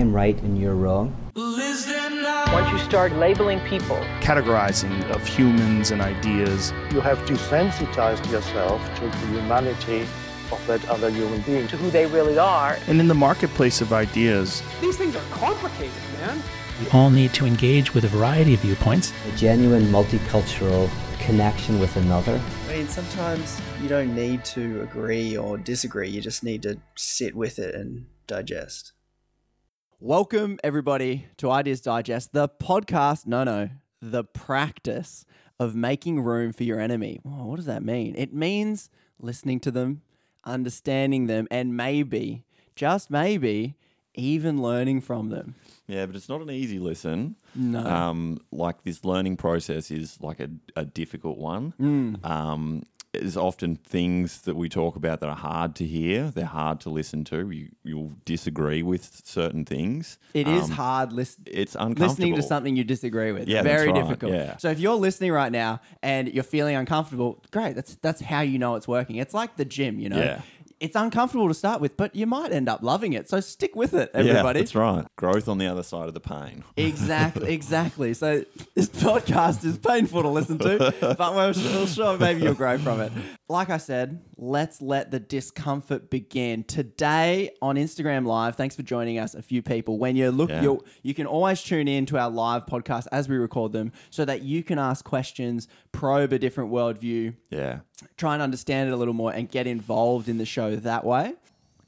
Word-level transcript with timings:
I'm 0.00 0.14
right 0.14 0.40
and 0.40 0.58
you're 0.58 0.76
wrong. 0.76 1.14
Once 1.36 2.72
you 2.72 2.78
start 2.78 3.12
labeling 3.16 3.60
people, 3.68 3.98
categorizing 4.22 4.98
of 5.10 5.26
humans 5.26 5.90
and 5.90 6.00
ideas. 6.00 6.72
You 6.90 7.02
have 7.02 7.18
desensitized 7.26 8.30
yourself 8.32 8.82
to 8.94 9.02
the 9.02 9.26
humanity 9.26 10.06
of 10.50 10.66
that 10.68 10.82
other 10.88 11.10
human 11.10 11.42
being. 11.42 11.68
to 11.68 11.76
who 11.76 11.90
they 11.90 12.06
really 12.06 12.38
are, 12.38 12.78
And 12.88 12.98
in 12.98 13.08
the 13.08 13.14
marketplace 13.14 13.82
of 13.82 13.92
ideas, 13.92 14.62
These 14.80 14.96
things 14.96 15.14
are 15.14 15.30
complicated, 15.32 15.92
man. 16.18 16.42
We 16.80 16.88
all 16.92 17.10
need 17.10 17.34
to 17.34 17.44
engage 17.44 17.92
with 17.92 18.04
a 18.04 18.08
variety 18.08 18.54
of 18.54 18.60
viewpoints. 18.60 19.12
A 19.30 19.36
genuine 19.36 19.82
multicultural 19.92 20.88
connection 21.18 21.78
with 21.78 21.94
another. 21.96 22.40
I 22.70 22.72
mean, 22.72 22.88
sometimes 22.88 23.60
you 23.82 23.88
don't 23.90 24.14
need 24.14 24.46
to 24.56 24.80
agree 24.80 25.36
or 25.36 25.58
disagree. 25.58 26.08
You 26.08 26.22
just 26.22 26.42
need 26.42 26.62
to 26.62 26.78
sit 26.96 27.36
with 27.36 27.58
it 27.58 27.74
and 27.74 28.06
digest. 28.26 28.94
Welcome, 30.02 30.58
everybody, 30.64 31.26
to 31.36 31.50
Ideas 31.50 31.82
Digest, 31.82 32.32
the 32.32 32.48
podcast, 32.48 33.26
no, 33.26 33.44
no, 33.44 33.68
the 34.00 34.24
practice 34.24 35.26
of 35.58 35.74
making 35.74 36.22
room 36.22 36.54
for 36.54 36.64
your 36.64 36.80
enemy. 36.80 37.20
Oh, 37.22 37.44
what 37.44 37.56
does 37.56 37.66
that 37.66 37.82
mean? 37.82 38.14
It 38.16 38.32
means 38.32 38.88
listening 39.20 39.60
to 39.60 39.70
them, 39.70 40.00
understanding 40.42 41.26
them, 41.26 41.46
and 41.50 41.76
maybe, 41.76 42.44
just 42.74 43.10
maybe, 43.10 43.76
even 44.14 44.62
learning 44.62 45.02
from 45.02 45.28
them. 45.28 45.54
Yeah, 45.86 46.06
but 46.06 46.16
it's 46.16 46.30
not 46.30 46.40
an 46.40 46.50
easy 46.50 46.78
listen. 46.78 47.36
No. 47.54 47.84
Um, 47.84 48.38
like 48.50 48.82
this 48.84 49.04
learning 49.04 49.36
process 49.36 49.90
is 49.90 50.16
like 50.22 50.40
a, 50.40 50.48
a 50.76 50.86
difficult 50.86 51.36
one. 51.36 51.74
Mm. 51.78 52.24
Um, 52.24 52.84
there's 53.12 53.36
often 53.36 53.74
things 53.76 54.42
that 54.42 54.54
we 54.54 54.68
talk 54.68 54.94
about 54.94 55.18
that 55.20 55.28
are 55.28 55.34
hard 55.36 55.74
to 55.76 55.84
hear. 55.84 56.30
They're 56.30 56.44
hard 56.44 56.80
to 56.82 56.90
listen 56.90 57.24
to. 57.24 57.50
You, 57.50 57.68
you'll 57.82 58.12
disagree 58.24 58.82
with 58.84 59.22
certain 59.24 59.64
things. 59.64 60.16
It 60.32 60.46
is 60.46 60.64
Um, 60.66 60.70
hard 60.70 61.12
listen, 61.12 61.42
It's 61.46 61.74
uncomfortable. 61.74 62.08
listening 62.08 62.34
to 62.36 62.42
something 62.42 62.76
you 62.76 62.84
disagree 62.84 63.32
with. 63.32 63.48
Yeah, 63.48 63.62
Very 63.62 63.90
right, 63.90 64.00
difficult. 64.00 64.32
yeah. 64.32 64.56
So 64.58 64.70
if 64.70 64.78
you're 64.78 64.94
listening 64.94 65.32
right 65.32 65.50
now 65.50 65.80
and 66.02 66.28
you're 66.32 66.44
feeling 66.44 66.76
uncomfortable, 66.76 67.42
great. 67.50 67.74
That's 67.74 67.96
that's 67.96 68.20
how 68.20 68.42
you 68.42 68.58
know 68.60 68.76
it's 68.76 68.86
working. 68.86 69.16
It's 69.16 69.34
like 69.34 69.56
the 69.56 69.64
gym, 69.64 69.98
you 69.98 70.08
know. 70.08 70.18
Yeah. 70.18 70.42
It's 70.80 70.96
uncomfortable 70.96 71.46
to 71.48 71.54
start 71.54 71.80
with, 71.82 71.96
but 71.98 72.16
you 72.16 72.26
might 72.26 72.52
end 72.52 72.68
up 72.68 72.82
loving 72.82 73.12
it. 73.12 73.28
So 73.28 73.40
stick 73.40 73.76
with 73.76 73.92
it, 73.92 74.10
everybody. 74.14 74.60
Yeah, 74.60 74.62
that's 74.62 74.74
right. 74.74 75.04
Growth 75.16 75.46
on 75.46 75.58
the 75.58 75.66
other 75.66 75.82
side 75.82 76.08
of 76.08 76.14
the 76.14 76.20
pain. 76.20 76.64
Exactly, 76.76 77.52
exactly. 77.54 78.14
So 78.14 78.44
this 78.74 78.88
podcast 78.88 79.62
is 79.64 79.76
painful 79.76 80.22
to 80.22 80.28
listen 80.28 80.58
to, 80.58 80.94
but 81.18 81.34
we're 81.34 81.52
we'll 81.52 81.86
sure 81.86 82.16
maybe 82.16 82.42
you'll 82.42 82.54
grow 82.54 82.78
from 82.78 83.00
it. 83.00 83.12
Like 83.48 83.68
I 83.68 83.76
said, 83.76 84.22
let's 84.38 84.80
let 84.80 85.10
the 85.10 85.20
discomfort 85.20 86.08
begin 86.08 86.64
today 86.64 87.50
on 87.60 87.76
Instagram 87.76 88.24
Live. 88.24 88.56
Thanks 88.56 88.74
for 88.74 88.82
joining 88.82 89.18
us, 89.18 89.34
a 89.34 89.42
few 89.42 89.60
people. 89.62 89.98
When 89.98 90.16
you 90.16 90.30
look, 90.30 90.48
Yeah. 90.48 90.62
you 90.62 90.84
you 91.02 91.12
can 91.14 91.26
always 91.26 91.62
tune 91.62 91.88
in 91.88 92.06
to 92.06 92.18
our 92.18 92.30
live 92.30 92.64
podcast 92.64 93.06
as 93.12 93.28
we 93.28 93.36
record 93.36 93.72
them, 93.72 93.92
so 94.08 94.24
that 94.24 94.42
you 94.42 94.62
can 94.62 94.78
ask 94.78 95.04
questions, 95.04 95.68
probe 95.92 96.32
a 96.32 96.38
different 96.38 96.70
worldview, 96.72 97.34
Yeah. 97.50 97.80
Try 98.16 98.34
and 98.34 98.42
understand 98.42 98.88
it 98.88 98.92
a 98.92 98.96
little 98.96 99.14
more 99.14 99.32
and 99.32 99.50
get 99.50 99.66
involved 99.66 100.28
in 100.28 100.38
the 100.38 100.46
show 100.46 100.76
that 100.76 101.04
way. 101.04 101.34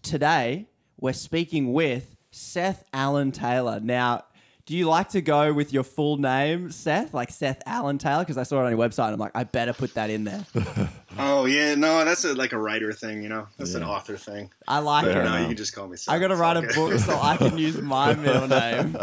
Today, 0.02 0.66
we're 1.00 1.12
speaking 1.12 1.72
with 1.72 2.16
Seth 2.30 2.84
Allen 2.92 3.32
Taylor. 3.32 3.80
Now, 3.80 4.24
do 4.64 4.76
you 4.76 4.88
like 4.88 5.10
to 5.10 5.20
go 5.20 5.52
with 5.52 5.72
your 5.72 5.82
full 5.82 6.16
name, 6.16 6.70
Seth? 6.70 7.12
Like 7.12 7.30
Seth 7.30 7.62
Allen 7.66 7.98
Taylor? 7.98 8.22
Because 8.22 8.38
I 8.38 8.44
saw 8.44 8.60
it 8.62 8.66
on 8.66 8.70
your 8.70 8.78
website 8.78 9.06
and 9.06 9.14
I'm 9.14 9.20
like, 9.20 9.32
I 9.34 9.44
better 9.44 9.72
put 9.72 9.94
that 9.94 10.10
in 10.10 10.24
there. 10.24 10.46
Oh 11.18 11.44
yeah, 11.46 11.74
no, 11.74 12.04
that's 12.04 12.24
a, 12.24 12.34
like 12.34 12.52
a 12.52 12.58
writer 12.58 12.92
thing, 12.92 13.22
you 13.22 13.28
know. 13.28 13.46
That's 13.58 13.74
an 13.74 13.82
author 13.82 14.16
thing. 14.16 14.50
I 14.66 14.78
like 14.78 15.04
Fair 15.04 15.20
it. 15.20 15.24
no, 15.24 15.30
enough. 15.30 15.40
you 15.40 15.46
can 15.48 15.56
just 15.56 15.74
call 15.74 15.88
me. 15.88 15.96
Seth. 15.96 16.14
I 16.14 16.18
got 16.18 16.28
to 16.28 16.34
It's 16.34 16.40
write 16.40 16.56
a 16.56 16.62
book 16.74 16.98
so 16.98 17.18
I 17.20 17.36
can 17.36 17.58
use 17.58 17.76
my 17.80 18.14
middle 18.26 18.48
name. 18.48 18.96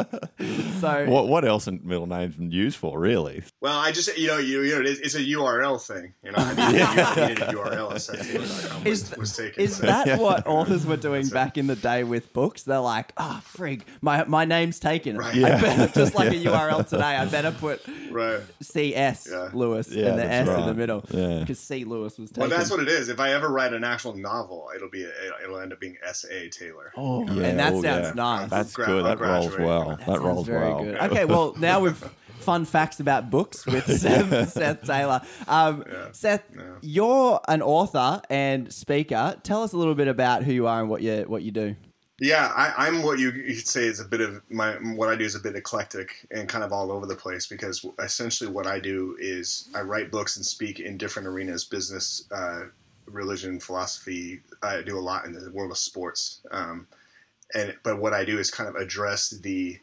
So, 0.79 1.05
What 1.09 1.27
what 1.27 1.45
else 1.45 1.67
in 1.67 1.81
middle 1.83 2.07
names 2.07 2.35
used 2.39 2.77
for, 2.77 2.99
really? 2.99 3.43
Well, 3.61 3.77
I 3.77 3.91
just 3.91 4.17
you 4.17 4.27
know 4.27 4.37
you 4.37 4.61
you 4.61 4.75
know 4.75 4.89
it's, 4.89 4.99
it's 5.01 5.15
a 5.15 5.19
URL 5.23 5.79
thing, 5.85 6.13
you 6.23 6.31
know. 6.31 6.37
I 6.39 6.71
needed, 6.71 6.81
I 6.81 7.27
needed 7.27 7.43
a 7.43 7.47
URL. 7.53 7.91
at 7.91 7.97
SethTaylor.com 7.97 8.87
is, 8.87 9.15
was, 9.15 9.17
was 9.37 9.39
is 9.57 9.75
so- 9.77 9.85
that 9.85 10.19
what 10.19 10.47
authors 10.47 10.85
were 10.85 10.97
doing 10.97 11.27
back 11.29 11.57
in 11.57 11.67
the 11.67 11.75
day 11.75 12.03
with 12.03 12.31
books? 12.33 12.63
They're 12.63 12.79
like, 12.79 13.11
ah, 13.17 13.41
frig, 13.45 13.81
my, 14.01 14.23
my 14.25 14.45
name's 14.45 14.79
taken. 14.79 15.17
Right. 15.17 15.35
I 15.43 15.61
better, 15.61 15.87
just 15.93 16.15
like 16.15 16.29
a 16.31 16.35
URL 16.35 16.87
today, 16.87 17.03
I 17.17 17.25
better 17.25 17.51
put 17.51 17.81
right? 18.09 18.39
CS 18.61 19.27
Yeah. 19.29 19.49
Lewis 19.53 19.89
Yeah, 19.91 20.07
and 20.07 20.19
the 20.19 20.25
S 20.25 20.47
that's 20.47 20.49
in 20.49 20.55
the 20.61 20.67
right. 20.67 20.75
middle 20.75 21.05
Yeah. 21.11 21.39
because 21.41 21.59
C 21.59 21.83
Lewis 21.83 21.98
was 22.01 22.15
taken. 22.15 22.33
Well, 22.35 22.49
that's 22.49 22.69
what 22.71 22.79
it 22.79 22.87
is. 22.87 23.09
If 23.09 23.19
I 23.19 23.31
ever 23.33 23.49
write 23.49 23.73
an 23.73 23.83
actual 23.83 24.15
novel, 24.15 24.69
it'll 24.75 24.89
be 24.89 25.03
a, 25.03 25.09
it'll 25.43 25.59
end 25.59 25.73
up 25.73 25.79
being 25.79 25.97
S 26.03 26.25
A 26.29 26.49
Taylor. 26.49 26.91
Oh, 26.97 27.25
Yeah, 27.31 27.47
and 27.47 27.59
that 27.59 27.73
oh, 27.73 27.81
sounds 27.81 28.07
yeah. 28.07 28.13
nice. 28.15 28.49
That's 28.49 28.73
Gra- 28.73 28.85
good. 28.85 29.05
I'll 29.05 29.15
That 29.15 29.19
rolls 29.19 29.57
well. 29.57 29.89
That 29.89 30.05
That, 30.05 30.21
rolls 30.21 30.47
very 30.47 30.59
well. 30.73 30.83
good. 30.83 30.95
Okay, 30.97 31.25
well 31.25 31.53
now 31.57 31.79
we've 31.81 31.97
fun 32.39 32.63
facts 32.65 32.99
about 32.99 33.29
books 33.29 33.65
with 33.65 33.85
Seth, 33.99 34.49
Seth 34.53 34.83
Taylor. 34.83 35.21
Um, 35.47 35.83
Seth, 36.13 36.43
you're 36.81 37.39
an 37.47 37.61
author 37.61 38.21
and 38.29 38.71
speaker. 38.73 39.35
Tell 39.43 39.61
us 39.63 39.73
a 39.73 39.77
little 39.77 39.95
bit 39.95 40.07
about 40.07 40.43
who 40.43 40.53
you 40.53 40.65
are 40.67 40.79
and 40.79 40.89
what 40.89 41.01
you 41.01 41.23
what 41.27 41.43
you 41.43 41.51
do. 41.51 41.75
Yeah, 42.19 42.51
I, 42.55 42.87
I'm 42.87 43.01
what 43.01 43.17
you 43.19 43.31
you 43.31 43.55
could 43.55 43.67
say 43.67 43.85
is 43.85 43.99
a 43.99 44.05
bit 44.05 44.19
of 44.19 44.41
my 44.49 44.73
what 44.73 45.09
I 45.09 45.15
do 45.15 45.23
is 45.23 45.35
a 45.35 45.39
bit 45.39 45.55
eclectic 45.55 46.25
and 46.31 46.49
kind 46.49 46.63
of 46.63 46.73
all 46.73 46.91
over 46.91 47.05
the 47.05 47.15
place 47.15 47.47
because 47.47 47.85
essentially 47.99 48.49
what 48.49 48.67
I 48.67 48.79
do 48.79 49.15
is 49.19 49.69
I 49.73 49.81
write 49.81 50.11
books 50.11 50.35
and 50.35 50.45
speak 50.45 50.79
in 50.81 50.97
different 50.97 51.27
arenas: 51.27 51.63
business, 51.63 52.25
uh, 52.31 52.65
religion, 53.05 53.59
philosophy. 53.59 54.41
I 54.61 54.81
do 54.81 54.97
a 54.97 54.99
lot 54.99 55.25
in 55.25 55.33
the 55.33 55.49
world 55.51 55.71
of 55.71 55.77
sports, 55.77 56.41
um, 56.51 56.87
and 57.55 57.75
but 57.83 57.99
what 57.99 58.13
I 58.13 58.25
do 58.25 58.37
is 58.37 58.51
kind 58.51 58.67
of 58.67 58.75
address 58.75 59.29
the 59.29 59.79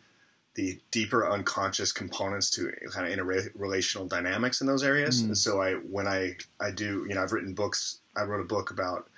the 0.56 0.78
deeper 0.90 1.28
unconscious 1.30 1.92
components 1.92 2.50
to 2.50 2.70
kind 2.90 3.06
of 3.06 3.18
interrelational 3.18 4.08
dynamics 4.08 4.60
in 4.60 4.66
those 4.66 4.82
areas. 4.82 5.20
And 5.20 5.36
so 5.36 5.62
I 5.62 5.74
when 5.74 6.06
I 6.06 6.36
I 6.60 6.70
do 6.70 7.06
you 7.08 7.14
know 7.14 7.22
I've 7.22 7.32
written 7.32 7.54
books. 7.54 8.00
I 8.14 8.24
wrote 8.24 8.40
a 8.40 8.44
book 8.44 8.70
about 8.70 9.08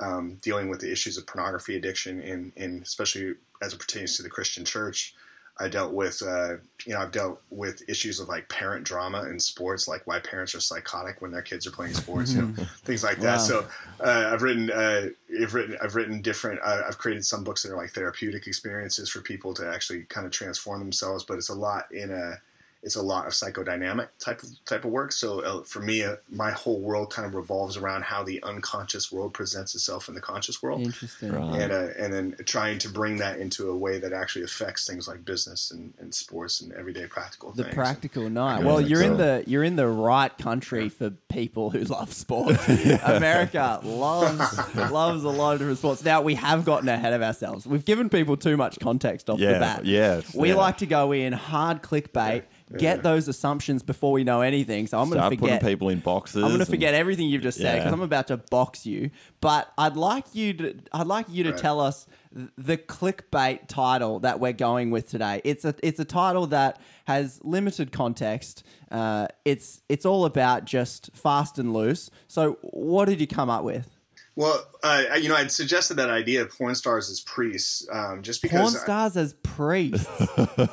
um, 0.00 0.38
dealing 0.42 0.68
with 0.68 0.80
the 0.80 0.90
issues 0.90 1.16
of 1.16 1.26
pornography 1.26 1.76
addiction, 1.76 2.20
in, 2.20 2.52
in 2.56 2.80
especially 2.82 3.34
as 3.62 3.72
it 3.72 3.78
pertains 3.78 4.16
to 4.16 4.22
the 4.22 4.30
Christian 4.30 4.64
church. 4.64 5.14
I 5.60 5.68
dealt 5.68 5.92
with, 5.92 6.20
uh, 6.20 6.56
you 6.84 6.94
know, 6.94 6.98
I've 6.98 7.12
dealt 7.12 7.40
with 7.50 7.88
issues 7.88 8.18
of 8.18 8.26
like 8.26 8.48
parent 8.48 8.84
drama 8.84 9.22
in 9.30 9.38
sports, 9.38 9.86
like 9.86 10.04
why 10.04 10.18
parents 10.18 10.52
are 10.56 10.60
psychotic 10.60 11.22
when 11.22 11.30
their 11.30 11.42
kids 11.42 11.64
are 11.64 11.70
playing 11.70 11.94
sports, 11.94 12.34
you 12.34 12.42
know, 12.42 12.48
things 12.84 13.04
like 13.04 13.18
that. 13.20 13.36
Wow. 13.36 13.44
So 13.44 13.66
uh, 14.00 14.30
I've 14.32 14.42
written, 14.42 14.72
uh, 14.72 15.10
I've 15.40 15.54
written, 15.54 15.76
I've 15.80 15.94
written 15.94 16.20
different. 16.22 16.58
Uh, 16.60 16.82
I've 16.88 16.98
created 16.98 17.24
some 17.24 17.44
books 17.44 17.62
that 17.62 17.70
are 17.70 17.76
like 17.76 17.90
therapeutic 17.90 18.48
experiences 18.48 19.08
for 19.08 19.20
people 19.20 19.54
to 19.54 19.72
actually 19.72 20.02
kind 20.08 20.26
of 20.26 20.32
transform 20.32 20.80
themselves, 20.80 21.22
but 21.22 21.38
it's 21.38 21.50
a 21.50 21.54
lot 21.54 21.86
in 21.92 22.10
a 22.10 22.40
it's 22.84 22.96
a 22.96 23.02
lot 23.02 23.26
of 23.26 23.32
psychodynamic 23.32 24.08
type 24.20 24.42
of 24.42 24.48
type 24.66 24.84
of 24.84 24.90
work. 24.92 25.10
So 25.10 25.40
uh, 25.40 25.62
for 25.64 25.80
me, 25.80 26.04
uh, 26.04 26.16
my 26.30 26.50
whole 26.52 26.80
world 26.80 27.10
kind 27.10 27.26
of 27.26 27.34
revolves 27.34 27.76
around 27.76 28.04
how 28.04 28.22
the 28.22 28.42
unconscious 28.42 29.10
world 29.10 29.34
presents 29.34 29.74
itself 29.74 30.08
in 30.08 30.14
the 30.14 30.20
conscious 30.20 30.62
world, 30.62 30.82
Interesting. 30.82 31.32
Right. 31.32 31.60
and 31.62 31.72
uh, 31.72 31.88
and 31.98 32.12
then 32.12 32.36
trying 32.44 32.78
to 32.80 32.88
bring 32.88 33.16
that 33.16 33.38
into 33.38 33.70
a 33.70 33.76
way 33.76 33.98
that 33.98 34.12
actually 34.12 34.44
affects 34.44 34.86
things 34.86 35.08
like 35.08 35.24
business 35.24 35.70
and, 35.70 35.94
and 35.98 36.14
sports 36.14 36.60
and 36.60 36.72
everyday 36.74 37.06
practical 37.06 37.52
The 37.52 37.64
things. 37.64 37.74
practical 37.74 38.28
night. 38.30 38.60
Yeah, 38.60 38.66
Well, 38.66 38.80
you're 38.80 39.02
in 39.02 39.16
the 39.16 39.42
you're 39.46 39.64
in 39.64 39.76
the 39.76 39.88
right 39.88 40.36
country 40.38 40.88
for 40.90 41.10
people 41.28 41.70
who 41.70 41.80
love 41.84 42.12
sport. 42.12 42.56
America 43.04 43.80
loves 43.82 44.76
loves 44.76 45.24
a 45.24 45.28
lot 45.28 45.54
of 45.54 45.58
different 45.60 45.78
sports. 45.78 46.04
Now 46.04 46.22
we 46.22 46.34
have 46.34 46.64
gotten 46.64 46.88
ahead 46.88 47.12
of 47.12 47.22
ourselves. 47.22 47.66
We've 47.66 47.84
given 47.84 48.08
people 48.08 48.36
too 48.36 48.56
much 48.56 48.78
context 48.80 49.30
off 49.30 49.38
the 49.38 49.46
bat. 49.46 49.84
yeah, 49.84 50.20
We 50.34 50.50
yeah. 50.50 50.54
like 50.54 50.78
to 50.78 50.86
go 50.86 51.12
in 51.12 51.32
hard 51.32 51.82
clickbait, 51.82 52.42
get 52.78 53.02
those 53.02 53.28
assumptions 53.28 53.82
before 53.82 54.12
we 54.12 54.24
know 54.24 54.40
anything. 54.40 54.86
So 54.86 54.98
I'm 54.98 55.04
going 55.08 55.16
to 55.16 55.20
Start 55.20 55.32
forget. 55.34 55.60
putting 55.60 55.72
people 55.74 55.88
in 55.90 56.00
boxes. 56.00 56.36
I'm 56.36 56.42
going 56.48 56.54
to 56.54 56.60
and- 56.62 56.68
forget 56.68 56.94
everything 56.94 57.28
you've 57.28 57.42
just 57.42 57.58
said 57.58 57.74
because 57.74 57.86
Yeah. 57.90 57.92
I'm 57.92 58.00
about 58.02 58.28
to 58.28 58.36
box 58.38 58.86
you. 58.86 59.10
But 59.40 59.70
I'd 59.78 59.96
like 59.96 60.24
you 60.34 60.54
to 60.54 60.74
I'd 60.92 61.06
like 61.06 61.26
you 61.28 61.44
to 61.44 61.50
Right. 61.50 61.58
tell 61.58 61.80
us 61.80 62.06
th- 62.34 62.48
the 62.56 62.76
clickbait 62.78 63.68
title 63.68 64.20
that 64.20 64.40
we're 64.40 64.52
going 64.52 64.90
with 64.90 65.08
today. 65.08 65.40
It's 65.44 65.64
a 65.64 65.74
it's 65.82 66.00
a 66.00 66.04
title 66.04 66.46
that 66.48 66.80
has 67.06 67.40
limited 67.44 67.92
context. 67.92 68.62
Uh, 68.90 69.26
it's 69.44 69.82
it's 69.88 70.06
all 70.06 70.24
about 70.24 70.64
just 70.64 71.10
fast 71.14 71.58
and 71.58 71.72
loose. 71.74 72.10
So 72.28 72.58
what 72.62 73.04
did 73.06 73.20
you 73.20 73.26
come 73.26 73.50
up 73.50 73.62
with? 73.64 73.88
Well, 74.36 74.66
uh, 74.82 75.04
you 75.20 75.28
know, 75.28 75.36
I'd 75.36 75.52
suggested 75.52 75.94
that 75.94 76.10
idea 76.10 76.42
of 76.42 76.50
porn 76.50 76.74
stars 76.74 77.08
as 77.08 77.20
priests, 77.20 77.86
um, 77.92 78.22
just 78.22 78.42
because. 78.42 78.72
Porn 78.72 78.82
stars 78.82 79.16
as 79.16 79.32
priests. 79.34 80.08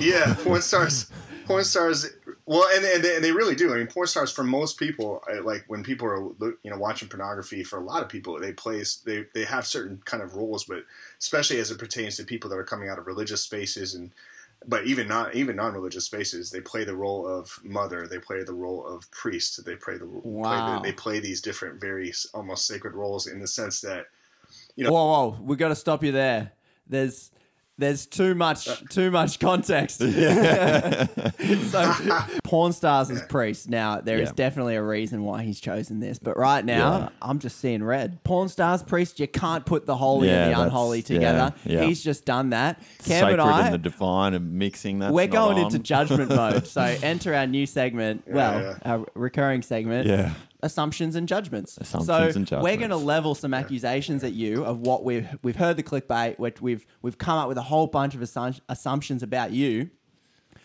Yeah, 0.00 0.34
porn 0.42 0.60
stars, 0.60 1.10
porn 1.46 1.62
stars. 1.62 2.06
Well, 2.46 2.68
and, 2.74 2.84
and, 2.84 3.04
they, 3.04 3.14
and 3.14 3.24
they 3.24 3.30
really 3.30 3.54
do. 3.54 3.72
I 3.72 3.76
mean, 3.76 3.86
porn 3.86 4.08
stars 4.08 4.32
for 4.32 4.42
most 4.42 4.76
people, 4.76 5.22
uh, 5.32 5.42
like 5.44 5.64
when 5.68 5.84
people 5.84 6.08
are 6.08 6.18
you 6.64 6.70
know 6.70 6.78
watching 6.78 7.08
pornography, 7.08 7.62
for 7.62 7.78
a 7.78 7.84
lot 7.84 8.02
of 8.02 8.08
people, 8.08 8.40
they 8.40 8.52
place 8.52 8.96
they 8.96 9.26
they 9.34 9.44
have 9.44 9.66
certain 9.66 10.02
kind 10.04 10.22
of 10.22 10.34
roles, 10.34 10.64
but 10.64 10.84
especially 11.20 11.58
as 11.58 11.70
it 11.70 11.78
pertains 11.78 12.16
to 12.16 12.24
people 12.24 12.50
that 12.50 12.56
are 12.56 12.64
coming 12.64 12.88
out 12.88 12.98
of 12.98 13.06
religious 13.06 13.42
spaces 13.42 13.94
and. 13.94 14.10
But 14.66 14.86
even 14.86 15.08
not 15.08 15.34
even 15.34 15.56
non-religious 15.56 16.04
spaces, 16.04 16.50
they 16.50 16.60
play 16.60 16.84
the 16.84 16.94
role 16.94 17.26
of 17.26 17.58
mother. 17.64 18.06
They 18.06 18.18
play 18.18 18.42
the 18.44 18.52
role 18.52 18.86
of 18.86 19.10
priest. 19.10 19.64
They 19.64 19.74
play 19.76 19.96
the 19.96 20.04
play 20.04 20.20
Wow. 20.22 20.76
the, 20.76 20.80
they 20.82 20.92
play 20.92 21.18
these 21.18 21.40
different, 21.40 21.80
very 21.80 22.12
almost 22.34 22.66
sacred 22.66 22.94
roles 22.94 23.26
in 23.26 23.40
the 23.40 23.46
sense 23.48 23.80
that 23.80 24.06
you 24.76 24.84
know 24.84 24.92
Whoa, 24.92 25.06
whoa, 25.06 25.38
we 25.42 25.56
got 25.56 25.68
to 25.68 25.74
stop 25.74 26.04
you 26.04 26.12
there. 26.12 26.52
There's 26.86 27.30
there's 27.80 28.06
too 28.06 28.34
much 28.34 28.68
uh. 28.68 28.76
too 28.90 29.10
much 29.10 29.38
context. 29.40 29.98
so 31.70 31.92
porn 32.44 32.72
stars 32.72 33.10
as 33.10 33.22
priests. 33.22 33.68
Now 33.68 34.00
there 34.00 34.18
is 34.18 34.28
Yeah. 34.28 34.32
definitely 34.36 34.76
a 34.76 34.82
reason 34.82 35.24
why 35.24 35.42
he's 35.42 35.60
chosen 35.60 36.00
this, 36.00 36.18
but 36.18 36.36
right 36.36 36.64
now 36.64 36.98
Yeah. 36.98 37.08
I'm 37.22 37.38
just 37.38 37.58
seeing 37.58 37.82
red. 37.82 38.22
Porn 38.24 38.48
stars 38.48 38.82
priests, 38.82 39.18
you 39.18 39.26
can't 39.28 39.64
put 39.66 39.86
the 39.86 39.96
holy 39.96 40.28
Yeah, 40.28 40.34
and 40.44 40.44
the 40.44 40.50
that's- 40.56 40.66
unholy 40.66 40.98
yeah, 40.98 41.04
together. 41.04 41.54
yeah. 41.64 41.82
He's 41.82 42.02
just 42.02 42.24
done 42.24 42.50
that. 42.50 42.78
Cam 43.04 43.20
Sacred 43.20 43.32
and 43.32 43.42
I, 43.42 43.64
and 43.66 43.74
the 43.74 43.78
divine 43.78 44.34
and 44.34 44.52
mixing 44.54 44.98
that. 45.00 45.12
we're 45.12 45.26
going 45.26 45.58
into 45.58 45.78
judgment 45.78 46.28
mode. 46.30 46.66
So 46.66 46.82
enter 46.82 47.34
our 47.34 47.46
new 47.46 47.66
segment. 47.66 48.24
well, 48.26 48.60
yeah. 48.60 48.78
our 48.84 49.06
recurring 49.14 49.62
segment. 49.62 50.06
Yeah. 50.06 50.34
Assumptions 50.62 51.16
and 51.16 51.26
judgments. 51.26 51.78
Assumptions 51.78 52.48
so 52.48 52.56
and 52.56 52.62
we're 52.62 52.76
going 52.76 52.90
to 52.90 52.96
level 52.96 53.34
some 53.34 53.54
accusations 53.54 54.22
at 54.24 54.32
you 54.32 54.64
of 54.64 54.80
what 54.80 55.04
we've 55.04 55.26
we've 55.42 55.56
heard 55.56 55.76
the 55.76 55.82
clickbait. 55.82 56.38
We've 56.60 56.84
we've 57.02 57.18
come 57.18 57.38
up 57.38 57.48
with 57.48 57.56
a 57.58 57.62
whole 57.62 57.86
bunch 57.86 58.14
of 58.14 58.20
assum- 58.20 58.60
assumptions 58.68 59.22
about 59.22 59.52
you. 59.52 59.90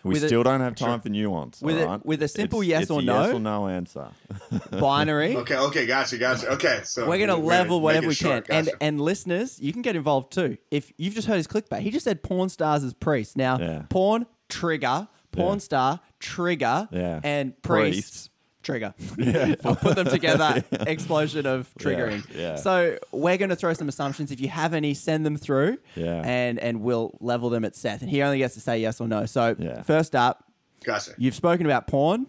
We 0.04 0.14
with 0.14 0.24
a- 0.24 0.28
still 0.28 0.44
don't 0.44 0.62
have 0.62 0.76
time 0.76 1.02
for 1.02 1.10
nuance. 1.10 1.62
With 1.62 1.78
all 1.78 1.82
a- 1.84 1.88
right? 1.88 2.06
with 2.06 2.22
a 2.22 2.28
simple 2.28 2.62
It's- 2.62 2.70
yes 2.70 2.82
it's 2.84 2.92
or 2.92 3.00
a 3.00 3.04
no. 3.04 3.22
Yes 3.26 3.34
or 3.34 3.40
no 3.40 3.68
answer. 3.68 4.08
Binary. 4.72 5.36
Okay, 5.38 5.56
okay, 5.58 5.86
gotcha, 5.88 6.18
gotcha. 6.18 6.48
Okay, 6.54 6.82
so 6.84 7.08
We're 7.10 7.18
going 7.18 7.30
to 7.30 7.38
we're 7.38 7.50
level 7.50 7.78
make 7.80 7.84
whatever 7.86 8.06
it 8.06 8.10
we 8.10 8.14
short, 8.16 8.48
can. 8.48 8.56
And 8.56 8.72
and 8.82 9.02
listeners, 9.02 9.60
you 9.60 9.74
can 9.74 9.82
get 9.82 9.96
involved 9.96 10.32
too. 10.32 10.58
If 10.72 10.92
you've 10.98 11.16
just 11.16 11.28
heard 11.28 11.38
his 11.38 11.48
clickbait, 11.48 11.80
he 11.80 11.90
just 11.90 12.04
said 12.04 12.22
porn 12.22 12.50
stars 12.50 12.84
as 12.84 12.94
priests. 12.94 13.36
Now, 13.36 13.58
Yeah. 13.60 13.84
porn 13.90 14.26
trigger, 14.50 15.08
porn 15.32 15.56
Yeah. 15.56 15.60
star 15.60 16.00
trigger, 16.20 16.88
Yeah. 16.92 17.20
and 17.24 17.60
priests. 17.64 18.02
Priests. 18.02 18.30
Trigger. 18.66 18.96
I'll 19.64 19.76
put 19.76 19.96
them 19.96 20.08
together. 20.08 20.64
Explosion 20.72 21.46
of 21.46 21.72
triggering. 21.80 22.26
yeah. 22.36 22.56
So 22.56 22.98
we're 23.12 23.38
going 23.38 23.50
to 23.50 23.56
throw 23.56 23.74
some 23.74 23.88
assumptions. 23.88 24.32
If 24.32 24.42
you 24.42 24.50
have 24.50 24.74
any, 24.74 24.96
send 24.96 25.26
them 25.26 25.38
through. 25.38 25.78
Yeah. 25.96 26.22
And 26.26 26.60
and 26.60 26.82
we'll 26.82 27.16
level 27.22 27.50
them 27.52 27.64
at 27.64 27.76
Seth. 27.76 28.02
And 28.02 28.10
he 28.10 28.24
only 28.24 28.40
gets 28.40 28.56
to 28.56 28.60
say 28.60 28.80
yes 28.80 29.00
or 29.00 29.08
no. 29.08 29.28
So 29.28 29.56
Yeah. 29.60 29.84
first 29.84 30.16
up, 30.16 30.44
gotcha. 30.84 31.12
You've 31.18 31.36
spoken 31.36 31.66
about 31.68 31.86
porn. 31.88 32.26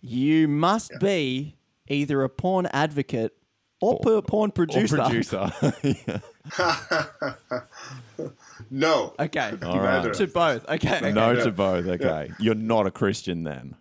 You 0.00 0.48
must 0.48 0.92
be 1.00 1.56
either 1.88 2.22
a 2.24 2.28
porn 2.28 2.66
advocate 2.72 3.36
or, 3.80 4.00
per 4.00 4.22
porn 4.22 4.50
or 4.50 4.52
producer. 4.52 4.96
producer. 4.96 5.52
No. 8.70 9.14
Okay. 9.20 9.52
All 9.62 9.78
right. 9.78 10.02
Neither. 10.02 10.14
To 10.14 10.26
both. 10.26 10.68
Okay. 10.68 10.96
okay. 10.96 11.12
no 11.12 11.34
to 11.36 11.50
both. 11.52 11.86
Okay. 11.86 12.32
You're 12.40 12.54
not 12.54 12.86
a 12.86 12.90
Christian 12.90 13.44
then. 13.44 13.76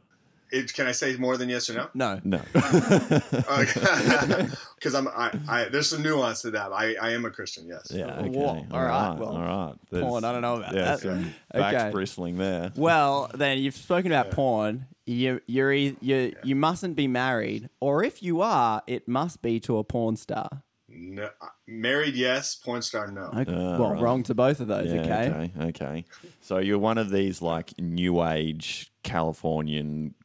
It, 0.51 0.73
can 0.73 0.85
I 0.87 0.91
say 0.91 1.15
more 1.17 1.37
than 1.37 1.49
yes 1.49 1.69
or 1.69 1.73
no? 1.73 1.89
No. 1.93 2.21
No. 2.23 2.41
Because 4.75 4.93
I'm, 4.93 5.07
I, 5.07 5.31
I, 5.47 5.65
there's 5.69 5.89
some 5.89 6.03
nuance 6.03 6.41
to 6.43 6.51
that. 6.51 6.71
I, 6.71 6.95
I 7.01 7.11
am 7.11 7.25
a 7.25 7.31
Christian. 7.31 7.67
Yes. 7.67 7.87
Yeah. 7.89 8.17
Okay. 8.19 8.29
Whoa, 8.29 8.45
All 8.45 8.67
all 8.71 8.81
right, 8.83 9.09
right. 9.09 9.17
well, 9.19 9.29
all 9.29 9.41
right. 9.41 9.73
There's- 9.89 10.05
porn, 10.07 10.23
I 10.23 10.31
don't 10.31 10.41
know 10.43 10.57
about 10.57 10.73
there's 10.73 10.99
that. 11.01 11.07
some 11.07 11.33
backs 11.51 11.75
Okay. 11.75 11.91
bristling 11.91 12.37
there. 12.37 12.71
Well, 12.75 13.31
then 13.33 13.57
you've 13.59 13.75
spoken 13.75 14.11
about 14.11 14.31
porn. 14.31 14.85
You 15.07 15.39
you're 15.47 15.71
e- 15.71 15.97
you 16.01 16.35
you 16.43 16.55
mustn't 16.55 16.95
be 16.95 17.07
married, 17.07 17.69
or 17.79 18.03
if 18.03 18.21
you 18.23 18.41
are, 18.41 18.81
it 18.87 19.07
must 19.07 19.41
be 19.41 19.59
to 19.61 19.77
a 19.77 19.83
porn 19.83 20.15
star. 20.17 20.63
No, 20.87 21.29
uh, 21.41 21.47
married, 21.67 22.15
yes. 22.15 22.55
Porn 22.55 22.81
star, 22.81 23.09
no. 23.11 23.25
Okay. 23.35 23.45
Ah, 23.53 23.77
well, 23.79 23.91
right. 23.91 24.01
wrong 24.01 24.23
to 24.23 24.33
both 24.35 24.59
of 24.59 24.67
those. 24.67 24.91
Yeah, 24.91 25.01
okay. 25.01 25.29
okay. 25.57 25.65
Okay. 25.67 26.05
So 26.41 26.57
you're 26.57 26.79
one 26.79 26.97
of 26.97 27.09
these 27.11 27.41
like 27.41 27.73
new 27.79 28.23
age 28.23 28.91
Californian 29.03 30.15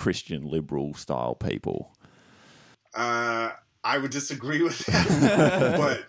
Christian 0.00 0.48
liberal 0.48 0.94
style 0.94 1.34
people. 1.34 1.94
Uh, 2.94 3.50
I 3.84 3.98
would 3.98 4.10
disagree 4.10 4.62
with 4.62 4.78
that, 4.86 5.76
but 5.78 6.04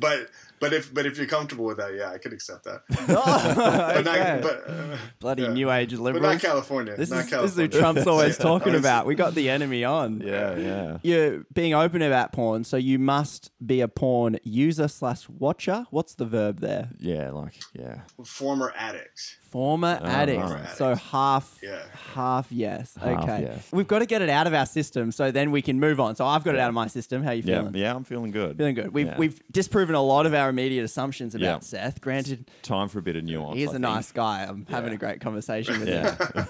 but 0.00 0.28
but 0.60 0.72
if 0.72 0.92
but 0.92 1.06
if 1.06 1.16
you're 1.16 1.26
comfortable 1.28 1.64
with 1.66 1.76
that, 1.76 1.94
yeah, 1.94 2.10
I 2.10 2.18
could 2.18 2.32
accept 2.32 2.64
that. 2.64 2.82
But 3.06 3.96
Okay. 3.98 4.02
not, 4.02 4.42
but, 4.42 4.64
uh, 4.68 4.96
Bloody 5.20 5.42
yeah. 5.44 5.52
new 5.52 5.70
age 5.70 5.92
but 5.92 6.00
liberals. 6.00 6.32
not 6.34 6.40
California. 6.42 6.96
This 6.96 7.10
not 7.10 7.20
is, 7.24 7.30
California. 7.30 7.42
this 7.42 7.72
is 7.72 7.74
who 7.74 7.80
Trump's 7.80 8.06
always 8.08 8.36
talking 8.50 8.72
Yeah. 8.72 8.80
about. 8.80 9.06
We 9.06 9.14
got 9.14 9.34
the 9.36 9.48
enemy 9.50 9.84
on. 9.84 10.20
Yeah, 10.20 10.56
yeah. 10.56 10.98
You're 11.02 11.44
being 11.54 11.74
open 11.74 12.02
about 12.02 12.32
porn, 12.32 12.64
so 12.64 12.76
you 12.76 12.98
must 12.98 13.52
be 13.64 13.80
a 13.80 13.88
porn 13.88 14.38
user 14.42 14.88
slash 14.88 15.28
watcher. 15.28 15.86
What's 15.90 16.14
the 16.16 16.24
verb 16.26 16.58
there? 16.60 16.90
Yeah, 16.98 17.30
like 17.30 17.54
yeah. 17.72 18.00
Former 18.24 18.72
addict. 18.76 19.36
Former 19.50 19.98
oh, 20.02 20.06
addict. 20.06 20.42
right. 20.42 20.68
So 20.76 20.94
half, 20.94 21.58
Yeah. 21.62 21.78
half 22.14 22.52
yes. 22.52 22.94
Half 23.00 23.22
okay. 23.24 23.42
yes. 23.42 23.68
We've 23.72 23.86
got 23.88 24.00
to 24.00 24.06
get 24.06 24.20
it 24.20 24.28
out 24.28 24.46
of 24.46 24.52
our 24.52 24.66
system, 24.66 25.10
so 25.10 25.30
then 25.30 25.50
we 25.50 25.62
can 25.62 25.80
move 25.80 26.00
on. 26.00 26.16
So 26.16 26.26
I've 26.26 26.44
got 26.44 26.54
it 26.54 26.60
out 26.60 26.68
of 26.68 26.74
my 26.74 26.86
system. 26.86 27.22
How 27.22 27.30
you 27.30 27.42
Yeah, 27.46 27.60
feeling? 27.60 27.74
yeah, 27.74 27.94
I'm 27.94 28.04
feeling 28.04 28.30
good. 28.30 28.58
Feeling 28.58 28.74
good. 28.74 28.92
We've 28.92 29.06
Yeah. 29.06 29.16
we've 29.18 29.40
disproven 29.50 29.94
a 29.94 30.02
lot 30.02 30.26
of 30.26 30.34
our 30.34 30.48
immediate 30.50 30.84
assumptions 30.84 31.34
about 31.34 31.42
Yeah. 31.44 31.58
Seth. 31.60 32.00
Granted, 32.00 32.50
Time 32.62 32.88
for 32.88 32.98
a 32.98 33.02
bit 33.02 33.16
of 33.16 33.24
nuance. 33.24 33.56
he's 33.56 33.68
I 33.68 33.70
a 33.70 33.72
think. 33.74 33.82
nice 33.82 34.12
guy. 34.12 34.44
I'm 34.44 34.66
having 34.68 34.92
a 34.92 34.98
great 34.98 35.20
conversation 35.20 35.80
with 35.80 35.88
him. 35.88 36.04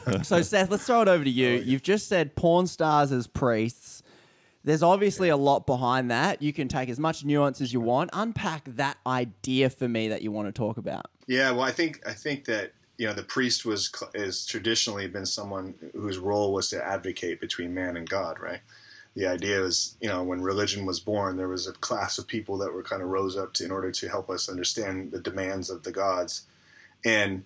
Yeah. 0.08 0.22
So, 0.24 0.42
Seth, 0.42 0.70
let's 0.70 0.84
throw 0.84 1.02
it 1.02 1.08
over 1.08 1.22
to 1.22 1.30
you. 1.30 1.58
Oh, 1.60 1.64
You've 1.64 1.82
just 1.82 2.08
said 2.08 2.34
porn 2.34 2.66
stars 2.66 3.12
as 3.12 3.26
priests. 3.26 4.02
There's 4.64 4.82
obviously 4.82 5.28
a 5.28 5.36
lot 5.36 5.66
behind 5.66 6.10
that. 6.10 6.42
You 6.42 6.52
can 6.52 6.66
take 6.68 6.88
as 6.88 6.98
much 6.98 7.24
nuance 7.24 7.60
as 7.60 7.72
you 7.72 7.80
want. 7.80 8.10
Unpack 8.12 8.64
that 8.76 8.98
idea 9.06 9.70
for 9.70 9.88
me 9.88 10.08
that 10.08 10.22
you 10.22 10.32
want 10.32 10.48
to 10.48 10.52
talk 10.52 10.76
about. 10.76 11.06
Yeah, 11.26 11.52
well, 11.52 11.62
I 11.62 11.70
think 11.70 12.02
I 12.06 12.12
think 12.12 12.44
that 12.46 12.72
you 12.98 13.06
know 13.06 13.14
the 13.14 13.22
priest 13.22 13.64
was 13.64 13.90
is 14.12 14.44
traditionally 14.44 15.06
been 15.06 15.24
someone 15.24 15.74
whose 15.94 16.18
role 16.18 16.52
was 16.52 16.68
to 16.70 16.84
advocate 16.84 17.40
between 17.40 17.72
man 17.72 17.96
and 17.96 18.08
God, 18.08 18.38
right? 18.40 18.60
The 19.14 19.26
idea 19.26 19.62
is, 19.62 19.96
you 20.00 20.08
know, 20.08 20.22
when 20.22 20.42
religion 20.42 20.84
was 20.84 21.00
born, 21.00 21.36
there 21.36 21.48
was 21.48 21.66
a 21.66 21.72
class 21.72 22.18
of 22.18 22.26
people 22.26 22.58
that 22.58 22.72
were 22.72 22.82
kind 22.82 23.02
of 23.02 23.08
rose 23.08 23.36
up 23.36 23.52
to, 23.54 23.64
in 23.64 23.70
order 23.70 23.90
to 23.90 24.08
help 24.08 24.28
us 24.28 24.48
understand 24.48 25.12
the 25.12 25.20
demands 25.20 25.70
of 25.70 25.84
the 25.84 25.92
gods, 25.92 26.42
and 27.04 27.44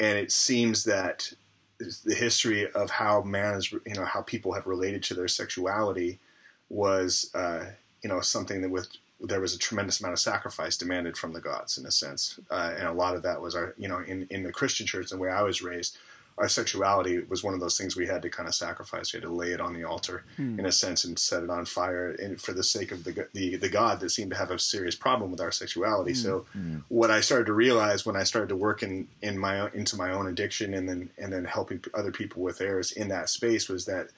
and 0.00 0.18
it 0.18 0.32
seems 0.32 0.84
that 0.84 1.32
the 1.78 2.14
history 2.14 2.70
of 2.70 2.88
how 2.90 3.22
man 3.22 3.54
is, 3.54 3.72
you 3.72 3.94
know, 3.94 4.04
how 4.04 4.22
people 4.22 4.52
have 4.52 4.66
related 4.66 5.02
to 5.02 5.14
their 5.14 5.28
sexuality 5.28 6.20
was, 6.68 7.30
uh, 7.34 7.64
you 8.02 8.08
know, 8.08 8.20
something 8.20 8.62
that 8.62 8.70
with 8.70 8.88
there 9.26 9.40
was 9.40 9.54
a 9.54 9.58
tremendous 9.58 10.00
amount 10.00 10.12
of 10.12 10.20
sacrifice 10.20 10.76
demanded 10.76 11.16
from 11.16 11.32
the 11.32 11.40
gods 11.40 11.78
in 11.78 11.86
a 11.86 11.90
sense, 11.90 12.38
uh, 12.50 12.74
and 12.76 12.86
a 12.86 12.92
lot 12.92 13.14
of 13.14 13.22
that 13.22 13.40
was 13.40 13.54
our, 13.54 13.74
you 13.78 13.88
know, 13.88 13.98
in 13.98 14.26
in 14.30 14.42
the 14.42 14.52
Christian 14.52 14.86
church, 14.86 15.10
the 15.10 15.18
way 15.18 15.30
I 15.30 15.42
was 15.42 15.62
raised, 15.62 15.98
our 16.36 16.48
sexuality 16.48 17.20
was 17.20 17.44
one 17.44 17.54
of 17.54 17.60
those 17.60 17.78
things 17.78 17.96
we 17.96 18.06
had 18.06 18.22
to 18.22 18.30
kind 18.30 18.48
of 18.48 18.54
sacrifice. 18.54 19.12
We 19.12 19.18
had 19.18 19.28
to 19.28 19.32
lay 19.32 19.52
it 19.52 19.60
on 19.60 19.72
the 19.72 19.84
altar 19.84 20.24
hmm. 20.36 20.58
in 20.58 20.66
a 20.66 20.72
sense 20.72 21.04
and 21.04 21.18
set 21.18 21.44
it 21.44 21.50
on 21.50 21.64
fire 21.64 22.10
in, 22.12 22.36
for 22.36 22.52
the 22.52 22.64
sake 22.64 22.90
of 22.90 23.04
the, 23.04 23.28
the 23.32 23.56
the 23.56 23.68
God 23.68 24.00
that 24.00 24.10
seemed 24.10 24.32
to 24.32 24.36
have 24.36 24.50
a 24.50 24.58
serious 24.58 24.96
problem 24.96 25.30
with 25.30 25.40
our 25.40 25.52
sexuality. 25.52 26.12
Hmm. 26.12 26.18
So, 26.18 26.46
hmm. 26.52 26.76
what 26.88 27.10
I 27.10 27.20
started 27.20 27.46
to 27.46 27.52
realize 27.52 28.04
when 28.04 28.16
I 28.16 28.24
started 28.24 28.48
to 28.48 28.56
work 28.56 28.82
in 28.82 29.08
in 29.22 29.38
my 29.38 29.70
into 29.70 29.96
my 29.96 30.10
own 30.10 30.26
addiction 30.26 30.74
and 30.74 30.88
then 30.88 31.10
and 31.18 31.32
then 31.32 31.44
helping 31.44 31.84
other 31.94 32.10
people 32.10 32.42
with 32.42 32.58
theirs 32.58 32.90
in 32.90 33.08
that 33.08 33.28
space 33.28 33.68
was 33.68 33.84
that 33.86 34.08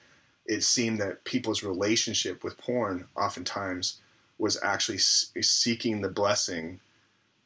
it 0.47 0.63
seemed 0.63 0.99
that 0.99 1.23
people's 1.23 1.61
relationship 1.61 2.43
with 2.43 2.57
porn 2.57 3.05
oftentimes 3.15 3.99
was 4.37 4.61
actually 4.61 4.99
seeking 4.99 6.01
the 6.01 6.09
blessing 6.09 6.79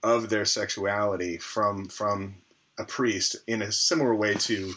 of 0.03 0.29
their 0.29 0.45
sexuality 0.45 1.37
from 1.37 1.87
from 1.87 2.35
a 2.77 2.83
priest 2.83 3.35
in 3.47 3.61
a 3.61 3.71
similar 3.71 4.15
way 4.15 4.33
to 4.33 4.73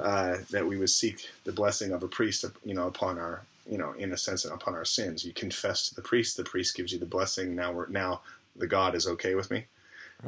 uh, 0.00 0.38
that 0.50 0.66
we 0.66 0.76
would 0.76 0.90
seek 0.90 1.28
the 1.44 1.52
blessing 1.52 1.92
of 1.92 2.02
a 2.02 2.08
priest, 2.08 2.44
you 2.64 2.74
know, 2.74 2.88
upon 2.88 3.18
our, 3.18 3.42
you 3.70 3.78
know, 3.78 3.92
in 3.92 4.12
a 4.12 4.16
sense, 4.16 4.44
upon 4.44 4.74
our 4.74 4.84
sins. 4.84 5.24
You 5.24 5.32
confess 5.32 5.88
to 5.88 5.94
the 5.94 6.02
priest, 6.02 6.36
the 6.36 6.44
priest 6.44 6.76
gives 6.76 6.92
you 6.92 6.98
the 6.98 7.06
blessing. 7.06 7.54
Now 7.54 7.72
we're 7.72 7.88
now 7.88 8.22
the 8.56 8.66
God 8.66 8.94
is 8.94 9.06
okay 9.06 9.34
with 9.34 9.50
me, 9.50 9.66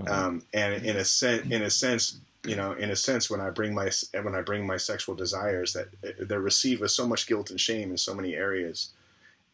um, 0.07 0.43
and 0.53 0.85
in 0.85 0.97
a 0.97 1.05
sense, 1.05 1.51
in 1.51 1.63
a 1.63 1.71
sense, 1.71 2.19
you 2.45 2.57
know, 2.57 2.73
in 2.73 2.91
a 2.91 2.97
sense, 2.97 3.29
when 3.29 3.41
I 3.41 3.51
bring 3.51 3.75
my 3.75 3.91
when 4.23 4.35
I 4.35 4.43
bring 4.43 4.67
my 4.67 4.77
sexual 4.77 5.15
desires, 5.15 5.73
that 5.73 5.89
they're 6.21 6.41
received 6.41 6.81
with 6.81 6.91
so 6.91 7.07
much 7.07 7.27
guilt 7.27 7.51
and 7.51 7.61
shame 7.61 7.91
in 7.91 7.97
so 7.97 8.15
many 8.15 8.35
areas, 8.35 8.91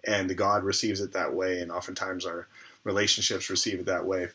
and 0.06 0.36
God 0.36 0.64
receives 0.64 1.00
it 1.00 1.12
that 1.12 1.34
way, 1.34 1.60
and 1.60 1.70
oftentimes 1.70 2.26
our 2.26 2.48
relationships 2.84 3.50
receive 3.50 3.80
it 3.80 3.86
that 3.86 4.06
way. 4.06 4.28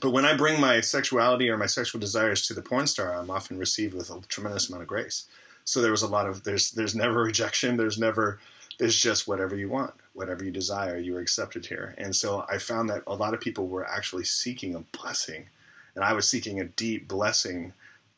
But 0.00 0.10
when 0.10 0.24
I 0.24 0.36
bring 0.36 0.60
my 0.60 0.80
sexuality 0.80 1.48
or 1.50 1.56
my 1.56 1.66
sexual 1.66 2.00
desires 2.00 2.46
to 2.46 2.54
the 2.54 2.62
porn 2.62 2.86
star, 2.86 3.14
I'm 3.14 3.30
often 3.30 3.58
received 3.58 3.94
with 3.94 4.10
a 4.10 4.20
tremendous 4.28 4.68
amount 4.68 4.82
of 4.82 4.88
grace. 4.88 5.24
So 5.64 5.80
there 5.80 5.90
was 5.90 6.02
a 6.02 6.08
lot 6.08 6.26
of 6.26 6.44
there's 6.44 6.70
there's 6.70 6.94
never 6.94 7.22
rejection. 7.24 7.76
There's 7.76 7.98
never 7.98 8.38
there's 8.78 8.98
just 8.98 9.28
whatever 9.28 9.56
you 9.56 9.68
want, 9.68 9.92
whatever 10.14 10.42
you 10.42 10.50
desire, 10.50 10.96
you 10.96 11.16
are 11.16 11.20
accepted 11.20 11.66
here. 11.66 11.94
And 11.98 12.16
so 12.16 12.46
I 12.48 12.58
found 12.58 12.88
that 12.88 13.02
a 13.06 13.14
lot 13.14 13.34
of 13.34 13.40
people 13.40 13.68
were 13.68 13.86
actually 13.86 14.24
seeking 14.24 14.74
a 14.74 14.80
blessing, 14.96 15.48
and 15.94 16.04
I 16.04 16.14
was 16.14 16.28
seeking 16.28 16.60
a 16.60 16.64
deep 16.64 17.06
blessing 17.06 17.74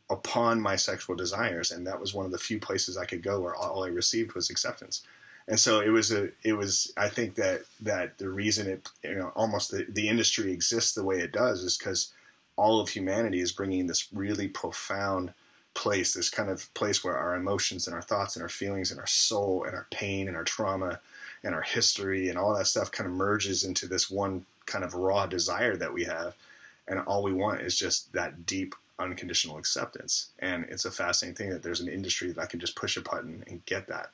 upon 0.09 0.61
my 0.61 0.77
sexual 0.77 1.17
desires, 1.17 1.73
and 1.73 1.87
that 1.87 1.99
was 1.99 2.15
one 2.15 2.27
of 2.27 2.33
the 2.33 2.39
few 2.39 2.61
places 2.61 2.97
I 2.97 3.07
could 3.07 3.23
go 3.23 3.41
where 3.41 3.57
all 3.57 3.83
I 3.83 3.89
received 3.89 4.35
was 4.35 4.51
acceptance 4.51 5.03
and 5.49 5.59
so 5.59 5.81
it 5.81 5.89
was 5.89 6.13
a 6.13 6.29
it 6.45 6.53
was 6.53 6.93
i 6.97 7.09
think 7.09 7.35
that 7.35 7.63
that 7.81 8.17
the 8.19 8.29
reason 8.29 8.69
it 8.69 8.89
you 9.05 9.15
know 9.15 9.33
almost 9.35 9.71
the, 9.71 9.87
the 9.91 10.09
industry 10.09 10.53
exists 10.53 10.95
the 10.95 11.05
way 11.05 11.19
it 11.19 11.33
does 11.33 11.63
is 11.63 11.77
because 11.77 12.13
all 12.57 12.81
of 12.81 12.89
humanity 12.89 13.41
is 13.41 13.53
bringing 13.53 13.87
this 13.87 14.09
really 14.13 14.49
profound 14.49 15.33
place 15.75 16.13
this 16.13 16.29
kind 16.29 16.51
of 16.51 16.73
place 16.75 17.03
where 17.03 17.17
our 17.17 17.35
emotions 17.35 17.87
and 17.87 17.95
our 17.95 18.03
thoughts 18.03 18.37
and 18.37 18.43
our 18.43 18.49
feelings 18.49 18.91
and 18.91 19.01
our 19.01 19.07
soul 19.07 19.65
and 19.65 19.75
our 19.75 19.87
pain 19.91 20.29
and 20.29 20.37
our 20.37 20.45
trauma 20.45 21.01
and 21.45 21.55
our 21.55 21.63
history 21.63 22.29
and 22.29 22.39
all 22.39 22.55
that 22.55 22.67
stuff 22.67 22.93
kind 22.93 23.09
of 23.09 23.15
merges 23.15 23.65
into 23.65 23.87
this 23.87 24.11
one 24.11 24.45
kind 24.67 24.85
of 24.85 24.95
raw 24.95 25.27
desire 25.27 25.77
that 25.77 25.93
we 25.93 26.05
have 26.05 26.35
and 26.89 27.01
all 27.01 27.23
we 27.23 27.33
want 27.33 27.61
is 27.61 27.79
just 27.79 28.13
that 28.13 28.45
deep 28.45 28.75
unconditional 28.99 29.59
acceptance. 29.59 30.31
And 30.39 30.65
it's 30.69 30.85
a 30.85 30.91
fascinating 30.91 31.37
thing 31.37 31.51
that 31.51 31.63
there's 31.63 31.81
an 31.81 31.89
industry 31.89 32.33
that 32.33 32.51
can 32.51 32.61
just 32.61 32.77
push 32.77 32.97
a 32.97 33.01
button 33.01 33.45
and 33.49 33.65
get 33.67 33.87
that, 33.89 34.11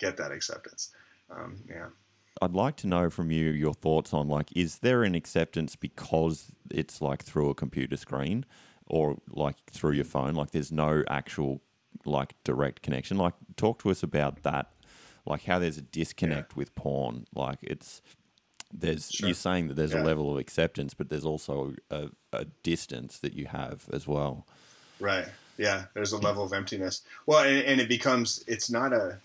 get 0.00 0.16
that 0.16 0.32
acceptance. 0.32 0.90
Um, 1.30 1.62
yeah. 1.68 1.86
I'd 2.42 2.54
like 2.54 2.76
to 2.76 2.86
know 2.86 3.10
from 3.10 3.30
you 3.30 3.50
your 3.50 3.74
thoughts 3.74 4.12
on 4.14 4.28
like, 4.28 4.48
is 4.56 4.78
there 4.78 5.02
an 5.04 5.14
acceptance 5.14 5.76
because 5.76 6.46
it's 6.70 7.00
like 7.02 7.22
through 7.22 7.50
a 7.50 7.54
computer 7.54 7.96
screen 7.96 8.44
or 8.86 9.18
like 9.28 9.56
through 9.70 9.92
your 9.92 10.04
phone? 10.04 10.34
Like, 10.34 10.50
there's 10.52 10.72
no 10.72 11.04
actual 11.08 11.60
like 12.04 12.34
direct 12.44 12.82
connection. 12.82 13.18
Like, 13.18 13.34
talk 13.56 13.82
to 13.82 13.90
us 13.90 14.02
about 14.02 14.42
that. 14.42 14.72
Like, 15.26 15.44
how 15.44 15.58
there's 15.58 15.76
a 15.76 15.82
disconnect 15.82 16.56
with 16.56 16.74
porn. 16.74 17.26
Like, 17.34 17.58
it's 17.62 18.00
there's 18.72 19.10
Sure. 19.10 19.28
you're 19.28 19.34
saying 19.34 19.68
that 19.68 19.74
there's 19.74 19.92
Yeah. 19.92 20.02
a 20.02 20.04
level 20.04 20.30
of 20.32 20.38
acceptance, 20.38 20.94
but 20.94 21.08
there's 21.10 21.24
also 21.26 21.74
a, 21.90 22.08
a 22.32 22.44
distance 22.62 23.18
that 23.18 23.34
you 23.34 23.46
have 23.46 23.86
as 23.92 24.06
well. 24.06 24.46
Right. 25.00 25.26
Yeah. 25.58 25.86
There's 25.94 26.12
a 26.12 26.18
level 26.18 26.44
of 26.44 26.52
emptiness. 26.52 27.02
Well, 27.26 27.44
and, 27.44 27.58
and 27.64 27.80
it 27.80 27.88
becomes 27.88 28.44
it's 28.46 28.70
not 28.70 28.92
a 28.92 29.18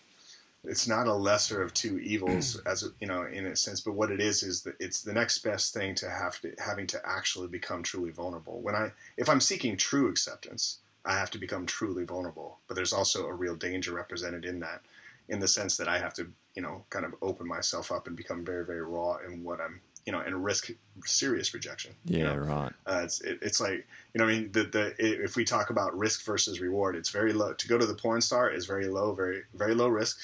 it's 0.67 0.87
not 0.87 1.07
a 1.07 1.13
lesser 1.13 1.61
of 1.61 1.73
two 1.73 1.99
evils 1.99 2.59
as 2.65 2.89
you 2.99 3.07
know 3.07 3.23
in 3.23 3.45
a 3.45 3.55
sense 3.55 3.81
but 3.81 3.93
what 3.93 4.11
it 4.11 4.19
is 4.19 4.43
is 4.43 4.61
that 4.63 4.75
it's 4.79 5.01
the 5.01 5.13
next 5.13 5.39
best 5.39 5.73
thing 5.73 5.95
to 5.95 6.09
have 6.09 6.39
to 6.41 6.53
having 6.63 6.87
to 6.87 6.99
actually 7.05 7.47
become 7.47 7.83
truly 7.83 8.11
vulnerable 8.11 8.61
when 8.61 8.75
i 8.75 8.91
if 9.17 9.29
i'm 9.29 9.41
seeking 9.41 9.77
true 9.77 10.09
acceptance 10.09 10.79
i 11.05 11.13
have 11.13 11.31
to 11.31 11.37
become 11.37 11.65
truly 11.65 12.03
vulnerable 12.03 12.59
but 12.67 12.75
there's 12.75 12.93
also 12.93 13.27
a 13.27 13.33
real 13.33 13.55
danger 13.55 13.93
represented 13.93 14.45
in 14.45 14.59
that 14.59 14.81
in 15.29 15.39
the 15.39 15.47
sense 15.47 15.77
that 15.77 15.87
i 15.87 15.97
have 15.97 16.13
to 16.13 16.27
you 16.55 16.61
know 16.61 16.83
kind 16.89 17.05
of 17.05 17.13
open 17.21 17.47
myself 17.47 17.91
up 17.91 18.07
and 18.07 18.15
become 18.15 18.43
very 18.45 18.65
very 18.65 18.81
raw 18.81 19.17
in 19.27 19.43
what 19.43 19.59
i'm 19.59 19.81
you 20.05 20.11
know 20.11 20.19
and 20.19 20.43
risk 20.43 20.69
serious 21.03 21.53
rejection 21.53 21.91
you 22.05 22.19
Yeah, 22.19 22.35
know? 22.35 22.35
right. 22.35 22.73
Uh, 22.87 23.01
it's 23.03 23.21
it, 23.21 23.39
it's 23.41 23.59
like 23.59 23.87
you 24.13 24.19
know 24.19 24.25
I 24.25 24.27
mean 24.27 24.51
the 24.51 24.63
the 24.63 24.93
if 24.99 25.35
we 25.35 25.43
talk 25.43 25.71
about 25.71 25.97
risk 25.97 26.23
versus 26.23 26.59
reward, 26.61 26.95
it's 26.95 27.09
very 27.09 27.33
low. 27.33 27.53
To 27.53 27.67
go 27.67 27.79
to 27.79 27.85
the 27.85 27.95
porn 27.95 28.21
star 28.21 28.51
is 28.51 28.67
very 28.67 28.87
low, 28.87 29.13
very 29.15 29.41
very 29.55 29.73
low 29.73 29.87
risk, 29.87 30.19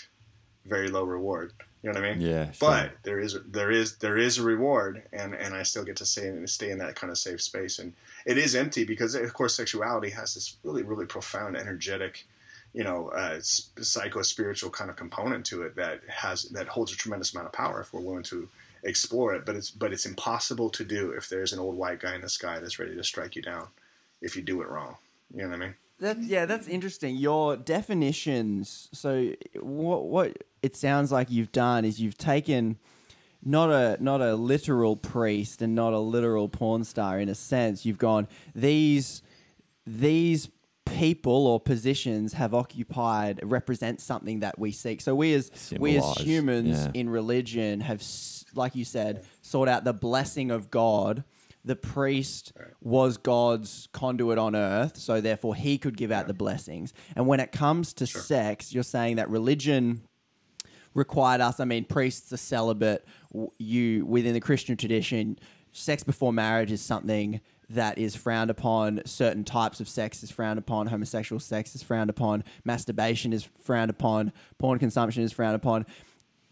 very 0.66 0.90
low 0.90 1.04
reward. 1.04 1.54
You 1.84 1.92
know 1.92 2.00
what 2.00 2.10
I 2.10 2.14
mean? 2.14 2.22
Yeah, 2.22 2.52
But 2.60 2.92
there 3.04 3.20
is 3.20 3.38
there 3.48 3.72
is 3.72 3.98
there 3.98 4.18
is 4.18 4.38
a 4.38 4.44
reward, 4.44 5.02
and 5.12 5.34
and 5.34 5.56
I 5.56 5.64
still 5.64 5.84
get 5.84 5.96
to 5.98 6.06
stay 6.06 6.28
in 6.28 6.46
stay 6.48 6.70
in 6.70 6.78
that 6.78 6.96
kind 6.96 7.10
of 7.10 7.18
safe 7.18 7.42
space, 7.42 7.80
and 7.80 7.94
it 8.26 8.38
is 8.38 8.56
empty 8.56 8.84
because 8.84 9.16
of 9.16 9.34
course 9.34 9.56
sexuality 9.56 10.12
has 10.12 10.36
this 10.36 10.58
really 10.64 10.84
really 10.84 11.08
profound 11.08 11.58
energetic. 11.58 12.26
You 12.74 12.86
know, 12.86 13.10
uh, 13.10 13.40
psycho 13.42 14.22
spiritual 14.22 14.70
kind 14.70 14.90
of 14.90 14.96
component 14.96 15.46
to 15.48 15.64
it 15.64 15.76
that 15.76 16.02
has 16.08 16.44
that 16.50 16.68
holds 16.68 16.94
a 16.94 16.96
tremendous 16.96 17.34
amount 17.34 17.48
of 17.48 17.54
power 17.54 17.82
if 17.82 17.92
we're 17.94 18.00
willing 18.00 18.24
to 18.24 18.48
explore 18.84 19.34
it. 19.34 19.46
But 19.46 19.56
it's 19.56 19.72
but 19.72 19.92
it's 19.92 20.06
impossible 20.06 20.70
to 20.70 20.86
do 20.86 21.12
if 21.12 21.28
there's 21.28 21.52
an 21.52 21.60
old 21.60 21.76
white 21.76 22.00
guy 22.00 22.14
in 22.16 22.22
the 22.22 22.30
sky 22.30 22.60
that's 22.60 22.80
ready 22.80 22.96
to 22.96 23.04
strike 23.04 23.36
you 23.36 23.42
down 23.42 23.68
if 24.22 24.36
you 24.36 24.44
do 24.44 24.62
it 24.62 24.70
wrong. 24.70 24.98
You 25.34 25.42
know 25.42 25.50
what 25.50 25.56
I 25.56 25.66
mean? 25.66 25.76
That, 26.02 26.20
mm. 26.20 26.28
yeah, 26.28 26.46
that's 26.46 26.68
interesting. 26.68 27.16
Your 27.16 27.56
definitions. 27.56 28.90
So, 28.92 29.32
what 29.60 30.06
what 30.06 30.44
it 30.62 30.76
sounds 30.76 31.12
like 31.12 31.32
you've 31.32 31.52
done 31.52 31.86
is 31.86 32.02
you've 32.02 32.18
taken 32.18 32.78
not 33.44 33.72
a 33.72 33.98
not 34.04 34.20
a 34.20 34.36
literal 34.36 34.96
priest 34.96 35.62
and 35.62 35.74
not 35.76 35.94
a 35.94 36.00
literal 36.00 36.50
porn 36.50 36.84
star 36.84 37.20
in 37.20 37.30
a 37.30 37.36
sense. 37.36 37.86
You've 37.86 38.00
gone 38.00 38.28
these 38.54 39.22
these 39.86 40.50
people 40.86 41.48
or 41.48 41.60
positions 41.60 42.34
have 42.34 42.54
occupied 42.54 43.40
represent 43.44 44.02
something 44.02 44.42
that 44.42 44.60
we 44.60 44.72
seek. 44.72 45.02
So 45.02 45.16
we 45.16 45.34
as 45.34 45.74
we 45.78 45.98
as 45.98 46.18
humans 46.18 46.86
yeah. 46.86 46.92
in 46.94 47.10
religion 47.10 47.82
have, 47.82 48.04
like 48.56 48.76
you 48.76 48.86
said, 48.86 49.24
sought 49.42 49.68
out 49.68 49.84
the 49.84 49.94
blessing 49.94 50.52
of 50.52 50.72
God. 50.72 51.24
The 51.64 51.76
priest 51.76 52.54
was 52.82 53.18
God's 53.18 53.88
conduit 53.92 54.40
on 54.40 54.56
earth, 54.56 54.98
so 54.98 55.22
therefore 55.22 55.54
he 55.54 55.78
could 55.78 55.96
give 55.96 56.12
out 56.12 56.28
the 56.28 56.34
blessings. 56.34 56.94
And 57.16 57.28
when 57.28 57.40
it 57.40 57.52
comes 57.52 57.94
to 57.94 58.08
sex, 58.08 58.74
you're 58.74 58.84
saying 58.84 59.18
that 59.18 59.30
religion 59.30 60.02
required 60.94 61.40
us. 61.40 61.60
I 61.60 61.66
mean, 61.66 61.86
priests 61.86 62.34
are 62.34 62.38
celibate. 62.38 63.06
You 63.60 64.06
within 64.06 64.34
the 64.34 64.40
Christian 64.40 64.76
tradition, 64.76 65.38
sex 65.72 66.04
before 66.04 66.34
marriage 66.34 66.72
is 66.72 66.82
something 66.82 67.42
that 67.70 67.98
is 67.98 68.16
frowned 68.16 68.50
upon. 68.50 69.02
Certain 69.06 69.44
types 69.44 69.80
of 69.80 69.88
sex 69.88 70.24
is 70.24 70.32
frowned 70.32 70.60
upon. 70.60 70.88
Homosexual 70.88 71.40
sex 71.40 71.76
is 71.76 71.84
frowned 71.84 72.10
upon. 72.10 72.44
Masturbation 72.66 73.34
is 73.34 73.48
frowned 73.64 73.90
upon. 73.90 74.34
Porn 74.58 74.80
consumption 74.80 75.24
is 75.24 75.32
frowned 75.32 75.56
upon. 75.56 75.86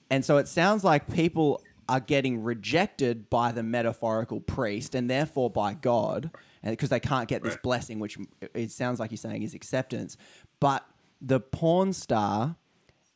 And 0.10 0.24
so 0.24 0.38
it 0.38 0.48
sounds 0.48 0.84
like 0.84 1.12
people 1.14 1.62
are 1.90 2.00
getting 2.00 2.44
rejected 2.44 3.30
by 3.30 3.52
the 3.52 3.64
metaphorical 3.64 4.40
priest 4.40 4.94
and 4.96 5.10
therefore 5.10 5.50
by 5.50 5.74
God, 5.74 6.32
because 6.64 6.90
they 6.90 7.00
can't 7.00 7.28
get 7.28 7.42
this 7.44 7.54
Right. 7.56 7.64
blessing, 7.64 8.00
which 8.00 8.18
it 8.54 8.72
sounds 8.72 9.00
like 9.00 9.12
you're 9.12 9.18
saying 9.18 9.44
is 9.44 9.54
acceptance. 9.54 10.16
But 10.60 10.86
the 11.20 11.40
porn 11.40 11.94
star 11.94 12.56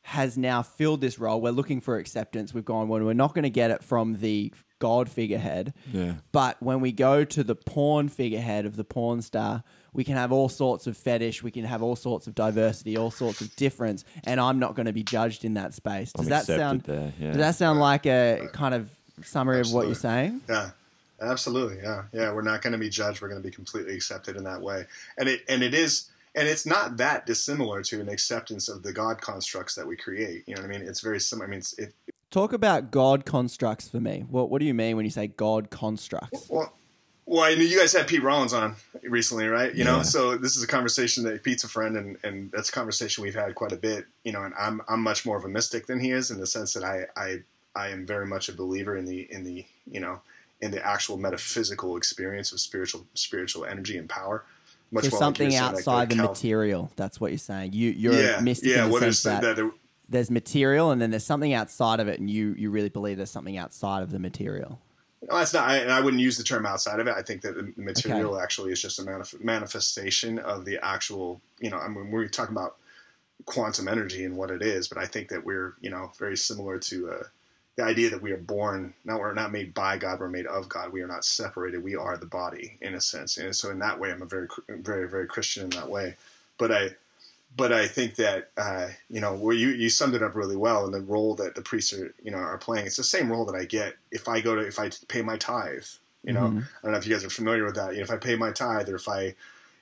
has 0.07 0.37
now 0.37 0.61
filled 0.61 0.99
this 1.01 1.17
role. 1.19 1.39
We're 1.39 1.51
looking 1.51 1.79
for 1.79 1.97
acceptance. 1.97 2.53
We've 2.53 2.65
gone, 2.65 2.89
well, 2.89 3.01
we're 3.03 3.13
not 3.13 3.33
going 3.33 3.43
to 3.43 3.49
get 3.49 3.71
it 3.71 3.83
from 3.83 4.19
the 4.19 4.51
God 4.79 5.07
figurehead. 5.07 5.73
Yeah. 5.93 6.15
But 6.33 6.61
when 6.61 6.81
we 6.81 6.91
go 6.91 7.23
to 7.23 7.43
the 7.43 7.55
porn 7.55 8.09
figurehead 8.09 8.65
of 8.65 8.75
the 8.75 8.83
porn 8.83 9.21
star, 9.21 9.63
we 9.93 10.03
can 10.03 10.15
have 10.15 10.31
all 10.31 10.49
sorts 10.49 10.87
of 10.87 10.97
fetish. 10.97 11.43
We 11.43 11.51
can 11.51 11.65
have 11.65 11.81
all 11.81 11.95
sorts 11.95 12.27
of 12.27 12.35
diversity, 12.35 12.97
all 12.97 13.11
sorts 13.11 13.41
of 13.41 13.55
difference. 13.55 14.03
And 14.23 14.39
I'm 14.39 14.59
not 14.59 14.75
going 14.75 14.87
to 14.87 14.93
be 14.93 15.03
judged 15.03 15.45
in 15.45 15.53
that 15.53 15.73
space. 15.73 16.11
Does 16.11 16.25
I'm 16.25 16.29
that 16.29 16.45
sound? 16.45 16.81
there, 16.81 17.13
yeah. 17.19 17.29
Does 17.29 17.37
that 17.37 17.55
sound 17.55 17.79
like 17.79 18.05
a 18.05 18.49
kind 18.53 18.73
of 18.73 18.89
summary 19.23 19.61
of 19.61 19.71
what 19.71 19.85
you're 19.85 19.95
saying? 19.95 20.41
Yeah, 20.49 20.71
absolutely. 21.21 21.77
Yeah, 21.81 22.03
yeah. 22.11 22.33
We're 22.33 22.41
not 22.41 22.61
going 22.61 22.73
to 22.73 22.79
be 22.79 22.89
judged. 22.89 23.21
We're 23.21 23.29
going 23.29 23.41
to 23.41 23.47
be 23.47 23.53
completely 23.53 23.93
accepted 23.93 24.35
in 24.35 24.43
that 24.45 24.61
way. 24.61 24.85
And 25.17 25.29
it 25.29 25.41
and 25.47 25.63
it 25.63 25.73
is 25.73 26.09
and 26.35 26.47
it's 26.47 26.65
not 26.65 26.97
that 26.97 27.25
dissimilar 27.25 27.83
to 27.83 28.01
an 28.01 28.09
acceptance 28.09 28.67
of 28.67 28.83
the 28.83 28.91
God 28.91 29.21
constructs 29.21 29.75
that 29.75 29.85
we 29.85 29.95
create. 29.95 30.43
You 30.47 30.55
know 30.55 30.61
what 30.61 30.71
I 30.71 30.77
mean? 30.79 30.87
It's 30.87 31.01
very 31.01 31.19
similar. 31.19 31.47
I 31.47 31.49
mean, 31.51 31.59
it's, 31.59 31.73
it. 31.77 31.93
Talk 32.31 32.53
about 32.53 32.89
God 32.89 33.25
constructs 33.25 33.87
for 33.87 33.99
me. 33.99 34.25
What 34.27 34.49
What 34.49 34.59
do 34.59 34.65
you 34.65 34.73
mean 34.73 34.95
when 34.95 35.05
you 35.05 35.11
say 35.11 35.27
God 35.27 35.69
constructs? 35.69 36.49
Well, 36.49 36.73
well, 37.25 37.43
I 37.43 37.55
know 37.55 37.61
you 37.61 37.77
guys 37.79 37.93
had 37.93 38.07
Pete 38.07 38.21
Rollins 38.23 38.53
on 38.53 38.75
recently, 39.03 39.47
right? 39.47 39.73
You 39.73 39.83
know, 39.85 40.03
so 40.03 40.37
this 40.37 40.57
is 40.57 40.63
a 40.63 40.67
conversation 40.67 41.23
that 41.23 41.43
Pete's 41.43 41.63
a 41.63 41.69
friend, 41.69 41.95
and, 41.95 42.17
and 42.23 42.51
that's 42.51 42.69
a 42.69 42.71
conversation 42.71 43.23
we've 43.23 43.35
had 43.35 43.55
quite 43.55 43.71
a 43.71 43.77
bit. 43.77 44.05
You 44.23 44.31
know, 44.33 44.43
and 44.43 44.53
I'm 44.59 44.81
I'm 44.87 45.01
much 45.01 45.25
more 45.25 45.37
of 45.37 45.45
a 45.45 45.49
mystic 45.49 45.87
than 45.87 45.99
he 45.99 46.11
is 46.11 46.31
in 46.31 46.39
the 46.39 46.47
sense 46.47 46.73
that 46.73 46.83
I 46.83 47.05
I 47.15 47.39
I 47.75 47.89
am 47.89 48.05
very 48.05 48.25
much 48.25 48.49
a 48.49 48.53
believer 48.53 48.97
in 48.97 49.05
the 49.05 49.31
in 49.31 49.43
the 49.43 49.65
you 49.89 49.99
know 49.99 50.19
in 50.61 50.71
the 50.71 50.85
actual 50.85 51.17
metaphysical 51.17 51.97
experience 51.97 52.51
of 52.51 52.59
spiritual 52.59 53.05
spiritual 53.13 53.65
energy 53.65 53.97
and 53.97 54.09
power. 54.09 54.43
Much 54.91 55.05
so 55.05 55.17
something 55.17 55.49
saying, 55.49 55.63
like 55.63 55.73
outside 55.73 56.09
the 56.09 56.15
material. 56.15 56.91
That's 56.95 57.19
what 57.19 57.31
you're 57.31 57.37
saying. 57.39 57.73
You 57.73 57.89
you're 57.91 58.13
Yeah, 58.13 58.39
a 58.39 58.41
mystic 58.41 58.69
yeah, 58.69 58.85
in 58.85 58.91
the 58.91 58.99
sense 58.99 59.23
that, 59.23 59.41
that 59.41 59.55
the- 59.55 59.71
there's 60.07 60.29
material 60.29 60.91
and 60.91 61.01
then 61.01 61.09
there's 61.09 61.25
something 61.25 61.53
outside 61.53 61.99
of 61.99 62.07
it, 62.07 62.19
and 62.19 62.29
you 62.29 62.53
you 62.57 62.69
really 62.69 62.89
believe 62.89 63.17
there's 63.17 63.31
something 63.31 63.57
outside 63.57 64.03
of 64.03 64.11
the 64.11 64.19
material. 64.19 64.79
No, 65.29 65.37
that's 65.37 65.53
not. 65.53 65.67
I, 65.67 65.77
and 65.77 65.91
I 65.91 66.01
wouldn't 66.01 66.21
use 66.21 66.37
the 66.37 66.43
term 66.43 66.65
outside 66.65 66.99
of 66.99 67.07
it. 67.07 67.15
I 67.15 67.21
think 67.21 67.41
that 67.41 67.55
the 67.55 67.81
material 67.81 68.39
actually 68.39 68.71
is 68.71 68.81
just 68.81 68.99
a 68.99 69.03
manif- 69.03 69.41
manifestation 69.43 70.39
of 70.39 70.65
the 70.65 70.83
actual. 70.83 71.41
You 71.59 71.69
know, 71.69 71.77
I 71.77 71.87
mean, 71.87 72.11
we're 72.11 72.27
talking 72.27 72.55
about 72.55 72.75
quantum 73.45 73.87
energy 73.87 74.25
and 74.25 74.37
what 74.37 74.51
it 74.51 74.61
is, 74.61 74.87
but 74.87 74.97
I 74.97 75.05
think 75.05 75.29
that 75.29 75.45
we're, 75.45 75.75
you 75.81 75.89
know, 75.89 76.11
very 76.17 76.37
similar 76.37 76.79
to 76.79 77.09
uh, 77.09 77.23
the 77.75 77.83
idea 77.83 78.09
that 78.09 78.21
we 78.21 78.31
are 78.31 78.37
born. 78.37 78.93
Now 79.05 79.19
we're 79.19 79.33
not 79.33 79.51
made 79.51 79.73
by 79.73 79.97
God; 79.97 80.19
we're 80.19 80.29
made 80.29 80.45
of 80.45 80.67
God. 80.67 80.91
We 80.91 81.01
are 81.01 81.07
not 81.07 81.25
separated. 81.25 81.83
We 81.83 81.95
are 81.95 82.17
the 82.17 82.25
body, 82.25 82.77
in 82.81 82.93
a 82.93 83.01
sense. 83.01 83.37
And 83.37 83.55
so, 83.55 83.71
in 83.71 83.79
that 83.79 83.99
way, 83.99 84.11
I'm 84.11 84.21
a 84.21 84.25
very, 84.25 84.47
very, 84.67 85.07
very 85.07 85.27
Christian 85.27 85.63
in 85.63 85.69
that 85.71 85.89
way. 85.89 86.15
But 86.57 86.71
I, 86.71 86.89
but 87.55 87.71
I 87.71 87.87
think 87.87 88.15
that 88.15 88.51
uh, 88.57 88.89
you 89.09 89.21
know, 89.21 89.35
where 89.35 89.55
you 89.55 89.69
you 89.69 89.89
summed 89.89 90.15
it 90.15 90.23
up 90.23 90.35
really 90.35 90.55
well, 90.55 90.85
and 90.85 90.93
the 90.93 91.01
role 91.01 91.35
that 91.35 91.55
the 91.55 91.61
priests 91.61 91.93
are 91.93 92.13
you 92.23 92.31
know 92.31 92.37
are 92.37 92.57
playing. 92.57 92.85
It's 92.87 92.97
the 92.97 93.03
same 93.03 93.31
role 93.31 93.45
that 93.45 93.55
I 93.55 93.65
get 93.65 93.95
if 94.11 94.27
I 94.27 94.41
go 94.41 94.55
to 94.55 94.61
if 94.61 94.79
I 94.79 94.89
pay 95.07 95.21
my 95.21 95.37
tithe. 95.37 95.85
You 96.23 96.33
know, 96.33 96.47
Mhm. 96.49 96.63
I 96.63 96.81
don't 96.83 96.91
know 96.93 96.97
if 96.97 97.05
you 97.07 97.13
guys 97.13 97.25
are 97.25 97.29
familiar 97.29 97.65
with 97.65 97.75
that. 97.75 97.91
You 97.93 97.97
know, 97.99 98.03
if 98.03 98.11
I 98.11 98.17
pay 98.17 98.35
my 98.35 98.51
tithe, 98.51 98.89
or 98.89 98.95
if 98.95 99.07
I 99.09 99.35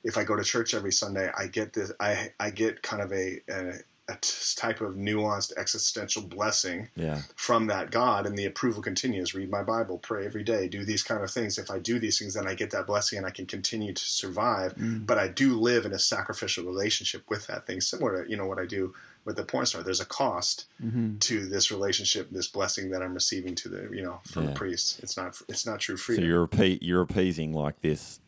if 0.03 0.17
I 0.17 0.23
go 0.23 0.35
to 0.35 0.43
church 0.43 0.73
every 0.73 0.91
Sunday, 0.91 1.31
I 1.37 1.47
get 1.47 1.73
this. 1.73 1.91
I 1.99 2.33
I 2.39 2.49
get 2.49 2.81
kind 2.83 3.01
of 3.01 3.11
a 3.13 3.41
a, 3.49 3.73
a 4.11 4.55
type 4.59 4.81
of 4.81 4.95
nuanced 4.95 5.53
existential 5.57 6.21
blessing 6.21 6.89
Yeah. 6.95 7.21
from 7.35 7.67
that 7.67 7.91
God, 7.91 8.25
and 8.25 8.37
the 8.37 8.45
approval 8.45 8.81
continues. 8.81 9.33
Read 9.33 9.49
my 9.49 9.63
Bible, 9.63 9.97
pray 9.97 10.25
every 10.25 10.43
day, 10.43 10.67
do 10.67 10.83
these 10.85 11.03
kind 11.03 11.23
of 11.23 11.31
things. 11.31 11.57
If 11.57 11.71
I 11.71 11.79
do 11.79 11.99
these 11.99 12.19
things, 12.19 12.33
then 12.33 12.47
I 12.47 12.53
get 12.53 12.71
that 12.71 12.87
blessing, 12.87 13.17
and 13.17 13.25
I 13.25 13.31
can 13.31 13.45
continue 13.45 13.93
to 13.93 14.03
survive. 14.03 14.73
But 14.77 15.17
I 15.17 15.27
do 15.27 15.59
live 15.59 15.85
in 15.85 15.93
a 15.93 15.99
sacrificial 15.99 16.65
relationship 16.65 17.23
with 17.29 17.47
that 17.47 17.65
thing, 17.67 17.81
similar 17.81 18.23
to 18.23 18.29
you 18.29 18.37
know 18.37 18.45
what 18.47 18.59
I 18.59 18.65
do 18.65 18.93
with 19.25 19.35
the 19.35 19.43
porn 19.43 19.65
star. 19.67 19.83
There's 19.83 19.99
a 20.01 20.05
cost 20.05 20.65
Mm-hmm. 20.83 21.17
to 21.19 21.45
this 21.47 21.69
relationship, 21.71 22.29
this 22.31 22.47
blessing 22.47 22.89
that 22.91 23.01
I'm 23.03 23.13
receiving 23.13 23.53
to 23.55 23.69
the 23.69 23.89
you 23.95 24.01
know 24.01 24.19
from 24.25 24.43
Yeah. 24.43 24.49
the 24.49 24.55
priest. 24.55 24.99
It's 25.03 25.15
not 25.17 25.39
it's 25.47 25.65
not 25.65 25.79
true 25.79 25.95
So 25.97 26.03
freedom. 26.03 26.25
you're 26.25 26.47
appe- 26.47 26.79
you're 26.81 27.01
appeasing 27.01 27.53
like 27.53 27.79
this 27.81 28.19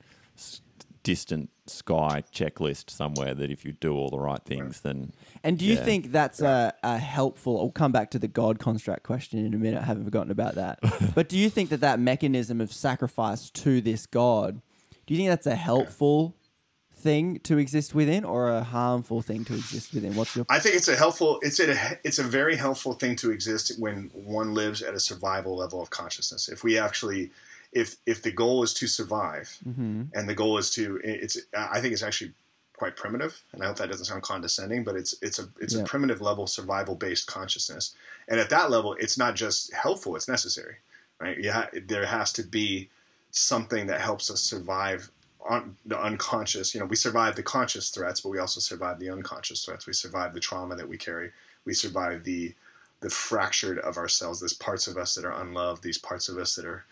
distant 1.04 1.50
sky 1.66 2.24
checklist 2.34 2.90
somewhere 2.90 3.34
that 3.34 3.52
if 3.52 3.64
you 3.64 3.74
do 3.74 3.94
all 3.94 4.10
the 4.10 4.20
right 4.20 4.44
things, 4.44 4.82
then 4.82 5.14
And 5.44 5.60
do 5.60 5.66
you 5.66 5.76
Yeah. 5.76 5.84
think 5.84 6.12
that's 6.12 6.42
a, 6.42 6.74
a 6.84 6.98
helpful? 6.98 7.60
I'll 7.60 7.70
come 7.70 7.92
back 7.92 8.12
to 8.12 8.20
the 8.20 8.28
God 8.28 8.60
construct 8.60 9.04
question 9.04 9.46
in 9.46 9.54
a 9.54 9.58
minute. 9.58 9.82
I 9.82 9.86
haven't 9.86 10.06
forgotten 10.06 10.32
about 10.32 10.56
that. 10.56 10.80
but 11.16 11.30
do 11.30 11.38
you 11.38 11.50
think 11.50 11.70
that 11.70 11.82
that 11.82 12.00
mechanism 12.00 12.62
of 12.62 12.72
sacrifice 12.74 13.50
to 13.52 13.82
this 13.82 14.06
God, 14.06 14.62
do 15.06 15.14
you 15.14 15.18
think 15.18 15.30
that's 15.30 15.48
a 15.48 15.56
helpful 15.56 16.36
thing 16.96 17.40
to 17.40 17.58
exist 17.58 17.94
within 17.94 18.24
or 18.24 18.50
a 18.50 18.64
harmful 18.64 19.22
thing 19.22 19.44
to 19.46 19.54
exist 19.54 19.94
within? 19.94 20.16
What's 20.16 20.36
your 20.36 20.46
I 20.50 20.60
think 20.60 20.76
it's 20.76 20.88
a 20.88 20.96
helpful. 20.96 21.40
It's 21.42 21.60
a 21.60 22.00
it's 22.04 22.20
a 22.20 22.24
very 22.24 22.56
helpful 22.56 22.94
thing 22.94 23.16
to 23.18 23.32
exist 23.32 23.74
when 23.78 24.10
one 24.14 24.54
lives 24.54 24.82
at 24.82 24.94
a 24.94 25.00
survival 25.00 25.58
level 25.58 25.82
of 25.82 25.90
consciousness. 25.90 26.48
If 26.48 26.64
we 26.64 26.80
actually, 26.80 27.32
if 27.74 27.98
if 28.06 28.22
the 28.22 28.32
goal 28.32 28.64
is 28.64 28.74
to 28.76 28.88
survive, 28.88 29.58
Mhm. 29.68 30.10
and 30.14 30.30
the 30.30 30.36
goal 30.36 30.58
is 30.58 30.70
to, 30.72 31.00
it's 31.04 31.38
I 31.54 31.82
think 31.82 31.94
it's 31.94 32.04
actually 32.04 32.34
quite 32.76 32.96
primitive, 32.96 33.42
and 33.52 33.64
I 33.64 33.68
hope 33.68 33.78
that 33.78 33.90
doesn't 33.90 34.06
sound 34.06 34.24
condescending, 34.24 34.84
but 34.84 34.96
it's 34.96 35.16
it's 35.22 35.40
a 35.40 35.50
it's 35.60 35.74
Yeah. 35.74 35.82
a 35.82 35.86
primitive 35.86 36.22
level 36.22 36.48
survival 36.48 36.96
based 36.96 37.28
consciousness, 37.28 37.96
and 38.28 38.40
at 38.40 38.50
that 38.50 38.70
level, 38.72 38.94
it's 39.00 39.18
not 39.18 39.36
just 39.36 39.74
helpful; 39.74 40.16
it's 40.16 40.28
necessary, 40.28 40.78
right? 41.20 41.38
Yeah, 41.40 41.70
there 41.88 42.06
has 42.06 42.32
to 42.34 42.44
be 42.44 42.90
something 43.32 43.88
that 43.88 44.02
helps 44.02 44.30
us 44.30 44.42
survive 44.42 45.10
on 45.42 45.76
the 45.86 46.00
unconscious. 46.00 46.74
You 46.74 46.80
know, 46.80 46.86
we 46.86 46.96
survive 46.96 47.36
the 47.36 47.44
conscious 47.44 47.90
threats, 47.90 48.22
but 48.22 48.30
we 48.30 48.40
also 48.40 48.60
survive 48.60 49.00
the 49.00 49.10
unconscious 49.10 49.66
threats. 49.66 49.88
We 49.88 49.94
survive 49.94 50.34
the 50.34 50.40
trauma 50.40 50.76
that 50.76 50.88
we 50.88 50.98
carry. 50.98 51.32
We 51.66 51.74
survive 51.74 52.24
the 52.24 52.54
the 53.02 53.10
fractured 53.10 53.80
of 53.80 53.98
ourselves. 53.98 54.40
There's 54.40 54.54
parts 54.54 54.88
of 54.88 54.96
us 54.98 55.16
that 55.16 55.26
are 55.26 55.42
unloved. 55.42 55.84
These 55.84 55.98
parts 55.98 56.30
of 56.30 56.38
us 56.38 56.56
that 56.56 56.66
are 56.66 56.86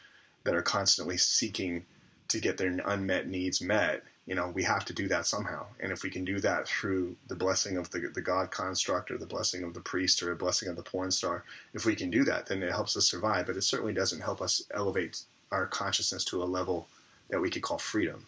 that 0.43 0.55
are 0.55 0.61
constantly 0.61 1.17
seeking 1.17 1.85
to 2.27 2.39
get 2.39 2.57
their 2.57 2.75
unmet 2.85 3.27
needs 3.27 3.61
met. 3.61 4.03
You 4.25 4.35
know, 4.35 4.49
we 4.49 4.63
have 4.63 4.85
to 4.85 4.93
do 4.93 5.07
that 5.09 5.25
somehow. 5.25 5.65
And 5.79 5.91
if 5.91 6.03
we 6.03 6.09
can 6.09 6.23
do 6.23 6.39
that 6.39 6.67
through 6.67 7.15
the 7.27 7.35
blessing 7.35 7.77
of 7.77 7.89
the, 7.91 8.11
the 8.13 8.21
God 8.21 8.51
construct 8.51 9.11
or 9.11 9.17
the 9.17 9.25
blessing 9.25 9.63
of 9.63 9.73
the 9.73 9.81
priest 9.81 10.23
or 10.23 10.31
a 10.31 10.35
blessing 10.35 10.69
of 10.69 10.75
the 10.75 10.83
porn 10.83 11.11
star, 11.11 11.43
if 11.73 11.85
we 11.85 11.95
can 11.95 12.09
do 12.09 12.23
that, 12.23 12.45
then 12.45 12.63
it 12.63 12.71
helps 12.71 12.95
us 12.95 13.09
survive. 13.09 13.47
But 13.47 13.57
it 13.57 13.63
certainly 13.63 13.93
doesn't 13.93 14.21
help 14.21 14.41
us 14.41 14.63
elevate 14.73 15.23
our 15.51 15.67
consciousness 15.67 16.23
to 16.25 16.41
a 16.41 16.45
level 16.45 16.87
that 17.29 17.41
we 17.41 17.49
could 17.49 17.63
call 17.63 17.77
freedom. 17.77 18.27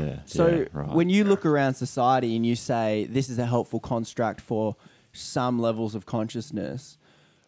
yeah. 0.00 0.18
So 0.26 0.46
yeah, 0.46 0.64
right. 0.72 0.88
when 0.88 1.08
you 1.08 1.24
look 1.24 1.46
around 1.46 1.74
society 1.74 2.36
and 2.36 2.44
you 2.44 2.54
say 2.54 3.06
this 3.10 3.28
is 3.28 3.38
a 3.38 3.46
helpful 3.46 3.80
construct 3.80 4.40
for 4.40 4.76
some 5.12 5.58
levels 5.58 5.94
of 5.94 6.06
consciousness, 6.06 6.98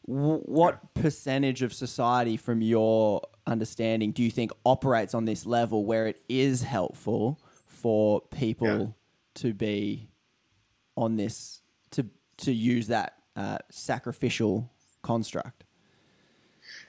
w- 0.07 0.41
what 0.41 0.95
percentage 0.95 1.63
of 1.63 1.73
society, 1.73 2.37
from 2.37 2.63
your 2.63 3.23
understanding, 3.47 4.13
do 4.13 4.23
you 4.23 4.31
think 4.31 4.53
operates 4.65 5.15
on 5.15 5.25
this 5.25 5.47
level 5.47 5.85
where 5.85 6.07
it 6.07 6.23
is 6.29 6.63
helpful 6.63 7.39
for 7.67 8.21
people 8.21 8.67
Yeah. 8.67 8.87
to 9.35 9.55
be 9.55 10.09
on 10.97 11.17
this 11.17 11.61
to 11.91 12.07
to 12.39 12.53
use 12.53 12.87
that 12.89 13.19
uh, 13.37 13.59
sacrificial 13.71 14.71
construct? 15.03 15.65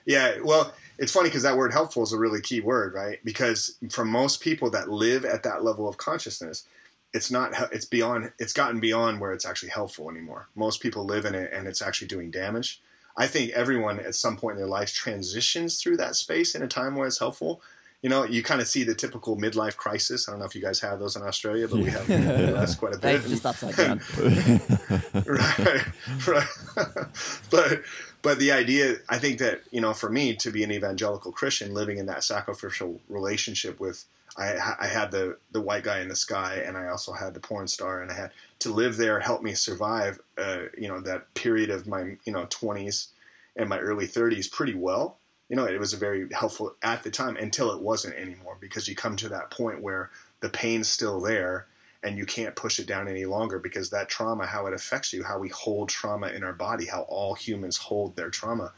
Yeah, 0.06 0.40
well, 0.44 0.74
it's 0.98 1.12
funny 1.12 1.30
because 1.30 1.44
that 1.44 1.58
word 1.58 1.72
helpful 1.72 2.04
is 2.04 2.14
a 2.14 2.18
really 2.18 2.42
key 2.42 2.60
word, 2.62 2.94
right? 2.94 3.20
Because 3.24 3.78
for 3.90 4.04
most 4.06 4.42
people 4.42 4.70
that 4.72 4.90
live 4.90 5.24
at 5.26 5.44
that 5.44 5.64
level 5.64 5.88
of 5.88 5.98
consciousness, 5.98 6.68
it's 7.14 7.32
not, 7.32 7.54
it's 7.72 7.86
beyond, 7.86 8.32
it's 8.38 8.54
gotten 8.54 8.80
beyond 8.80 9.22
where 9.22 9.32
it's 9.32 9.46
actually 9.46 9.70
helpful 9.70 10.10
anymore. 10.10 10.48
Most 10.56 10.82
people 10.82 11.06
live 11.06 11.26
in 11.26 11.36
it 11.36 11.52
and 11.54 11.68
it's 11.68 11.82
actually 11.82 12.08
doing 12.08 12.32
damage. 12.32 12.82
I 13.16 13.28
think 13.28 13.52
everyone 13.52 14.00
at 14.00 14.16
some 14.16 14.38
point 14.38 14.54
in 14.56 14.58
their 14.60 14.68
life 14.68 14.94
transitions 14.94 15.82
through 15.82 15.98
that 15.98 16.16
space 16.16 16.56
in 16.56 16.64
a 16.64 16.68
time 16.68 16.96
where 16.96 17.08
it's 17.08 17.20
helpful. 17.20 17.62
You 18.02 18.10
know, 18.10 18.26
you 18.26 18.44
kind 18.44 18.60
of 18.60 18.68
see 18.68 18.84
the 18.84 18.96
typical 18.96 19.38
midlife 19.38 19.78
crisis. 19.78 20.28
I 20.28 20.32
don't 20.32 20.40
know 20.40 20.46
if 20.46 20.56
you 20.56 20.62
guys 20.62 20.82
have 20.82 21.00
those 21.00 21.16
in 21.16 21.22
Australia, 21.22 21.68
but 21.70 21.78
we 21.78 21.86
have 21.86 22.06
that's 22.08 22.76
quite 22.76 22.96
a 22.96 22.98
They 22.98 23.18
bit. 23.18 23.28
just 23.28 23.46
upside 23.46 23.76
down. 23.78 24.02
right, 25.26 25.86
right. 26.28 26.48
but 27.50 27.82
but 28.22 28.40
the 28.40 28.52
idea, 28.52 28.98
I 29.08 29.20
think 29.20 29.40
that 29.40 29.62
you 29.72 29.80
know, 29.80 29.94
for 29.94 30.10
me 30.10 30.36
to 30.38 30.52
be 30.52 30.64
an 30.64 30.72
evangelical 30.72 31.32
Christian, 31.32 31.74
living 31.74 31.98
in 31.98 32.06
that 32.08 32.24
sacrificial 32.26 33.00
relationship 33.08 33.80
with, 33.80 34.04
I, 34.38 34.76
I 34.80 34.88
had 34.88 35.12
the 35.12 35.38
the 35.52 35.62
white 35.62 35.84
guy 35.84 36.02
in 36.02 36.08
the 36.08 36.16
sky, 36.16 36.64
and 36.66 36.78
I 36.78 36.88
also 36.88 37.14
had 37.14 37.34
the 37.34 37.40
porn 37.40 37.68
star, 37.68 38.02
and 38.02 38.12
I 38.12 38.16
had 38.16 38.32
to 38.60 38.74
live 38.74 38.98
there, 38.98 39.20
help 39.20 39.44
me 39.44 39.54
survive, 39.54 40.20
uh, 40.38 40.64
you 40.78 40.88
know, 40.88 41.02
that 41.02 41.34
period 41.34 41.70
of 41.70 41.88
my 41.88 42.18
you 42.26 42.34
know 42.34 42.48
twenties 42.50 43.10
and 43.56 43.70
my 43.70 43.80
early 43.80 44.08
thirties 44.08 44.48
pretty 44.48 44.74
well. 44.74 45.18
You 45.50 45.56
know, 45.56 45.66
it 45.66 45.80
was 45.80 45.94
very 45.94 46.28
helpful 46.32 46.76
at 46.82 47.04
the 47.04 47.12
time 47.12 47.38
until 47.38 47.72
it 47.72 47.82
wasn't 47.82 48.16
anymore 48.16 48.58
because 48.60 48.88
you 48.88 48.96
come 48.96 49.16
to 49.18 49.30
that 49.30 49.52
point 49.52 49.82
where 49.82 50.10
the 50.40 50.50
pain's 50.50 50.88
still 50.88 51.22
there 51.22 51.68
and 52.04 52.18
you 52.18 52.26
can't 52.26 52.56
push 52.56 52.80
it 52.80 52.88
down 52.88 53.08
any 53.08 53.26
longer 53.26 53.60
because 53.60 53.90
that 53.90 54.10
trauma, 54.10 54.46
how 54.46 54.66
it 54.66 54.74
affects 54.74 55.14
you, 55.14 55.24
how 55.24 55.40
we 55.40 55.50
hold 55.50 55.90
trauma 55.90 56.28
in 56.28 56.44
our 56.44 56.54
body, 56.54 56.86
how 56.86 57.04
all 57.04 57.34
humans 57.34 57.78
hold 57.78 58.16
their 58.16 58.30
trauma, 58.30 58.74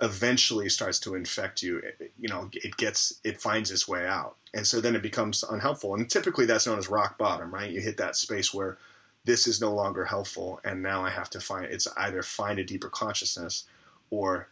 eventually 0.00 0.68
starts 0.68 0.98
to 1.00 1.14
infect 1.14 1.62
you. 1.62 1.78
It- 1.78 2.12
you 2.18 2.28
know, 2.28 2.50
it 2.52 2.76
gets, 2.76 3.20
it 3.24 3.40
finds 3.40 3.70
its 3.70 3.86
way 3.88 4.06
out. 4.06 4.36
And 4.54 4.66
so 4.66 4.80
then 4.80 4.96
it 4.96 5.02
becomes 5.02 5.42
unhelpful. 5.42 5.94
And 5.94 6.08
typically 6.08 6.46
that's 6.46 6.66
known 6.66 6.78
as 6.78 6.88
rock 6.88 7.18
bottom, 7.18 7.52
right? 7.52 7.70
You 7.70 7.80
hit 7.80 7.96
that 7.98 8.16
space 8.16 8.52
where 8.54 8.78
this 9.24 9.46
is 9.46 9.60
no 9.60 9.74
longer 9.74 10.04
helpful. 10.06 10.60
And 10.64 10.82
now 10.82 11.04
I 11.04 11.10
have 11.10 11.30
to 11.30 11.40
find, 11.40 11.66
it's 11.66 11.88
either 11.96 12.22
find 12.22 12.58
a 12.58 12.64
deeper 12.64 12.88
consciousness 12.88 13.64
or 14.10 14.48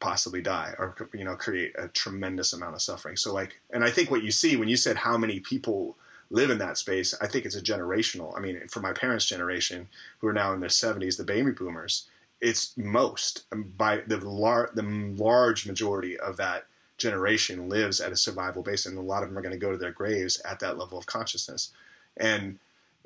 possibly 0.00 0.40
die 0.40 0.74
or 0.78 0.94
you 1.12 1.24
know 1.24 1.34
create 1.34 1.74
a 1.76 1.88
tremendous 1.88 2.52
amount 2.52 2.74
of 2.74 2.80
suffering 2.80 3.16
so 3.16 3.34
like 3.34 3.60
and 3.72 3.82
i 3.82 3.90
think 3.90 4.10
what 4.10 4.22
you 4.22 4.30
see 4.30 4.56
when 4.56 4.68
you 4.68 4.76
said 4.76 4.96
how 4.96 5.18
many 5.18 5.40
people 5.40 5.96
live 6.30 6.50
in 6.50 6.58
that 6.58 6.78
space 6.78 7.14
i 7.20 7.26
think 7.26 7.44
it's 7.44 7.56
a 7.56 7.60
generational 7.60 8.36
i 8.36 8.40
mean 8.40 8.60
for 8.68 8.78
my 8.78 8.92
parents 8.92 9.24
generation 9.24 9.88
who 10.20 10.28
are 10.28 10.32
now 10.32 10.52
in 10.52 10.60
their 10.60 10.68
70s 10.68 11.16
the 11.16 11.24
baby 11.24 11.50
boomers 11.50 12.06
it's 12.40 12.76
most 12.76 13.44
um, 13.52 13.72
by 13.76 13.98
the 14.06 14.18
lar- 14.18 14.70
the 14.74 14.82
large 14.82 15.66
majority 15.66 16.18
of 16.18 16.36
that 16.36 16.66
generation 16.96 17.68
lives 17.68 18.00
at 18.00 18.12
a 18.12 18.16
survival 18.16 18.62
base 18.62 18.84
and 18.84 18.98
a 18.98 19.02
lot 19.02 19.22
of 19.22 19.28
them 19.28 19.38
are 19.38 19.42
going 19.42 19.52
to 19.52 19.58
go 19.58 19.70
to 19.70 19.78
their 19.78 19.92
graves 19.92 20.40
at 20.44 20.60
that 20.60 20.78
level 20.78 20.98
of 20.98 21.06
consciousness 21.06 21.70
and 22.16 22.58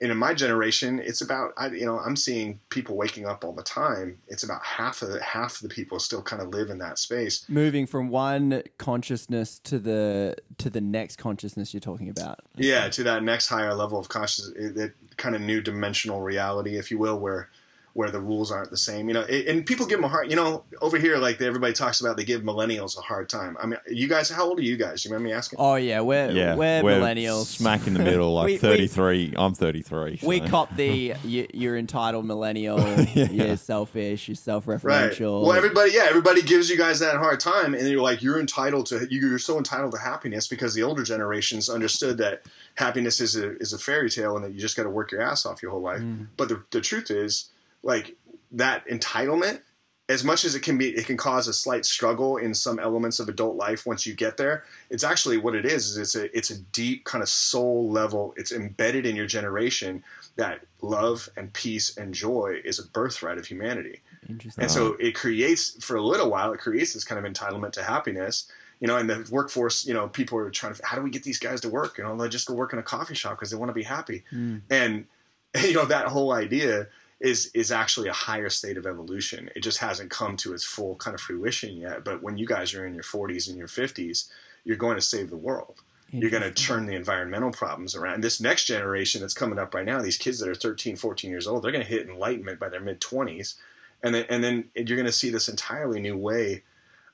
and 0.03 0.11
in 0.11 0.19
my 0.19 0.35
generation, 0.35 0.99
it's 0.99 1.21
about 1.21 1.53
I, 1.57 1.69
you 1.69 1.87
know 1.87 1.99
I'm 1.99 2.17
seeing 2.17 2.59
people 2.71 2.97
waking 2.97 3.25
up 3.25 3.45
all 3.45 3.53
the 3.53 3.63
time. 3.63 4.19
It's 4.27 4.43
about 4.43 4.65
half 4.65 5.01
of 5.01 5.11
the, 5.11 5.23
half 5.23 5.55
of 5.55 5.63
the 5.63 5.69
people 5.69 6.01
still 6.01 6.23
kind 6.23 6.43
of 6.43 6.49
live 6.49 6.71
in 6.71 6.79
that 6.79 6.99
space. 6.99 7.47
Moving 7.49 7.87
from 7.87 8.09
one 8.09 8.65
consciousness 8.79 9.61
to 9.61 9.79
the 9.79 10.35
to 10.59 10.71
the 10.71 10.81
next 10.81 11.17
consciousness 11.17 11.73
you're 11.73 11.81
talking 11.81 12.09
about. 12.09 12.41
Yeah, 12.57 12.89
to 12.89 13.05
that 13.05 13.23
next 13.23 13.47
higher 13.47 13.75
level 13.75 13.97
of 13.97 14.09
consciousness, 14.09 14.75
that 14.75 14.93
kind 15.19 15.37
of 15.37 15.41
new 15.41 15.61
dimensional 15.61 16.21
reality, 16.21 16.77
if 16.77 16.91
you 16.91 16.99
will, 16.99 17.21
where 17.21 17.49
where 17.95 18.11
the 18.11 18.21
rules 18.21 18.51
aren't 18.51 18.71
the 18.71 18.77
same. 18.77 19.09
You 19.09 19.15
know, 19.15 19.21
it, 19.23 19.47
and 19.49 19.67
people 19.67 19.87
give 19.87 19.99
them 19.99 20.05
a 20.05 20.09
hard. 20.09 20.31
You 20.31 20.37
know, 20.37 20.65
over 20.81 20.99
here, 20.99 21.19
like 21.19 21.41
everybody 21.41 21.73
talks 21.73 22.01
about, 22.01 22.17
they 22.17 22.25
give 22.25 22.43
millennials 22.43 22.97
a 22.97 23.03
hard 23.03 23.29
time. 23.29 23.57
I 23.61 23.67
mean, 23.67 23.79
you 23.89 24.09
guys, 24.09 24.31
how 24.31 24.45
old 24.45 24.59
are 24.59 24.63
you 24.63 24.77
guys? 24.77 25.03
Do 25.03 25.09
you 25.09 25.15
remember 25.15 25.29
me 25.31 25.35
asking? 25.35 25.59
Oh 25.61 25.75
yeah, 25.75 26.01
we're 26.01 26.31
yeah, 26.31 26.55
we're, 26.55 26.83
millennials. 26.83 27.47
smack 27.47 27.87
in 27.87 27.95
the 27.95 28.01
middle, 28.01 28.33
like 28.35 28.47
We- 28.47 28.53
we- 28.53 28.59
33. 28.59 29.35
I'm 29.37 29.55
33. 29.55 30.21
We 30.23 30.39
so. 30.41 30.47
cop 30.47 30.77
the 30.77 31.15
you, 31.25 31.47
you're 31.53 31.77
entitled 31.77 32.25
millennial. 32.25 32.81
You're 33.15 33.57
selfish. 33.57 34.29
You're 34.29 34.35
self-referential. 34.35 35.43
Well, 35.43 35.53
everybody, 35.53 35.93
yeah, 35.93 36.07
everybody 36.09 36.43
gives 36.43 36.71
you 36.71 36.77
guys 36.77 37.01
that 37.01 37.17
hard 37.17 37.41
time, 37.41 37.75
and 37.75 37.87
you're 37.89 38.01
like, 38.03 38.23
you're 38.23 38.41
entitled 38.41 38.87
to, 38.87 39.07
you're 39.11 39.39
so 39.39 39.59
entitled 39.59 39.93
to 39.93 39.99
happiness 39.99 40.49
because 40.49 40.75
the 40.75 40.83
older 40.83 41.03
generations 41.03 41.69
understood 41.69 42.19
that 42.19 42.43
happiness 42.77 43.21
is 43.21 43.37
a 43.37 43.57
is 43.59 43.73
a 43.73 43.79
fairy 43.79 44.09
tale 44.11 44.37
and 44.37 44.45
that 44.45 44.53
you 44.53 44.61
just 44.61 44.77
got 44.77 44.85
to 44.85 44.91
work 44.91 45.13
your 45.13 45.21
ass 45.21 45.45
off 45.47 45.63
your 45.63 45.71
whole 45.71 45.83
life. 45.83 46.01
Mm-hmm. 46.01 46.25
But 46.37 46.49
the 46.49 46.63
the 46.71 46.81
truth 46.81 47.11
is, 47.11 47.51
like 47.83 48.17
that 48.53 48.87
entitlement, 48.89 49.61
as 50.09 50.25
much 50.25 50.45
as 50.45 50.55
it 50.55 50.61
can 50.61 50.77
be, 50.77 50.91
it 50.91 51.07
can 51.07 51.17
cause 51.17 51.49
a 51.49 51.53
slight 51.53 51.85
struggle 51.85 52.37
in 52.37 52.53
some 52.55 52.79
elements 52.79 53.19
of 53.19 53.29
adult 53.29 53.57
life 53.57 53.87
once 53.87 54.07
you 54.07 54.15
get 54.15 54.37
there. 54.37 54.65
It's 54.91 55.05
actually 55.05 55.39
what 55.39 55.55
it 55.55 55.65
is. 55.65 55.91
Is 55.91 55.97
it's 55.97 56.15
a 56.15 56.37
it's 56.37 56.51
a 56.51 56.59
deep 56.59 57.05
kind 57.05 57.23
of 57.23 57.29
soul 57.29 57.91
level. 57.91 58.35
It's 58.37 58.53
embedded 58.53 59.07
in 59.07 59.17
your 59.17 59.27
generation 59.27 60.03
that 60.37 60.61
love 60.81 61.29
and 61.37 61.53
peace 61.53 61.97
and 61.97 62.13
joy 62.13 62.61
is 62.65 62.79
a 62.79 62.87
birthright 62.89 63.39
of 63.39 63.47
humanity. 63.47 64.01
Interesting. 64.29 64.63
And 64.63 64.71
so 64.71 64.95
it 64.99 65.15
creates, 65.15 65.83
for 65.85 65.97
a 65.97 66.03
little 66.03 66.31
while, 66.31 66.53
it 66.53 66.61
creates 66.61 66.95
this 66.95 67.05
kind 67.05 67.25
of 67.25 67.31
entitlement 67.31 67.73
to 67.73 67.83
happiness. 67.83 68.51
You 68.81 68.89
know, 68.89 68.97
and 68.97 69.09
the 69.09 69.29
workforce, 69.31 69.87
you 69.87 69.95
know, 69.95 70.09
people 70.09 70.39
are 70.39 70.51
trying 70.51 70.75
to, 70.75 70.85
how 70.85 70.97
do 70.97 71.03
we 71.03 71.11
get 71.11 71.23
these 71.23 71.39
guys 71.39 71.61
to 71.61 71.69
work? 71.69 71.99
You 71.99 72.05
know, 72.05 72.17
they 72.17 72.29
just 72.29 72.49
go 72.49 72.55
work 72.55 72.73
in 72.73 72.81
a 72.81 72.83
coffee 72.83 73.15
shop 73.15 73.39
because 73.39 73.51
they 73.51 73.57
want 73.57 73.69
to 73.69 73.75
be 73.75 73.85
happy. 73.85 74.25
Hmm. 74.31 74.59
And, 74.71 75.07
you 75.63 75.75
know, 75.75 75.85
that 75.85 76.07
whole 76.07 76.33
idea 76.33 76.89
is 77.23 77.51
is 77.55 77.73
actually 77.73 78.09
a 78.09 78.13
higher 78.13 78.51
state 78.51 78.77
of 78.77 78.87
evolution. 78.87 79.49
It 79.57 79.61
just 79.61 79.79
hasn't 79.79 80.11
come 80.11 80.37
to 80.39 80.53
its 80.53 80.65
full 80.65 80.97
kind 80.97 81.15
of 81.15 81.21
fruition 81.21 81.77
yet. 81.77 82.05
But 82.05 82.23
when 82.23 82.37
you 82.37 82.47
guys 82.47 82.75
are 82.75 82.87
in 82.87 82.95
your 82.95 83.05
40s 83.05 83.49
and 83.49 83.57
your 83.57 83.69
50s, 83.69 84.29
you're 84.65 84.77
going 84.77 84.97
to 84.97 85.03
save 85.03 85.31
the 85.31 85.37
world. 85.37 85.83
You're 86.15 86.31
going 86.31 86.43
to 86.43 86.51
turn 86.51 86.85
the 86.85 86.95
environmental 86.95 87.53
problems 87.53 87.95
around. 87.95 88.23
This 88.23 88.39
next 88.39 88.67
generation 88.67 89.23
that's 89.23 89.33
coming 89.33 89.59
up 89.59 89.73
right 89.73 89.87
now, 89.87 90.03
these 90.03 90.19
kids 90.19 90.39
that 90.41 90.49
are 90.49 90.55
13, 90.55 90.95
14 90.95 91.31
years 91.31 91.47
old, 91.47 91.63
they're 91.63 91.73
going 91.73 91.85
to 91.85 91.89
hit 91.89 92.07
enlightenment 92.07 92.61
by 92.61 92.69
their 92.69 92.81
mid 92.81 93.01
20s 93.01 93.55
and 94.03 94.15
then 94.15 94.25
and 94.29 94.43
then 94.43 94.65
you're 94.75 94.97
going 94.97 95.07
to 95.07 95.13
see 95.13 95.31
this 95.31 95.49
entirely 95.49 96.01
new 96.01 96.17
way 96.17 96.63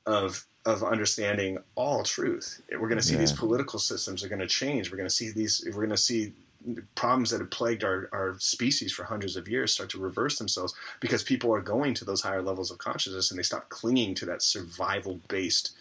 of 0.06 0.46
of 0.64 0.82
understanding 0.82 1.58
all 1.76 2.02
truth. 2.02 2.60
We're 2.70 2.88
going 2.88 3.00
to 3.00 3.06
see 3.06 3.16
these 3.16 3.32
political 3.32 3.78
systems 3.78 4.22
are 4.22 4.28
going 4.28 4.40
to 4.40 4.46
change. 4.46 4.90
We're 4.90 4.98
going 4.98 5.08
to 5.08 5.14
see 5.14 5.30
these. 5.30 5.62
We're 5.66 5.72
going 5.72 5.90
to 5.90 5.96
see 5.96 6.32
problems 6.94 7.30
that 7.30 7.40
have 7.40 7.50
plagued 7.50 7.84
our, 7.84 8.08
our 8.12 8.36
species 8.38 8.92
for 8.92 9.04
hundreds 9.04 9.36
of 9.36 9.48
years 9.48 9.72
start 9.72 9.90
to 9.90 9.98
reverse 9.98 10.38
themselves 10.38 10.74
because 11.00 11.22
people 11.22 11.52
are 11.54 11.60
going 11.60 11.94
to 11.94 12.04
those 12.04 12.20
higher 12.20 12.42
levels 12.42 12.70
of 12.70 12.78
consciousness 12.78 13.30
and 13.30 13.38
they 13.38 13.42
stop 13.44 13.68
clinging 13.68 14.14
to 14.14 14.26
that 14.26 14.42
survival 14.42 15.20
based 15.28 15.72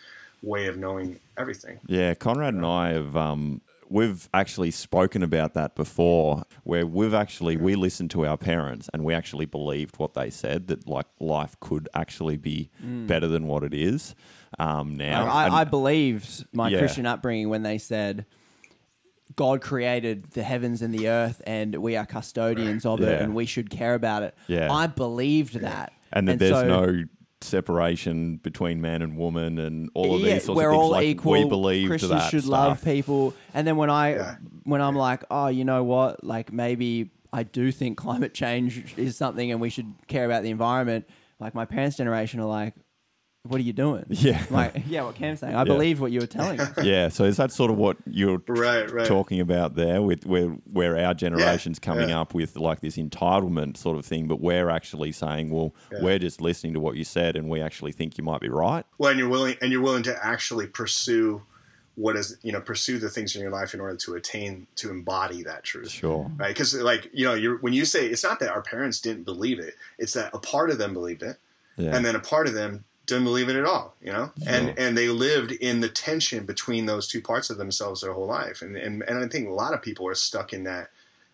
way 0.43 0.67
of 0.67 0.77
knowing 0.77 1.19
everything. 1.37 1.79
Yeah, 1.87 2.13
Conrad 2.13 2.53
and 2.53 2.65
I 2.65 2.93
have 2.93 3.17
um, 3.17 3.61
we've 3.89 4.29
actually 4.35 4.69
spoken 4.69 5.23
about 5.23 5.55
that 5.55 5.73
before, 5.75 6.43
where 6.63 6.85
we've 6.85 7.13
actually 7.13 7.57
we 7.57 7.75
listened 7.75 8.11
to 8.11 8.25
our 8.27 8.37
parents 8.37 8.87
and 8.93 9.03
we 9.03 9.15
actually 9.15 9.45
believed 9.45 9.97
what 9.97 10.13
they 10.13 10.29
said 10.29 10.67
that 10.67 10.87
like 10.87 11.07
life 11.19 11.59
could 11.59 11.89
actually 11.95 12.37
be 12.37 12.69
better 12.79 13.27
than 13.27 13.47
what 13.47 13.63
it 13.63 13.73
is 13.73 14.13
um, 14.59 14.95
now. 14.95 15.23
Like, 15.25 15.33
I, 15.33 15.45
And- 15.45 15.55
I 15.55 15.63
believed 15.63 16.45
my 16.53 16.69
Yeah. 16.69 16.77
Christian 16.79 17.07
upbringing 17.07 17.49
when 17.49 17.63
they 17.63 17.79
said 17.79 18.25
God 19.35 19.61
created 19.61 20.31
the 20.31 20.43
heavens 20.43 20.81
and 20.81 20.93
the 20.93 21.09
earth, 21.09 21.41
and 21.45 21.75
we 21.75 21.95
are 21.95 22.05
custodians 22.05 22.85
of 22.85 23.01
it, 23.01 23.05
Yeah. 23.11 23.23
and 23.23 23.35
we 23.35 23.45
should 23.45 23.69
care 23.69 23.93
about 23.93 24.23
it. 24.23 24.35
Yeah. 24.47 24.71
I 24.73 24.87
believed 24.87 25.59
that, 25.59 25.91
and 26.13 26.27
that 26.27 26.39
there's 26.39 26.51
so- 26.53 26.67
no 26.67 27.03
separation 27.41 28.37
between 28.37 28.81
man 28.81 29.01
and 29.01 29.17
woman 29.17 29.59
and 29.59 29.89
all 29.93 30.15
of 30.15 30.21
yeah, 30.21 30.33
these 30.35 30.45
sorts 30.45 30.57
we're 30.57 30.69
of 30.69 30.73
things. 30.73 30.83
all 30.83 30.89
like 30.91 31.05
equal. 31.05 31.31
we 31.33 31.45
believe 31.45 31.87
Christians 31.89 32.11
that 32.11 32.29
should 32.31 32.41
stuff. 32.43 32.51
love 32.51 32.83
people. 32.83 33.33
And 33.53 33.65
then 33.67 33.77
when 33.77 33.89
I 33.89 34.15
Yeah. 34.15 34.35
when 34.63 34.81
I'm 34.81 34.95
like, 34.95 35.23
oh, 35.31 35.47
you 35.47 35.63
know 35.65 35.83
what? 35.83 36.23
Like 36.23 36.51
maybe 36.51 37.11
I 37.31 37.43
do 37.43 37.71
think 37.71 37.97
climate 38.05 38.33
change 38.33 38.95
is 38.97 39.17
something, 39.17 39.51
and 39.51 39.59
we 39.61 39.69
should 39.69 39.93
care 40.07 40.25
about 40.25 40.43
the 40.43 40.49
environment. 40.49 41.05
Like 41.39 41.53
my 41.53 41.65
parents' 41.65 41.97
generation 41.97 42.39
are 42.39 42.45
like, 42.47 42.73
what 43.49 43.59
are 43.59 43.63
you 43.63 43.73
doing? 43.73 44.05
Yeah. 44.09 44.43
like 44.49 44.83
yeah, 44.87 45.03
what 45.03 45.15
Cam's 45.15 45.39
saying. 45.41 45.55
I 45.55 45.63
believe 45.63 45.99
what 45.99 46.11
you 46.11 46.19
were 46.19 46.27
telling 46.27 46.57
me. 46.57 46.65
yeah, 46.83 47.09
so 47.09 47.23
is 47.23 47.37
that 47.37 47.51
sort 47.51 47.71
of 47.71 47.77
what 47.77 47.97
you're 48.05 48.41
Right, 48.47 48.89
right. 48.91 49.05
talking 49.07 49.39
about 49.39 49.75
there 49.75 50.01
with 50.01 50.25
where 50.25 50.47
where 50.71 50.97
our 50.97 51.13
generation's 51.13 51.79
coming 51.79 52.09
yeah. 52.09 52.21
up 52.21 52.33
with 52.33 52.55
like 52.57 52.81
this 52.81 52.97
entitlement 52.97 53.77
sort 53.77 53.97
of 53.97 54.05
thing, 54.05 54.27
but 54.27 54.39
we're 54.41 54.69
actually 54.69 55.11
saying, 55.11 55.49
well, 55.49 55.73
we're 56.01 56.19
just 56.19 56.41
listening 56.41 56.73
to 56.73 56.79
what 56.79 56.95
you 56.95 57.03
said 57.03 57.35
and 57.35 57.49
we 57.49 57.61
actually 57.61 57.91
think 57.91 58.17
you 58.17 58.23
might 58.23 58.41
be 58.41 58.49
right. 58.49 58.85
Well, 58.97 59.11
and 59.11 59.19
you're 59.19 59.29
willing 59.29 59.55
and 59.61 59.71
you're 59.71 59.81
willing 59.81 60.03
to 60.03 60.25
actually 60.25 60.67
pursue 60.67 61.43
what 61.95 62.15
is 62.15 62.37
you 62.43 62.51
know 62.51 62.61
pursue 62.61 62.99
the 62.99 63.09
things 63.09 63.35
in 63.35 63.41
your 63.41 63.49
life 63.49 63.73
in 63.73 63.79
order 63.79 63.95
to 63.97 64.13
attain 64.13 64.67
to 64.75 64.91
embody 64.91 65.41
that 65.43 65.63
truth. 65.63 65.89
Sure. 65.89 66.29
right? 66.37 66.49
Because 66.49 66.73
like 66.75 67.09
you 67.11 67.25
know, 67.25 67.33
you're, 67.33 67.57
when 67.57 67.73
you 67.73 67.85
say 67.85 68.05
it's 68.07 68.23
not 68.23 68.39
that 68.39 68.49
our 68.51 68.61
parents 68.61 68.99
didn't 69.01 69.23
believe 69.23 69.57
it; 69.59 69.73
it's 69.97 70.13
that 70.13 70.29
a 70.33 70.37
part 70.39 70.69
of 70.69 70.77
them 70.77 70.93
believed 70.93 71.23
it, 71.23 71.37
Yeah. 71.75 71.95
and 71.95 72.05
then 72.05 72.15
a 72.15 72.19
part 72.19 72.47
of 72.47 72.53
them 72.53 72.85
didn't 73.07 73.23
believe 73.23 73.49
it 73.49 73.55
at 73.55 73.65
all. 73.65 73.95
You 74.01 74.11
know, 74.13 74.31
and 74.45 74.77
and 74.77 74.97
they 74.97 75.07
lived 75.09 75.51
in 75.51 75.79
the 75.79 75.89
tension 75.89 76.45
between 76.45 76.85
those 76.85 77.07
two 77.07 77.21
parts 77.21 77.49
of 77.49 77.57
themselves 77.57 78.01
their 78.01 78.13
whole 78.13 78.27
life, 78.27 78.61
and 78.61 78.77
and 78.77 79.01
and 79.03 79.23
I 79.23 79.27
think 79.27 79.47
a 79.47 79.53
lot 79.53 79.73
of 79.73 79.81
people 79.81 80.07
are 80.07 80.15
stuck 80.15 80.53
in 80.53 80.63
that 80.65 80.91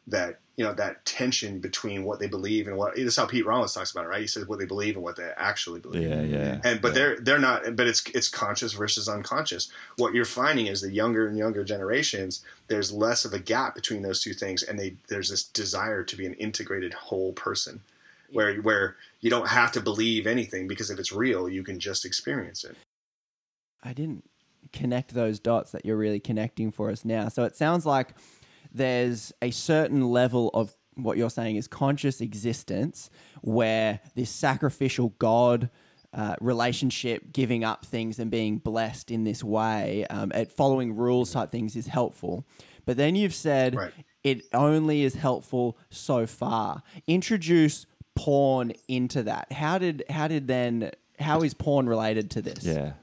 that 0.08 0.40
you 0.56 0.64
know 0.64 0.74
that 0.74 1.04
tension 1.06 1.60
between 1.60 2.04
what 2.04 2.20
they 2.20 2.28
believe 2.28 2.68
and 2.68 2.78
what. 2.78 2.96
This 2.96 3.06
is 3.06 3.16
how 3.16 3.26
Pete 3.26 3.46
Rollins 3.46 3.74
talks 3.74 3.92
about 3.92 4.06
it, 4.06 4.10
right? 4.10 4.22
He 4.22 4.28
says 4.28 4.48
what 4.48 4.60
they 4.60 4.66
believe 4.66 4.96
and 4.96 5.04
what 5.04 5.16
they 5.16 5.32
actually 5.36 5.80
believe 5.80 6.04
Yeah, 6.08 6.22
yeah. 6.22 6.60
and 6.64 6.82
but 6.82 6.94
they're 6.94 7.20
they're 7.20 7.40
not 7.40 7.76
but 7.76 7.88
it's 7.88 8.04
it's 8.14 8.30
conscious 8.30 8.74
versus 8.74 9.10
unconscious 9.10 9.72
what 9.98 10.14
you're 10.14 10.26
finding 10.26 10.68
is 10.68 10.82
the 10.82 10.92
younger 10.92 11.28
and 11.28 11.38
younger 11.38 11.64
generations 11.64 12.44
there's 12.68 12.92
less 12.92 13.26
of 13.26 13.34
a 13.34 13.40
gap 13.40 13.74
between 13.76 14.02
those 14.04 14.22
two 14.22 14.34
things 14.34 14.62
and 14.62 14.78
they 14.80 14.96
there's 15.08 15.30
this 15.30 15.44
desire 15.44 16.04
to 16.04 16.16
be 16.16 16.26
an 16.26 16.34
integrated 16.36 16.94
whole 16.94 17.34
person 17.34 17.80
where 18.34 18.56
where 18.62 18.96
you 19.22 19.30
don't 19.30 19.48
have 19.48 19.72
to 19.72 19.82
believe 19.82 20.28
anything 20.28 20.68
because 20.68 20.90
if 20.90 21.00
it's 21.00 21.12
real 21.12 21.48
you 21.48 21.64
can 21.64 21.80
just 21.80 22.06
experience 22.06 22.64
it 22.64 22.76
I 23.84 23.94
didn't 23.94 24.24
connect 24.72 25.14
those 25.14 25.40
dots 25.40 25.72
that 25.72 25.86
you're 25.86 25.98
really 25.98 26.20
connecting 26.20 26.72
for 26.72 26.90
us 26.90 27.04
now. 27.04 27.28
So 27.28 27.44
it 27.44 27.56
sounds 27.56 27.86
like 27.86 28.10
there's 28.74 29.32
a 29.42 29.52
certain 29.52 30.10
level 30.10 30.50
of 30.54 30.76
what 30.96 31.18
you're 31.18 31.30
saying 31.30 31.58
is 31.58 31.68
conscious 31.68 32.22
existence 32.22 33.10
where 33.42 34.00
this 34.16 34.30
sacrificial 34.30 35.10
God 35.20 35.70
uh, 36.14 36.36
relationship, 36.40 37.34
giving 37.34 37.64
up 37.64 37.86
things 37.86 38.20
and 38.20 38.30
being 38.30 38.58
blessed 38.60 39.10
in 39.10 39.24
this 39.24 39.44
way, 39.44 40.06
um, 40.10 40.32
at 40.34 40.52
following 40.52 40.96
rules 40.96 41.34
type 41.34 41.52
things 41.52 41.76
is 41.76 41.88
helpful. 41.88 42.46
But 42.86 42.98
then 42.98 43.16
you've 43.16 43.34
said 43.34 43.76
Right. 43.76 43.94
it 44.24 44.44
only 44.54 45.04
is 45.04 45.16
helpful 45.16 45.78
so 45.90 46.28
far. 46.28 46.84
Introduce 47.08 47.86
porn 48.16 48.74
into 48.88 49.24
that. 49.24 49.52
How 49.52 49.78
did 49.78 50.04
how 50.10 50.28
did 50.28 50.48
then 50.48 50.92
how 51.20 51.42
is 51.42 51.54
porn 51.54 51.88
related 51.88 52.32
to 52.32 52.42
this? 52.42 52.64
Yeah. 52.64 52.94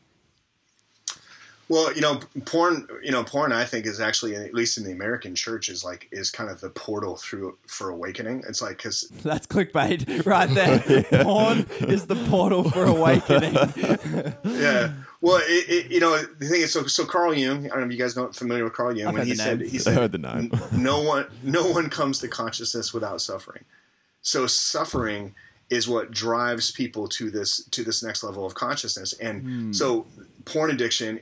well 1.69 1.93
you 1.95 2.01
know 2.01 2.21
porn 2.47 2.87
you 3.03 3.13
know 3.13 3.23
porn 3.23 3.53
i 3.53 3.65
think 3.65 3.87
is 3.87 4.01
actually 4.01 4.35
at 4.35 4.53
least 4.53 4.77
in 4.77 4.83
the 4.83 4.91
american 4.91 5.35
church 5.37 5.69
is 5.69 5.85
like 5.85 6.09
is 6.11 6.29
kind 6.31 6.51
of 6.51 6.61
the 6.61 6.69
portal 6.71 7.17
through 7.17 7.57
for 7.69 7.91
awakening 7.91 8.43
it's 8.49 8.61
like 8.61 8.77
because 8.77 9.03
That's 9.23 9.47
clickbait 9.47 10.27
right 10.27 10.51
there. 10.53 10.81
Porn 11.25 11.67
is 11.89 12.07
the 12.07 12.17
portal 12.29 12.69
for 12.69 12.85
awakening. 12.85 13.55
yeah. 14.45 14.93
Well, 15.21 15.37
it, 15.43 15.69
it, 15.69 15.91
you 15.93 16.01
know, 16.01 16.17
the 16.19 16.47
thing 16.49 16.63
is, 16.63 16.73
so 16.73 16.87
so 16.87 17.05
Carl 17.05 17.35
Jung. 17.35 17.67
I 17.67 17.69
don't 17.69 17.81
know 17.81 17.87
if 17.87 17.93
you 17.93 17.99
guys 17.99 18.17
know 18.17 18.33
familiar 18.33 18.65
with 18.65 18.73
Carl 18.73 18.97
Jung. 18.97 19.09
I've 19.09 19.15
when 19.15 19.21
heard 19.21 19.27
he 19.29 19.33
the 19.35 19.43
said 19.43 19.59
name. 19.61 19.69
he 19.69 19.79
said 19.79 19.95
heard 19.95 20.13
the 20.13 20.19
name. 20.19 20.51
no 20.73 21.03
one 21.03 21.27
no 21.43 21.67
one 21.67 21.91
comes 21.91 22.19
to 22.21 22.29
consciousness 22.29 22.95
without 22.95 23.21
suffering. 23.21 23.65
So 24.23 24.47
suffering 24.47 25.35
is 25.71 25.89
what 25.89 26.11
drives 26.11 26.73
people 26.73 27.07
to 27.07 27.31
this 27.31 27.65
to 27.67 27.85
this 27.85 28.03
next 28.03 28.25
level 28.25 28.45
of 28.45 28.55
consciousness. 28.55 29.15
And 29.15 29.43
hmm. 29.43 29.73
so 29.73 30.07
porn 30.45 30.71
addiction 30.71 31.21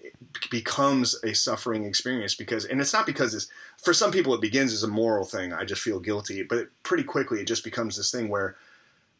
becomes 0.50 1.14
a 1.22 1.34
suffering 1.34 1.84
experience 1.84 2.34
because 2.34 2.64
and 2.64 2.80
it's 2.80 2.92
not 2.92 3.06
because 3.06 3.34
it's 3.34 3.48
for 3.76 3.92
some 3.92 4.10
people 4.10 4.34
it 4.34 4.40
begins 4.40 4.72
as 4.72 4.82
a 4.82 4.88
moral 4.88 5.24
thing. 5.24 5.52
I 5.52 5.64
just 5.64 5.82
feel 5.82 6.00
guilty, 6.00 6.42
but 6.42 6.58
it, 6.58 6.68
pretty 6.82 7.04
quickly 7.04 7.40
it 7.40 7.46
just 7.46 7.62
becomes 7.62 7.96
this 7.96 8.10
thing 8.10 8.28
where 8.28 8.56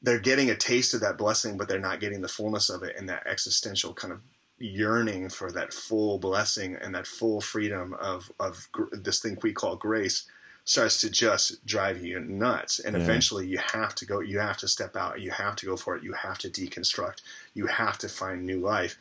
they're 0.03 0.19
getting 0.19 0.49
a 0.51 0.57
taste 0.57 0.95
of 0.95 1.01
that 1.01 1.19
blessing, 1.19 1.59
but 1.59 1.69
they're 1.69 1.79
not 1.79 2.01
getting 2.01 2.23
the 2.23 2.29
fullness 2.29 2.71
of 2.71 2.83
it 2.83 2.97
and 2.97 3.09
that 3.09 3.27
existential 3.27 3.93
kind 3.93 4.13
of 4.13 4.21
yearning 4.59 5.29
for 5.29 5.53
that 5.53 5.73
full 5.73 6.19
blessing 6.19 6.77
and 6.81 6.95
that 6.95 7.07
full 7.07 7.41
freedom 7.41 7.95
of 8.01 8.33
of 8.41 8.67
gr- 8.73 8.85
this 8.93 9.21
thing 9.21 9.37
we 9.43 9.53
call 9.53 9.77
grace 9.77 10.27
starts 10.69 11.01
to 11.01 11.09
just 11.09 11.65
drive 11.65 12.05
you 12.05 12.21
nuts. 12.21 12.79
And 12.79 12.95
Yeah. 12.95 13.03
eventually 13.03 13.47
you 13.47 13.59
have 13.59 13.95
to 13.97 14.05
go 14.05 14.21
you 14.21 14.39
have 14.39 14.59
to 14.59 14.69
step 14.69 14.97
out 14.97 15.21
you 15.21 15.31
have 15.31 15.57
to 15.57 15.67
go 15.67 15.77
for 15.77 15.97
it 15.97 16.03
you 16.03 16.13
have 16.13 16.39
to 16.39 16.49
deconstruct 16.51 17.23
you 17.55 17.67
have 17.67 17.97
to 17.99 18.09
find 18.09 18.45
new 18.45 18.61
life. 18.61 18.99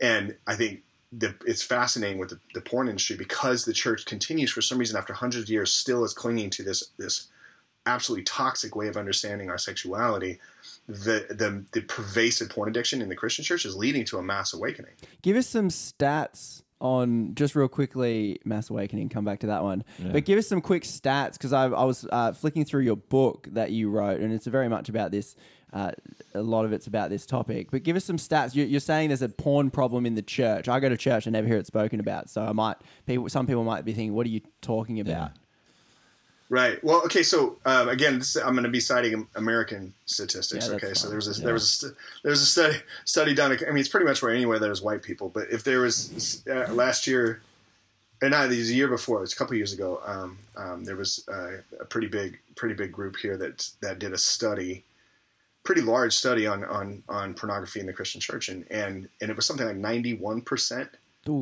And 0.00 0.36
i 0.46 0.54
think 0.54 0.82
the, 1.10 1.34
it's 1.46 1.62
fascinating 1.62 2.18
with 2.18 2.28
the, 2.30 2.38
the 2.54 2.60
porn 2.60 2.86
industry 2.88 3.16
because 3.16 3.64
the 3.64 3.72
church 3.72 4.04
continues 4.04 4.52
for 4.52 4.60
some 4.60 4.78
reason 4.78 4.96
after 4.96 5.14
hundreds 5.14 5.44
of 5.44 5.50
years 5.50 5.72
still 5.72 6.04
is 6.04 6.12
clinging 6.12 6.50
to 6.50 6.62
this 6.62 6.90
this 6.98 7.28
absolutely 7.86 8.24
toxic 8.24 8.76
way 8.76 8.86
of 8.88 8.96
understanding 8.98 9.48
our 9.48 9.56
sexuality. 9.56 10.38
The, 10.86 11.26
the 11.30 11.64
the 11.72 11.80
pervasive 11.82 12.50
porn 12.50 12.68
addiction 12.68 13.02
in 13.02 13.08
the 13.08 13.16
christian 13.16 13.44
church 13.44 13.64
is 13.64 13.74
leading 13.76 14.04
to 14.06 14.18
a 14.18 14.22
mass 14.22 14.52
awakening. 14.54 14.92
Give 15.22 15.36
us 15.36 15.46
some 15.48 15.68
stats 15.68 16.62
on 16.80 17.34
just 17.34 17.54
real 17.54 17.68
quickly, 17.68 18.40
Mass 18.44 18.70
Awakening. 18.70 19.08
Come 19.08 19.24
back 19.24 19.40
to 19.40 19.48
that 19.48 19.62
one, 19.62 19.84
but 20.12 20.24
give 20.24 20.38
us 20.38 20.46
some 20.46 20.60
quick 20.60 20.84
stats 20.84 21.32
because 21.32 21.52
I, 21.52 21.64
I 21.64 21.84
was 21.84 22.06
uh, 22.10 22.32
flicking 22.32 22.64
through 22.64 22.82
your 22.82 22.96
book 22.96 23.48
that 23.52 23.70
you 23.72 23.90
wrote, 23.90 24.20
and 24.20 24.32
it's 24.32 24.46
very 24.46 24.68
much 24.68 24.88
about 24.88 25.10
this. 25.10 25.34
Uh, 25.70 25.90
a 26.34 26.40
lot 26.40 26.64
of 26.64 26.72
it's 26.72 26.86
about 26.86 27.10
this 27.10 27.26
topic, 27.26 27.70
but 27.70 27.82
give 27.82 27.94
us 27.94 28.04
some 28.04 28.16
stats. 28.16 28.54
You, 28.54 28.64
you're 28.64 28.80
saying 28.80 29.08
there's 29.08 29.20
a 29.20 29.28
porn 29.28 29.70
problem 29.70 30.06
in 30.06 30.14
the 30.14 30.22
church. 30.22 30.66
I 30.68 30.80
go 30.80 30.88
to 30.88 30.96
church 30.96 31.26
and 31.26 31.34
never 31.34 31.46
hear 31.46 31.58
it 31.58 31.66
spoken 31.66 32.00
about, 32.00 32.30
so 32.30 32.42
I 32.42 32.52
might 32.52 32.76
people. 33.06 33.28
Some 33.28 33.46
people 33.46 33.64
might 33.64 33.84
be 33.84 33.92
thinking, 33.92 34.14
"What 34.14 34.24
are 34.26 34.30
you 34.30 34.40
talking 34.62 34.98
about?" 35.00 35.32
Right. 36.50 36.82
Well, 36.82 37.02
okay. 37.04 37.22
So 37.22 37.58
um, 37.66 37.88
again, 37.90 38.18
this, 38.20 38.34
I'm 38.36 38.54
going 38.54 38.62
to 38.64 38.70
be 38.70 38.80
citing 38.80 39.26
American 39.34 39.92
statistics. 40.06 40.66
Yeah, 40.68 40.74
okay. 40.76 40.94
So 40.94 41.08
there 41.08 41.16
was 41.16 41.28
a 41.28 41.38
Yeah. 41.38 41.44
there 41.44 41.52
was 41.54 41.84
a 41.84 41.88
there 42.22 42.30
was 42.30 42.40
a 42.42 42.46
study 42.46 42.76
study 43.04 43.34
done. 43.34 43.52
I 43.52 43.70
mean, 43.70 43.78
it's 43.78 43.88
pretty 43.90 44.06
much 44.06 44.22
where 44.22 44.32
anywhere 44.32 44.58
there's 44.58 44.80
white 44.80 45.02
people. 45.02 45.28
But 45.28 45.50
if 45.50 45.62
there 45.62 45.80
was 45.80 46.42
uh, 46.50 46.72
last 46.72 47.06
year, 47.06 47.42
and 48.22 48.30
not, 48.30 48.48
these 48.48 48.70
a 48.70 48.74
year 48.74 48.88
before, 48.88 49.22
it's 49.22 49.34
a 49.34 49.36
couple 49.36 49.56
years 49.56 49.74
ago. 49.74 50.00
Um, 50.06 50.38
um, 50.56 50.84
there 50.84 50.96
was 50.96 51.22
uh, 51.28 51.58
a 51.80 51.84
pretty 51.84 52.06
big 52.08 52.38
pretty 52.56 52.74
big 52.74 52.92
group 52.92 53.16
here 53.16 53.36
that 53.36 53.68
that 53.82 53.98
did 53.98 54.14
a 54.14 54.18
study, 54.18 54.84
pretty 55.64 55.82
large 55.82 56.14
study 56.14 56.46
on 56.46 56.64
on 56.64 57.02
on 57.10 57.34
pornography 57.34 57.78
in 57.80 57.84
the 57.86 57.92
Christian 57.92 58.22
church, 58.22 58.48
and 58.48 58.64
and 58.70 59.08
and 59.20 59.30
it 59.30 59.36
was 59.36 59.44
something 59.44 59.66
like 59.66 59.76
91 59.76 60.40
percent 60.40 60.88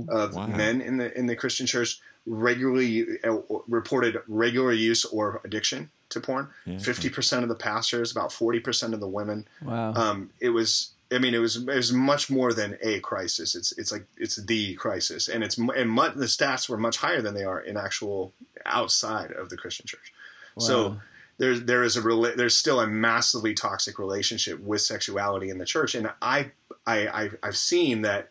of 0.08 0.34
Wow. 0.34 0.48
men 0.48 0.80
in 0.80 0.96
the 0.96 1.16
in 1.16 1.26
the 1.26 1.36
Christian 1.36 1.64
church 1.64 2.00
regularly 2.26 3.06
uh, 3.24 3.38
reported 3.68 4.18
regular 4.26 4.72
use 4.72 5.04
or 5.04 5.40
addiction 5.44 5.90
to 6.10 6.20
porn. 6.20 6.48
Fifty 6.78 7.08
percent 7.08 7.42
of 7.42 7.48
the 7.48 7.54
pastors, 7.54 8.12
about 8.12 8.32
forty 8.32 8.60
percent 8.60 8.94
of 8.94 9.00
the 9.00 9.08
women. 9.08 9.46
Wow. 9.62 9.94
Um, 9.94 10.30
it 10.40 10.50
was. 10.50 10.90
I 11.12 11.18
mean, 11.18 11.34
it 11.34 11.38
was 11.38 11.56
it 11.56 11.66
was 11.66 11.92
much 11.92 12.30
more 12.30 12.52
than 12.52 12.78
a 12.82 12.98
crisis. 12.98 13.54
It's 13.54 13.70
it's 13.78 13.92
like 13.92 14.06
it's 14.16 14.36
the 14.36 14.74
crisis, 14.74 15.28
and 15.28 15.44
it's 15.44 15.56
and 15.56 15.90
mu- 15.90 16.14
the 16.14 16.26
stats 16.26 16.68
were 16.68 16.76
much 16.76 16.96
higher 16.96 17.22
than 17.22 17.34
they 17.34 17.44
are 17.44 17.60
in 17.60 17.76
actual 17.76 18.32
outside 18.64 19.30
of 19.30 19.48
the 19.48 19.56
Christian 19.56 19.86
church. 19.86 20.12
Wow. 20.56 20.66
So 20.66 20.96
there's 21.38 21.62
there 21.62 21.84
is 21.84 21.96
a 21.96 22.02
rela- 22.02 22.34
there's 22.34 22.56
still 22.56 22.80
a 22.80 22.88
massively 22.88 23.54
toxic 23.54 24.00
relationship 24.00 24.60
with 24.60 24.80
sexuality 24.80 25.48
in 25.48 25.58
the 25.58 25.64
church, 25.64 25.94
and 25.94 26.10
I 26.20 26.50
I, 26.86 27.06
I 27.06 27.30
I've 27.40 27.56
seen 27.56 28.02
that 28.02 28.30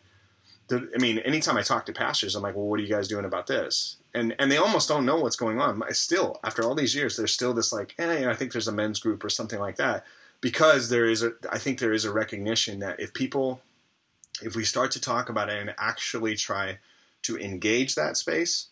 the, 0.68 0.90
I 0.94 0.98
mean, 1.00 1.18
anytime 1.18 1.56
I 1.56 1.62
talk 1.62 1.86
to 1.86 1.92
pastors, 1.92 2.34
I'm 2.34 2.42
like, 2.42 2.56
well, 2.56 2.66
what 2.66 2.80
are 2.80 2.82
you 2.82 2.88
guys 2.88 3.08
doing 3.08 3.24
about 3.24 3.46
this? 3.46 3.96
And 4.14 4.34
and 4.38 4.50
they 4.50 4.56
almost 4.56 4.88
don't 4.88 5.06
know 5.06 5.16
what's 5.20 5.36
going 5.36 5.60
on. 5.60 5.82
Still, 5.94 6.40
after 6.42 6.62
all 6.62 6.74
these 6.74 6.94
years, 6.94 7.16
there's 7.16 7.32
still 7.32 7.54
this 7.54 7.72
like, 7.72 7.94
eh, 7.98 8.18
you 8.18 8.24
know, 8.24 8.30
I 8.30 8.34
think 8.34 8.52
there's 8.52 8.68
a 8.68 8.72
men's 8.72 8.98
group 8.98 9.22
or 9.22 9.28
something 9.28 9.60
like 9.60 9.76
that, 9.76 10.04
because 10.40 10.88
there 10.88 11.06
is 11.06 11.22
a, 11.22 11.32
I 11.50 11.58
think 11.58 11.78
there 11.78 11.92
is 11.92 12.04
a 12.04 12.12
recognition 12.12 12.80
that 12.80 12.98
if 12.98 13.12
people, 13.12 13.60
if 14.42 14.56
we 14.56 14.64
start 14.64 14.90
to 14.92 15.00
talk 15.00 15.28
about 15.28 15.50
it 15.50 15.60
and 15.60 15.74
actually 15.78 16.34
try 16.34 16.78
to 17.22 17.38
engage 17.38 17.94
that 17.94 18.16
space, 18.16 18.68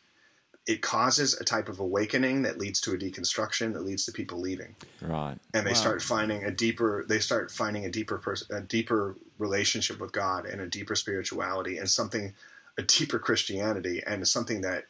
it 0.66 0.80
causes 0.82 1.38
a 1.40 1.44
type 1.44 1.68
of 1.68 1.78
awakening 1.78 2.42
that 2.42 2.58
leads 2.58 2.80
to 2.80 2.92
a 2.94 2.96
deconstruction 2.96 3.72
that 3.74 3.84
leads 3.84 4.04
to 4.06 4.12
people 4.12 4.40
leaving 4.40 4.74
Right. 5.00 5.36
and 5.52 5.66
they 5.66 5.72
Wow. 5.72 5.76
start 5.76 6.02
finding 6.02 6.44
a 6.44 6.50
deeper 6.50 7.04
they 7.06 7.18
start 7.18 7.50
finding 7.50 7.84
a 7.84 7.90
deeper 7.90 8.16
person 8.18 8.56
a 8.56 8.60
deeper 8.62 9.16
relationship 9.38 10.00
with 10.00 10.12
God 10.12 10.46
and 10.46 10.60
a 10.60 10.66
deeper 10.66 10.94
spirituality 10.94 11.78
and 11.78 11.88
something 11.88 12.32
a 12.78 12.82
deeper 12.82 13.18
Christianity 13.18 14.02
and 14.06 14.26
something 14.26 14.60
that 14.62 14.84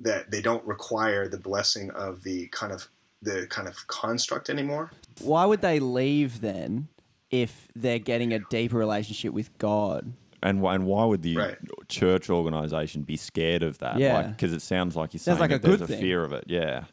that 0.00 0.30
they 0.30 0.40
don't 0.42 0.64
require 0.66 1.28
the 1.28 1.38
blessing 1.38 1.90
of 1.92 2.22
the 2.24 2.48
kind 2.48 2.72
of 2.72 2.88
the 3.22 3.46
kind 3.48 3.68
of 3.68 3.86
construct 3.86 4.50
anymore 4.50 4.90
Why 5.22 5.44
would 5.46 5.60
they 5.62 5.78
leave 5.80 6.40
then 6.40 6.88
if 7.30 7.68
they're 7.74 7.98
getting 8.00 8.32
a 8.32 8.38
deeper 8.40 8.76
relationship 8.76 9.32
with 9.32 9.56
God? 9.58 10.12
And 10.42 10.60
why, 10.60 10.74
and 10.74 10.84
why 10.84 11.04
would 11.06 11.22
the 11.22 11.36
Right. 11.36 11.56
church 11.88 12.28
organization 12.28 13.02
be 13.02 13.16
scared 13.16 13.62
of 13.62 13.78
that? 13.78 13.98
Yeah. 13.98 14.22
Because 14.26 14.52
it 14.52 14.60
sounds 14.60 14.94
like 14.94 15.14
you're 15.14 15.18
Sounds 15.20 15.38
saying 15.38 15.50
like 15.50 15.62
that 15.62 15.66
a 15.66 15.68
there's 15.68 15.80
good 15.80 15.84
a 15.90 15.92
thing. 15.92 16.00
fear 16.00 16.22
of 16.22 16.32
it. 16.34 16.44
Yeah. 16.48 16.84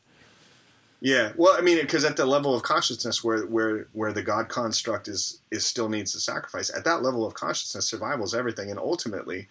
Yeah 1.02 1.34
well 1.36 1.56
I 1.58 1.62
mean 1.62 1.82
because 1.82 2.06
at 2.06 2.16
the 2.16 2.26
level 2.26 2.56
of 2.56 2.64
consciousness 2.64 3.24
where 3.24 3.46
where 3.46 3.88
where 3.92 4.14
the 4.14 4.24
God 4.24 4.48
construct 4.48 5.08
is 5.08 5.42
is 5.52 5.66
still 5.66 5.90
needs 5.90 6.16
a 6.16 6.20
sacrifice 6.20 6.72
at 6.74 6.86
that 6.86 7.04
level 7.04 7.26
of 7.26 7.34
consciousness 7.34 7.88
survival 7.90 8.26
is 8.26 8.34
everything 8.34 8.70
and 8.70 8.80
ultimately 8.80 9.48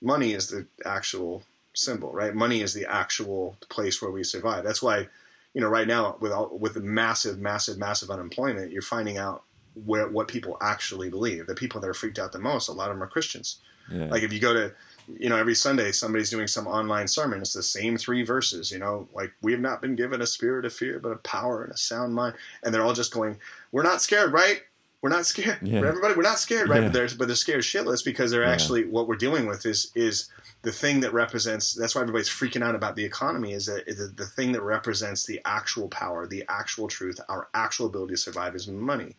money 0.00 0.32
is 0.32 0.48
the 0.48 0.66
actual 0.84 1.42
symbol, 1.74 2.12
right? 2.12 2.34
Money 2.34 2.60
is 2.60 2.74
the 2.74 2.86
actual 2.86 3.56
place 3.68 4.02
where 4.02 4.10
we 4.10 4.24
survive. 4.24 4.64
That's 4.64 4.82
why, 4.82 5.08
you 5.54 5.60
know, 5.60 5.68
right 5.68 5.86
now 5.86 6.16
with 6.20 6.32
all, 6.32 6.48
with 6.56 6.74
the 6.74 6.80
massive, 6.80 7.38
massive, 7.38 7.78
massive 7.78 8.10
unemployment, 8.10 8.72
you're 8.72 8.82
finding 8.82 9.18
out 9.18 9.44
where 9.84 10.08
what 10.08 10.28
people 10.28 10.56
actually 10.60 11.08
believe. 11.08 11.46
The 11.46 11.54
people 11.54 11.80
that 11.80 11.88
are 11.88 11.94
freaked 11.94 12.18
out 12.18 12.32
the 12.32 12.38
most, 12.38 12.68
a 12.68 12.72
lot 12.72 12.90
of 12.90 12.96
them 12.96 13.02
are 13.02 13.08
Christians. 13.08 13.58
Yeah. 13.90 14.06
Like 14.06 14.22
if 14.22 14.32
you 14.32 14.40
go 14.40 14.52
to, 14.52 14.72
you 15.18 15.28
know, 15.28 15.36
every 15.36 15.54
Sunday 15.54 15.92
somebody's 15.92 16.30
doing 16.30 16.46
some 16.46 16.66
online 16.66 17.08
sermon. 17.08 17.40
It's 17.40 17.52
the 17.52 17.62
same 17.62 17.96
three 17.96 18.22
verses. 18.22 18.70
You 18.70 18.78
know, 18.78 19.08
like 19.14 19.32
we 19.42 19.52
have 19.52 19.60
not 19.60 19.80
been 19.80 19.94
given 19.96 20.20
a 20.20 20.26
spirit 20.26 20.64
of 20.64 20.72
fear, 20.72 20.98
but 20.98 21.12
a 21.12 21.16
power 21.16 21.64
and 21.64 21.72
a 21.72 21.76
sound 21.76 22.14
mind. 22.14 22.34
And 22.62 22.74
they're 22.74 22.82
all 22.84 22.92
just 22.94 23.12
going, 23.12 23.38
"We're 23.72 23.82
not 23.82 24.02
scared, 24.02 24.32
right? 24.32 24.62
We're 25.00 25.10
not 25.10 25.26
scared. 25.26 25.58
Yeah. 25.62 25.78
Everybody, 25.78 26.14
we're 26.14 26.22
not 26.22 26.38
scared, 26.38 26.68
right?" 26.68 26.82
Yeah. 26.82 26.88
But 26.88 26.92
they're 26.92 27.08
but 27.18 27.26
they're 27.28 27.36
scared 27.36 27.62
shitless 27.62 28.04
because 28.04 28.30
they're 28.30 28.42
Yeah. 28.42 28.50
actually 28.50 28.84
what 28.86 29.08
we're 29.08 29.16
dealing 29.16 29.46
with 29.46 29.64
is 29.64 29.90
is 29.94 30.28
the 30.62 30.72
thing 30.72 31.00
that 31.00 31.12
represents. 31.12 31.72
That's 31.72 31.94
why 31.94 32.02
everybody's 32.02 32.28
freaking 32.28 32.62
out 32.64 32.74
about 32.74 32.96
the 32.96 33.04
economy. 33.04 33.52
Is 33.52 33.66
that 33.66 33.86
the, 33.86 34.12
the 34.14 34.26
thing 34.26 34.52
that 34.52 34.62
represents 34.62 35.24
the 35.24 35.40
actual 35.44 35.88
power, 35.88 36.26
the 36.26 36.44
actual 36.48 36.88
truth, 36.88 37.20
our 37.28 37.48
actual 37.54 37.86
ability 37.86 38.14
to 38.14 38.20
survive 38.20 38.54
is 38.56 38.66
money, 38.68 39.14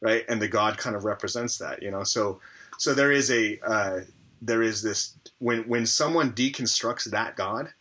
right? 0.00 0.24
And 0.28 0.42
the 0.42 0.48
God 0.48 0.76
kind 0.76 0.96
of 0.96 1.04
represents 1.04 1.56
that, 1.58 1.82
you 1.82 1.90
know. 1.90 2.02
So 2.04 2.40
so 2.78 2.94
there 2.94 3.12
is 3.12 3.30
a 3.30 3.60
uh, 3.64 4.00
there 4.44 4.62
is 4.62 4.82
this 4.82 5.14
when 5.42 5.64
when 5.68 5.86
someone 5.86 6.32
deconstructs 6.32 7.10
that 7.10 7.34
God, 7.34 7.72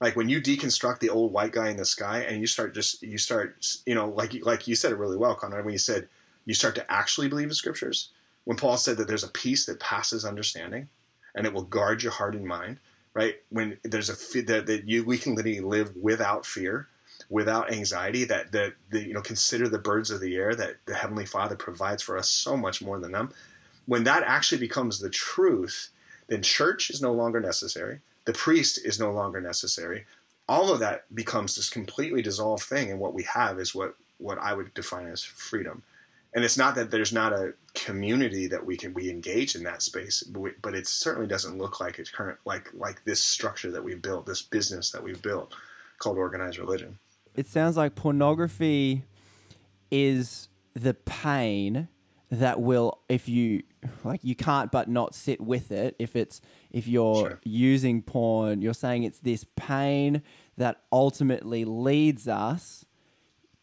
like 0.00 0.16
when 0.16 0.28
you 0.28 0.40
deconstruct 0.40 0.98
the 0.98 1.08
old 1.08 1.32
white 1.32 1.52
guy 1.52 1.68
in 1.68 1.76
the 1.76 1.84
sky 1.84 2.22
and 2.22 2.40
you 2.40 2.48
start 2.48 2.74
just 2.74 3.00
you 3.02 3.16
start 3.16 3.64
you 3.86 3.94
know 3.94 4.08
like 4.08 4.34
like 4.44 4.66
you 4.66 4.74
said 4.74 4.90
it 4.90 4.98
really 4.98 5.16
well, 5.16 5.36
Conrad, 5.36 5.64
when 5.64 5.72
you 5.72 5.78
said 5.78 6.08
you 6.46 6.54
start 6.54 6.74
to 6.74 6.92
actually 6.92 7.28
believe 7.28 7.48
the 7.48 7.54
scriptures. 7.54 8.10
When 8.44 8.56
Paul 8.56 8.76
said 8.76 8.96
that 8.96 9.06
there's 9.06 9.22
a 9.22 9.28
peace 9.28 9.66
that 9.66 9.78
passes 9.78 10.24
understanding, 10.24 10.88
and 11.36 11.46
it 11.46 11.52
will 11.52 11.62
guard 11.62 12.02
your 12.02 12.10
heart 12.10 12.34
and 12.34 12.44
mind, 12.44 12.78
right? 13.14 13.36
When 13.50 13.76
there's 13.84 14.08
a 14.08 14.16
fe- 14.16 14.40
that, 14.40 14.66
that 14.66 14.88
you 14.88 15.04
we 15.04 15.18
can 15.18 15.36
literally 15.36 15.60
live 15.60 15.94
without 15.94 16.44
fear, 16.44 16.88
without 17.28 17.70
anxiety. 17.70 18.24
That 18.24 18.50
that 18.50 18.72
the, 18.90 19.06
you 19.06 19.14
know 19.14 19.22
consider 19.22 19.68
the 19.68 19.78
birds 19.78 20.10
of 20.10 20.20
the 20.20 20.34
air 20.34 20.56
that 20.56 20.78
the 20.86 20.94
heavenly 20.94 21.26
Father 21.26 21.54
provides 21.54 22.02
for 22.02 22.18
us 22.18 22.28
so 22.28 22.56
much 22.56 22.82
more 22.82 22.98
than 22.98 23.12
them. 23.12 23.32
When 23.86 24.02
that 24.04 24.24
actually 24.24 24.58
becomes 24.58 24.98
the 24.98 25.10
truth, 25.10 25.90
then 26.30 26.42
church 26.42 26.90
is 26.90 27.02
no 27.02 27.12
longer 27.12 27.40
necessary. 27.40 28.00
The 28.24 28.32
priest 28.32 28.78
is 28.84 29.00
no 29.00 29.10
longer 29.10 29.40
necessary. 29.40 30.06
All 30.48 30.72
of 30.72 30.78
that 30.78 31.12
becomes 31.14 31.56
this 31.56 31.68
completely 31.68 32.22
dissolved 32.22 32.62
thing, 32.62 32.90
and 32.90 33.00
what 33.00 33.14
we 33.14 33.24
have 33.24 33.58
is 33.58 33.74
what 33.74 33.96
what 34.18 34.38
I 34.38 34.54
would 34.54 34.72
define 34.74 35.08
as 35.08 35.24
freedom. 35.24 35.82
And 36.34 36.44
it's 36.44 36.56
not 36.56 36.76
that 36.76 36.90
there's 36.90 37.12
not 37.12 37.32
a 37.32 37.54
community 37.74 38.46
that 38.46 38.64
we 38.64 38.76
can 38.76 38.94
we 38.94 39.10
engage 39.10 39.56
in 39.56 39.64
that 39.64 39.82
space, 39.82 40.22
but, 40.22 40.40
we, 40.40 40.50
but 40.62 40.74
it 40.74 40.86
certainly 40.86 41.26
doesn't 41.26 41.58
look 41.58 41.80
like 41.80 41.98
it's 41.98 42.10
current 42.10 42.38
like 42.44 42.70
like 42.74 43.04
this 43.04 43.22
structure 43.22 43.72
that 43.72 43.82
we've 43.82 44.00
built, 44.00 44.26
this 44.26 44.42
business 44.42 44.90
that 44.92 45.02
we've 45.02 45.20
built 45.20 45.54
called 45.98 46.16
organized 46.16 46.58
religion. 46.58 46.98
It 47.34 47.48
sounds 47.48 47.76
like 47.76 47.96
pornography 47.96 49.04
is 49.90 50.48
the 50.74 50.94
pain 50.94 51.88
that 52.30 52.60
will 52.60 52.98
if 53.08 53.28
you 53.28 53.62
like 54.04 54.20
you 54.22 54.34
can't 54.34 54.70
but 54.70 54.88
not 54.88 55.14
sit 55.14 55.40
with 55.40 55.72
it 55.72 55.96
if 55.98 56.14
it's 56.14 56.40
if 56.70 56.86
you're 56.86 57.16
Sure. 57.16 57.40
using 57.44 58.02
porn 58.02 58.62
you're 58.62 58.74
saying 58.74 59.02
it's 59.02 59.18
this 59.20 59.44
pain 59.56 60.22
that 60.56 60.82
ultimately 60.92 61.64
leads 61.64 62.28
us 62.28 62.84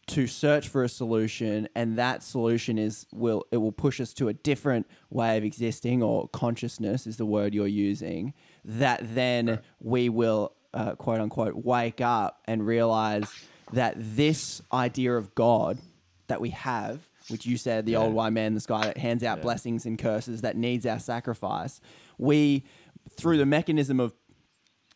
to 0.06 0.26
search 0.26 0.68
for 0.68 0.82
a 0.84 0.88
solution 0.88 1.68
and 1.74 1.96
that 1.98 2.22
solution 2.22 2.78
is 2.78 3.06
will 3.12 3.44
it 3.52 3.58
will 3.58 3.72
push 3.72 4.00
us 4.00 4.12
to 4.14 4.28
a 4.28 4.32
different 4.34 4.86
way 5.10 5.36
of 5.38 5.44
existing 5.44 6.02
or 6.02 6.28
consciousness 6.28 7.06
is 7.06 7.16
the 7.16 7.26
word 7.26 7.54
you're 7.54 7.66
using 7.66 8.32
that 8.64 9.00
then 9.14 9.60
we 9.80 10.08
will 10.08 10.52
uh, 10.74 10.94
quote 10.94 11.20
unquote 11.20 11.54
wake 11.64 12.00
up 12.00 12.40
and 12.46 12.66
realize 12.66 13.30
that 13.72 13.94
this 13.96 14.60
idea 14.72 15.14
of 15.14 15.34
god 15.34 15.78
that 16.26 16.40
we 16.40 16.50
have 16.50 17.08
which 17.28 17.46
you 17.46 17.56
said 17.56 17.86
the 17.86 17.96
old 17.96 18.14
white 18.14 18.32
man 18.32 18.46
in 18.48 18.54
the 18.54 18.60
sky 18.60 18.84
that 18.84 18.98
hands 18.98 19.22
out 19.22 19.42
blessings 19.42 19.86
and 19.86 19.98
curses 19.98 20.40
that 20.42 20.56
needs 20.56 20.86
our 20.86 20.98
sacrifice. 20.98 21.80
We 22.16 22.64
through 23.10 23.38
the 23.38 23.46
mechanism 23.46 24.00
of 24.00 24.12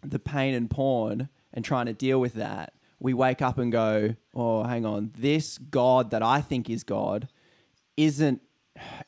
the 0.02 0.18
pain 0.18 0.54
and 0.54 0.68
porn 0.70 1.28
and 1.52 1.64
trying 1.64 1.86
to 1.86 1.92
deal 1.92 2.20
with 2.20 2.34
that, 2.34 2.74
we 2.98 3.14
wake 3.14 3.42
up 3.42 3.58
and 3.58 3.70
go, 3.72 4.14
"Oh, 4.34 4.64
hang 4.64 4.84
on, 4.86 5.12
this 5.16 5.58
God 5.58 6.10
that 6.10 6.22
I 6.22 6.40
think 6.40 6.68
is 6.70 6.84
God 6.84 7.28
isn't 7.96 8.42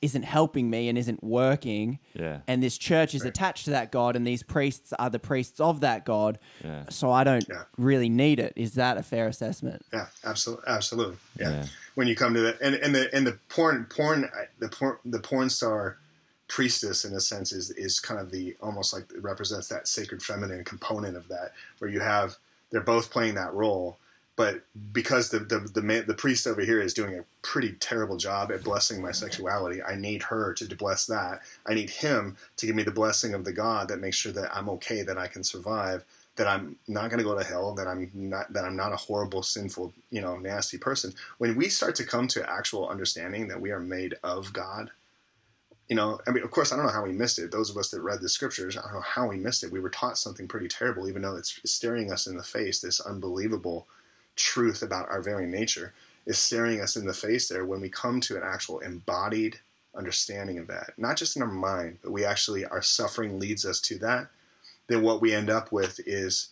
isn't 0.02 0.22
helping 0.24 0.70
me 0.70 0.88
and 0.88 0.98
isn't 0.98 1.22
working." 1.22 1.98
Yeah. 2.14 2.40
And 2.46 2.62
this 2.62 2.78
church 2.78 3.14
is 3.14 3.24
attached 3.24 3.64
to 3.66 3.70
that 3.70 3.90
God, 3.90 4.16
and 4.16 4.26
these 4.26 4.42
priests 4.42 4.92
are 4.98 5.10
the 5.10 5.18
priests 5.18 5.60
of 5.60 5.80
that 5.80 6.04
God. 6.04 6.38
Yeah. 6.62 6.84
So 6.90 7.10
I 7.10 7.24
don't 7.24 7.46
Yeah. 7.48 7.64
really 7.76 8.08
need 8.08 8.38
it. 8.38 8.52
Is 8.56 8.74
that 8.74 8.96
a 8.96 9.02
fair 9.02 9.26
assessment? 9.26 9.84
Yeah, 9.92 10.06
absolutely, 10.24 10.64
absolutely. 10.66 11.16
Yeah. 11.38 11.50
Yeah. 11.50 11.66
When 11.94 12.08
you 12.08 12.16
come 12.16 12.34
to 12.34 12.40
that, 12.40 12.60
and, 12.60 12.74
and 12.74 12.94
the 12.94 13.14
and 13.14 13.26
the 13.26 13.38
porn 13.48 13.86
porn 13.86 14.30
the 14.58 14.68
porn 14.68 14.98
the 15.04 15.20
porn 15.20 15.48
star 15.50 15.98
priestess 16.48 17.04
in 17.04 17.14
a 17.14 17.20
sense 17.20 17.52
is 17.52 17.70
is 17.70 18.00
kind 18.00 18.20
of 18.20 18.30
the 18.30 18.54
almost 18.60 18.92
like 18.92 19.04
it 19.14 19.22
represents 19.22 19.68
that 19.68 19.88
sacred 19.88 20.22
feminine 20.22 20.62
component 20.64 21.16
of 21.16 21.26
that 21.28 21.52
where 21.78 21.90
you 21.90 22.00
have 22.00 22.36
they're 22.70 22.82
both 22.82 23.10
playing 23.10 23.34
that 23.34 23.52
role 23.54 23.96
but 24.36 24.62
because 24.92 25.30
the 25.30 25.38
the 25.40 25.60
the, 25.74 25.82
man, 25.82 26.04
the 26.06 26.14
priest 26.14 26.46
over 26.46 26.60
here 26.60 26.80
is 26.80 26.94
doing 26.94 27.18
a 27.18 27.24
pretty 27.42 27.72
terrible 27.72 28.16
job 28.16 28.50
at 28.50 28.64
blessing 28.64 29.00
my 29.00 29.12
sexuality 29.12 29.82
i 29.82 29.94
need 29.94 30.22
her 30.22 30.52
to 30.54 30.64
bless 30.76 31.06
that 31.06 31.40
i 31.66 31.74
need 31.74 31.90
him 31.90 32.36
to 32.56 32.66
give 32.66 32.74
me 32.74 32.82
the 32.82 32.90
blessing 32.90 33.34
of 33.34 33.44
the 33.44 33.52
god 33.52 33.88
that 33.88 34.00
makes 34.00 34.16
sure 34.16 34.32
that 34.32 34.54
i'm 34.56 34.68
okay 34.68 35.02
that 35.02 35.18
i 35.18 35.26
can 35.26 35.44
survive 35.44 36.04
that 36.36 36.46
i'm 36.46 36.76
not 36.88 37.10
going 37.10 37.18
to 37.18 37.24
go 37.24 37.38
to 37.38 37.44
hell 37.44 37.74
that 37.74 37.86
i'm 37.86 38.10
not 38.14 38.52
that 38.52 38.64
i'm 38.64 38.76
not 38.76 38.92
a 38.92 38.96
horrible 38.96 39.42
sinful 39.42 39.92
you 40.10 40.20
know 40.20 40.36
nasty 40.36 40.78
person 40.78 41.12
when 41.38 41.54
we 41.56 41.68
start 41.68 41.94
to 41.94 42.04
come 42.04 42.26
to 42.26 42.48
actual 42.50 42.88
understanding 42.88 43.48
that 43.48 43.60
we 43.60 43.70
are 43.70 43.80
made 43.80 44.14
of 44.22 44.52
god 44.52 44.90
you 45.88 45.96
know, 45.96 46.18
I 46.26 46.30
mean, 46.30 46.42
of 46.42 46.50
course, 46.50 46.72
I 46.72 46.76
don't 46.76 46.86
know 46.86 46.92
how 46.92 47.04
we 47.04 47.12
missed 47.12 47.38
it. 47.38 47.50
Those 47.50 47.70
of 47.70 47.76
us 47.76 47.90
that 47.90 48.00
read 48.00 48.20
the 48.20 48.28
scriptures, 48.28 48.76
I 48.76 48.82
don't 48.82 48.94
know 48.94 49.00
how 49.00 49.28
we 49.28 49.36
missed 49.36 49.64
it. 49.64 49.72
We 49.72 49.80
were 49.80 49.90
taught 49.90 50.16
something 50.16 50.48
pretty 50.48 50.68
terrible, 50.68 51.08
even 51.08 51.22
though 51.22 51.36
it's 51.36 51.60
staring 51.70 52.10
us 52.10 52.26
in 52.26 52.36
the 52.36 52.42
face. 52.42 52.80
This 52.80 53.00
unbelievable 53.00 53.86
truth 54.36 54.82
about 54.82 55.08
our 55.08 55.22
very 55.22 55.46
nature 55.46 55.92
is 56.26 56.38
staring 56.38 56.80
us 56.80 56.96
in 56.96 57.06
the 57.06 57.14
face 57.14 57.48
there 57.48 57.64
when 57.64 57.80
we 57.80 57.88
come 57.88 58.20
to 58.20 58.36
an 58.36 58.42
actual 58.44 58.80
embodied 58.80 59.58
understanding 59.94 60.58
of 60.58 60.66
that, 60.66 60.92
not 60.96 61.16
just 61.16 61.36
in 61.36 61.42
our 61.42 61.48
mind, 61.48 61.98
but 62.02 62.10
we 62.10 62.24
actually, 62.24 62.64
our 62.64 62.82
suffering 62.82 63.38
leads 63.38 63.64
us 63.64 63.80
to 63.80 63.98
that. 63.98 64.28
Then 64.88 65.02
what 65.02 65.20
we 65.20 65.32
end 65.34 65.50
up 65.50 65.70
with 65.70 66.00
is, 66.06 66.48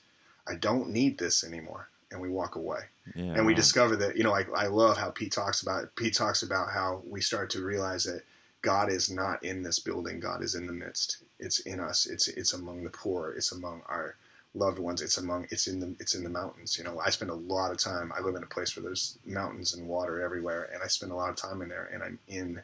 I 0.47 0.55
don't 0.55 0.91
need 0.91 1.19
this 1.19 1.43
anymore. 1.45 1.89
And 2.11 2.21
we 2.21 2.29
walk 2.29 2.57
away 2.57 2.81
Yeah. 3.15 3.33
and 3.37 3.47
we 3.47 3.55
discover 3.55 3.97
that 3.97 4.19
you 4.19 4.23
know 4.23 4.35
I, 4.35 4.45
I 4.55 4.67
love 4.67 4.99
how 4.99 5.11
pete 5.11 5.33
talks 5.33 5.63
about 5.63 5.97
pete 5.97 6.13
talks 6.15 6.43
about 6.43 6.71
how 6.71 7.01
we 7.09 7.23
start 7.23 7.49
to 7.51 7.65
realize 7.65 8.05
that 8.05 8.21
god 8.61 8.91
is 8.93 9.11
not 9.11 9.43
in 9.43 9.63
this 9.63 9.79
building 9.79 10.21
god 10.21 10.43
is 10.43 10.55
in 10.55 10.67
the 10.67 10.75
midst 10.75 11.25
it's 11.39 11.61
in 11.61 11.81
us 11.81 12.05
it's 12.07 12.29
it's 12.29 12.53
among 12.53 12.85
the 12.85 12.91
poor 12.91 13.33
it's 13.33 13.51
among 13.51 13.81
our 13.89 14.17
loved 14.55 14.79
ones 14.79 15.01
it's 15.01 15.17
among 15.17 15.47
it's 15.51 15.67
in 15.67 15.81
the 15.81 15.95
it's 15.99 16.15
in 16.15 16.23
the 16.23 16.29
mountains 16.31 16.77
you 16.77 16.85
know 16.85 17.01
i 17.01 17.09
spend 17.09 17.31
a 17.31 17.35
lot 17.35 17.71
of 17.71 17.79
time 17.79 18.13
i 18.17 18.21
live 18.21 18.35
in 18.35 18.43
a 18.43 18.47
place 18.47 18.77
where 18.77 18.83
there's 18.83 19.19
mountains 19.25 19.73
and 19.75 19.89
water 19.89 20.21
everywhere 20.21 20.69
and 20.75 20.83
i 20.83 20.87
spend 20.87 21.11
a 21.11 21.15
lot 21.15 21.31
of 21.31 21.37
time 21.37 21.63
in 21.63 21.69
there 21.71 21.89
and 21.93 22.03
i'm 22.03 22.19
in 22.29 22.61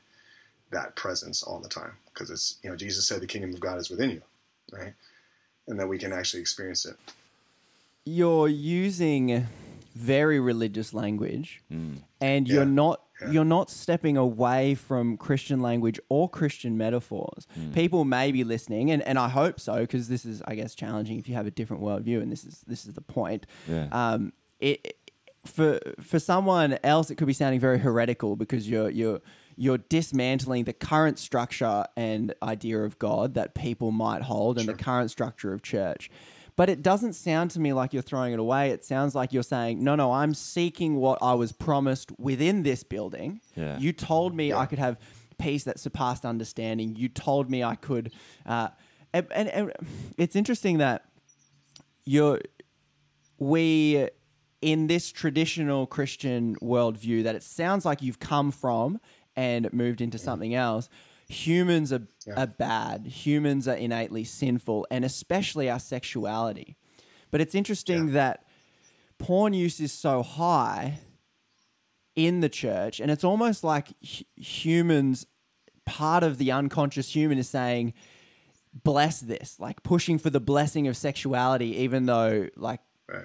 that 0.71 0.95
presence 0.97 1.43
all 1.43 1.59
the 1.61 1.69
time 1.69 1.93
because 2.13 2.29
it's 2.31 2.59
you 2.63 2.69
know 2.69 2.77
jesus 2.77 3.07
said 3.07 3.23
the 3.23 3.27
kingdom 3.27 3.55
of 3.55 3.61
god 3.61 3.79
is 3.79 3.89
within 3.89 4.11
you 4.11 4.23
right? 4.73 4.95
And 5.67 5.79
that 5.79 5.87
we 5.89 5.99
can 5.99 6.13
actually 6.13 6.41
experience 6.41 6.87
it. 6.87 6.97
You're 8.05 8.49
using 8.49 9.47
very 9.95 10.41
religious 10.41 10.95
language, 10.95 11.63
mm. 11.73 11.99
and 12.21 12.49
you're 12.49 12.65
Yeah. 12.65 12.71
not 12.71 13.03
Yeah. 13.21 13.31
you're 13.31 13.45
not 13.45 13.71
stepping 13.71 14.17
away 14.17 14.75
from 14.75 15.17
Christian 15.17 15.61
language 15.61 15.99
or 16.09 16.29
Christian 16.29 16.77
metaphors. 16.77 17.47
People 17.75 18.05
may 18.05 18.33
be 18.33 18.45
listening, 18.45 18.91
and, 18.91 19.03
and 19.03 19.19
I 19.19 19.29
hope 19.29 19.59
so, 19.61 19.81
because 19.81 20.09
this 20.09 20.25
is, 20.25 20.43
I 20.47 20.55
guess, 20.55 20.75
challenging 20.75 21.19
if 21.19 21.29
you 21.29 21.35
have 21.35 21.47
a 21.47 21.51
different 21.51 21.83
worldview, 21.83 22.23
and 22.23 22.31
this 22.31 22.45
is 22.45 22.63
this 22.67 22.87
is 22.87 22.95
the 22.95 23.01
point. 23.01 23.47
Yeah. 23.67 23.89
Um, 23.91 24.33
it 24.61 24.97
for 25.45 25.81
for 26.01 26.19
someone 26.19 26.79
else, 26.85 27.11
it 27.11 27.17
could 27.17 27.27
be 27.27 27.33
sounding 27.33 27.61
very 27.61 27.79
heretical 27.79 28.37
because 28.37 28.69
you're 28.69 28.91
you're 28.91 29.21
you're 29.57 29.79
dismantling 29.79 30.65
the 30.65 30.73
current 30.73 31.19
structure 31.19 31.85
and 31.97 32.33
idea 32.43 32.79
of 32.85 32.99
God 32.99 33.35
that 33.35 33.55
people 33.55 33.91
might 33.91 34.23
hold, 34.23 34.59
and 34.59 34.69
the 34.69 34.75
current 34.75 35.11
structure 35.11 35.53
of 35.53 35.63
church. 35.63 36.11
But 36.59 36.69
it 36.69 36.83
doesn't 36.83 37.13
sound 37.13 37.53
to 37.53 37.61
me 37.61 37.73
like 37.73 37.93
you're 37.93 38.03
throwing 38.03 38.33
it 38.33 38.41
away. 38.41 38.71
It 38.71 38.85
sounds 38.85 39.15
like 39.15 39.33
you're 39.33 39.45
saying, 39.45 39.85
no, 39.85 39.95
no, 39.95 40.11
I'm 40.11 40.35
seeking 40.35 40.97
what 40.97 41.21
I 41.23 41.35
was 41.35 41.53
promised 41.53 42.11
within 42.19 42.65
this 42.65 42.83
building. 42.83 43.41
Yeah. 43.55 43.79
You 43.79 43.93
told 43.93 44.35
me 44.35 44.53
I 44.53 44.67
could 44.67 44.81
have 44.81 44.99
peace 45.39 45.63
that 45.63 45.79
surpassed 45.79 46.25
understanding. 46.25 46.97
You 46.97 47.11
told 47.11 47.49
me 47.49 47.63
I 47.63 47.77
could. 47.77 48.11
Uh, 48.45 48.71
and, 49.13 49.29
and, 49.33 49.49
and 49.49 49.73
it's 50.17 50.35
interesting 50.35 50.79
that 50.79 51.05
you're 52.05 52.41
we 53.39 54.09
in 54.61 54.89
this 54.89 55.13
traditional 55.13 55.87
Christian 55.87 56.57
worldview 56.57 57.23
that 57.23 57.37
it 57.37 57.45
sounds 57.45 57.85
like 57.85 58.03
you've 58.03 58.19
come 58.19 58.51
from 58.51 58.99
and 59.37 59.73
moved 59.73 60.01
into 60.01 60.19
something 60.19 60.57
else. 60.57 60.89
Humans 61.29 61.93
are, 61.93 62.07
are 62.37 62.47
bad. 62.47 63.07
Humans 63.07 63.69
are 63.69 63.75
innately 63.75 64.25
sinful, 64.25 64.87
and 64.91 65.05
especially 65.05 65.69
our 65.69 65.79
sexuality. 65.79 66.77
But 67.31 67.41
it's 67.43 67.55
interesting 67.55 68.13
that 68.13 68.45
porn 69.19 69.53
use 69.53 69.79
is 69.81 69.93
so 69.93 70.23
high 70.23 71.01
in 72.17 72.41
the 72.41 72.49
church, 72.49 72.99
and 72.99 73.11
it's 73.11 73.25
almost 73.25 73.63
like 73.63 73.89
hu- 74.03 74.25
humans, 74.37 75.27
part 75.85 76.23
of 76.25 76.39
the 76.39 76.51
unconscious 76.51 77.15
human 77.15 77.37
is 77.39 77.49
saying, 77.49 77.93
bless 78.85 79.21
this, 79.21 79.57
like 79.61 79.83
pushing 79.83 80.19
for 80.19 80.31
the 80.31 80.41
blessing 80.41 80.89
of 80.89 80.97
sexuality, 80.97 81.77
even 81.83 82.07
though, 82.07 82.49
like, 82.57 82.81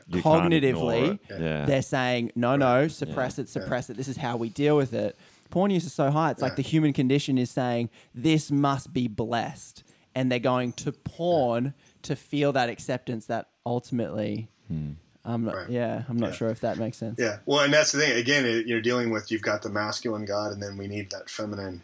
You 0.07 0.21
cognitively. 0.21 1.19
Yeah. 1.29 1.65
they're 1.65 1.81
saying, 1.81 2.31
no, 2.35 2.55
no, 2.55 2.87
suppress 2.87 3.39
it, 3.39 3.49
suppress 3.49 3.89
it. 3.89 3.97
This 3.97 4.07
is 4.07 4.17
how 4.17 4.35
we 4.37 4.49
deal 4.49 4.75
with 4.77 4.93
it. 4.93 5.17
Porn 5.53 5.69
use 5.69 5.85
is 5.85 5.93
so 5.93 6.09
high. 6.09 6.31
It's 6.31 6.41
like 6.41 6.55
the 6.55 6.63
human 6.63 6.93
condition 6.93 7.37
is 7.37 7.51
saying, 7.51 7.91
this 8.15 8.49
must 8.49 8.91
be 8.91 9.07
blessed. 9.07 9.83
And 10.15 10.31
they're 10.31 10.39
going 10.39 10.73
to 10.73 10.91
porn 10.91 11.75
to 12.01 12.15
feel 12.15 12.53
that 12.53 12.69
acceptance 12.69 13.27
that 13.27 13.49
ultimately, 13.63 14.49
hmm. 14.67 14.93
I'm 15.23 15.45
not, 15.45 15.69
yeah, 15.69 16.05
I'm 16.09 16.17
not 16.17 16.33
sure 16.33 16.49
if 16.49 16.61
that 16.61 16.79
makes 16.79 16.97
sense. 16.97 17.19
Yeah. 17.19 17.37
Well, 17.45 17.59
and 17.59 17.71
that's 17.71 17.91
the 17.91 17.99
thing. 17.99 18.17
Again, 18.17 18.47
it, 18.47 18.65
you're 18.65 18.81
dealing 18.81 19.11
with 19.11 19.29
you've 19.29 19.43
got 19.43 19.61
the 19.61 19.69
masculine 19.69 20.25
God, 20.25 20.53
and 20.53 20.61
then 20.61 20.75
we 20.75 20.87
need 20.87 21.11
that 21.11 21.29
feminine 21.29 21.83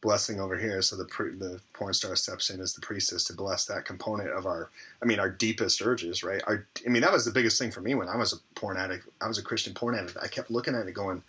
blessing 0.00 0.40
over 0.40 0.56
here. 0.56 0.80
So 0.80 0.96
the 0.96 1.04
pre, 1.04 1.34
the 1.34 1.60
porn 1.74 1.92
star 1.92 2.16
steps 2.16 2.48
in 2.48 2.58
as 2.58 2.72
the 2.72 2.80
priestess 2.80 3.24
to 3.24 3.34
bless 3.34 3.66
that 3.66 3.84
component 3.84 4.30
of 4.30 4.46
our. 4.46 4.70
I 5.02 5.04
mean, 5.04 5.20
our 5.20 5.28
deepest 5.28 5.82
urges, 5.82 6.24
right? 6.24 6.42
Our. 6.46 6.66
I 6.86 6.88
mean, 6.88 7.02
that 7.02 7.12
was 7.12 7.26
the 7.26 7.32
biggest 7.32 7.58
thing 7.58 7.70
for 7.70 7.82
me 7.82 7.94
when 7.94 8.08
I 8.08 8.16
was 8.16 8.32
a 8.32 8.36
porn 8.58 8.78
addict. 8.78 9.06
I 9.20 9.28
was 9.28 9.36
a 9.36 9.42
Christian 9.42 9.74
porn 9.74 9.94
addict. 9.94 10.16
I 10.22 10.26
kept 10.26 10.50
looking 10.50 10.74
at 10.74 10.88
it, 10.88 10.94
going, 10.94 11.22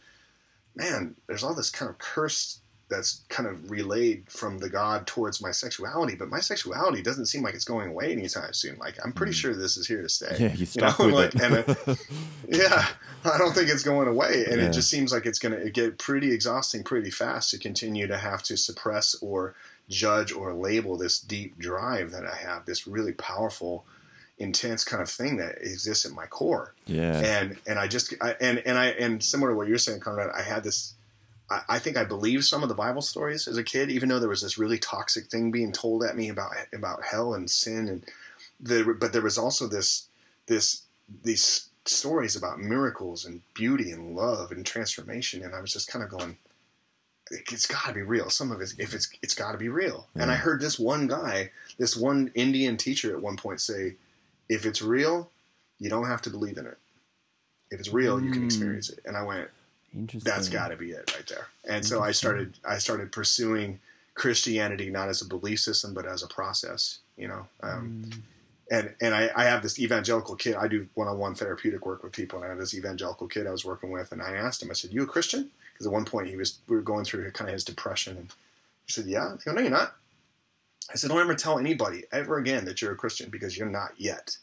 "Man, 0.75 1.15
there's 1.27 1.43
all 1.43 1.53
this 1.55 1.69
kind 1.69 1.89
of 1.89 1.97
curse." 1.97 2.60
That's 2.89 3.23
kind 3.29 3.47
of 3.47 3.71
relayed 3.71 4.25
from 4.29 4.57
the 4.57 4.69
God 4.69 5.07
towards 5.07 5.41
my 5.41 5.51
sexuality, 5.51 6.15
but 6.15 6.27
my 6.27 6.41
sexuality 6.41 7.01
doesn't 7.01 7.27
seem 7.27 7.41
like 7.41 7.53
it's 7.53 7.63
going 7.63 7.88
away 7.88 8.12
anytime 8.12 8.51
soon. 8.51 8.77
Like 8.79 8.97
I'm 9.01 9.13
pretty 9.13 9.31
mm. 9.31 9.36
sure 9.36 9.55
this 9.55 9.77
is 9.77 9.88
here 9.88 10.01
to 10.01 10.10
stay. 10.10 10.36
Yeah, 10.38 10.51
you 10.51 10.60
know, 10.75 10.89
stuck 10.89 10.99
with 10.99 11.13
like, 11.13 11.34
it. 11.34 11.69
it, 11.88 12.07
yeah, 12.49 12.86
I 13.23 13.38
don't 13.38 13.53
think 13.53 13.69
it's 13.69 13.84
going 13.84 14.10
away, 14.10 14.43
and 14.45 14.60
Yeah. 14.60 14.67
it 14.67 14.73
just 14.73 14.89
seems 14.89 15.13
like 15.13 15.25
it's 15.25 15.39
going 15.39 15.57
to 15.57 15.69
get 15.69 15.99
pretty 15.99 16.34
exhausting 16.34 16.84
pretty 16.84 17.12
fast 17.12 17.51
to 17.51 17.57
continue 17.57 18.07
to 18.07 18.17
have 18.17 18.43
to 18.43 18.57
suppress 18.57 19.15
or 19.21 19.55
judge 19.88 20.31
or 20.34 20.53
label 20.53 20.97
this 20.97 21.19
deep 21.19 21.57
drive 21.60 22.12
that 22.12 22.25
I 22.25 22.36
have, 22.36 22.65
this 22.65 22.88
really 22.88 23.13
powerful, 23.13 23.86
intense 24.41 24.84
kind 24.84 25.01
of 25.01 25.10
thing 25.10 25.38
that 25.38 25.62
exists 25.62 26.06
at 26.06 26.12
my 26.12 26.25
core. 26.25 26.73
Yeah. 26.86 27.19
And 27.19 27.58
and 27.67 27.80
I 27.80 27.88
just 27.88 28.13
I, 28.21 28.36
and 28.41 28.60
and 28.60 28.77
I 28.77 28.88
and 28.88 29.23
similar 29.23 29.51
to 29.51 29.56
what 29.58 29.67
you're 29.67 29.77
saying, 29.77 29.99
Conrad, 30.01 30.32
I 30.36 30.41
had 30.41 30.63
this. 30.63 30.93
I, 31.49 31.62
I 31.69 31.80
think 31.80 31.97
I 31.97 32.04
believed 32.04 32.45
some 32.45 32.63
of 32.63 32.69
the 32.69 32.75
Bible 32.75 33.01
stories 33.01 33.47
as 33.47 33.58
a 33.58 33.63
kid, 33.63 33.91
even 33.91 34.10
though 34.10 34.19
there 34.19 34.30
was 34.30 34.41
this 34.41 34.58
really 34.58 34.80
toxic 34.80 35.25
thing 35.27 35.51
being 35.51 35.71
told 35.71 36.04
at 36.04 36.15
me 36.15 36.30
about 36.30 36.51
about 36.73 37.04
hell 37.04 37.34
and 37.34 37.49
sin, 37.49 37.88
and 37.88 38.06
the, 38.60 38.95
but 38.99 39.13
there 39.13 39.21
was 39.21 39.38
also 39.38 39.67
this 39.67 40.08
this 40.47 40.84
these 41.23 41.69
stories 41.86 42.36
about 42.36 42.60
miracles 42.60 43.25
and 43.25 43.41
beauty 43.54 43.91
and 43.91 44.15
love 44.15 44.51
and 44.51 44.65
transformation, 44.65 45.43
and 45.43 45.56
I 45.56 45.62
was 45.62 45.73
just 45.73 45.91
kind 45.91 46.04
of 46.04 46.12
going, 46.12 46.38
it's 47.32 47.65
got 47.65 47.88
to 47.88 47.93
be 47.93 48.01
real. 48.01 48.30
Some 48.30 48.51
of 48.51 48.62
it, 48.62 48.73
if 48.77 48.93
it's 48.93 49.10
it's 49.21 49.34
got 49.34 49.54
to 49.54 49.58
be 49.58 49.69
real. 49.69 50.08
And 50.15 50.32
I 50.32 50.36
heard 50.36 50.62
this 50.62 50.77
one 50.77 51.08
guy, 51.08 51.51
this 51.77 51.95
one 51.95 52.32
Indian 52.36 52.77
teacher 52.77 53.15
at 53.15 53.21
one 53.21 53.38
point 53.38 53.62
say, 53.62 53.95
if 54.51 54.65
it's 54.65 54.81
real, 54.81 55.31
you 55.79 55.89
don't 55.89 56.05
have 56.07 56.21
to 56.23 56.29
believe 56.29 56.57
in 56.57 56.65
it. 56.65 56.77
If 57.71 57.79
it's 57.79 57.93
real, 57.93 58.21
you 58.21 58.31
can 58.31 58.43
experience 58.43 58.89
it. 58.89 58.99
And 59.05 59.15
I 59.15 59.23
went, 59.23 59.49
Interesting. 59.95 60.29
that's 60.29 60.49
got 60.49 60.67
to 60.67 60.75
be 60.75 60.91
it 60.91 61.09
right 61.15 61.25
there. 61.25 61.47
And 61.63 61.85
so 61.85 62.01
I 62.03 62.11
started 62.11 62.53
I 62.67 62.77
started 62.77 63.13
pursuing 63.13 63.79
Christianity 64.13 64.89
not 64.89 65.07
as 65.07 65.21
a 65.21 65.25
belief 65.25 65.61
system 65.61 65.93
but 65.93 66.05
as 66.05 66.21
a 66.21 66.27
process. 66.27 66.99
You 67.15 67.29
know, 67.29 67.47
um, 67.63 68.09
and 68.69 68.93
and 68.99 69.15
I, 69.15 69.29
I 69.35 69.45
have 69.45 69.63
this 69.63 69.79
evangelical 69.79 70.35
kid. 70.35 70.55
I 70.55 70.67
do 70.67 70.85
one 70.95 71.07
on 71.07 71.17
one 71.17 71.33
therapeutic 71.33 71.85
work 71.85 72.03
with 72.03 72.11
people, 72.11 72.39
and 72.39 72.45
I 72.45 72.49
have 72.49 72.57
this 72.57 72.73
evangelical 72.73 73.27
kid 73.27 73.47
I 73.47 73.51
was 73.51 73.63
working 73.63 73.89
with, 73.89 74.11
and 74.11 74.21
I 74.21 74.31
asked 74.33 74.61
him. 74.61 74.69
I 74.69 74.73
said, 74.73 74.91
"You 74.91 75.03
a 75.03 75.07
Christian?" 75.07 75.49
Because 75.71 75.87
at 75.87 75.93
one 75.93 76.05
point 76.05 76.27
he 76.27 76.35
was 76.35 76.59
we 76.67 76.75
were 76.75 76.81
going 76.81 77.05
through 77.05 77.31
kind 77.31 77.49
of 77.49 77.53
his 77.53 77.63
depression, 77.63 78.17
and 78.17 78.27
he 78.85 78.91
said, 78.91 79.05
"Yeah." 79.05 79.33
I 79.33 79.37
go, 79.45 79.53
"No, 79.53 79.61
you're 79.61 79.69
not." 79.69 79.95
I 80.91 80.95
said, 80.95 81.10
"Don't 81.10 81.19
ever 81.21 81.36
tell 81.36 81.58
anybody 81.60 82.04
ever 82.12 82.38
again 82.38 82.65
that 82.65 82.82
you're 82.82 82.91
a 82.91 82.97
Christian 82.97 83.30
because 83.30 83.58
you're 83.58 83.69
not 83.69 83.91
yet." 83.97 84.38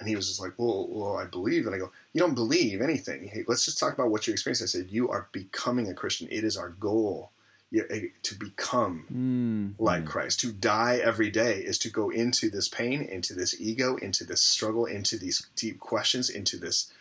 And 0.00 0.08
he 0.08 0.16
was 0.16 0.26
just 0.26 0.40
like, 0.40 0.54
well, 0.56 0.88
well, 0.90 1.16
I 1.16 1.24
believe. 1.24 1.66
And 1.66 1.74
I 1.74 1.78
go, 1.78 1.92
you 2.12 2.20
don't 2.20 2.34
believe 2.34 2.80
anything. 2.80 3.28
Hey, 3.28 3.44
let's 3.46 3.64
just 3.64 3.78
talk 3.78 3.94
about 3.94 4.10
what 4.10 4.26
you 4.26 4.32
experienced. 4.32 4.62
I 4.62 4.66
said, 4.66 4.90
you 4.90 5.08
are 5.08 5.28
becoming 5.30 5.88
a 5.88 5.94
Christian. 5.94 6.26
It 6.32 6.42
is 6.42 6.56
our 6.56 6.70
goal 6.70 7.30
eh, 7.72 8.06
to 8.22 8.34
become 8.34 9.06
Mm. 9.12 9.80
like 9.80 10.04
Christ. 10.04 10.40
To 10.40 10.50
die 10.52 10.96
every 10.96 11.30
day 11.30 11.60
is 11.60 11.78
to 11.78 11.90
go 11.90 12.10
into 12.10 12.50
this 12.50 12.68
pain, 12.68 13.02
into 13.02 13.34
this 13.34 13.60
ego, 13.60 13.94
into 13.96 14.24
this 14.24 14.40
struggle, 14.40 14.84
into 14.84 15.16
these 15.16 15.46
deep 15.54 15.78
questions, 15.78 16.28
into 16.28 16.56
this, 16.56 16.92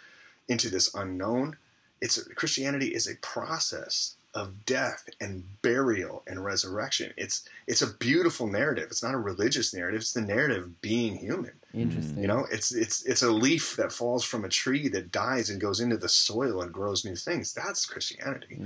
into 0.48 0.70
this 0.70 0.94
unknown. 0.94 1.58
It's 2.00 2.22
Christianity 2.36 2.94
is 2.94 3.08
a 3.08 3.16
process 3.16 4.18
of 4.34 4.66
death 4.66 5.08
and 5.22 5.44
burial 5.62 6.24
and 6.26 6.44
resurrection. 6.44 7.14
It's 7.18 7.48
it's 7.68 7.82
a 7.82 7.94
beautiful 7.94 8.48
narrative. 8.48 8.88
It's 8.90 9.04
not 9.04 9.14
a 9.14 9.20
religious 9.20 9.74
narrative. 9.74 10.02
It's 10.02 10.14
the 10.14 10.22
narrative 10.22 10.64
of 10.64 10.82
being 10.82 11.18
human. 11.18 11.54
Interesting. 11.74 12.20
You 12.20 12.28
know, 12.28 12.46
it's 12.52 12.74
it's 12.74 13.04
it's 13.06 13.22
a 13.22 13.32
leaf 13.32 13.76
that 13.76 13.92
falls 13.92 14.24
from 14.24 14.44
a 14.44 14.50
tree 14.50 14.88
that 14.90 15.12
dies 15.12 15.50
and 15.50 15.62
goes 15.62 15.80
into 15.80 15.98
the 15.98 16.10
soil 16.10 16.62
and 16.62 16.72
grows 16.74 17.06
new 17.06 17.16
things. 17.16 17.54
That's 17.54 17.86
Christianity. 17.86 18.58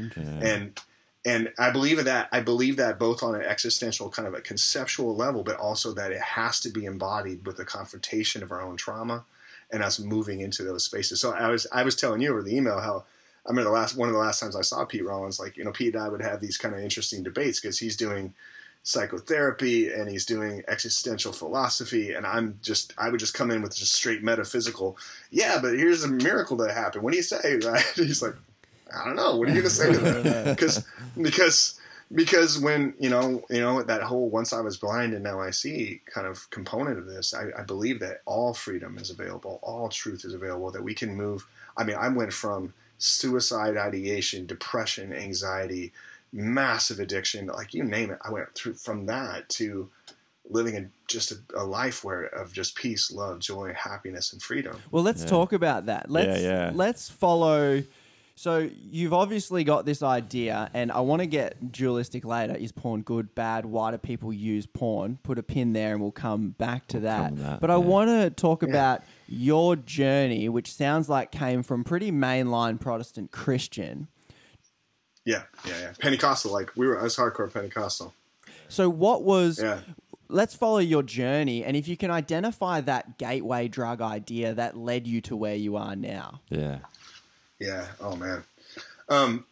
And 0.41 0.80
and 1.25 1.51
I 1.60 1.71
believe 1.71 2.03
that. 2.06 2.30
I 2.32 2.39
believe 2.39 2.77
that 2.77 2.97
both 2.97 3.21
on 3.21 3.36
an 3.36 3.41
existential 3.41 4.10
kind 4.10 4.27
of 4.27 4.34
a 4.34 4.41
conceptual 4.41 5.15
level, 5.15 5.43
but 5.43 5.58
also 5.58 5.91
that 5.93 6.12
it 6.12 6.21
has 6.21 6.62
to 6.62 6.69
be 6.69 6.86
embodied 6.86 7.45
with 7.45 7.58
the 7.58 7.65
confrontation 7.65 8.41
of 8.41 8.51
our 8.51 8.62
own 8.62 8.77
trauma 8.77 9.25
and 9.69 9.84
us 9.84 9.99
moving 9.99 10.39
into 10.39 10.63
those 10.63 10.86
spaces. 10.86 11.19
So 11.19 11.34
I 11.34 11.49
was 11.49 11.67
I 11.73 11.84
was 11.84 11.95
telling 11.95 12.21
you 12.21 12.32
over 12.32 12.41
the 12.41 12.56
email 12.56 12.80
how 12.80 13.03
I 13.47 13.51
remember 13.51 13.69
the 13.69 13.75
last 13.75 13.95
one 13.95 14.10
of 14.10 14.13
the 14.13 14.19
last 14.19 14.41
times 14.41 14.55
I 14.55 14.62
saw 14.62 14.83
Pete 14.83 15.05
Rollins, 15.05 15.39
like 15.39 15.55
you 15.55 15.63
know, 15.63 15.71
Pete 15.71 15.95
and 15.95 16.03
I 16.03 16.10
would 16.10 16.21
have 16.21 16.41
these 16.41 16.57
kind 16.57 16.75
of 16.75 16.81
interesting 16.81 17.23
debates 17.23 17.62
because 17.62 17.79
he's 17.79 17.95
doing 17.95 18.33
psychotherapy 18.83 19.91
and 19.91 20.10
he's 20.10 20.25
doing 20.25 20.63
existential 20.69 21.33
philosophy 21.33 22.13
and 22.13 22.25
I'm 22.25 22.57
just 22.62 22.93
I 22.97 23.10
would 23.10 23.19
just 23.19 23.33
come 23.33 23.51
in 23.51 23.62
with 23.62 23.75
just 23.75 23.91
straight 23.91 24.23
metaphysical 24.23 24.97
yeah 25.29 25.60
but 25.62 25.73
here's 25.73 26.05
a 26.05 26.07
miracle 26.07 26.55
that 26.57 26.71
happened. 26.71 27.03
What 27.03 27.12
do 27.12 27.17
you 27.17 27.23
say? 27.23 27.60
Right? 27.65 27.83
He's 27.95 28.21
like 28.21 28.36
I 28.95 29.03
don't 29.03 29.17
know. 29.17 29.36
What 29.36 29.49
are 29.49 29.51
you 29.51 29.57
gonna 29.57 29.69
say 29.69 29.91
to 29.91 29.97
that? 29.97 30.45
Because 30.55 30.86
because 31.21 31.79
because 32.13 32.60
when 32.60 32.93
you 32.97 33.10
know 33.10 33.43
you 33.49 33.60
know 33.60 33.83
that 33.83 34.03
whole 34.03 34.29
once 34.29 34.53
I 34.53 34.62
was 34.62 34.77
blind 34.77 35.13
and 35.13 35.23
now 35.23 35.41
I 35.41 35.51
see 35.51 36.00
kind 36.06 36.25
of 36.25 36.50
component 36.50 36.98
of 36.98 37.08
this 37.08 37.33
I, 37.33 37.60
I 37.60 37.63
believe 37.63 38.00
that 38.00 38.21
all 38.25 38.54
freedom 38.54 38.98
is 38.98 39.10
available 39.10 39.60
all 39.62 39.89
truth 39.89 40.23
is 40.23 40.33
available 40.33 40.71
that 40.71 40.83
we 40.83 40.93
can 40.93 41.13
move 41.13 41.45
I 41.75 41.83
mean 41.83 41.98
I 42.00 42.08
went 42.08 42.31
from 42.31 42.73
suicide 42.98 43.77
ideation 43.77 44.45
depression 44.45 45.13
anxiety 45.13 45.91
massive 46.33 47.00
addiction, 47.00 47.48
like 47.48 47.73
you 47.73 47.83
name 47.83 48.12
it. 48.12 48.19
I 48.21 48.31
went 48.31 48.54
through 48.54 48.73
from 48.73 49.06
that 49.06 49.48
to 49.50 49.89
living 50.50 50.75
in 50.75 50.91
just 51.08 51.31
a, 51.31 51.37
a 51.56 51.63
life 51.63 52.04
where 52.04 52.23
of 52.25 52.52
just 52.54 52.75
peace, 52.75 53.12
love, 53.12 53.39
joy, 53.39 53.73
happiness, 53.73 54.33
and 54.33 54.41
freedom. 54.41 54.77
Well, 54.91 55.04
let's 55.04 55.23
Yeah. 55.23 55.29
talk 55.29 55.54
about 55.54 55.85
that. 55.87 56.10
Let's 56.12 56.41
yeah. 56.41 56.71
let's 56.73 57.10
follow 57.10 57.83
So 58.35 58.69
you've 58.91 59.13
obviously 59.13 59.63
got 59.63 59.85
this 59.85 60.04
idea, 60.04 60.69
and 60.73 60.91
I 60.91 61.00
want 61.00 61.21
to 61.21 61.25
get 61.25 61.71
dualistic 61.71 62.23
later. 62.23 62.56
Is 62.56 62.71
porn 62.71 63.02
good, 63.02 63.33
bad? 63.33 63.65
Why 63.65 63.89
do 63.89 63.98
people 63.98 64.31
use 64.31 64.67
porn? 64.67 65.17
Put 65.23 65.39
a 65.39 65.43
pin 65.43 65.73
there, 65.73 65.93
and 65.93 66.02
we'll 66.02 66.12
come 66.12 66.50
back 66.52 66.85
to 66.89 67.00
that. 67.00 67.31
on 67.31 67.35
that, 67.37 67.62
But 67.62 67.71
I 67.71 67.77
want 67.77 68.10
to 68.10 68.29
talk 68.29 68.62
about 68.62 69.02
your 69.28 69.75
journey, 69.75 70.50
which 70.50 70.73
sounds 70.73 71.10
like 71.10 71.32
came 71.32 71.63
from 71.63 71.84
pretty 71.84 72.12
mainline 72.12 72.80
Protestant 72.80 73.32
Christian. 73.32 74.08
Yeah, 75.25 75.44
yeah, 75.65 75.80
yeah. 75.80 75.94
Pentecostal, 76.00 76.52
like 76.54 76.71
we 76.75 76.88
were, 76.88 77.00
I 77.00 77.04
was 77.04 77.15
hardcore 77.17 77.52
Pentecostal. 77.52 78.13
So 78.69 78.90
what 78.90 79.23
was? 79.23 79.60
Yeah. 79.62 79.80
Let's 80.30 80.56
follow 80.56 80.80
your 80.80 81.04
journey, 81.04 81.63
and 81.63 81.78
if 81.78 81.88
you 81.88 81.96
can 81.96 82.12
identify 82.12 82.82
that 82.82 83.17
gateway 83.17 83.67
drug 83.69 84.02
idea 84.02 84.54
that 84.54 84.75
led 84.78 85.08
you 85.08 85.21
to 85.21 85.36
where 85.38 85.56
you 85.56 85.78
are 85.78 85.96
now. 85.96 86.42
Yeah. 86.50 86.80
Yeah. 87.60 87.88
Oh 88.02 88.15
man. 88.15 88.44
Um, 89.10 89.46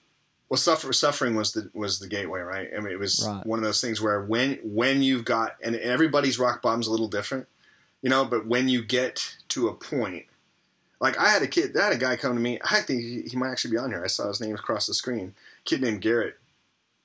well, 0.50 0.58
suffer, 0.58 0.92
suffering 0.94 1.36
was 1.36 1.54
the 1.54 1.70
was 1.74 2.00
the 2.00 2.08
gateway, 2.08 2.42
right? 2.42 2.68
I 2.76 2.80
mean, 2.82 2.92
it 2.92 3.00
was 3.00 3.26
Right. 3.26 3.46
one 3.46 3.60
of 3.60 3.64
those 3.66 3.80
things 3.82 4.02
where 4.02 4.24
when 4.24 4.60
when 4.64 5.02
you've 5.02 5.26
got 5.26 5.56
and 5.64 5.76
everybody's 5.78 6.38
rock 6.38 6.62
bottom's 6.62 6.88
a 6.88 6.92
little 6.92 7.08
different, 7.08 7.48
you 8.06 8.12
know. 8.12 8.24
But 8.24 8.46
when 8.46 8.70
you 8.70 8.86
get 8.86 9.36
to 9.50 9.68
a 9.68 9.74
point, 9.74 10.26
like 11.02 11.18
I 11.18 11.30
had 11.30 11.42
a 11.42 11.48
kid, 11.48 11.76
I 11.76 11.86
had 11.86 11.94
a 11.94 11.98
guy 11.98 12.16
come 12.16 12.36
to 12.36 12.40
me. 12.40 12.60
I 12.64 12.80
think 12.82 13.02
he, 13.02 13.24
he 13.24 13.36
might 13.36 13.50
actually 13.50 13.72
be 13.72 13.78
on 13.78 13.90
here. 13.90 14.04
I 14.04 14.08
saw 14.08 14.28
his 14.28 14.40
name 14.40 14.54
across 14.54 14.86
the 14.86 14.94
screen. 14.94 15.34
kid 15.66 15.82
named 15.82 16.02
Garrett, 16.02 16.38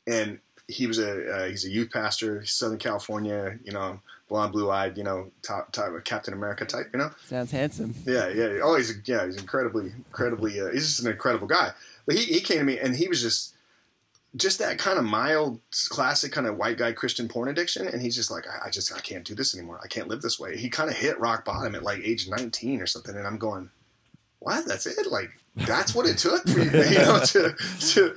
and 0.06 0.38
he 0.68 0.86
was 0.86 0.98
a 0.98 1.28
uh, 1.28 1.48
he's 1.48 1.64
a 1.64 1.70
youth 1.70 1.90
pastor, 1.90 2.44
Southern 2.44 2.78
California. 2.78 3.58
You 3.64 3.72
know, 3.72 4.00
blonde, 4.28 4.52
blue 4.52 4.70
eyed. 4.70 4.98
You 4.98 5.04
know, 5.04 5.30
top 5.40 5.72
type 5.72 5.92
of 5.92 6.04
Captain 6.04 6.34
America 6.34 6.66
type. 6.66 6.90
You 6.92 6.98
know. 6.98 7.10
Sounds 7.26 7.50
handsome. 7.50 7.94
Yeah, 8.04 8.28
yeah. 8.28 8.60
Oh, 8.62 8.76
he's 8.76 8.94
yeah, 9.06 9.24
he's 9.24 9.38
incredibly, 9.38 9.86
incredibly. 9.86 10.60
Uh, 10.60 10.70
he's 10.70 10.86
just 10.86 11.00
an 11.00 11.10
incredible 11.10 11.48
guy. 11.48 11.72
But 12.06 12.16
he, 12.16 12.24
he 12.24 12.40
came 12.40 12.58
to 12.58 12.64
me 12.64 12.78
and 12.78 12.96
he 12.96 13.08
was 13.08 13.22
just, 13.22 13.54
just 14.36 14.58
that 14.60 14.78
kind 14.78 14.98
of 14.98 15.04
mild, 15.04 15.60
classic 15.88 16.30
kind 16.32 16.46
of 16.46 16.56
white 16.56 16.78
guy 16.78 16.92
Christian 16.92 17.26
porn 17.28 17.48
addiction. 17.48 17.86
And 17.88 18.00
he's 18.00 18.14
just 18.14 18.30
like, 18.30 18.44
I, 18.46 18.68
I 18.68 18.70
just 18.70 18.92
I 18.94 19.00
can't 19.00 19.24
do 19.24 19.34
this 19.34 19.56
anymore. 19.56 19.80
I 19.82 19.88
can't 19.88 20.08
live 20.08 20.22
this 20.22 20.38
way. 20.38 20.56
He 20.56 20.68
kind 20.70 20.88
of 20.90 20.96
hit 20.96 21.18
rock 21.18 21.44
bottom 21.44 21.74
at 21.74 21.82
like 21.82 22.00
age 22.04 22.28
nineteen 22.28 22.80
or 22.80 22.86
something. 22.86 23.16
And 23.16 23.26
I'm 23.26 23.38
going, 23.38 23.70
what? 24.38 24.66
That's 24.66 24.86
it? 24.86 25.06
Like 25.10 25.30
that's 25.56 25.94
what 25.94 26.06
it 26.06 26.16
took 26.18 26.46
for 26.48 26.60
you, 26.60 26.70
you 26.84 26.98
know, 26.98 27.18
to 27.20 27.54
to. 27.92 28.14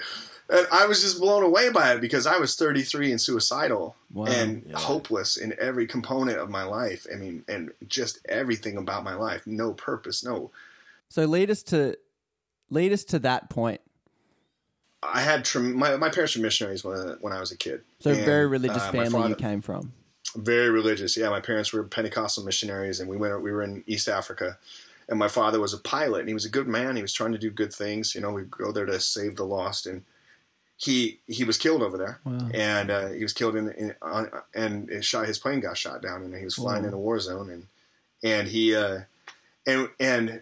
And 0.49 0.67
I 0.71 0.85
was 0.85 1.01
just 1.01 1.19
blown 1.19 1.41
away 1.41 1.69
by 1.69 1.93
it 1.93 2.01
because 2.01 2.27
I 2.27 2.37
was 2.37 2.55
33 2.57 3.11
and 3.11 3.19
suicidal 3.19 3.95
Wow. 4.11 4.25
and 4.25 4.63
Yeah. 4.67 4.77
hopeless 4.77 5.37
in 5.37 5.55
every 5.57 5.87
component 5.87 6.37
of 6.37 6.49
my 6.49 6.63
life. 6.63 7.07
I 7.11 7.15
mean, 7.15 7.45
and 7.47 7.71
just 7.87 8.19
everything 8.27 8.75
about 8.77 9.05
my 9.05 9.15
life. 9.15 9.47
No 9.47 9.73
purpose, 9.73 10.23
no 10.23 10.51
So 11.09 11.23
lead 11.25 11.49
us 11.49 11.63
to 11.63 11.97
lead 12.69 12.91
us 12.91 13.03
to 13.05 13.19
that 13.19 13.49
point. 13.49 13.79
I 15.13 15.21
had 15.21 15.47
my 15.55 15.95
my 15.97 16.09
parents 16.09 16.35
were 16.35 16.41
missionaries 16.41 16.83
when 16.83 17.17
when 17.21 17.33
I 17.33 17.39
was 17.39 17.51
a 17.51 17.57
kid. 17.57 17.81
So 17.99 18.11
And, 18.11 18.25
very 18.25 18.47
religious 18.47 18.83
uh, 18.83 18.91
family 18.91 19.09
father- 19.09 19.29
you 19.29 19.35
came 19.35 19.61
from. 19.61 19.93
Very 20.35 20.69
religious. 20.69 21.15
Yeah, 21.15 21.29
my 21.29 21.41
parents 21.41 21.71
were 21.73 21.83
Pentecostal 21.83 22.43
missionaries, 22.43 22.99
and 22.99 23.09
we 23.09 23.17
went. 23.17 23.41
We 23.41 23.51
were 23.51 23.61
in 23.61 23.83
East 23.85 24.07
Africa, 24.07 24.57
and 25.07 25.19
my 25.19 25.27
father 25.27 25.59
was 25.59 25.73
a 25.73 25.77
pilot, 25.77 26.19
and 26.21 26.27
he 26.27 26.33
was 26.33 26.45
a 26.45 26.49
good 26.49 26.67
man. 26.67 26.95
He 26.95 27.01
was 27.03 27.13
trying 27.13 27.33
to 27.33 27.37
do 27.37 27.51
good 27.51 27.71
things. 27.73 28.15
You 28.15 28.21
know, 28.21 28.31
we 28.31 28.43
go 28.43 28.71
there 28.71 28.85
to 28.87 28.99
save 28.99 29.35
the 29.35 29.43
lost, 29.45 29.85
and 29.85 30.03
he 30.77 31.19
he 31.27 31.43
was 31.43 31.57
killed 31.57 31.83
over 31.83 31.97
there, 31.99 32.19
Wow. 32.25 32.49
and 32.53 32.89
uh, 32.89 33.07
he 33.09 33.21
was 33.21 33.33
killed 33.33 33.55
in, 33.55 33.69
in 33.73 33.95
on, 34.01 34.31
and 34.55 35.03
shot 35.05 35.27
his 35.27 35.37
plane 35.37 35.59
got 35.59 35.77
shot 35.77 36.01
down, 36.01 36.23
and 36.23 36.33
he 36.35 36.45
was 36.45 36.55
flying 36.55 36.81
Wow. 36.83 36.87
in 36.87 36.93
a 36.95 36.97
war 36.99 37.19
zone, 37.19 37.49
and 37.51 37.67
and 38.23 38.47
he 38.47 38.75
uh, 38.75 39.01
and 39.67 39.89
and 39.99 40.41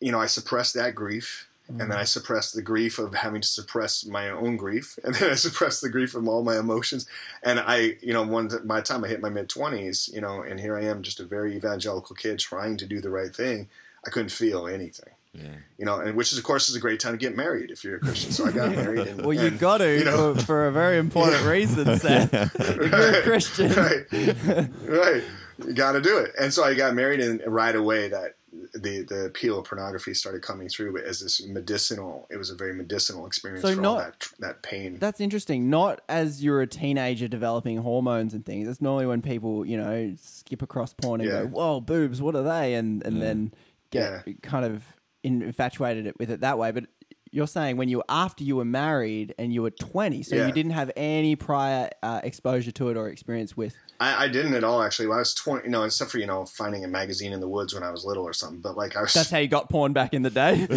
you 0.00 0.10
know 0.10 0.20
I 0.20 0.26
suppressed 0.26 0.72
that 0.74 0.94
grief. 0.94 1.47
And 1.68 1.78
then 1.78 1.88
mm. 1.90 1.96
I 1.96 2.04
suppressed 2.04 2.54
the 2.54 2.62
grief 2.62 2.98
of 2.98 3.14
having 3.14 3.42
to 3.42 3.46
suppress 3.48 4.06
my 4.06 4.30
own 4.30 4.56
grief, 4.56 4.98
and 5.04 5.14
then 5.14 5.30
I 5.30 5.34
suppressed 5.34 5.82
the 5.82 5.90
grief 5.90 6.14
of 6.14 6.26
all 6.26 6.42
my 6.42 6.58
emotions. 6.58 7.06
And 7.42 7.60
I, 7.60 7.96
you 8.00 8.14
know, 8.14 8.22
one 8.22 8.48
by 8.64 8.76
the 8.76 8.86
time 8.86 9.04
I 9.04 9.08
hit 9.08 9.20
my 9.20 9.28
mid 9.28 9.48
twenties, 9.50 10.08
you 10.12 10.20
know, 10.22 10.40
and 10.42 10.58
here 10.58 10.78
I 10.78 10.84
am, 10.84 11.02
just 11.02 11.20
a 11.20 11.24
very 11.24 11.54
evangelical 11.56 12.16
kid 12.16 12.38
trying 12.38 12.78
to 12.78 12.86
do 12.86 13.00
the 13.02 13.10
right 13.10 13.34
thing. 13.34 13.68
I 14.06 14.10
couldn't 14.10 14.30
feel 14.30 14.66
anything, 14.66 15.12
Yeah. 15.34 15.56
you 15.76 15.84
know, 15.84 16.00
and 16.00 16.16
which 16.16 16.32
is, 16.32 16.38
of 16.38 16.44
course, 16.44 16.70
is 16.70 16.76
a 16.76 16.80
great 16.80 17.00
time 17.00 17.12
to 17.12 17.18
get 17.18 17.36
married 17.36 17.70
if 17.70 17.84
you're 17.84 17.96
a 17.96 18.00
Christian. 18.00 18.30
So 18.32 18.46
I 18.46 18.52
got 18.52 18.70
married. 18.74 19.06
And, 19.06 19.20
Well, 19.20 19.34
you 19.34 19.48
and, 19.48 19.58
got 19.58 19.78
to 19.78 19.98
you 19.98 20.04
know- 20.04 20.34
for, 20.36 20.40
for 20.42 20.66
a 20.68 20.72
very 20.72 20.96
important 20.96 21.44
reason, 21.44 21.98
Seth. 21.98 22.32
if 22.54 22.76
you're 22.76 23.10
a 23.14 23.22
Christian, 23.22 23.72
right, 23.72 24.68
right, 24.86 25.24
you 25.66 25.74
got 25.74 25.92
to 25.92 26.00
do 26.00 26.16
it. 26.18 26.32
And 26.40 26.54
so 26.54 26.64
I 26.64 26.72
got 26.74 26.94
married, 26.94 27.20
and 27.20 27.42
right 27.46 27.74
away 27.76 28.08
that 28.08 28.36
the 28.74 29.02
the 29.02 29.24
appeal 29.26 29.58
of 29.58 29.66
pornography 29.66 30.14
started 30.14 30.42
coming 30.42 30.68
through, 30.68 30.92
but 30.92 31.04
as 31.04 31.20
this 31.20 31.44
medicinal, 31.46 32.26
it 32.30 32.36
was 32.36 32.50
a 32.50 32.54
very 32.54 32.72
medicinal 32.74 33.26
experience 33.26 33.62
So 33.62 33.74
for 33.74 33.84
all 33.84 33.94
not- 33.96 34.20
that 34.20 34.28
that 34.38 34.62
pain. 34.62 34.98
that's 34.98 35.20
interesting. 35.20 35.70
Not 35.70 36.00
as 36.08 36.42
you're 36.42 36.60
a 36.60 36.66
teenager 36.66 37.28
developing 37.28 37.78
hormones 37.78 38.34
and 38.34 38.44
things. 38.44 38.66
That's 38.66 38.80
normally 38.80 39.06
when 39.06 39.22
people, 39.22 39.64
you 39.66 39.76
know, 39.76 40.14
skip 40.20 40.62
across 40.62 40.92
porn 40.94 41.20
and 41.20 41.30
Yeah. 41.30 41.42
go, 41.42 41.48
"Whoa, 41.48 41.80
boobs! 41.80 42.20
What 42.22 42.34
are 42.36 42.42
they?" 42.42 42.74
and 42.74 43.02
and 43.04 43.16
mm. 43.16 43.20
then 43.20 43.54
get 43.90 44.42
kind 44.42 44.64
of 44.64 44.82
infatuated 45.22 46.14
with 46.18 46.30
it 46.30 46.40
that 46.40 46.58
way. 46.58 46.70
But 46.70 46.86
you're 47.30 47.46
saying 47.46 47.76
when 47.76 47.88
you 47.88 48.02
after 48.08 48.44
you 48.44 48.56
were 48.56 48.64
married 48.64 49.34
and 49.38 49.52
you 49.52 49.62
were 49.62 49.70
20, 49.70 50.22
so 50.22 50.36
Yeah. 50.36 50.46
you 50.46 50.52
didn't 50.52 50.72
have 50.72 50.90
any 50.96 51.36
prior 51.36 51.90
uh, 52.02 52.20
exposure 52.24 52.70
to 52.72 52.88
it 52.90 52.96
or 52.96 53.08
experience 53.08 53.56
with. 53.56 53.74
I, 54.00 54.26
I 54.26 54.28
didn't 54.28 54.54
at 54.54 54.62
all 54.62 54.80
actually. 54.82 55.08
When 55.08 55.16
I 55.16 55.20
was 55.20 55.34
twenty, 55.34 55.64
you 55.64 55.70
know, 55.70 55.82
except 55.82 56.12
for 56.12 56.18
you 56.18 56.26
know 56.26 56.46
finding 56.46 56.84
a 56.84 56.88
magazine 56.88 57.32
in 57.32 57.40
the 57.40 57.48
woods 57.48 57.74
when 57.74 57.82
I 57.82 57.90
was 57.90 58.04
little 58.04 58.22
or 58.22 58.32
something. 58.32 58.60
But 58.60 58.76
like 58.76 58.96
I 58.96 59.00
was. 59.00 59.12
That's 59.12 59.28
how 59.30 59.38
you 59.38 59.48
got 59.48 59.68
porn 59.68 59.92
back 59.92 60.14
in 60.14 60.22
the 60.22 60.30
day. 60.30 60.54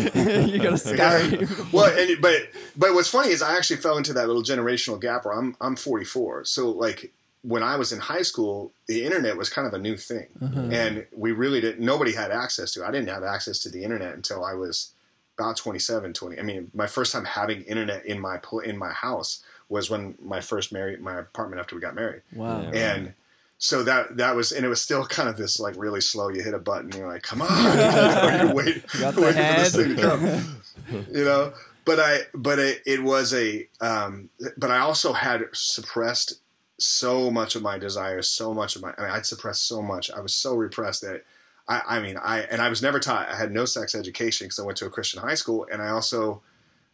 you 0.51 0.57
got 0.59 0.71
to 0.71 0.77
scurry. 0.79 1.47
well, 1.71 1.95
and, 1.95 2.19
but 2.19 2.49
but 2.75 2.95
what's 2.95 3.09
funny 3.09 3.29
is 3.29 3.43
I 3.43 3.55
actually 3.57 3.77
fell 3.77 3.97
into 3.97 4.11
that 4.13 4.25
little 4.27 4.41
generational 4.41 4.99
gap 4.99 5.25
where 5.25 5.35
I'm 5.35 5.55
I'm 5.61 5.75
44. 5.75 6.45
So 6.45 6.71
like 6.71 7.11
when 7.43 7.61
I 7.61 7.75
was 7.75 7.91
in 7.91 7.99
high 7.99 8.23
school, 8.23 8.71
the 8.87 9.03
internet 9.03 9.37
was 9.37 9.49
kind 9.49 9.67
of 9.67 9.73
a 9.75 9.79
new 9.79 9.97
thing, 9.97 10.27
and 10.41 11.05
we 11.15 11.31
really 11.31 11.61
didn't. 11.61 11.79
Nobody 11.85 12.13
had 12.13 12.31
access 12.31 12.71
to. 12.73 12.83
it. 12.83 12.87
I 12.87 12.91
didn't 12.91 13.09
have 13.09 13.23
access 13.23 13.59
to 13.59 13.69
the 13.69 13.83
internet 13.83 14.15
until 14.15 14.43
I 14.43 14.53
was 14.55 14.93
about 15.41 15.57
27, 15.57 16.13
20. 16.13 16.39
I 16.39 16.43
mean, 16.43 16.71
my 16.73 16.87
first 16.87 17.11
time 17.11 17.25
having 17.25 17.61
internet 17.63 18.05
in 18.05 18.19
my 18.19 18.39
in 18.63 18.77
my 18.77 18.91
house 18.91 19.43
was 19.69 19.89
when 19.89 20.15
my 20.21 20.41
first 20.41 20.71
married 20.71 21.01
my 21.01 21.19
apartment 21.19 21.59
after 21.59 21.75
we 21.75 21.81
got 21.81 21.95
married. 21.95 22.21
Wow. 22.33 22.61
Yeah. 22.61 22.93
and 22.93 23.13
so 23.57 23.83
that 23.83 24.17
that 24.17 24.35
was 24.35 24.51
and 24.51 24.65
it 24.65 24.69
was 24.69 24.81
still 24.81 25.05
kind 25.05 25.29
of 25.29 25.37
this 25.37 25.59
like 25.59 25.75
really 25.77 26.01
slow 26.01 26.29
you 26.29 26.41
hit 26.41 26.55
a 26.55 26.59
button 26.59 26.91
you're 26.93 27.07
like 27.07 27.21
come 27.21 27.43
on 27.43 27.47
you 27.49 27.73
know, 27.75 28.43
you're 28.43 28.53
waiting, 28.55 28.81
Got 28.99 29.15
waiting 29.17 29.33
for 29.33 29.59
this 29.59 29.75
thing 29.75 29.95
to 29.95 30.01
come 30.01 31.05
you 31.11 31.23
know 31.23 31.53
but 31.85 31.99
i 31.99 32.21
but 32.33 32.57
it, 32.57 32.81
it 32.87 33.03
was 33.03 33.35
a 33.35 33.67
um 33.79 34.29
but 34.57 34.71
i 34.71 34.79
also 34.79 35.13
had 35.13 35.43
suppressed 35.53 36.39
so 36.79 37.29
much 37.29 37.55
of 37.55 37.61
my 37.61 37.77
desires 37.77 38.27
so 38.27 38.51
much 38.51 38.75
of 38.75 38.81
my 38.81 38.95
i 38.97 39.01
mean 39.03 39.11
i'd 39.11 39.27
suppressed 39.27 39.67
so 39.67 39.79
much 39.79 40.09
i 40.09 40.19
was 40.19 40.33
so 40.33 40.55
repressed 40.55 41.01
that 41.01 41.23
i 41.67 41.81
i 41.87 41.99
mean 41.99 42.17
i 42.17 42.41
and 42.41 42.61
i 42.61 42.69
was 42.69 42.81
never 42.81 42.99
taught 42.99 43.29
i 43.29 43.35
had 43.35 43.51
no 43.51 43.65
sex 43.65 43.95
education 43.95 44.45
because 44.45 44.59
i 44.59 44.63
went 44.63 44.77
to 44.77 44.85
a 44.85 44.89
christian 44.89 45.21
high 45.21 45.35
school 45.35 45.67
and 45.71 45.81
i 45.81 45.89
also 45.89 46.41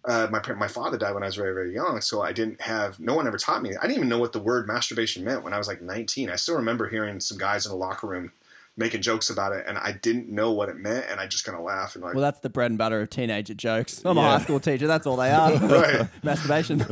uh, 0.06 0.28
my 0.32 0.42
my 0.54 0.68
father 0.68 0.98
died 0.98 1.14
when 1.14 1.24
I 1.24 1.26
was 1.26 1.36
very 1.36 1.54
very 1.54 1.74
young, 1.74 2.00
so 2.00 2.22
I 2.22 2.32
didn't 2.32 2.62
have 2.62 2.98
no 2.98 3.14
one 3.14 3.28
ever 3.28 3.38
taught 3.38 3.62
me. 3.62 3.76
I 3.76 3.82
didn't 3.82 3.98
even 3.98 4.08
know 4.10 4.20
what 4.20 4.32
the 4.32 4.40
word 4.40 4.66
masturbation 4.66 5.26
meant 5.26 5.44
when 5.44 5.54
I 5.54 5.58
was 5.58 5.68
like 5.68 5.82
19. 5.82 6.30
I 6.30 6.38
still 6.38 6.56
remember 6.56 6.88
hearing 6.88 7.20
some 7.20 7.38
guys 7.38 7.66
in 7.66 7.74
a 7.74 7.76
locker 7.76 8.08
room 8.08 8.32
making 8.78 9.02
jokes 9.02 9.30
about 9.30 9.52
it, 9.52 9.66
and 9.68 9.78
I 9.78 9.92
didn't 9.92 10.30
know 10.30 10.52
what 10.52 10.70
it 10.70 10.78
meant, 10.78 11.08
and 11.10 11.20
I 11.20 11.28
just 11.28 11.44
kind 11.44 11.58
of 11.58 11.64
laughed 11.64 11.96
and 11.96 12.04
like, 12.04 12.14
Well, 12.14 12.22
that's 12.22 12.40
the 12.40 12.50
bread 12.50 12.72
and 12.72 12.78
butter 12.78 13.02
of 13.02 13.10
teenager 13.10 13.54
jokes. 13.54 14.02
I'm 14.06 14.18
a 14.18 14.22
high 14.22 14.40
school 14.40 14.60
teacher. 14.60 14.88
That's 14.88 15.06
all 15.06 15.18
they 15.18 15.32
are. 15.32 15.52
Right. 15.58 16.08
Masturbation. 16.24 16.86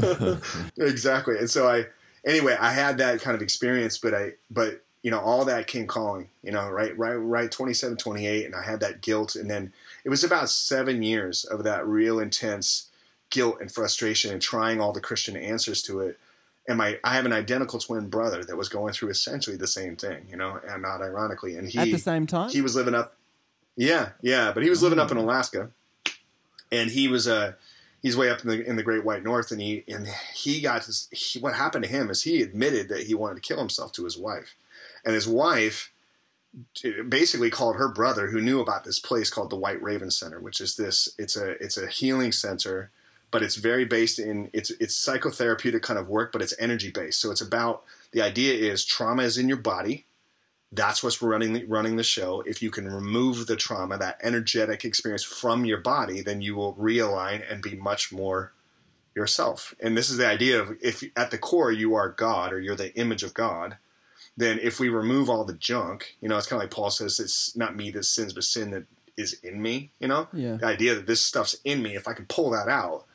exactly. 0.78 1.38
And 1.38 1.50
so 1.50 1.70
I, 1.70 1.86
anyway, 2.26 2.58
I 2.60 2.72
had 2.72 2.98
that 2.98 3.22
kind 3.22 3.36
of 3.36 3.42
experience, 3.42 3.98
but 3.98 4.14
I, 4.14 4.34
but 4.50 4.84
you 5.06 5.12
know, 5.12 5.20
all 5.20 5.46
that 5.46 5.68
came 5.68 5.86
calling, 5.86 6.30
you 6.42 6.52
know, 6.52 6.68
right, 6.68 6.98
right, 6.98 7.14
right, 7.14 7.52
27, 7.52 7.96
28. 7.96 8.44
And 8.44 8.56
I 8.56 8.64
had 8.64 8.80
that 8.80 9.02
guilt. 9.02 9.36
And 9.36 9.48
then 9.48 9.72
it 10.04 10.10
was 10.10 10.24
about 10.24 10.50
seven 10.50 11.04
years 11.04 11.46
of 11.46 11.64
that 11.64 11.86
real 11.86 12.20
intense 12.20 12.88
guilt 13.30 13.58
and 13.62 13.72
frustration 13.72 14.32
and 14.32 14.42
trying 14.42 14.82
all 14.82 14.92
the 14.92 15.00
Christian 15.00 15.38
answers 15.38 15.84
to 15.84 16.00
it. 16.00 16.18
And 16.68 16.80
my, 16.80 16.98
I 17.04 17.14
have 17.14 17.28
an 17.28 17.34
identical 17.34 17.78
twin 17.78 18.10
brother 18.10 18.44
that 18.46 18.58
was 18.58 18.68
going 18.68 18.94
through 18.94 19.10
essentially 19.10 19.58
the 19.58 19.68
same 19.68 19.96
thing, 19.96 20.26
you 20.28 20.38
know, 20.38 20.60
and 20.68 20.82
not 20.82 21.04
ironically. 21.04 21.56
And 21.56 21.70
he, 21.70 21.78
At 21.78 21.92
the 21.92 22.00
same 22.00 22.26
time? 22.26 22.50
he 22.50 22.62
was 22.62 22.76
living 22.76 22.96
up. 22.96 23.16
Yeah, 23.76 24.10
yeah, 24.24 24.54
but 24.54 24.64
he 24.64 24.72
was 24.72 24.82
living 24.82 24.98
up 24.98 25.12
in 25.12 25.18
Alaska, 25.18 25.70
and 26.72 26.90
he 26.90 27.08
was 27.08 27.28
uh, 27.28 27.54
he's 28.02 28.18
way 28.18 28.32
up 28.32 28.42
in 28.42 28.48
the 28.48 28.66
in 28.68 28.76
the 28.76 28.84
Great 28.84 29.04
White 29.06 29.22
North, 29.22 29.52
and 29.52 29.62
he 29.62 29.84
and 29.88 30.08
he 30.34 30.62
got 30.62 30.86
his. 30.86 31.10
He, 31.12 31.38
what 31.40 31.54
happened 31.54 31.84
to 31.84 31.90
him 31.92 32.10
is 32.10 32.24
he 32.24 32.42
admitted 32.42 32.90
that 32.90 33.04
he 33.04 33.14
wanted 33.14 33.36
to 33.36 33.42
kill 33.42 33.60
himself 33.60 33.92
to 33.92 34.06
his 34.06 34.18
wife, 34.18 34.56
and 35.06 35.14
his 35.16 35.28
wife 35.28 35.92
basically 37.10 37.50
called 37.50 37.76
her 37.76 37.90
brother, 37.90 38.28
who 38.28 38.42
knew 38.42 38.62
about 38.62 38.84
this 38.86 39.00
place 39.00 39.30
called 39.30 39.50
the 39.50 39.58
White 39.58 39.82
Raven 39.82 40.12
Center, 40.12 40.40
which 40.40 40.62
is 40.62 40.76
this. 40.78 41.10
It's 41.18 41.38
a 41.38 41.52
it's 41.64 41.78
a 41.78 41.88
healing 41.88 42.32
center, 42.32 42.92
but 43.32 43.44
it's 43.44 43.56
very 43.56 43.86
based 43.86 44.20
in 44.20 44.50
it's 44.54 44.72
it's 44.80 45.00
psychotherapeutic 45.06 45.82
kind 45.82 46.00
of 46.00 46.10
work, 46.10 46.32
but 46.32 46.42
it's 46.42 46.56
energy 46.60 46.92
based. 46.92 47.20
So 47.22 47.32
it's 47.32 47.42
about 47.42 47.84
the 48.12 48.22
idea 48.22 48.54
is 48.72 48.86
trauma 48.86 49.24
is 49.24 49.38
in 49.38 49.50
your 49.50 49.58
body 49.58 50.06
That's 50.72 51.04
what's 51.04 51.22
running 51.22 51.54
the, 51.54 51.66
running 51.66 51.96
the 51.96 52.04
show. 52.04 52.42
If 52.46 52.62
you 52.62 52.72
can 52.72 52.88
remove 52.88 53.48
the 53.48 53.56
trauma, 53.56 53.98
that 53.98 54.20
energetic 54.24 54.86
experience 54.86 55.24
from 55.24 55.66
your 55.66 55.80
body, 55.80 56.22
then 56.22 56.42
you 56.42 56.56
will 56.56 56.76
realign 56.76 57.44
and 57.50 57.62
be 57.62 57.76
much 57.76 58.12
more 58.12 58.54
yourself. 59.16 59.74
And 59.82 59.98
this 59.98 60.10
is 60.10 60.18
the 60.18 60.28
idea 60.28 60.62
of 60.62 60.78
if 60.82 61.04
at 61.16 61.32
the 61.32 61.38
core 61.38 61.72
you 61.72 61.96
are 61.96 62.10
God 62.10 62.54
or 62.54 62.60
you're 62.60 62.76
the 62.76 62.94
image 62.96 63.24
of 63.24 63.34
God, 63.34 63.78
then 64.38 64.60
if 64.62 64.80
we 64.80 64.90
remove 64.90 65.30
all 65.30 65.46
the 65.46 65.54
junk, 65.54 66.16
you 66.22 66.28
know, 66.28 66.38
it's 66.38 66.48
kind 66.48 66.62
of 66.62 66.64
like 66.64 66.72
Paul 66.76 66.90
says, 66.90 67.20
it's 67.20 67.56
not 67.56 67.76
me 67.76 67.92
that 67.92 68.04
sins, 68.04 68.34
but 68.34 68.44
sin 68.44 68.72
that 68.72 68.86
is 69.18 69.34
in 69.44 69.62
me. 69.62 69.92
You 70.00 70.08
know, 70.08 70.28
Yeah. 70.34 70.58
the 70.58 70.66
idea 70.66 70.96
that 70.96 71.08
this 71.08 71.22
stuff's 71.22 71.56
in 71.64 71.82
me. 71.82 71.96
If 71.96 72.08
I 72.08 72.14
can 72.14 72.26
pull 72.26 72.50
that 72.52 72.68
out, 72.68 73.06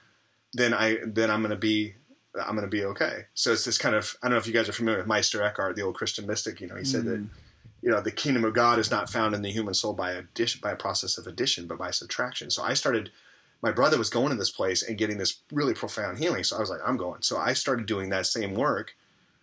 then 0.53 0.75
I 0.75 0.99
then 1.05 1.31
I'm 1.31 1.43
gonna 1.43 1.57
be 1.57 1.95
I'm 2.35 2.55
gonna 2.55 2.69
be 2.69 2.85
okay. 2.85 3.27
So 3.35 3.53
it's 3.53 3.65
this 3.65 3.79
kind 3.79 3.95
of 3.95 4.17
I 4.23 4.27
don't 4.27 4.33
know 4.33 4.39
if 4.39 4.47
you 4.47 4.53
guys 4.53 4.69
are 4.69 4.73
familiar 4.73 4.99
with 4.99 5.07
Meister 5.07 5.43
Eckhart, 5.43 5.77
the 5.77 5.83
old 5.83 5.95
Christian 5.95 6.27
mystic. 6.27 6.61
You 6.61 6.69
know, 6.69 6.77
he 6.77 6.85
said 6.85 7.05
that 7.05 7.21
mm. 7.21 7.29
you 7.83 7.91
know 7.91 8.01
the 8.01 8.11
kingdom 8.11 8.45
of 8.45 8.55
God 8.55 8.79
is 8.79 8.91
not 8.91 9.11
found 9.11 9.35
in 9.35 9.43
the 9.43 9.53
human 9.53 9.75
soul 9.75 9.93
by 9.93 10.13
addition 10.13 10.61
by 10.63 10.73
a 10.73 10.77
process 10.77 11.19
of 11.19 11.27
addition, 11.27 11.67
but 11.67 11.79
by 11.79 11.91
subtraction. 11.91 12.51
So 12.51 12.63
I 12.63 12.75
started. 12.75 13.11
My 13.63 13.71
brother 13.71 13.99
was 13.99 14.09
going 14.09 14.31
to 14.31 14.37
this 14.37 14.51
place 14.51 14.83
and 14.83 14.97
getting 14.97 15.19
this 15.19 15.43
really 15.53 15.75
profound 15.75 16.17
healing. 16.19 16.45
So 16.45 16.57
I 16.57 16.61
was 16.61 16.71
like, 16.71 16.81
I'm 16.83 16.97
going. 16.97 17.21
So 17.21 17.37
I 17.37 17.53
started 17.53 17.85
doing 17.85 18.09
that 18.09 18.25
same 18.25 18.55
work, 18.55 18.95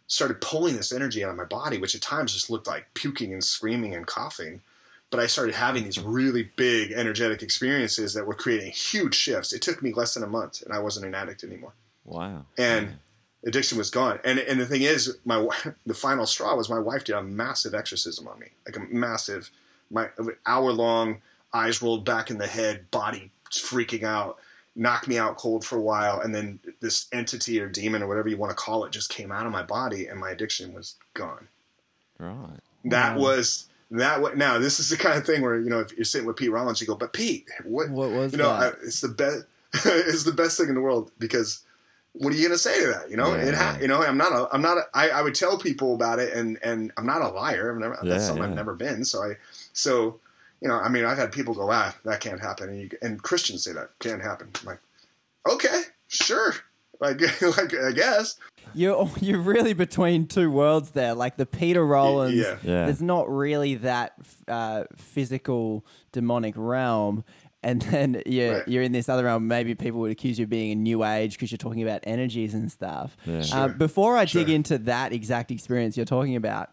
started 0.07 0.41
pulling 0.41 0.75
this 0.77 0.91
energy 0.91 1.23
out 1.23 1.29
of 1.31 1.35
my 1.35 1.43
body, 1.43 1.77
which 1.77 1.95
at 1.95 2.01
times 2.01 2.33
just 2.33 2.49
looked 2.49 2.67
like 2.67 2.87
puking 2.93 3.33
and 3.33 3.43
screaming 3.43 3.93
and 3.93 4.07
coughing. 4.07 4.61
But 5.09 5.19
I 5.21 5.27
started 5.27 5.55
having 5.55 5.83
these 5.85 5.99
really 5.99 6.51
big 6.57 6.91
energetic 6.91 7.41
experiences 7.41 8.13
that 8.13 8.25
were 8.25 8.33
creating 8.33 8.71
huge 8.71 9.15
shifts. 9.15 9.53
It 9.53 9.61
took 9.61 9.81
me 9.81 9.93
less 9.93 10.13
than 10.13 10.23
a 10.23 10.27
month, 10.27 10.61
and 10.63 10.73
I 10.73 10.79
wasn't 10.79 11.05
an 11.05 11.15
addict 11.15 11.43
anymore 11.43 11.73
Wow. 12.05 12.45
and 12.57 12.97
addiction 13.45 13.77
was 13.77 13.89
gone. 13.89 14.19
And 14.23 14.39
and 14.39 14.59
the 14.59 14.65
thing 14.65 14.81
is, 14.81 15.17
my 15.25 15.47
the 15.85 15.93
final 15.93 16.25
straw 16.25 16.55
was 16.55 16.69
my 16.69 16.79
wife 16.79 17.03
did 17.05 17.15
a 17.15 17.23
massive 17.23 17.73
exorcism 17.73 18.27
on 18.27 18.39
me, 18.39 18.47
like 18.65 18.75
a 18.77 18.81
massive, 18.93 19.49
my 19.89 20.09
hour 20.45 20.71
long, 20.71 21.21
eyes 21.53 21.81
rolled 21.81 22.03
back 22.05 22.29
in 22.29 22.37
the 22.37 22.47
head, 22.47 22.89
body 22.91 23.31
freaking 23.51 24.03
out, 24.03 24.37
knocked 24.78 25.07
me 25.07 25.17
out 25.17 25.36
cold 25.38 25.65
for 25.65 25.75
a 25.78 25.82
while, 25.82 26.21
and 26.21 26.34
then 26.34 26.59
this 26.80 27.07
entity 27.11 27.59
or 27.59 27.67
demon 27.67 28.01
or 28.03 28.07
whatever 28.07 28.30
you 28.30 28.38
want 28.38 28.51
to 28.51 28.55
call 28.55 28.86
it 28.86 28.91
just 28.91 29.09
came 29.09 29.32
out 29.32 29.45
of 29.45 29.51
my 29.51 29.63
body, 29.63 30.05
and 30.07 30.19
my 30.19 30.30
addiction 30.30 30.73
was 30.73 30.95
gone. 31.13 31.47
Right. 32.19 32.59
That 32.86 33.17
was. 33.17 33.67
That 33.89 34.21
wa- 34.21 34.32
now 34.36 34.57
this 34.59 34.80
is 34.82 34.89
the 34.89 34.97
kind 34.97 35.17
of 35.17 35.25
thing 35.25 35.41
where 35.41 35.57
you 35.59 35.69
know 35.69 35.80
if 35.80 35.93
you're 35.93 36.03
sitting 36.05 36.28
with 36.28 36.36
Pete 36.36 36.51
Rollins, 36.51 36.82
you 36.82 36.88
go, 36.88 36.95
but 36.95 37.13
Pete, 37.13 37.47
what, 37.63 37.89
What 37.89 38.11
was 38.11 38.34
you 38.34 38.38
know, 38.38 38.49
that? 38.49 38.73
I, 38.73 38.86
it's 38.86 38.99
the 39.01 39.07
best. 39.07 39.45
it's 39.86 40.23
the 40.23 40.32
best 40.34 40.57
thing 40.57 40.67
in 40.69 40.75
the 40.75 40.82
world 40.82 41.09
because 41.19 41.63
what 42.11 42.34
are 42.34 42.36
you 42.36 42.43
gonna 42.47 42.57
say 42.57 42.82
to 42.82 42.88
that? 42.88 43.09
You 43.09 43.15
know, 43.17 43.34
Yeah, 43.36 43.43
it 43.43 43.53
ha- 43.53 43.75
yeah. 43.78 43.82
you 43.82 43.88
know, 43.88 44.01
I'm 44.03 44.17
not 44.17 44.34
a, 44.34 44.49
I'm 44.53 44.61
not, 44.61 44.78
a, 44.78 44.82
I, 44.93 45.09
I 45.09 45.21
would 45.21 45.36
tell 45.36 45.57
people 45.57 45.95
about 45.95 46.19
it, 46.19 46.34
and 46.34 46.59
and 46.63 46.91
I'm 46.97 47.05
not 47.05 47.21
a 47.21 47.30
liar. 47.30 47.71
I've 47.71 47.80
never, 47.80 47.97
Yeah, 48.03 48.09
that's 48.09 48.25
something 48.25 48.43
yeah. 48.43 48.49
I've 48.49 48.55
never 48.55 48.73
been. 48.75 49.05
So 49.05 49.23
I, 49.23 49.38
so, 49.71 50.19
you 50.61 50.67
know, 50.67 50.75
I 50.75 50.89
mean, 50.89 51.05
I've 51.05 51.17
had 51.17 51.31
people 51.31 51.53
go, 51.53 51.69
ah, 51.71 51.95
that 52.05 52.19
can't 52.19 52.39
happen, 52.39 52.69
and, 52.69 52.81
you, 52.81 52.89
and 53.01 53.21
Christians 53.21 53.63
say 53.63 53.73
that 53.73 53.89
can't 53.99 54.21
happen. 54.21 54.49
I'm 54.61 54.65
like, 54.65 54.79
okay, 55.49 55.83
sure, 56.07 56.55
like, 56.99 57.19
like 57.41 57.73
I 57.75 57.91
guess, 57.91 58.37
You're 58.73 59.09
you're 59.21 59.39
really 59.39 59.73
between 59.73 60.27
two 60.27 60.49
worlds 60.51 60.91
there. 60.91 61.13
Like 61.13 61.37
the 61.37 61.45
Peter 61.45 61.85
Rollins, 61.85 62.35
yeah. 62.35 62.57
Yeah. 62.63 62.85
there's 62.85 63.01
not 63.01 63.29
really 63.29 63.75
that 63.75 64.13
uh, 64.47 64.85
physical 64.95 65.85
demonic 66.11 66.53
realm. 66.57 67.23
And 67.63 67.81
then 67.81 68.21
you're, 68.25 68.53
Right. 68.59 68.67
you're 68.67 68.83
in 68.83 68.91
this 68.91 69.09
other 69.09 69.23
realm. 69.25 69.47
Maybe 69.47 69.73
people 69.73 69.99
would 70.01 70.11
accuse 70.11 70.37
you 70.37 70.43
of 70.43 70.49
being 70.49 70.71
a 70.71 70.75
new 70.75 71.03
age 71.03 71.33
because 71.33 71.51
you're 71.51 71.57
talking 71.57 71.81
about 71.81 72.01
energies 72.03 72.53
and 72.53 72.71
stuff. 72.71 73.17
Yeah. 73.25 73.43
Uh, 73.51 73.67
before 73.69 74.15
I 74.15 74.25
dig 74.25 74.49
into 74.49 74.77
that 74.79 75.11
exact 75.11 75.49
experience 75.51 75.97
you're 75.97 76.05
talking 76.05 76.35
about, 76.35 76.69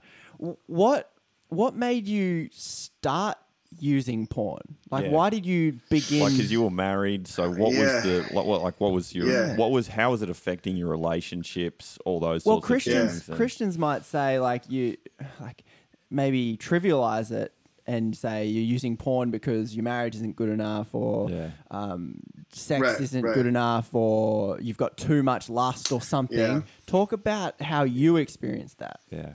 what 0.67 1.11
what 1.49 1.75
made 1.75 2.07
you 2.07 2.49
start 2.53 3.39
using 3.81 4.27
porn? 4.27 4.63
Like, 4.91 5.05
Yeah. 5.07 5.11
why 5.11 5.31
did 5.31 5.45
you 5.47 5.79
begin? 5.91 6.21
Like, 6.21 6.33
because 6.33 6.51
you 6.53 6.63
were 6.63 6.71
married, 6.71 7.27
so 7.27 7.51
what 7.51 7.73
Yeah. 7.73 7.95
was 7.95 8.03
the 8.05 8.23
what, 8.33 8.47
what 8.47 8.63
like 8.63 8.81
what 8.81 8.93
was 8.93 9.15
your 9.15 9.27
Yeah. 9.27 9.57
what 9.57 9.71
was 9.71 9.89
how 9.89 10.11
was 10.13 10.23
it 10.23 10.31
affecting 10.31 10.77
your 10.77 10.89
relationships, 10.89 11.99
all 12.05 12.21
those 12.21 12.45
well, 12.45 12.57
sorts 12.57 12.67
Christians 12.67 12.97
of 13.05 13.11
things? 13.11 13.29
and- 13.29 13.37
Christians 13.37 13.79
might 13.79 14.05
say 14.05 14.39
like 14.39 14.69
you 14.71 14.97
like 15.41 15.65
maybe 16.11 16.57
trivialize 16.57 17.31
it 17.31 17.53
and 17.87 18.17
say 18.17 18.47
you're 18.47 18.63
using 18.65 18.97
porn 18.97 19.31
because 19.31 19.75
your 19.75 19.83
marriage 19.85 20.15
isn't 20.15 20.37
good 20.37 20.49
enough 20.49 20.95
or 20.95 21.29
Yeah. 21.31 21.51
um, 21.71 22.21
sex 22.53 22.81
Right, 22.81 23.01
isn't 23.01 23.23
right. 23.23 23.35
good 23.35 23.47
enough 23.47 23.95
or 23.95 24.59
you've 24.61 24.77
got 24.79 24.97
too 24.97 25.23
much 25.23 25.51
lust 25.51 25.93
or 25.93 26.01
something. 26.01 26.39
Yeah. 26.39 26.61
Talk 26.87 27.13
about 27.13 27.61
how 27.61 27.83
you 27.85 28.17
experienced 28.17 28.79
that. 28.79 29.01
Yeah. 29.11 29.33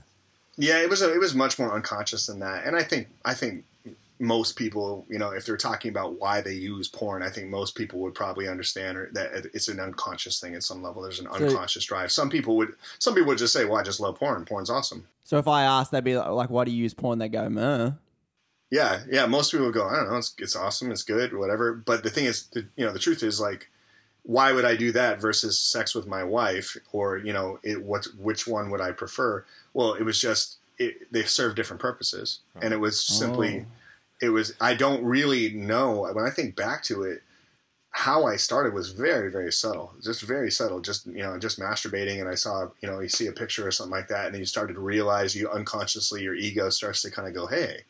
Yeah, 0.58 0.82
it 0.82 0.90
was 0.90 1.02
a, 1.02 1.14
it 1.14 1.20
was 1.20 1.34
much 1.36 1.58
more 1.60 1.74
unconscious 1.74 2.26
than 2.28 2.40
that, 2.40 2.66
and 2.66 2.76
I 2.76 2.84
think 2.84 3.08
I 3.24 3.34
think 3.34 3.64
most 4.20 4.58
people, 4.58 5.06
you 5.10 5.18
know, 5.18 5.30
if 5.32 5.46
they're 5.46 5.56
talking 5.56 5.90
about 5.90 6.20
why 6.20 6.42
they 6.42 6.54
use 6.54 6.90
porn, 6.90 7.24
I 7.24 7.30
think 7.30 7.48
most 7.48 7.74
people 7.76 8.00
would 8.02 8.14
probably 8.14 8.50
understand 8.50 8.98
that 9.14 9.46
it's 9.54 9.70
an 9.70 9.80
unconscious 9.80 10.40
thing 10.42 10.56
at 10.56 10.64
some 10.64 10.84
level. 10.84 11.02
There's 11.02 11.22
an 11.22 11.28
unconscious 11.28 11.86
drive. 11.86 12.12
Some 12.12 12.30
people 12.30 12.58
would 12.58 12.76
some 13.00 13.16
people 13.16 13.30
would 13.30 13.38
just 13.38 13.54
say, 13.54 13.64
"Well, 13.64 13.78
I 13.78 13.84
just 13.84 14.02
love 14.02 14.16
porn. 14.20 14.44
Porn's 14.46 14.70
awesome." 14.70 15.08
So 15.24 15.38
if 15.38 15.48
I 15.48 15.64
ask, 15.64 15.92
they'd 15.92 16.04
be 16.04 16.18
like, 16.18 16.50
"Why 16.50 16.66
do 16.66 16.72
you 16.72 16.84
use 16.84 16.94
porn?" 16.94 17.20
They 17.20 17.30
go, 17.30 17.50
"Meh." 17.50 17.92
Yeah, 18.70 19.02
yeah. 19.10 19.26
Most 19.26 19.52
people 19.52 19.68
would 19.68 19.74
go, 19.74 19.88
"I 19.88 19.96
don't 19.96 20.10
know. 20.10 20.18
It's, 20.18 20.34
it's 20.38 20.56
awesome. 20.56 20.92
It's 20.92 21.04
good. 21.04 21.34
Whatever." 21.34 21.74
But 21.74 22.04
the 22.04 22.10
thing 22.10 22.26
is, 22.26 22.48
the, 22.48 22.66
you 22.76 22.86
know, 22.86 22.92
the 22.94 23.00
truth 23.00 23.24
is 23.24 23.40
like. 23.40 23.70
Why 24.24 24.52
would 24.52 24.66
I 24.66 24.76
do 24.76 24.92
that 24.92 25.20
versus 25.20 25.60
sex 25.60 25.96
with 25.96 26.06
my 26.06 26.24
wife, 26.24 26.78
or 26.92 27.18
you 27.18 27.34
know, 27.34 27.58
it, 27.64 27.82
what 27.82 28.06
which 28.18 28.46
one 28.46 28.70
would 28.70 28.82
I 28.82 28.92
prefer? 28.92 29.46
Well, 29.74 29.94
it 29.94 30.04
was 30.04 30.22
just 30.22 30.58
it, 30.78 31.12
they 31.12 31.24
serve 31.24 31.56
different 31.56 31.82
purposes, 31.82 32.40
and 32.62 32.74
it 32.74 32.78
was 32.78 33.02
simply 33.02 33.62
Oh. 33.62 33.66
It 34.22 34.30
was 34.30 34.54
i 34.60 34.74
don't 34.74 35.04
really 35.04 35.52
know 35.54 36.10
when 36.14 36.26
i 36.26 36.30
think 36.30 36.56
back 36.56 36.84
to 36.84 37.04
it 37.04 37.22
how 37.92 38.26
i 38.26 38.36
started 38.36 38.74
was 38.74 38.92
very 38.92 39.32
very 39.32 39.52
subtle 39.52 39.94
just 40.04 40.22
very 40.22 40.52
subtle 40.52 40.80
just 40.80 41.06
you 41.08 41.24
know 41.24 41.38
just 41.40 41.60
masturbating 41.60 42.20
and 42.20 42.30
i 42.30 42.36
saw 42.36 42.68
you 42.82 42.90
know 42.90 43.00
you 43.00 43.10
see 43.10 43.28
a 43.28 43.32
picture 43.32 43.68
or 43.68 43.72
something 43.72 43.92
like 43.92 44.08
that 44.08 44.26
and 44.26 44.34
then 44.34 44.40
you 44.40 44.46
started 44.46 44.74
to 44.74 44.80
realize 44.80 45.36
you 45.36 45.50
unconsciously 45.50 46.22
your 46.22 46.36
ego 46.36 46.70
starts 46.70 47.02
to 47.02 47.12
kind 47.12 47.28
of 47.28 47.34
go 47.34 47.48
hey 47.48 47.82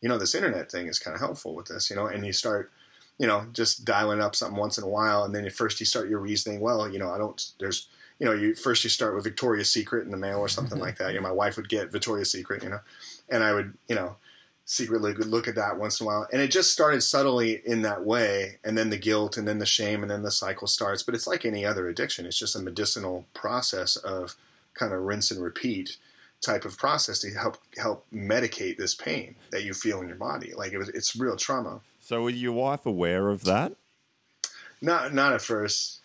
you 0.00 0.08
know 0.08 0.18
this 0.18 0.34
internet 0.34 0.70
thing 0.70 0.86
is 0.86 0.98
kind 0.98 1.14
of 1.14 1.20
helpful 1.20 1.54
with 1.54 1.66
this 1.66 1.90
you 1.90 1.96
know 1.96 2.06
and 2.06 2.24
you 2.24 2.32
start 2.32 2.70
you 3.18 3.26
know 3.26 3.46
just 3.52 3.84
dialing 3.84 4.20
up 4.20 4.34
something 4.34 4.58
once 4.58 4.78
in 4.78 4.84
a 4.84 4.88
while 4.88 5.24
and 5.24 5.34
then 5.34 5.46
at 5.46 5.52
first 5.52 5.78
you 5.80 5.86
start 5.86 6.08
your 6.08 6.18
reasoning 6.18 6.60
well 6.60 6.90
you 6.90 6.98
know 6.98 7.10
i 7.10 7.18
don't 7.18 7.52
there's 7.60 7.88
you 8.18 8.26
know 8.26 8.32
you 8.32 8.54
first 8.54 8.84
you 8.84 8.90
start 8.90 9.14
with 9.14 9.24
victoria's 9.24 9.70
secret 9.70 10.04
in 10.04 10.10
the 10.10 10.16
mail 10.16 10.38
or 10.38 10.48
something 10.48 10.78
like 10.78 10.98
that 10.98 11.12
you 11.12 11.20
know 11.20 11.26
my 11.26 11.32
wife 11.32 11.56
would 11.56 11.68
get 11.68 11.92
victoria's 11.92 12.30
secret 12.30 12.62
you 12.62 12.70
know 12.70 12.80
and 13.28 13.42
i 13.42 13.52
would 13.52 13.74
you 13.88 13.94
know 13.94 14.16
secretly 14.64 15.12
would 15.12 15.26
look 15.26 15.46
at 15.46 15.54
that 15.56 15.78
once 15.78 16.00
in 16.00 16.04
a 16.04 16.08
while. 16.08 16.26
And 16.32 16.40
it 16.40 16.50
just 16.50 16.72
started 16.72 17.02
subtly 17.02 17.60
in 17.64 17.82
that 17.82 18.04
way. 18.04 18.58
And 18.64 18.76
then 18.76 18.90
the 18.90 18.96
guilt 18.96 19.36
and 19.36 19.46
then 19.46 19.58
the 19.58 19.66
shame 19.66 20.02
and 20.02 20.10
then 20.10 20.22
the 20.22 20.30
cycle 20.30 20.66
starts. 20.66 21.02
But 21.02 21.14
it's 21.14 21.26
like 21.26 21.44
any 21.44 21.64
other 21.64 21.88
addiction. 21.88 22.26
It's 22.26 22.38
just 22.38 22.56
a 22.56 22.60
medicinal 22.60 23.26
process 23.34 23.96
of 23.96 24.36
kind 24.74 24.92
of 24.92 25.02
rinse 25.02 25.30
and 25.30 25.42
repeat 25.42 25.96
type 26.40 26.64
of 26.64 26.76
process 26.76 27.20
to 27.20 27.30
help 27.30 27.58
help 27.76 28.04
medicate 28.12 28.76
this 28.76 28.94
pain 28.94 29.34
that 29.50 29.64
you 29.64 29.72
feel 29.72 30.00
in 30.00 30.08
your 30.08 30.16
body. 30.16 30.52
Like 30.54 30.72
it 30.72 30.78
was 30.78 30.88
it's 30.90 31.16
real 31.16 31.36
trauma. 31.36 31.80
So 32.00 32.22
were 32.22 32.30
your 32.30 32.52
wife 32.52 32.84
aware 32.86 33.30
of 33.30 33.44
that? 33.44 33.72
Not 34.80 35.14
not 35.14 35.32
at 35.32 35.40
first. 35.40 36.00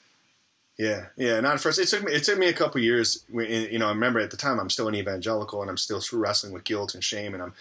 Yeah, 0.79 1.07
yeah, 1.17 1.41
not 1.41 1.55
at 1.55 1.59
first. 1.59 1.77
It 1.77 1.89
took 1.89 2.05
me. 2.05 2.13
It 2.13 2.23
took 2.23 2.39
me 2.39 2.47
a 2.47 2.53
couple 2.53 2.79
years. 2.79 3.25
You 3.33 3.77
know, 3.77 3.87
I 3.87 3.89
remember 3.89 4.21
at 4.21 4.31
the 4.31 4.37
time 4.37 4.61
I'm 4.61 4.69
still 4.69 4.87
an 4.87 4.95
evangelical, 4.95 5.61
and 5.61 5.69
I'm 5.69 5.75
still 5.75 6.01
wrestling 6.13 6.53
with 6.53 6.63
guilt 6.63 6.93
and 6.93 7.03
shame, 7.03 7.33
and 7.33 7.43
I'm 7.43 7.53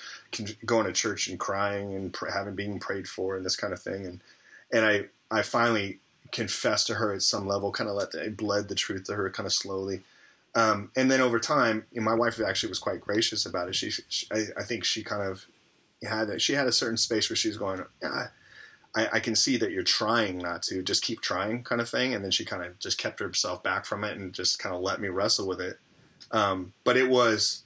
going 0.64 0.87
to 0.87 0.93
church 0.93 1.27
and 1.27 1.37
crying 1.37 1.97
and 1.97 2.16
having 2.33 2.55
being 2.55 2.79
prayed 2.79 3.09
for 3.09 3.37
and 3.37 3.45
this 3.45 3.57
kind 3.57 3.73
of 3.73 3.83
thing, 3.83 4.07
and 4.07 4.21
and 4.73 4.87
I 4.87 5.07
I 5.33 5.43
finally 5.43 5.99
confessed 6.31 6.87
to 6.87 6.95
her 6.95 7.12
at 7.12 7.23
some 7.23 7.49
level, 7.49 7.73
kind 7.73 7.91
of 7.91 7.97
let 7.97 8.12
the, 8.12 8.23
I 8.23 8.29
bled 8.29 8.69
the 8.69 8.77
truth 8.77 9.05
to 9.05 9.14
her 9.16 9.29
kind 9.31 9.49
of 9.49 9.53
slowly, 9.53 10.03
um, 10.55 10.93
and 10.95 11.11
then 11.11 11.21
over 11.21 11.41
time, 11.41 11.87
you 11.91 12.01
know, 12.01 12.05
my 12.05 12.14
wife 12.14 12.41
actually 12.41 12.69
was 12.69 12.79
quite 12.79 13.01
gracious 13.01 13.45
about 13.45 13.66
it. 13.69 13.75
She, 13.75 13.91
she 13.91 14.29
I, 14.31 14.45
I 14.59 14.62
think 14.62 14.85
she 14.85 15.03
kind 15.03 15.23
of 15.23 15.45
had 16.09 16.29
it. 16.29 16.41
She 16.41 16.53
had 16.53 16.69
a 16.69 16.73
certain 16.73 16.97
space 16.97 17.29
where 17.29 17.37
she 17.37 17.49
was 17.49 17.59
going, 17.59 17.85
yeah. 18.01 18.29
I, 18.97 19.09
I 19.14 19.20
can 19.20 19.36
see 19.36 19.57
that 19.59 19.70
you're 19.70 19.82
trying 19.82 20.39
not 20.39 20.62
to 20.64 20.82
just 20.82 21.03
keep 21.03 21.20
trying 21.20 21.62
kind 21.62 21.80
of 21.80 21.89
thing. 21.89 22.14
And 22.14 22.24
then 22.24 22.30
she 22.30 22.45
kind 22.45 22.64
of 22.64 22.78
just 22.78 22.99
kept 22.99 23.20
herself 23.20 23.62
back 23.62 23.84
from 23.84 24.05
it 24.05 24.16
and 24.16 24.32
just 24.32 24.59
kind 24.59 24.74
of 24.74 24.82
let 24.82 25.01
me 25.01 25.09
wrestle 25.09 25.47
with 25.47 25.61
it. 25.61 25.78
Um, 26.30 26.72
but 26.84 26.97
it 26.97 27.09
was 27.09 27.62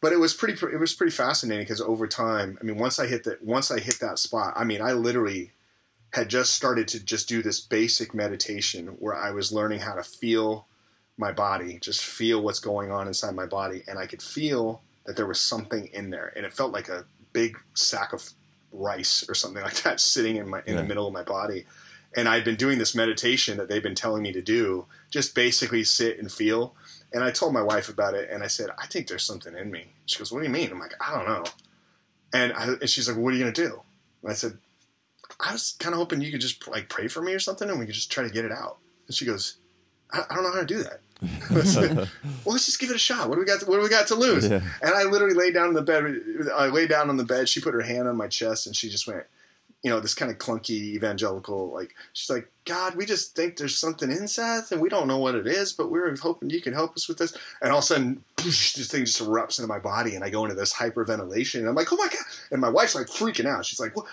but 0.00 0.12
it 0.12 0.18
was 0.18 0.34
pretty 0.34 0.54
it 0.66 0.78
was 0.78 0.92
pretty 0.92 1.12
fascinating 1.12 1.64
because 1.64 1.80
over 1.80 2.06
time 2.06 2.58
i 2.60 2.64
mean 2.64 2.76
once 2.76 2.98
i 2.98 3.06
hit 3.06 3.24
that 3.24 3.42
once 3.42 3.70
i 3.70 3.78
hit 3.78 4.00
that 4.00 4.18
spot 4.18 4.52
i 4.54 4.62
mean 4.62 4.82
i 4.82 4.92
literally 4.92 5.52
had 6.12 6.28
just 6.28 6.52
started 6.52 6.86
to 6.88 7.02
just 7.02 7.26
do 7.26 7.40
this 7.42 7.60
basic 7.60 8.12
meditation 8.12 8.88
where 8.98 9.14
i 9.14 9.30
was 9.30 9.52
learning 9.52 9.78
how 9.78 9.94
to 9.94 10.02
feel 10.02 10.66
my 11.16 11.32
body 11.32 11.78
just 11.80 12.04
feel 12.04 12.42
what's 12.42 12.58
going 12.58 12.90
on 12.90 13.06
inside 13.06 13.34
my 13.34 13.46
body. 13.46 13.82
And 13.86 13.98
i 13.98 14.06
could 14.06 14.22
feel 14.22 14.82
that 15.04 15.16
there 15.16 15.26
was 15.26 15.40
something 15.40 15.88
in 15.92 16.10
there. 16.10 16.32
And 16.36 16.44
it 16.44 16.52
felt 16.52 16.72
like 16.72 16.88
a 16.88 17.04
big 17.32 17.56
sack 17.74 18.12
of 18.12 18.28
rice 18.74 19.24
or 19.28 19.34
something 19.34 19.62
like 19.62 19.82
that 19.82 20.00
sitting 20.12 20.36
in 20.36 20.48
my 20.48 20.60
in 20.66 20.74
Yeah. 20.74 20.82
the 20.82 20.86
middle 20.88 21.06
of 21.06 21.12
my 21.12 21.22
body 21.22 21.64
and 22.16 22.28
I'd 22.28 22.44
been 22.44 22.54
doing 22.56 22.78
this 22.78 22.94
meditation 22.94 23.56
that 23.58 23.68
they've 23.68 23.82
been 23.82 23.96
telling 23.96 24.22
me 24.22 24.30
to 24.34 24.40
do, 24.40 24.86
just 25.10 25.34
basically 25.34 25.82
sit 25.82 26.16
and 26.20 26.30
feel. 26.30 26.74
And 27.12 27.24
I 27.24 27.32
told 27.32 27.52
my 27.52 27.60
wife 27.62 27.88
about 27.88 28.14
it, 28.14 28.30
and 28.30 28.44
I 28.44 28.46
said, 28.46 28.70
I 28.78 28.86
think 28.86 29.08
there's 29.08 29.24
something 29.24 29.52
in 29.56 29.68
me. 29.68 29.86
She 30.06 30.18
goes, 30.18 30.30
What 30.30 30.38
do 30.38 30.46
you 30.46 30.52
mean? 30.52 30.70
I'm 30.70 30.78
like, 30.78 30.94
I 31.00 31.12
don't 31.12 31.26
know. 31.28 31.44
And, 32.32 32.52
I, 32.52 32.66
and 32.80 32.88
she's 32.88 33.08
like, 33.08 33.16
What 33.16 33.32
are 33.32 33.36
you 33.36 33.42
gonna 33.42 33.52
do? 33.52 33.82
And 34.22 34.30
I 34.30 34.34
said, 34.34 34.58
I 35.40 35.52
was 35.52 35.74
kind 35.80 35.92
of 35.92 35.98
hoping 35.98 36.20
you 36.20 36.30
could 36.30 36.40
just 36.40 36.68
like 36.68 36.88
pray 36.88 37.08
for 37.08 37.20
me 37.20 37.32
or 37.34 37.40
something, 37.40 37.68
and 37.68 37.80
we 37.80 37.86
could 37.86 37.96
just 37.96 38.12
try 38.12 38.22
to 38.22 38.30
get 38.30 38.44
it 38.44 38.52
out. 38.52 38.78
And 39.08 39.14
she 39.16 39.24
goes, 39.24 39.56
I, 40.12 40.22
I 40.30 40.34
don't 40.36 40.44
know 40.44 40.52
how 40.52 40.60
to 40.60 40.66
do 40.66 40.84
that. 40.84 41.00
Well, 42.44 42.52
let's 42.52 42.66
just 42.66 42.78
give 42.78 42.90
it 42.90 42.96
a 42.96 42.98
shot. 42.98 43.28
What 43.28 43.36
do 43.36 43.40
we 43.40 43.46
got? 43.46 43.60
To, 43.60 43.66
what 43.66 43.76
do 43.76 43.82
we 43.82 43.88
got 43.88 44.06
to 44.08 44.14
lose? 44.14 44.48
Yeah. 44.48 44.60
And 44.82 44.94
I 44.94 45.04
literally 45.04 45.34
laid 45.34 45.54
down 45.54 45.68
in 45.68 45.74
the 45.74 45.82
bed. 45.82 46.20
I 46.54 46.66
lay 46.66 46.86
down 46.86 47.08
on 47.08 47.16
the 47.16 47.24
bed. 47.24 47.48
She 47.48 47.60
put 47.60 47.72
her 47.72 47.80
hand 47.80 48.06
on 48.06 48.16
my 48.16 48.28
chest, 48.28 48.66
and 48.66 48.76
she 48.76 48.90
just 48.90 49.06
went, 49.06 49.24
you 49.84 49.90
know, 49.90 50.00
this 50.00 50.14
kind 50.14 50.32
of 50.32 50.38
clunky 50.38 50.94
evangelical, 50.94 51.70
like 51.70 51.94
she's 52.14 52.30
like, 52.30 52.50
God, 52.64 52.96
we 52.96 53.04
just 53.04 53.36
think 53.36 53.58
there's 53.58 53.78
something 53.78 54.10
in 54.10 54.26
Seth, 54.26 54.72
and 54.72 54.80
we 54.80 54.88
don't 54.88 55.06
know 55.06 55.18
what 55.18 55.34
it 55.34 55.46
is, 55.46 55.74
but 55.74 55.90
we're 55.90 56.16
hoping 56.16 56.48
you 56.48 56.62
can 56.62 56.72
help 56.72 56.96
us 56.96 57.06
with 57.06 57.18
this. 57.18 57.36
And 57.60 57.70
all 57.70 57.78
of 57.78 57.84
a 57.84 57.86
sudden, 57.86 58.24
this 58.38 58.88
thing 58.88 59.04
just 59.04 59.22
erupts 59.22 59.58
into 59.58 59.68
my 59.68 59.78
body, 59.78 60.14
and 60.14 60.24
I 60.24 60.30
go 60.30 60.42
into 60.44 60.56
this 60.56 60.72
hyperventilation, 60.72 61.60
and 61.60 61.68
I'm 61.68 61.74
like, 61.74 61.92
oh 61.92 61.96
my 61.96 62.08
god! 62.08 62.24
And 62.50 62.62
my 62.62 62.70
wife's 62.70 62.94
like 62.94 63.08
freaking 63.08 63.44
out. 63.44 63.66
She's 63.66 63.78
like, 63.78 63.94
what? 63.94 64.06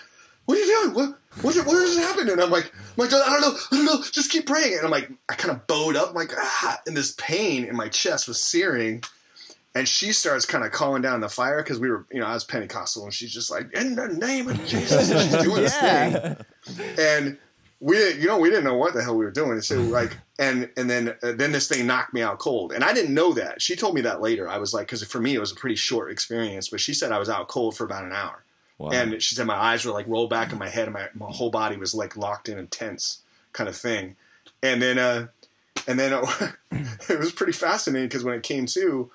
What 0.46 0.58
are 0.58 0.60
you 0.60 0.66
doing? 0.66 0.94
What? 0.94 1.18
What? 1.42 1.66
What 1.66 1.76
is 1.76 1.98
happening? 1.98 2.32
And 2.32 2.40
I'm 2.40 2.50
like, 2.50 2.72
I'm 2.74 2.96
like, 2.96 3.12
I 3.12 3.40
don't 3.40 3.40
know, 3.40 3.58
I 3.72 3.76
don't 3.76 3.84
know. 3.84 4.02
Just 4.10 4.30
keep 4.30 4.46
praying. 4.46 4.74
And 4.74 4.84
I'm 4.84 4.90
like, 4.90 5.10
I 5.28 5.34
kind 5.34 5.52
of 5.52 5.66
bowed 5.66 5.96
up, 5.96 6.10
I'm 6.10 6.14
like, 6.14 6.32
ah, 6.36 6.80
and 6.86 6.96
this 6.96 7.14
pain 7.18 7.64
in 7.64 7.76
my 7.76 7.88
chest 7.88 8.28
was 8.28 8.40
searing. 8.40 9.02
And 9.74 9.88
she 9.88 10.12
starts 10.12 10.44
kind 10.44 10.64
of 10.64 10.72
calling 10.72 11.00
down 11.00 11.20
the 11.20 11.30
fire 11.30 11.62
because 11.62 11.80
we 11.80 11.88
were, 11.88 12.06
you 12.12 12.20
know, 12.20 12.26
I 12.26 12.34
was 12.34 12.44
Pentecostal, 12.44 13.04
and 13.04 13.14
she's 13.14 13.32
just 13.32 13.50
like, 13.50 13.72
in 13.72 13.94
the 13.94 14.08
name 14.08 14.48
of 14.48 14.62
Jesus, 14.66 15.10
and 15.10 15.20
she's 15.20 15.42
doing 15.42 15.62
this 15.62 15.78
thing. 15.78 16.36
And 16.98 17.38
we, 17.80 17.96
didn't, 17.96 18.20
you 18.20 18.28
know, 18.28 18.38
we 18.38 18.50
didn't 18.50 18.64
know 18.64 18.76
what 18.76 18.92
the 18.92 19.02
hell 19.02 19.16
we 19.16 19.24
were 19.24 19.30
doing. 19.30 19.52
And 19.52 19.64
so 19.64 19.80
like, 19.80 20.16
and 20.38 20.68
and 20.76 20.90
then 20.90 21.16
uh, 21.22 21.32
then 21.32 21.52
this 21.52 21.68
thing 21.68 21.86
knocked 21.86 22.12
me 22.12 22.20
out 22.20 22.38
cold, 22.38 22.72
and 22.72 22.84
I 22.84 22.92
didn't 22.92 23.14
know 23.14 23.32
that. 23.32 23.62
She 23.62 23.74
told 23.74 23.94
me 23.94 24.02
that 24.02 24.20
later. 24.20 24.48
I 24.48 24.58
was 24.58 24.74
like, 24.74 24.86
because 24.86 25.02
for 25.04 25.20
me 25.20 25.34
it 25.34 25.40
was 25.40 25.52
a 25.52 25.56
pretty 25.56 25.76
short 25.76 26.12
experience, 26.12 26.68
but 26.68 26.80
she 26.80 26.92
said 26.92 27.10
I 27.10 27.18
was 27.18 27.30
out 27.30 27.48
cold 27.48 27.76
for 27.76 27.84
about 27.84 28.04
an 28.04 28.12
hour. 28.12 28.44
Wow. 28.78 28.90
And 28.90 29.22
she 29.22 29.34
said 29.34 29.46
my 29.46 29.56
eyes 29.56 29.84
were 29.84 29.92
like 29.92 30.08
rolled 30.08 30.30
back 30.30 30.52
in 30.52 30.58
my 30.58 30.68
head, 30.68 30.84
and 30.84 30.94
my, 30.94 31.08
my 31.14 31.30
whole 31.30 31.50
body 31.50 31.76
was 31.76 31.94
like 31.94 32.16
locked 32.16 32.48
in 32.48 32.58
and 32.58 32.70
tense, 32.70 33.20
kind 33.52 33.68
of 33.68 33.76
thing. 33.76 34.16
And 34.62 34.82
then, 34.82 34.98
uh, 34.98 35.28
and 35.86 35.98
then 35.98 36.12
it 37.08 37.18
was 37.18 37.32
pretty 37.32 37.52
fascinating 37.52 38.08
because 38.08 38.24
when 38.24 38.34
it 38.34 38.42
came 38.42 38.66
to, 38.66 39.10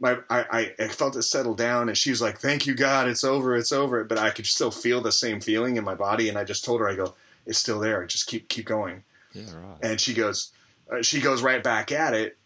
my 0.00 0.18
I, 0.30 0.72
I 0.78 0.88
felt 0.88 1.16
it 1.16 1.22
settle 1.22 1.54
down, 1.54 1.88
and 1.88 1.96
she 1.96 2.10
was 2.10 2.22
like, 2.22 2.38
"Thank 2.38 2.66
you, 2.66 2.74
God, 2.74 3.08
it's 3.08 3.24
over, 3.24 3.56
it's 3.56 3.72
over." 3.72 4.04
But 4.04 4.18
I 4.18 4.30
could 4.30 4.46
still 4.46 4.70
feel 4.70 5.00
the 5.00 5.12
same 5.12 5.40
feeling 5.40 5.76
in 5.76 5.84
my 5.84 5.94
body, 5.94 6.28
and 6.28 6.38
I 6.38 6.44
just 6.44 6.64
told 6.64 6.80
her, 6.80 6.88
"I 6.88 6.94
go, 6.94 7.14
it's 7.46 7.58
still 7.58 7.80
there. 7.80 8.04
Just 8.06 8.26
keep 8.26 8.48
keep 8.48 8.66
going." 8.66 9.02
yeah, 9.32 9.44
right. 9.54 9.78
And 9.82 10.00
she 10.00 10.14
goes, 10.14 10.52
uh, 10.90 11.02
she 11.02 11.20
goes 11.20 11.42
right 11.42 11.62
back 11.62 11.92
at 11.92 12.14
it, 12.14 12.36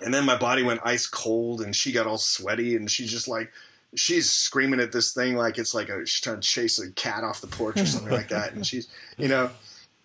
and 0.00 0.12
then 0.12 0.24
my 0.24 0.36
body 0.36 0.62
went 0.62 0.80
ice 0.84 1.06
cold, 1.06 1.60
and 1.60 1.74
she 1.74 1.92
got 1.92 2.06
all 2.06 2.18
sweaty, 2.18 2.76
and 2.76 2.90
she's 2.90 3.10
just 3.10 3.28
like, 3.28 3.52
she's 3.94 4.30
screaming 4.30 4.80
at 4.80 4.92
this 4.92 5.12
thing 5.12 5.36
like 5.36 5.58
it's 5.58 5.74
like 5.74 5.88
a, 5.88 6.04
she's 6.06 6.20
trying 6.20 6.40
to 6.40 6.46
chase 6.46 6.78
a 6.78 6.90
cat 6.92 7.24
off 7.24 7.40
the 7.40 7.46
porch 7.46 7.80
or 7.80 7.86
something 7.86 8.12
like 8.12 8.28
that, 8.28 8.52
and 8.52 8.66
she's, 8.66 8.88
you 9.16 9.28
know, 9.28 9.50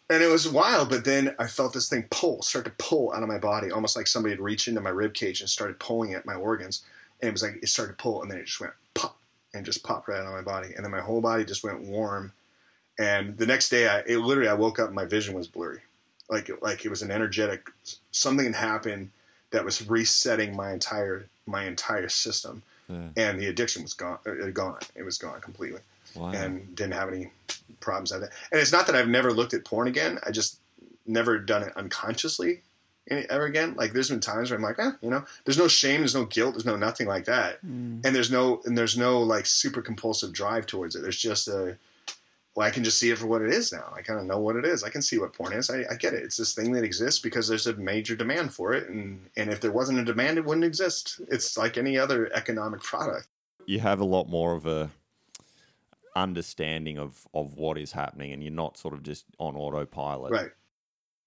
and 0.10 0.24
it 0.24 0.28
was 0.28 0.48
wild. 0.48 0.90
But 0.90 1.06
then 1.06 1.36
I 1.40 1.48
felt 1.48 1.74
this 1.74 1.90
thing 1.90 2.06
pull, 2.10 2.42
start 2.42 2.66
to 2.66 2.72
pull 2.72 3.14
out 3.14 3.24
of 3.24 3.30
my 3.30 3.38
body, 3.38 3.72
almost 3.72 3.96
like 3.96 4.08
somebody 4.08 4.34
had 4.34 4.42
reached 4.42 4.68
into 4.68 4.82
my 4.82 4.90
rib 4.90 5.14
cage 5.14 5.42
and 5.42 5.50
started 5.50 5.80
pulling 5.80 6.14
at 6.14 6.26
my 6.26 6.36
organs, 6.36 6.84
and 7.22 7.30
it 7.30 7.32
was 7.32 7.44
like 7.44 7.60
it 7.62 7.68
started 7.68 7.94
to 7.94 8.04
pull, 8.04 8.22
and 8.22 8.32
then 8.32 8.38
it 8.38 8.46
just 8.46 8.62
went 8.62 8.74
pop, 8.94 9.18
and 9.54 9.66
just 9.66 9.84
popped 9.84 10.08
right 10.08 10.20
out 10.20 10.28
of 10.28 10.34
my 10.34 10.42
body, 10.42 10.74
and 10.76 10.84
then 10.84 10.92
my 10.92 11.02
whole 11.02 11.22
body 11.22 11.44
just 11.46 11.64
went 11.64 11.82
warm. 11.82 12.32
And 13.00 13.38
the 13.38 13.48
next 13.48 13.70
day, 13.70 13.88
I 13.88 14.00
it 14.00 14.20
literally 14.20 14.50
I 14.50 14.54
woke 14.54 14.80
up, 14.80 14.88
and 14.88 14.96
my 14.96 15.06
vision 15.06 15.34
was 15.36 15.48
blurry, 15.48 15.80
like 16.30 16.50
like 16.62 16.86
it 16.86 16.90
was 16.90 17.02
an 17.02 17.12
energetic 17.12 17.70
something 18.12 18.46
had 18.46 18.56
happened 18.56 19.12
that 19.52 19.66
was 19.66 19.88
resetting 19.88 20.56
my 20.56 20.72
entire 20.72 21.28
my 21.46 21.66
entire 21.66 22.10
system, 22.10 22.64
Yeah. 22.90 23.10
and 23.18 23.40
the 23.40 23.48
addiction 23.48 23.82
was 23.84 23.94
gone. 23.94 24.20
It 24.26 24.44
had 24.44 24.54
gone. 24.54 24.80
It 24.96 25.04
was 25.04 25.18
gone 25.18 25.40
completely, 25.42 25.82
Wow. 26.16 26.32
and 26.32 26.76
didn't 26.76 26.94
have 26.94 27.10
any 27.10 27.32
problems 27.80 28.12
like 28.12 28.22
that. 28.22 28.32
And 28.52 28.60
it's 28.62 28.72
not 28.72 28.86
that 28.88 28.96
I've 28.96 29.08
never 29.08 29.32
looked 29.32 29.54
at 29.54 29.64
porn 29.66 29.88
again. 29.88 30.20
I 30.26 30.32
just 30.32 30.60
never 31.06 31.38
done 31.40 31.64
it 31.64 31.74
unconsciously 31.76 32.62
any, 33.10 33.26
ever 33.30 33.46
again. 33.46 33.74
Like 33.76 33.94
there's 33.94 34.10
been 34.10 34.20
times 34.20 34.50
where 34.52 34.58
I'm 34.58 34.64
like, 34.64 34.80
eh, 34.80 34.92
you 35.02 35.10
know, 35.10 35.24
there's 35.46 35.58
no 35.58 35.68
shame, 35.68 36.02
there's 36.02 36.16
no 36.16 36.26
guilt, 36.26 36.54
there's 36.56 36.66
no 36.66 36.76
nothing 36.76 37.08
like 37.08 37.26
that, 37.26 37.62
and 37.64 38.04
there's 38.04 38.32
no 38.32 38.62
and 38.66 38.78
there's 38.78 38.98
no 38.98 39.22
like 39.22 39.46
super 39.46 39.82
compulsive 39.82 40.32
drive 40.34 40.66
towards 40.66 40.96
it. 40.96 41.02
There's 41.02 41.18
just 41.20 41.48
a 41.48 41.78
well, 42.56 42.68
I 42.68 42.72
can 42.72 42.84
just 42.84 43.00
see 43.00 43.10
it 43.10 43.18
for 43.18 43.26
what 43.26 43.42
it 43.42 43.50
is 43.52 43.72
now. 43.74 43.92
I 43.96 44.02
kind 44.04 44.20
of 44.20 44.26
know 44.26 44.38
what 44.40 44.56
it 44.56 44.64
is. 44.66 44.84
I 44.84 44.90
can 44.90 45.02
see 45.02 45.18
what 45.18 45.34
porn 45.34 45.54
is. 45.54 45.70
I, 45.72 45.86
I 45.90 45.96
get 45.96 46.14
it. 46.14 46.24
It's 46.24 46.38
this 46.38 46.54
thing 46.54 46.72
that 46.74 46.84
exists 46.84 47.20
because 47.20 47.48
there's 47.48 47.66
a 47.68 47.74
major 47.78 48.16
demand 48.16 48.54
for 48.54 48.74
it, 48.74 48.90
and 48.90 49.28
and 49.38 49.52
if 49.52 49.60
there 49.60 49.72
wasn't 49.72 50.00
a 50.00 50.04
demand, 50.06 50.38
it 50.38 50.46
wouldn't 50.46 50.66
exist. 50.66 51.20
It's 51.30 51.58
like 51.58 51.78
any 51.78 51.98
other 51.98 52.32
economic 52.34 52.82
product. 52.82 53.28
you 53.66 53.80
have 53.80 54.00
a 54.00 54.06
lot 54.06 54.28
more 54.30 54.54
of 54.56 54.66
a 54.66 54.92
understanding 56.16 56.98
of 57.00 57.26
of 57.34 57.56
what 57.56 57.78
is 57.78 57.92
happening, 57.92 58.32
and 58.34 58.44
you're 58.44 58.52
not 58.52 58.78
sort 58.78 58.94
of 58.94 59.04
just 59.04 59.26
on 59.40 59.56
autopilot. 59.56 60.32
Right. 60.32 60.52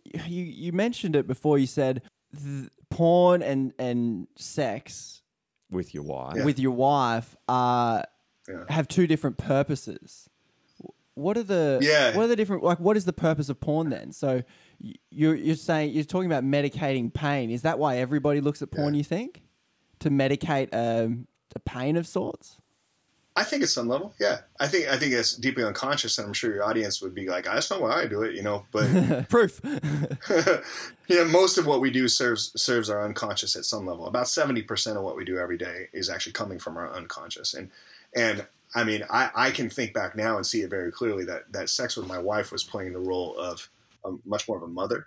You 0.05 0.45
you 0.45 0.73
mentioned 0.73 1.17
it 1.17 1.27
before. 1.27 1.59
You 1.59 1.67
said 1.67 2.03
th- 2.41 2.71
porn 2.91 3.43
and 3.43 3.73
and 3.79 4.29
sex 4.37 5.23
With 5.71 5.93
your 5.95 6.05
wife. 6.05 6.45
with 6.45 6.59
your 6.61 6.71
wife 6.73 7.35
are 7.49 8.05
Yeah. 8.49 8.65
have 8.69 8.87
two 8.87 9.09
different 9.09 9.39
purposes. 9.39 10.29
What 11.17 11.39
are 11.39 11.43
the 11.43 11.79
Yeah. 11.81 12.15
What 12.15 12.25
are 12.25 12.29
the 12.29 12.37
different 12.37 12.63
like? 12.63 12.79
What 12.79 12.97
is 12.97 13.07
the 13.07 13.13
purpose 13.13 13.49
of 13.49 13.59
porn 13.59 13.89
then? 13.89 14.13
So 14.13 14.43
you're 15.11 15.35
you're 15.35 15.57
saying 15.57 15.93
you're 15.93 16.05
talking 16.05 16.31
about 16.31 16.45
medicating 16.45 17.13
pain. 17.13 17.51
Is 17.51 17.63
that 17.63 17.79
why 17.79 17.97
everybody 17.97 18.43
looks 18.43 18.61
at 18.61 18.71
porn? 18.71 18.93
Yeah. 18.93 18.99
You 18.99 19.05
think 19.05 19.43
to 20.01 20.11
medicate 20.11 20.69
um, 20.75 21.27
a 21.55 21.59
pain 21.61 21.97
of 21.97 22.07
sorts? 22.07 22.59
I 23.35 23.45
think 23.45 23.63
at 23.63 23.69
some 23.69 23.87
level, 23.87 24.15
yeah. 24.19 24.41
I 24.61 24.67
think 24.67 24.89
I 24.89 24.99
think 24.99 25.13
it's 25.13 25.35
deeply 25.35 25.65
unconscious, 25.65 26.19
and 26.19 26.27
I'm 26.27 26.33
sure 26.35 26.55
your 26.55 26.65
audience 26.65 27.01
would 27.01 27.15
be 27.15 27.29
like, 27.29 27.47
I 27.47 27.55
just 27.55 27.71
know 27.71 27.81
why 27.81 28.03
I 28.03 28.07
do 28.07 28.23
it, 28.23 28.35
you 28.35 28.43
know. 28.43 28.67
But 28.71 29.29
Proof. 29.31 29.63
know, 31.09 31.25
most 31.27 31.57
of 31.57 31.67
what 31.67 31.81
we 31.81 31.91
do 31.91 32.09
serves 32.09 32.53
serves 32.61 32.91
our 32.91 33.03
unconscious 33.03 33.57
at 33.57 33.65
some 33.65 33.87
level. 33.87 34.07
About 34.07 34.29
seventy 34.29 34.63
percent 34.63 34.99
of 34.99 35.05
what 35.05 35.17
we 35.17 35.25
do 35.25 35.39
every 35.39 35.57
day 35.57 35.89
is 35.95 36.11
actually 36.11 36.33
coming 36.33 36.59
from 36.59 36.77
our 36.77 36.93
unconscious. 36.93 37.55
And 37.55 37.71
and 38.15 38.47
I 38.77 38.85
mean, 38.85 39.03
I, 39.11 39.31
I 39.35 39.51
can 39.51 39.71
think 39.71 39.95
back 39.95 40.15
now 40.17 40.37
and 40.37 40.47
see 40.47 40.61
it 40.61 40.69
very 40.71 40.93
clearly 40.93 41.25
that 41.25 41.51
that 41.53 41.71
sex 41.71 41.97
with 41.97 42.07
my 42.07 42.19
wife 42.19 42.53
was 42.53 42.63
playing 42.63 42.93
the 42.93 43.01
role 43.01 43.35
of 43.39 43.69
a, 44.05 44.11
much 44.27 44.47
more 44.47 44.59
of 44.59 44.63
a 44.63 44.69
mother. 44.69 45.07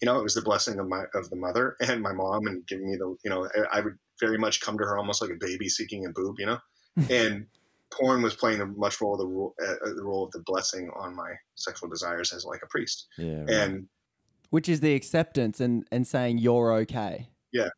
You 0.00 0.06
know, 0.06 0.18
it 0.20 0.22
was 0.22 0.34
the 0.34 0.42
blessing 0.42 0.78
of 0.78 0.86
my 0.88 1.04
of 1.14 1.28
the 1.28 1.36
mother 1.36 1.76
and 1.86 2.00
my 2.00 2.12
mom, 2.12 2.46
and 2.46 2.64
giving 2.66 2.88
me 2.90 2.96
the 2.96 3.16
you 3.24 3.30
know, 3.30 3.48
I, 3.72 3.78
I 3.78 3.80
would 3.80 3.98
very 4.20 4.38
much 4.38 4.60
come 4.60 4.78
to 4.78 4.84
her 4.84 4.96
almost 4.96 5.20
like 5.20 5.32
a 5.32 5.36
baby 5.38 5.68
seeking 5.68 6.06
a 6.06 6.10
boob, 6.10 6.36
you 6.38 6.46
know, 6.46 6.58
and 7.10 7.46
porn 7.90 8.22
was 8.22 8.34
playing 8.36 8.60
the 8.60 8.66
much 8.66 9.00
role 9.00 9.14
of 9.14 9.18
the 9.20 9.26
role, 9.26 9.54
uh, 9.62 9.74
the 9.94 10.02
role 10.04 10.24
of 10.24 10.30
the 10.30 10.40
blessing 10.46 10.88
on 10.96 11.14
my 11.14 11.32
sexual 11.56 11.88
desires 11.88 12.32
as 12.32 12.44
like 12.44 12.60
a 12.62 12.66
priest, 12.68 13.08
Yeah. 13.18 13.40
right. 13.40 13.50
and 13.50 13.88
Which 14.50 14.68
is 14.68 14.78
the 14.78 14.94
acceptance 14.94 15.60
and 15.60 15.84
and 15.90 16.06
saying 16.06 16.38
you're 16.38 16.72
okay. 16.82 17.30
yeah. 17.52 17.70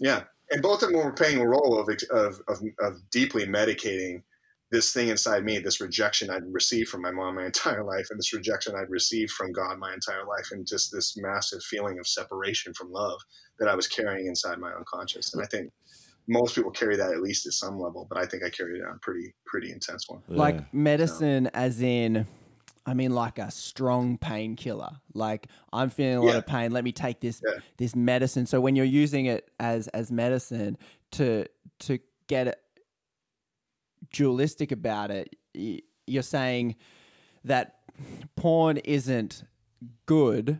Yeah, 0.00 0.24
and 0.50 0.60
both 0.60 0.82
of 0.82 0.90
them 0.90 1.02
were 1.02 1.12
playing 1.12 1.40
a 1.40 1.48
role 1.48 1.78
of, 1.80 1.88
of 2.10 2.40
of 2.46 2.60
of 2.80 3.10
deeply 3.10 3.46
medicating 3.46 4.22
this 4.74 4.92
thing 4.92 5.08
inside 5.08 5.44
me, 5.44 5.58
this 5.60 5.80
rejection 5.80 6.30
I'd 6.30 6.42
received 6.52 6.88
from 6.88 7.02
my 7.02 7.12
mom 7.12 7.36
my 7.36 7.44
entire 7.52 7.84
life, 7.84 8.08
and 8.10 8.18
this 8.18 8.34
rejection 8.34 8.74
I'd 8.76 8.90
received 8.90 9.30
from 9.30 9.52
God 9.52 9.78
my 9.78 9.94
entire 9.94 10.26
life, 10.26 10.48
and 10.50 10.66
just 10.66 10.90
this 10.92 11.16
massive 11.16 11.62
feeling 11.62 11.98
of 11.98 12.06
separation 12.06 12.74
from 12.74 12.90
love 12.90 13.20
that 13.60 13.68
I 13.68 13.74
was 13.76 13.86
carrying 13.86 14.26
inside 14.26 14.58
my 14.58 14.72
unconscious. 14.72 15.32
And 15.32 15.42
I 15.42 15.46
think 15.46 15.70
most 16.26 16.54
people 16.56 16.70
carry 16.72 16.96
that 16.96 17.12
at 17.12 17.20
least 17.20 17.46
at 17.46 17.52
some 17.52 17.78
level, 17.78 18.06
but 18.08 18.18
I 18.18 18.26
think 18.26 18.42
I 18.44 18.50
carried 18.50 18.80
it 18.80 18.84
on 18.84 18.96
a 18.96 18.98
pretty 19.00 19.34
pretty 19.46 19.70
intense 19.70 20.08
one. 20.08 20.22
Yeah. 20.28 20.38
Like 20.38 20.74
medicine, 20.74 21.48
as 21.54 21.80
in, 21.80 22.26
I 22.84 22.94
mean, 22.94 23.14
like 23.14 23.38
a 23.38 23.50
strong 23.50 24.18
painkiller. 24.18 24.96
Like 25.12 25.46
I'm 25.72 25.90
feeling 25.90 26.16
a 26.16 26.22
lot 26.22 26.32
Yeah. 26.32 26.38
of 26.38 26.46
pain. 26.46 26.72
Let 26.72 26.82
me 26.82 26.92
take 26.92 27.20
this 27.20 27.40
Yeah. 27.46 27.60
this 27.76 27.94
medicine. 27.94 28.46
So 28.46 28.60
when 28.60 28.74
you're 28.74 28.86
using 28.86 29.26
it 29.26 29.50
as 29.60 29.86
as 29.88 30.10
medicine 30.10 30.78
to 31.12 31.46
to 31.80 31.98
get 32.26 32.48
it 32.48 32.58
dualistic 34.24 34.72
about 34.72 35.10
it, 35.10 35.36
you're 36.06 36.22
saying 36.22 36.76
that 37.44 37.76
porn 38.36 38.78
isn't 38.78 39.44
good, 40.06 40.58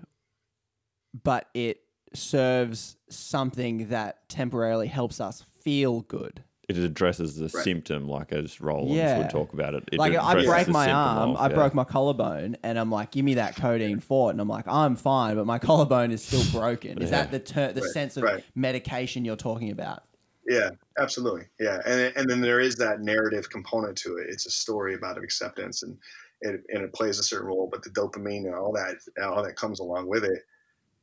but 1.22 1.48
it 1.54 1.80
serves 2.12 2.96
something 3.08 3.88
that 3.88 4.28
temporarily 4.28 4.88
helps 4.88 5.20
us 5.20 5.42
feel 5.62 6.02
good. 6.02 6.42
it 6.66 6.78
addresses 6.78 7.36
the 7.36 7.50
Right. 7.52 7.62
symptom, 7.62 8.08
like 8.08 8.32
as 8.32 8.58
Rollins 8.58 8.94
Yeah. 8.96 9.18
would 9.18 9.28
talk 9.28 9.52
about 9.52 9.74
it. 9.74 9.84
it 9.92 9.98
like 9.98 10.14
I 10.16 10.30
addresses 10.32 10.48
break 10.48 10.68
my 10.68 10.90
arm, 10.90 11.32
of- 11.32 11.36
I 11.36 11.48
yeah. 11.50 11.54
broke 11.56 11.74
my 11.74 11.84
collarbone, 11.84 12.56
and 12.62 12.78
I'm 12.78 12.90
like, 12.90 13.10
give 13.10 13.22
me 13.22 13.34
that 13.34 13.54
codeine 13.54 14.00
for 14.00 14.30
it, 14.30 14.32
and 14.32 14.40
I'm 14.40 14.48
like, 14.48 14.66
I'm 14.66 14.96
fine, 14.96 15.36
but 15.36 15.44
my 15.44 15.58
collarbone 15.68 16.10
is 16.10 16.24
still 16.24 16.42
broken. 16.58 17.02
Is 17.02 17.10
Yeah. 17.10 17.24
that 17.24 17.32
the 17.32 17.38
ter- 17.38 17.72
the 17.74 17.82
Right, 17.82 17.90
sense 17.90 18.16
of 18.16 18.22
right. 18.22 18.42
medication 18.54 19.26
you're 19.26 19.36
talking 19.36 19.70
about? 19.70 20.04
Yeah, 20.46 20.70
absolutely. 20.98 21.46
Yeah, 21.58 21.80
and 21.86 22.12
and 22.16 22.28
then 22.28 22.40
there 22.40 22.60
is 22.60 22.76
that 22.76 23.00
narrative 23.00 23.48
component 23.48 23.96
to 23.98 24.16
it. 24.18 24.26
It's 24.28 24.46
a 24.46 24.50
story 24.50 24.94
about 24.94 25.16
acceptance, 25.22 25.82
and 25.82 25.96
it, 26.42 26.62
and 26.68 26.84
it 26.84 26.92
plays 26.92 27.18
a 27.18 27.22
certain 27.22 27.46
role, 27.48 27.68
but 27.70 27.82
the 27.82 27.90
dopamine 27.90 28.44
and 28.46 28.54
all 28.54 28.72
that, 28.72 28.96
all 29.22 29.42
that 29.42 29.56
comes 29.56 29.80
along 29.80 30.06
with 30.08 30.24
it, 30.24 30.42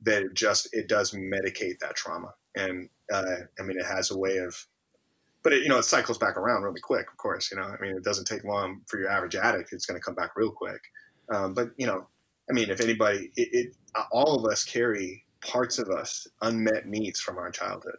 that 0.04 0.24
it 0.24 0.34
just 0.36 0.70
it 0.74 0.88
does 0.88 1.12
medicate 1.12 1.80
that 1.80 1.96
trauma. 1.96 2.34
And 2.56 2.90
uh, 3.12 3.36
I 3.60 3.64
mean, 3.64 3.80
it 3.80 3.86
has 3.86 4.12
a 4.12 4.18
way 4.18 4.38
of, 4.38 4.56
but 5.44 5.54
it, 5.54 5.64
you 5.64 5.70
know, 5.70 5.80
it 5.80 5.86
cycles 5.86 6.20
back 6.20 6.38
around 6.38 6.64
really 6.64 6.82
quick. 6.82 7.08
Of 7.10 7.18
course, 7.18 7.52
you 7.52 7.58
know, 7.58 7.64
I 7.64 7.82
mean, 7.82 7.96
it 7.96 8.04
doesn't 8.04 8.26
take 8.26 8.44
long 8.44 8.82
for 8.88 9.00
your 9.00 9.10
average 9.10 9.36
addict; 9.36 9.74
it's 9.74 9.86
going 9.88 10.00
to 10.00 10.06
come 10.06 10.16
back 10.16 10.32
real 10.36 10.52
quick. 10.52 10.82
Um, 11.34 11.54
but 11.56 11.72
you 11.78 11.88
know, 11.88 12.08
I 12.50 12.54
mean, 12.54 12.70
if 12.70 12.82
anybody, 12.82 13.32
it, 13.38 13.50
it 13.54 13.76
all 14.12 14.36
of 14.44 14.52
us 14.52 14.64
carry 14.66 15.26
parts 15.42 15.80
of 15.80 15.90
us 15.90 16.28
unmet 16.42 16.88
needs 16.88 17.20
from 17.20 17.38
our 17.40 17.50
childhood 17.52 17.98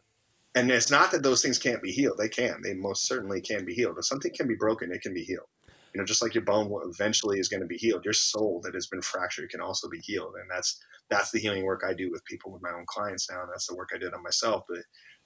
and 0.55 0.71
it's 0.71 0.91
not 0.91 1.11
that 1.13 1.23
those 1.23 1.43
things 1.43 1.59
can't 1.59 1.83
be 1.83 1.91
healed. 1.91 2.19
They 2.19 2.29
can. 2.29 2.61
They 2.63 2.75
most 2.75 3.07
certainly 3.07 3.41
can 3.41 3.65
be 3.65 3.75
healed. 3.75 3.97
If 3.99 4.07
something 4.07 4.33
can 4.35 4.49
be 4.49 4.55
broken 4.55 4.93
it 4.93 5.03
can 5.03 5.15
be 5.15 5.25
healed. 5.25 5.47
You 5.95 6.01
know 6.01 6.05
just 6.07 6.23
like 6.23 6.35
your 6.35 6.45
bone 6.45 6.71
eventually 6.85 7.39
is 7.39 7.49
going 7.49 7.61
to 7.61 7.67
be 7.67 7.77
healed 7.77 8.05
your 8.05 8.15
soul 8.15 8.61
that 8.65 8.75
has 8.75 8.87
been 8.87 9.03
fractured 9.03 9.51
can 9.51 9.61
also 9.61 9.89
be 9.89 9.99
healed. 9.99 10.35
And 10.41 10.51
that's 10.51 10.81
that's 11.11 11.31
the 11.31 11.39
healing 11.39 11.65
work 11.65 11.83
i 11.87 11.93
do 11.93 12.11
with 12.11 12.25
people 12.25 12.51
with 12.51 12.63
my 12.63 12.71
own 12.71 12.85
clients 12.87 13.31
now. 13.31 13.43
And 13.43 13.51
that's 13.51 13.67
the 13.67 13.77
work 13.77 13.91
i 13.95 13.99
did 13.99 14.15
on 14.15 14.23
myself. 14.23 14.65
But 14.69 14.81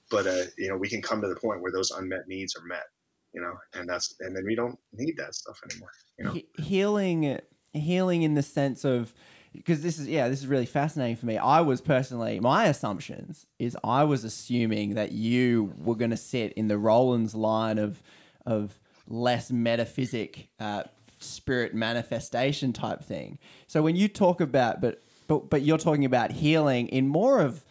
but 0.09 0.27
uh, 0.27 0.43
you 0.57 0.69
know 0.69 0.77
we 0.77 0.89
can 0.89 1.01
come 1.01 1.21
to 1.21 1.27
the 1.27 1.35
point 1.35 1.61
where 1.61 1.71
those 1.71 1.91
unmet 1.91 2.27
needs 2.27 2.55
are 2.55 2.65
met 2.65 2.85
you 3.33 3.41
know 3.41 3.53
and 3.73 3.87
that's 3.89 4.15
and 4.21 4.35
then 4.35 4.43
we 4.45 4.55
don't 4.55 4.77
need 4.93 5.15
that 5.17 5.35
stuff 5.35 5.59
anymore 5.69 5.91
you 6.17 6.25
know? 6.25 6.31
He- 6.31 6.47
healing 6.57 7.39
healing 7.73 8.23
in 8.23 8.33
the 8.33 8.43
sense 8.43 8.85
of 8.85 9.13
because 9.57 9.81
this 9.81 9.99
is 9.99 10.07
yeah 10.07 10.27
this 10.29 10.39
is 10.39 10.47
really 10.47 10.65
fascinating 10.65 11.15
for 11.15 11.25
me 11.25 11.37
i 11.37 11.59
was 11.59 11.81
personally 11.81 12.39
my 12.39 12.65
assumptions 12.65 13.45
is 13.59 13.75
i 13.83 14.03
was 14.03 14.23
assuming 14.23 14.95
that 14.95 15.11
you 15.11 15.73
were 15.77 15.95
going 15.95 16.11
to 16.11 16.17
sit 16.17 16.53
in 16.53 16.67
the 16.67 16.77
Rollins's 16.77 17.35
line 17.35 17.77
of 17.77 18.01
of 18.45 18.79
less 19.07 19.51
metaphysic 19.51 20.49
uh, 20.59 20.83
spirit 21.19 21.73
manifestation 21.73 22.73
type 22.73 23.03
thing 23.03 23.39
so 23.67 23.81
when 23.81 23.95
you 23.95 24.07
talk 24.07 24.41
about 24.41 24.79
but 24.81 25.01
but 25.27 25.49
but 25.49 25.61
you're 25.61 25.77
talking 25.77 26.05
about 26.05 26.31
healing 26.31 26.87
in 26.87 27.07
more 27.07 27.39
of 27.39 27.65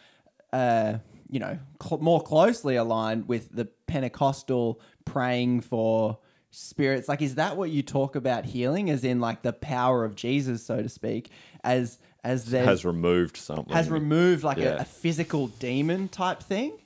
uh, 0.52 0.98
you 1.28 1.40
know, 1.40 1.58
cl- 1.82 2.00
more 2.00 2.22
closely 2.22 2.76
aligned 2.76 3.28
with 3.28 3.54
the 3.54 3.66
Pentecostal 3.86 4.80
praying 5.04 5.60
for 5.60 6.18
spirits. 6.50 7.08
Like, 7.08 7.22
is 7.22 7.34
that 7.34 7.56
what 7.56 7.70
you 7.70 7.82
talk 7.82 8.16
about 8.16 8.46
healing, 8.46 8.90
as 8.90 9.04
in 9.04 9.20
like 9.20 9.42
the 9.42 9.52
power 9.52 10.04
of 10.04 10.14
Jesus, 10.14 10.64
so 10.64 10.82
to 10.82 10.88
speak, 10.88 11.30
as 11.66 11.98
as 12.24 12.46
there 12.46 12.64
has 12.64 12.84
removed 12.84 13.36
something. 13.36 13.72
has 13.74 13.88
removed 13.90 14.42
like 14.44 14.56
Yeah. 14.58 14.76
a, 14.78 14.80
a 14.80 14.84
physical 14.84 15.48
demon 15.48 16.08
type 16.08 16.42
thing? 16.42 16.78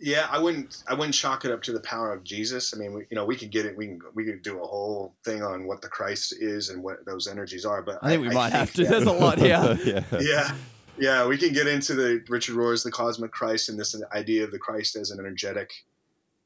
Yeah, 0.00 0.26
I 0.28 0.38
wouldn't. 0.40 0.82
I 0.88 0.94
wouldn't 0.94 1.14
chalk 1.14 1.44
it 1.44 1.52
up 1.52 1.62
to 1.62 1.72
the 1.72 1.80
power 1.80 2.12
of 2.12 2.24
Jesus. 2.24 2.74
I 2.74 2.78
mean, 2.78 2.92
we, 2.92 3.02
you 3.08 3.14
know, 3.14 3.24
we 3.24 3.36
could 3.36 3.52
get 3.52 3.66
it. 3.66 3.76
We 3.76 3.86
can. 3.86 4.00
We 4.14 4.24
could 4.24 4.42
do 4.42 4.60
a 4.60 4.66
whole 4.66 5.14
thing 5.24 5.44
on 5.44 5.64
what 5.64 5.80
the 5.80 5.88
Christ 5.88 6.34
is 6.40 6.70
and 6.70 6.82
what 6.82 7.06
those 7.06 7.28
energies 7.28 7.64
are. 7.64 7.82
But 7.82 7.98
I 8.02 8.08
think 8.08 8.22
we 8.22 8.34
might 8.34 8.52
have 8.52 8.72
to. 8.74 8.82
that- 8.82 8.90
There's 8.90 9.04
a 9.06 9.12
lot 9.12 9.38
here. 9.38 9.78
yeah. 9.84 10.02
yeah, 10.20 10.54
yeah. 10.98 11.26
We 11.26 11.38
can 11.38 11.52
get 11.52 11.68
into 11.68 11.94
the 11.94 12.20
Richard 12.28 12.56
Rohr's 12.56 12.82
the 12.82 12.90
cosmic 12.90 13.30
Christ 13.30 13.68
and 13.68 13.78
this 13.78 13.94
idea 14.12 14.42
of 14.42 14.50
the 14.50 14.58
Christ 14.58 14.96
as 14.96 15.12
an 15.12 15.20
energetic, 15.20 15.70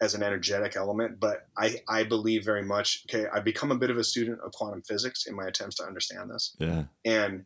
as 0.00 0.14
an 0.14 0.22
energetic 0.22 0.76
element. 0.76 1.18
But 1.18 1.48
I, 1.56 1.80
I 1.88 2.04
believe 2.04 2.44
very 2.44 2.62
much. 2.62 3.04
Okay, 3.08 3.26
I've 3.32 3.44
become 3.44 3.70
a 3.70 3.76
bit 3.76 3.90
of 3.90 3.96
a 3.96 4.04
student 4.04 4.40
of 4.40 4.52
quantum 4.52 4.82
physics 4.82 5.26
in 5.26 5.34
my 5.34 5.46
attempts 5.46 5.76
to 5.76 5.84
understand 5.84 6.30
this 6.30 6.56
Yeah. 6.58 6.84
and 7.04 7.44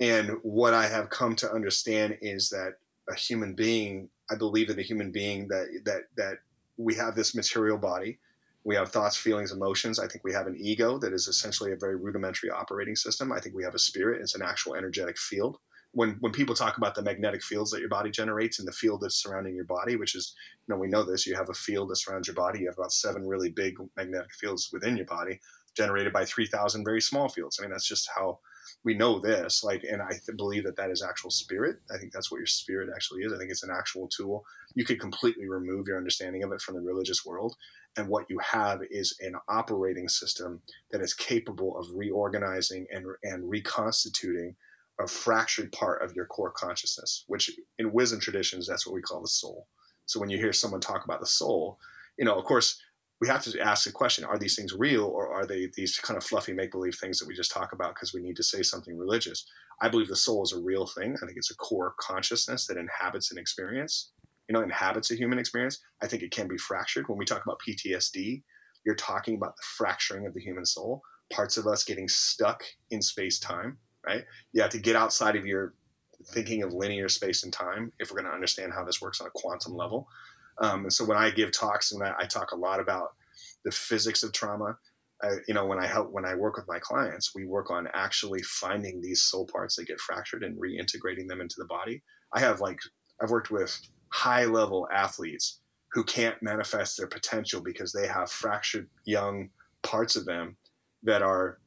and 0.00 0.30
what 0.42 0.74
I 0.74 0.88
have 0.88 1.10
come 1.10 1.36
to 1.36 1.50
understand 1.52 2.18
is 2.20 2.50
that 2.50 2.74
a 3.08 3.14
human 3.14 3.54
being, 3.54 4.08
I 4.30 4.34
believe 4.34 4.68
that 4.68 4.78
a 4.78 4.82
human 4.82 5.12
being 5.12 5.48
that 5.48 5.66
that 5.84 6.02
that 6.16 6.38
we 6.76 6.94
have 6.96 7.14
this 7.14 7.34
material 7.34 7.78
body, 7.78 8.18
we 8.64 8.74
have 8.74 8.90
thoughts, 8.90 9.16
feelings, 9.16 9.52
emotions. 9.52 9.98
I 9.98 10.08
think 10.08 10.24
we 10.24 10.32
have 10.32 10.46
an 10.46 10.56
ego 10.58 10.98
that 10.98 11.12
is 11.12 11.28
essentially 11.28 11.72
a 11.72 11.76
very 11.76 11.96
rudimentary 11.96 12.50
operating 12.50 12.96
system. 12.96 13.32
I 13.32 13.40
think 13.40 13.54
we 13.54 13.64
have 13.64 13.74
a 13.74 13.78
spirit; 13.78 14.20
it's 14.20 14.34
an 14.34 14.42
actual 14.42 14.74
energetic 14.74 15.18
field. 15.18 15.58
When 15.92 16.16
when 16.20 16.32
people 16.32 16.54
talk 16.54 16.76
about 16.78 16.94
the 16.94 17.02
magnetic 17.02 17.42
fields 17.42 17.70
that 17.70 17.80
your 17.80 17.88
body 17.88 18.10
generates 18.10 18.58
and 18.58 18.66
the 18.66 18.72
field 18.72 19.00
that's 19.02 19.22
surrounding 19.22 19.54
your 19.54 19.64
body, 19.64 19.96
which 19.96 20.14
is 20.14 20.34
you 20.66 20.74
know 20.74 20.80
we 20.80 20.88
know 20.88 21.02
this, 21.02 21.26
you 21.26 21.34
have 21.34 21.50
a 21.50 21.54
field 21.54 21.90
that 21.90 21.96
surrounds 21.96 22.28
your 22.28 22.34
body. 22.34 22.60
You 22.60 22.66
have 22.66 22.78
about 22.78 22.92
seven 22.92 23.26
really 23.26 23.50
big 23.50 23.76
magnetic 23.96 24.32
fields 24.32 24.70
within 24.72 24.96
your 24.96 25.06
body, 25.06 25.40
generated 25.76 26.12
by 26.12 26.24
three 26.24 26.46
thousand 26.46 26.84
very 26.84 27.00
small 27.00 27.28
fields. 27.28 27.58
I 27.58 27.62
mean 27.62 27.72
that's 27.72 27.88
just 27.88 28.08
how 28.14 28.38
we 28.84 28.94
know 28.94 29.18
this 29.18 29.62
like 29.64 29.84
and 29.84 30.02
i 30.02 30.10
th- 30.10 30.36
believe 30.36 30.64
that 30.64 30.76
that 30.76 30.90
is 30.90 31.02
actual 31.02 31.30
spirit 31.30 31.76
i 31.92 31.98
think 31.98 32.12
that's 32.12 32.30
what 32.30 32.38
your 32.38 32.46
spirit 32.46 32.90
actually 32.94 33.22
is 33.22 33.32
i 33.32 33.38
think 33.38 33.50
it's 33.50 33.62
an 33.62 33.74
actual 33.76 34.08
tool 34.08 34.44
you 34.74 34.84
could 34.84 35.00
completely 35.00 35.48
remove 35.48 35.86
your 35.86 35.96
understanding 35.98 36.42
of 36.42 36.52
it 36.52 36.60
from 36.60 36.74
the 36.74 36.80
religious 36.80 37.24
world 37.24 37.56
and 37.96 38.08
what 38.08 38.26
you 38.30 38.38
have 38.38 38.80
is 38.90 39.16
an 39.20 39.34
operating 39.48 40.08
system 40.08 40.60
that 40.90 41.00
is 41.00 41.14
capable 41.14 41.76
of 41.78 41.86
reorganizing 41.94 42.86
and 42.92 43.06
and 43.22 43.48
reconstituting 43.48 44.54
a 45.00 45.06
fractured 45.06 45.72
part 45.72 46.02
of 46.02 46.14
your 46.14 46.26
core 46.26 46.50
consciousness 46.50 47.24
which 47.26 47.50
in 47.78 47.92
wisdom 47.92 48.20
traditions 48.20 48.66
that's 48.66 48.86
what 48.86 48.94
we 48.94 49.02
call 49.02 49.20
the 49.20 49.28
soul. 49.28 49.66
So 50.06 50.20
when 50.20 50.30
you 50.30 50.38
hear 50.38 50.52
someone 50.52 50.80
talk 50.80 51.04
about 51.04 51.20
the 51.20 51.26
soul 51.26 51.78
you 52.18 52.24
know 52.24 52.38
of 52.38 52.44
course 52.44 52.80
we 53.20 53.28
have 53.28 53.42
to 53.44 53.60
ask 53.60 53.84
the 53.84 53.92
question 53.92 54.24
are 54.24 54.38
these 54.38 54.56
things 54.56 54.74
real 54.74 55.04
or 55.04 55.32
are 55.32 55.46
they 55.46 55.70
these 55.76 55.96
kind 55.98 56.16
of 56.16 56.24
fluffy 56.24 56.52
make 56.52 56.72
believe 56.72 56.96
things 56.96 57.18
that 57.18 57.28
we 57.28 57.34
just 57.34 57.52
talk 57.52 57.72
about 57.72 57.94
because 57.94 58.12
we 58.12 58.20
need 58.20 58.36
to 58.36 58.42
say 58.42 58.62
something 58.62 58.98
religious? 58.98 59.46
I 59.80 59.88
believe 59.88 60.08
the 60.08 60.16
soul 60.16 60.42
is 60.42 60.52
a 60.52 60.60
real 60.60 60.86
thing. 60.86 61.16
I 61.22 61.26
think 61.26 61.36
it's 61.36 61.50
a 61.50 61.56
core 61.56 61.94
consciousness 61.98 62.66
that 62.66 62.76
inhabits 62.76 63.30
an 63.30 63.38
experience 63.38 64.10
you 64.48 64.52
know 64.52 64.62
inhabits 64.62 65.10
a 65.10 65.16
human 65.16 65.38
experience. 65.38 65.78
I 66.02 66.06
think 66.06 66.22
it 66.22 66.32
can 66.32 66.48
be 66.48 66.58
fractured. 66.58 67.08
When 67.08 67.18
we 67.18 67.24
talk 67.24 67.42
about 67.44 67.60
ptsd 67.66 68.42
you're 68.84 68.94
talking 68.94 69.36
about 69.36 69.56
the 69.56 69.62
fracturing 69.76 70.26
of 70.26 70.34
the 70.34 70.40
human 70.40 70.64
soul 70.64 71.02
parts 71.32 71.56
of 71.56 71.66
us 71.66 71.84
getting 71.84 72.08
stuck 72.08 72.64
in 72.90 73.00
space 73.00 73.38
time 73.38 73.78
right 74.06 74.24
you 74.52 74.60
have 74.60 74.70
to 74.70 74.78
get 74.78 74.96
outside 74.96 75.36
of 75.36 75.46
your 75.46 75.74
thinking 76.26 76.62
of 76.62 76.72
linear 76.72 77.08
space 77.08 77.42
and 77.42 77.52
time 77.52 77.92
if 77.98 78.10
we're 78.10 78.20
going 78.20 78.30
to 78.30 78.34
understand 78.34 78.72
how 78.72 78.84
this 78.84 79.00
works 79.00 79.20
on 79.20 79.26
a 79.26 79.30
quantum 79.34 79.74
level 79.74 80.06
um, 80.58 80.84
and 80.84 80.92
so 80.92 81.04
when 81.04 81.16
I 81.16 81.30
give 81.30 81.52
talks 81.52 81.92
and 81.92 82.02
I, 82.02 82.14
I 82.20 82.26
talk 82.26 82.52
a 82.52 82.56
lot 82.56 82.80
about 82.80 83.14
the 83.64 83.70
physics 83.70 84.22
of 84.22 84.32
trauma, 84.32 84.76
I, 85.22 85.36
you 85.46 85.54
know, 85.54 85.66
when 85.66 85.78
I 85.78 85.86
help, 85.86 86.10
when 86.10 86.24
I 86.24 86.34
work 86.34 86.56
with 86.56 86.68
my 86.68 86.78
clients, 86.78 87.34
we 87.34 87.44
work 87.46 87.70
on 87.70 87.88
actually 87.94 88.42
finding 88.42 89.00
these 89.00 89.22
soul 89.22 89.46
parts 89.46 89.76
that 89.76 89.86
get 89.86 90.00
fractured 90.00 90.42
and 90.42 90.58
reintegrating 90.58 91.28
them 91.28 91.40
into 91.40 91.56
the 91.58 91.66
body. 91.66 92.02
I 92.32 92.40
have 92.40 92.60
like, 92.60 92.78
I've 93.20 93.30
worked 93.30 93.50
with 93.50 93.78
high 94.08 94.44
level 94.44 94.88
athletes 94.92 95.60
who 95.92 96.04
can't 96.04 96.42
manifest 96.42 96.96
their 96.96 97.06
potential 97.06 97.60
because 97.60 97.92
they 97.92 98.06
have 98.06 98.30
fractured 98.30 98.88
young 99.04 99.50
parts 99.82 100.16
of 100.16 100.24
them 100.24 100.56
that 101.02 101.22
are, 101.22 101.58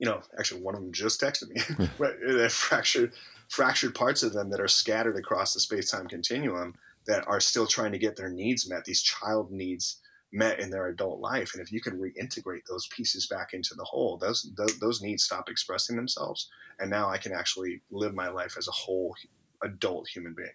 you 0.00 0.06
know, 0.06 0.22
actually 0.38 0.62
one 0.62 0.74
of 0.74 0.80
them 0.80 0.92
just 0.92 1.20
texted 1.20 1.48
me, 1.50 1.60
hmm. 1.60 1.84
right? 2.02 2.14
Uh, 2.26 2.32
they're 2.32 2.48
fractured, 2.48 3.12
fractured 3.48 3.94
parts 3.94 4.22
of 4.22 4.32
them 4.32 4.50
that 4.50 4.60
are 4.60 4.68
scattered 4.68 5.16
across 5.16 5.54
the 5.54 5.60
space 5.60 5.90
time 5.90 6.08
continuum 6.08 6.74
that 7.06 7.26
are 7.28 7.40
still 7.40 7.66
trying 7.66 7.92
to 7.92 7.98
get 7.98 8.16
their 8.16 8.30
needs 8.30 8.68
met, 8.68 8.84
these 8.84 9.02
child 9.02 9.52
needs 9.52 10.00
met 10.32 10.60
in 10.60 10.70
their 10.70 10.88
adult 10.88 11.20
life. 11.20 11.52
And 11.52 11.62
if 11.62 11.72
you 11.72 11.80
can 11.80 11.98
reintegrate 11.98 12.62
those 12.68 12.88
pieces 12.88 13.26
back 13.26 13.52
into 13.52 13.74
the 13.74 13.84
whole, 13.84 14.16
those, 14.16 14.50
those, 14.56 14.78
those 14.78 15.02
needs 15.02 15.24
stop 15.24 15.48
expressing 15.48 15.96
themselves. 15.96 16.48
And 16.78 16.88
now 16.88 17.08
I 17.08 17.18
can 17.18 17.32
actually 17.32 17.82
live 17.90 18.14
my 18.14 18.28
life 18.28 18.54
as 18.56 18.68
a 18.68 18.72
whole 18.72 19.14
adult 19.62 20.08
human 20.08 20.34
being, 20.34 20.48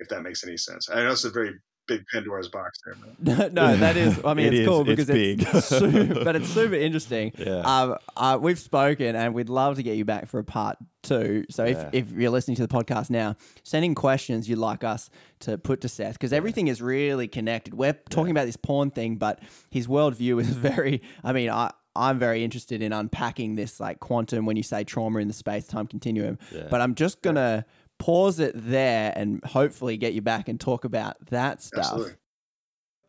if 0.00 0.08
that 0.08 0.22
makes 0.22 0.44
any 0.44 0.56
sense. 0.56 0.90
I 0.90 1.02
know 1.02 1.12
it's 1.12 1.24
a 1.24 1.30
very 1.30 1.54
big 1.86 2.04
Pandora's 2.12 2.48
box 2.48 2.78
there. 2.84 2.96
But. 3.20 3.52
no, 3.52 3.76
that 3.76 3.96
is. 3.96 4.20
I 4.24 4.34
mean, 4.34 4.46
It 4.46 4.54
it's 4.54 4.60
is, 4.60 4.66
cool 4.68 4.84
because 4.84 5.10
it's, 5.10 5.44
big. 5.44 5.62
super, 5.62 6.24
but 6.24 6.36
it's 6.36 6.48
super 6.48 6.74
interesting. 6.74 7.32
Yeah. 7.36 7.60
Um, 7.60 7.96
uh, 8.16 8.38
we've 8.40 8.58
spoken, 8.58 9.16
and 9.16 9.34
we'd 9.34 9.48
love 9.48 9.76
to 9.76 9.82
get 9.82 9.96
you 9.96 10.04
back 10.04 10.26
for 10.28 10.38
a 10.38 10.44
part 10.44 10.78
two. 11.02 11.44
So 11.50 11.64
Yeah. 11.64 11.88
if, 11.92 12.10
if 12.10 12.12
you're 12.12 12.30
listening 12.30 12.56
to 12.56 12.66
the 12.66 12.72
podcast 12.74 13.10
now, 13.10 13.36
send 13.62 13.84
in 13.84 13.94
questions 13.94 14.48
you'd 14.48 14.58
like 14.58 14.84
us 14.84 15.10
to 15.40 15.58
put 15.58 15.80
to 15.82 15.88
Seth 15.88 16.14
because 16.14 16.32
everything 16.32 16.68
is 16.68 16.80
really 16.80 17.26
connected. 17.28 17.74
We're 17.74 17.94
talking 18.10 18.30
about 18.30 18.46
this 18.46 18.56
porn 18.56 18.90
thing, 18.90 19.16
but 19.16 19.40
his 19.70 19.86
worldview 19.86 20.40
is 20.40 20.48
very. 20.48 21.02
I 21.24 21.32
mean, 21.32 21.50
I. 21.50 21.72
I'm 21.94 22.18
very 22.18 22.42
interested 22.42 22.80
in 22.80 22.90
unpacking 22.90 23.54
this 23.56 23.78
like 23.78 24.00
quantum 24.00 24.46
when 24.46 24.56
you 24.56 24.62
say 24.62 24.82
trauma 24.82 25.18
in 25.18 25.28
the 25.28 25.34
space 25.34 25.66
time 25.66 25.86
continuum. 25.86 26.38
Yeah. 26.50 26.68
But 26.70 26.80
I'm 26.80 26.94
just 26.94 27.20
gonna 27.20 27.66
pause 28.02 28.40
it 28.40 28.52
there 28.56 29.12
and 29.14 29.40
hopefully 29.44 29.96
get 29.96 30.12
you 30.12 30.20
back 30.22 30.48
and 30.48 30.58
talk 30.58 30.84
about 30.84 31.14
that 31.30 31.62
stuff 31.62 32.00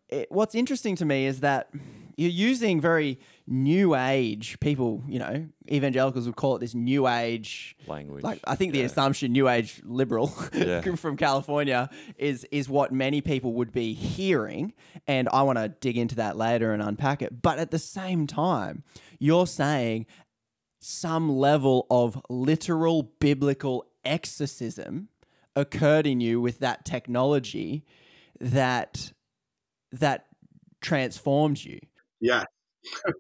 it, 0.10 0.28
what's 0.30 0.54
interesting 0.54 0.96
to 0.96 1.06
me 1.06 1.26
is 1.26 1.39
that 1.39 1.70
you're 2.16 2.30
using 2.30 2.80
very 2.80 3.20
new 3.48 3.96
age 3.96 4.60
people 4.60 5.02
you 5.08 5.18
know 5.18 5.48
evangelicals 5.72 6.28
would 6.28 6.36
call 6.36 6.56
it 6.56 6.60
this 6.60 6.76
new 6.76 7.08
age 7.08 7.76
Language. 7.88 8.24
like 8.24 8.39
i 8.46 8.54
think 8.56 8.72
the 8.74 8.80
Yeah. 8.80 8.86
assumption 8.86 9.32
new 9.32 9.48
age 9.50 9.82
liberal 9.84 10.32
Yeah. 10.54 10.82
from 10.96 11.18
california 11.18 11.89
is 12.18 12.46
is 12.52 12.70
what 12.70 12.91
many 12.91 13.20
people 13.22 13.54
would 13.54 13.72
be 13.72 13.94
hearing 13.94 14.74
and 15.08 15.28
i 15.34 15.41
want 15.41 15.58
to 15.58 15.70
dig 15.70 15.98
into 15.98 16.16
that 16.16 16.38
later 16.38 16.72
and 16.72 16.84
unpack 16.84 17.24
it 17.24 17.41
but 17.41 17.58
at 17.58 17.72
the 17.72 17.80
same 17.80 18.28
time 18.28 18.84
you're 19.18 19.48
saying 19.48 20.06
some 20.80 21.32
level 21.32 21.88
of 21.89 22.22
literal 22.30 23.04
biblical 23.20 23.86
exorcism 24.06 25.10
occurred 25.56 26.08
in 26.08 26.20
you 26.20 26.41
with 26.41 26.60
that 26.60 26.86
technology 26.86 27.86
that 28.39 29.14
that 29.91 30.26
transformed 30.82 31.64
you. 31.64 31.80
Yeah. 32.20 32.45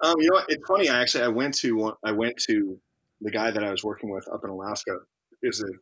Um, 0.00 0.14
you 0.18 0.28
know 0.28 0.36
what? 0.36 0.46
It's 0.48 0.66
funny. 0.66 0.88
I 0.88 1.00
actually 1.00 1.24
I 1.24 1.28
went 1.28 1.54
to 1.58 1.76
one, 1.76 1.94
I 2.04 2.12
went 2.12 2.36
to 2.48 2.78
the 3.20 3.30
guy 3.30 3.50
that 3.50 3.64
I 3.64 3.70
was 3.70 3.82
working 3.82 4.10
with 4.10 4.26
up 4.28 4.44
in 4.44 4.50
Alaska. 4.50 4.98
Is 5.42 5.60
a 5.60 5.72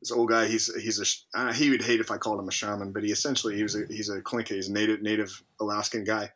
this 0.00 0.10
old 0.10 0.28
guy. 0.28 0.46
He's 0.46 0.74
he's 0.74 1.00
a 1.34 1.38
uh, 1.38 1.52
he 1.52 1.70
would 1.70 1.82
hate 1.82 2.00
if 2.00 2.10
I 2.10 2.16
called 2.16 2.40
him 2.40 2.48
a 2.48 2.52
shaman, 2.52 2.92
but 2.92 3.04
he 3.04 3.10
essentially 3.10 3.56
he 3.56 3.62
was 3.62 3.74
a, 3.74 3.84
he's 3.88 4.08
a 4.08 4.20
Tlingit. 4.20 4.54
He's 4.54 4.68
a 4.68 4.72
native 4.72 5.02
native 5.02 5.42
Alaskan 5.60 6.04
guy. 6.04 6.30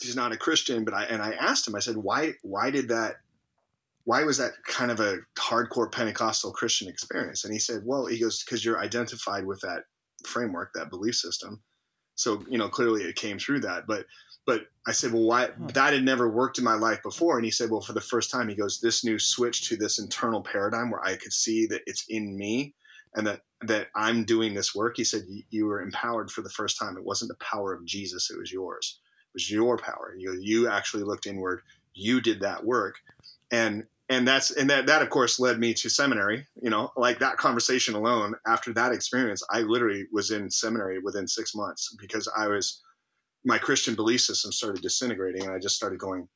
He's 0.00 0.16
not 0.16 0.32
a 0.32 0.36
Christian, 0.36 0.84
but 0.84 0.94
I 0.94 1.04
and 1.04 1.22
I 1.22 1.32
asked 1.32 1.66
him. 1.66 1.74
I 1.74 1.80
said, 1.80 1.96
why 1.96 2.34
why 2.42 2.70
did 2.70 2.88
that? 2.88 3.16
Why 4.08 4.24
was 4.24 4.38
that 4.38 4.52
kind 4.66 4.90
of 4.90 5.00
a 5.00 5.18
hardcore 5.36 5.92
Pentecostal 5.92 6.50
Christian 6.50 6.88
experience? 6.88 7.44
And 7.44 7.52
he 7.52 7.58
said, 7.58 7.82
well, 7.84 8.06
he 8.06 8.18
goes 8.18 8.42
because 8.42 8.64
you're 8.64 8.80
identified 8.80 9.44
with 9.44 9.60
that 9.60 9.82
framework, 10.26 10.70
that 10.74 10.88
belief 10.88 11.14
system. 11.14 11.60
So 12.14 12.42
you 12.48 12.56
know 12.56 12.70
clearly 12.70 13.02
it 13.02 13.16
came 13.16 13.38
through 13.38 13.60
that, 13.60 13.86
but 13.86 14.06
but 14.46 14.62
I 14.86 14.92
said, 14.92 15.12
well, 15.12 15.24
why 15.24 15.48
hmm. 15.48 15.66
that 15.66 15.92
had 15.92 16.04
never 16.04 16.26
worked 16.26 16.56
in 16.56 16.64
my 16.64 16.72
life 16.72 17.02
before. 17.02 17.36
And 17.36 17.44
he 17.44 17.50
said, 17.50 17.70
well, 17.70 17.82
for 17.82 17.92
the 17.92 18.00
first 18.00 18.30
time, 18.30 18.48
he 18.48 18.54
goes, 18.54 18.80
this 18.80 19.04
new 19.04 19.18
switch 19.18 19.68
to 19.68 19.76
this 19.76 19.98
internal 19.98 20.40
paradigm 20.40 20.90
where 20.90 21.04
I 21.04 21.16
could 21.16 21.34
see 21.34 21.66
that 21.66 21.82
it's 21.84 22.06
in 22.08 22.34
me 22.34 22.74
and 23.14 23.26
that, 23.26 23.42
that 23.60 23.88
I'm 23.94 24.24
doing 24.24 24.54
this 24.54 24.74
work. 24.74 24.96
He 24.96 25.04
said, 25.04 25.24
you 25.50 25.66
were 25.66 25.82
empowered 25.82 26.30
for 26.30 26.40
the 26.40 26.48
first 26.48 26.78
time. 26.78 26.96
It 26.96 27.04
wasn't 27.04 27.28
the 27.28 27.44
power 27.44 27.74
of 27.74 27.84
Jesus. 27.84 28.30
It 28.30 28.38
was 28.38 28.50
yours. 28.50 29.00
It 29.26 29.34
was 29.34 29.50
your 29.50 29.76
power. 29.76 30.14
You, 30.16 30.38
you 30.40 30.66
actually 30.66 31.02
looked 31.02 31.26
inward. 31.26 31.60
You 31.92 32.22
did 32.22 32.40
that 32.40 32.64
work. 32.64 32.96
And, 33.50 33.84
and 34.08 34.26
that's, 34.26 34.50
and 34.50 34.68
that, 34.70 34.86
that 34.86 35.02
of 35.02 35.10
course 35.10 35.38
led 35.38 35.58
me 35.58 35.74
to 35.74 35.90
seminary, 35.90 36.46
you 36.62 36.70
know, 36.70 36.90
like 36.96 37.18
that 37.18 37.36
conversation 37.36 37.94
alone 37.94 38.34
after 38.46 38.72
that 38.74 38.92
experience, 38.92 39.42
I 39.50 39.60
literally 39.60 40.06
was 40.12 40.30
in 40.30 40.50
seminary 40.50 40.98
within 40.98 41.26
six 41.28 41.54
months 41.54 41.94
because 42.00 42.28
I 42.36 42.46
was, 42.46 42.82
my 43.44 43.58
Christian 43.58 43.94
belief 43.94 44.20
system 44.20 44.52
started 44.52 44.82
disintegrating, 44.82 45.44
and 45.44 45.52
I 45.52 45.58
just 45.58 45.76
started 45.76 45.98
going, 45.98 46.28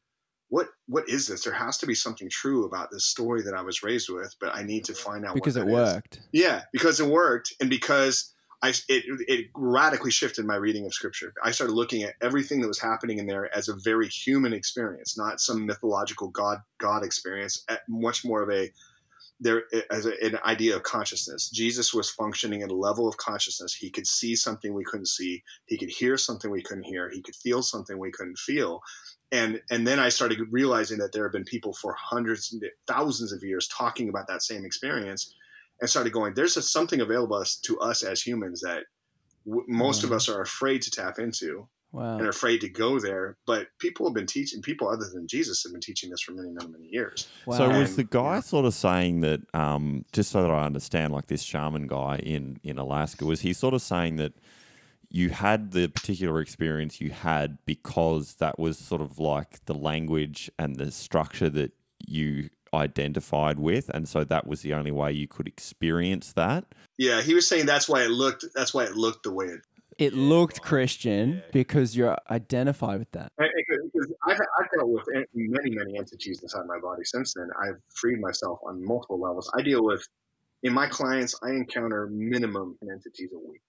"What? 0.48 0.68
What 0.86 1.08
is 1.08 1.26
this? 1.26 1.42
There 1.42 1.52
has 1.52 1.76
to 1.78 1.86
be 1.86 1.96
something 1.96 2.28
true 2.30 2.64
about 2.64 2.90
this 2.90 3.06
story 3.06 3.42
that 3.42 3.54
I 3.54 3.60
was 3.60 3.82
raised 3.82 4.08
with, 4.08 4.34
but 4.40 4.54
I 4.54 4.62
need 4.62 4.84
to 4.84 4.94
find 4.94 5.26
out 5.26 5.34
because 5.34 5.56
it 5.56 5.66
that 5.66 5.68
is." 5.68 5.74
worked. 5.74 6.20
Yeah, 6.32 6.62
because 6.72 7.00
it 7.00 7.06
worked, 7.06 7.54
and 7.60 7.68
because 7.68 8.32
I 8.62 8.70
it 8.88 9.04
it 9.28 9.46
radically 9.54 10.12
shifted 10.12 10.46
my 10.46 10.56
reading 10.56 10.86
of 10.86 10.94
Scripture. 10.94 11.34
I 11.42 11.50
started 11.50 11.74
looking 11.74 12.04
at 12.04 12.14
everything 12.22 12.60
that 12.60 12.68
was 12.68 12.78
happening 12.78 13.18
in 13.18 13.26
there 13.26 13.54
as 13.56 13.68
a 13.68 13.74
very 13.74 14.08
human 14.08 14.52
experience, 14.52 15.18
not 15.18 15.40
some 15.40 15.66
mythological 15.66 16.28
God 16.28 16.58
God 16.78 17.04
experience. 17.04 17.64
Much 17.88 18.24
more 18.24 18.42
of 18.42 18.50
a 18.50 18.70
there 19.40 19.64
as 19.90 20.06
a, 20.06 20.12
an 20.24 20.38
idea 20.44 20.76
of 20.76 20.84
consciousness. 20.84 21.50
Jesus 21.50 21.92
was 21.92 22.08
functioning 22.08 22.62
at 22.62 22.70
a 22.70 22.74
level 22.74 23.08
of 23.08 23.16
consciousness. 23.16 23.74
He 23.74 23.90
could 23.90 24.06
see 24.06 24.36
something 24.36 24.72
we 24.72 24.84
couldn't 24.84 25.08
see. 25.08 25.42
He 25.66 25.76
could 25.76 25.90
hear 25.90 26.16
something 26.16 26.50
we 26.50 26.62
couldn't 26.62 26.84
hear. 26.84 27.10
He 27.10 27.20
could 27.20 27.34
feel 27.34 27.62
something 27.62 27.98
we 27.98 28.12
couldn't 28.12 28.38
feel. 28.38 28.80
And 29.32 29.60
and 29.70 29.86
then 29.86 29.98
I 29.98 30.08
started 30.10 30.38
realizing 30.50 30.98
that 30.98 31.12
there 31.12 31.24
have 31.24 31.32
been 31.32 31.44
people 31.44 31.72
for 31.72 31.96
hundreds, 31.98 32.54
thousands 32.86 33.32
of 33.32 33.42
years 33.42 33.66
talking 33.66 34.08
about 34.08 34.28
that 34.28 34.42
same 34.42 34.64
experience, 34.64 35.34
and 35.82 35.90
started 35.90 36.12
going. 36.12 36.32
There's 36.32 36.56
a, 36.56 36.62
something 36.62 37.00
available 37.00 37.44
to 37.64 37.78
us 37.80 38.02
as 38.02 38.22
humans 38.22 38.62
that 38.62 38.84
w- 39.44 39.66
most 39.68 40.04
of 40.04 40.12
us 40.12 40.28
are 40.28 40.40
afraid 40.40 40.80
to 40.82 40.90
tap 40.90 41.18
into. 41.18 41.68
Wow. 41.90 42.14
And 42.16 42.22
are 42.22 42.30
afraid 42.30 42.62
to 42.62 42.70
go 42.70 42.98
there, 42.98 43.36
but 43.46 43.66
people 43.78 44.06
have 44.06 44.14
been 44.14 44.24
teaching. 44.24 44.62
People 44.62 44.88
other 44.88 45.10
than 45.12 45.28
Jesus 45.28 45.62
have 45.62 45.72
been 45.72 45.82
teaching 45.82 46.08
this 46.08 46.22
for 46.22 46.32
many, 46.32 46.50
many, 46.50 46.66
many 46.68 46.86
years. 46.86 47.28
So 47.44 47.68
was 47.68 47.96
the 47.96 48.04
guy 48.04 48.40
sort 48.40 48.64
of 48.64 48.72
saying 48.72 49.20
that, 49.20 49.42
um, 49.52 50.06
just 50.10 50.30
so 50.30 50.40
that 50.40 50.50
I 50.50 50.64
understand, 50.64 51.12
like 51.12 51.26
this 51.26 51.42
shaman 51.42 51.88
guy 51.88 52.16
in 52.16 52.58
in 52.62 52.78
Alaska, 52.78 53.26
was 53.26 53.42
he 53.42 53.52
sort 53.52 53.74
of 53.74 53.82
saying 53.82 54.16
that 54.16 54.32
you 55.10 55.28
had 55.28 55.72
the 55.72 55.88
particular 55.88 56.40
experience 56.40 56.98
you 56.98 57.10
had 57.10 57.58
because 57.66 58.36
that 58.36 58.58
was 58.58 58.78
sort 58.78 59.02
of 59.02 59.18
like 59.18 59.62
the 59.66 59.74
language 59.74 60.50
and 60.58 60.76
the 60.76 60.90
structure 60.90 61.50
that 61.50 61.72
you 61.98 62.48
identified 62.74 63.58
with, 63.58 63.88
and 63.90 64.08
so 64.08 64.24
that 64.24 64.46
was 64.46 64.62
the 64.62 64.74
only 64.74 64.90
way 64.90 65.12
you 65.12 65.28
could 65.28 65.46
experience 65.46 66.32
that. 66.34 66.64
Yeah, 66.98 67.20
he 67.22 67.34
was 67.34 67.46
saying 67.48 67.66
that's 67.66 67.88
why 67.88 68.02
it 68.02 68.10
looked. 68.10 68.44
That's 68.54 68.72
why 68.74 68.84
it 68.84 68.94
looked 68.96 69.24
the 69.24 69.32
way 69.32 69.46
it. 69.46 69.60
It 69.98 70.14
looked 70.14 70.62
Christian 70.62 71.42
because 71.52 71.94
you're 71.96 72.16
identified 72.30 72.98
with 72.98 73.10
that. 73.12 73.30
I- 73.38 73.44
I- 73.44 73.48
Because 73.92 74.12
I've, 74.26 74.38
I've 74.58 74.70
dealt 74.74 74.88
with 74.88 75.06
many, 75.34 75.70
many 75.70 75.98
entities 75.98 76.40
inside 76.42 76.66
my 76.66 76.78
body 76.78 77.02
since 77.04 77.34
then. 77.34 77.48
I've 77.62 77.78
freed 77.94 78.20
myself 78.20 78.58
on 78.66 78.84
multiple 78.84 79.20
levels. 79.20 79.50
I 79.56 79.62
deal 79.62 79.84
with, 79.84 80.06
in 80.62 80.72
my 80.72 80.86
clients, 80.88 81.34
I 81.42 81.50
encounter 81.50 82.08
minimum 82.10 82.76
entities 82.82 83.30
a 83.34 83.38
week. 83.50 83.60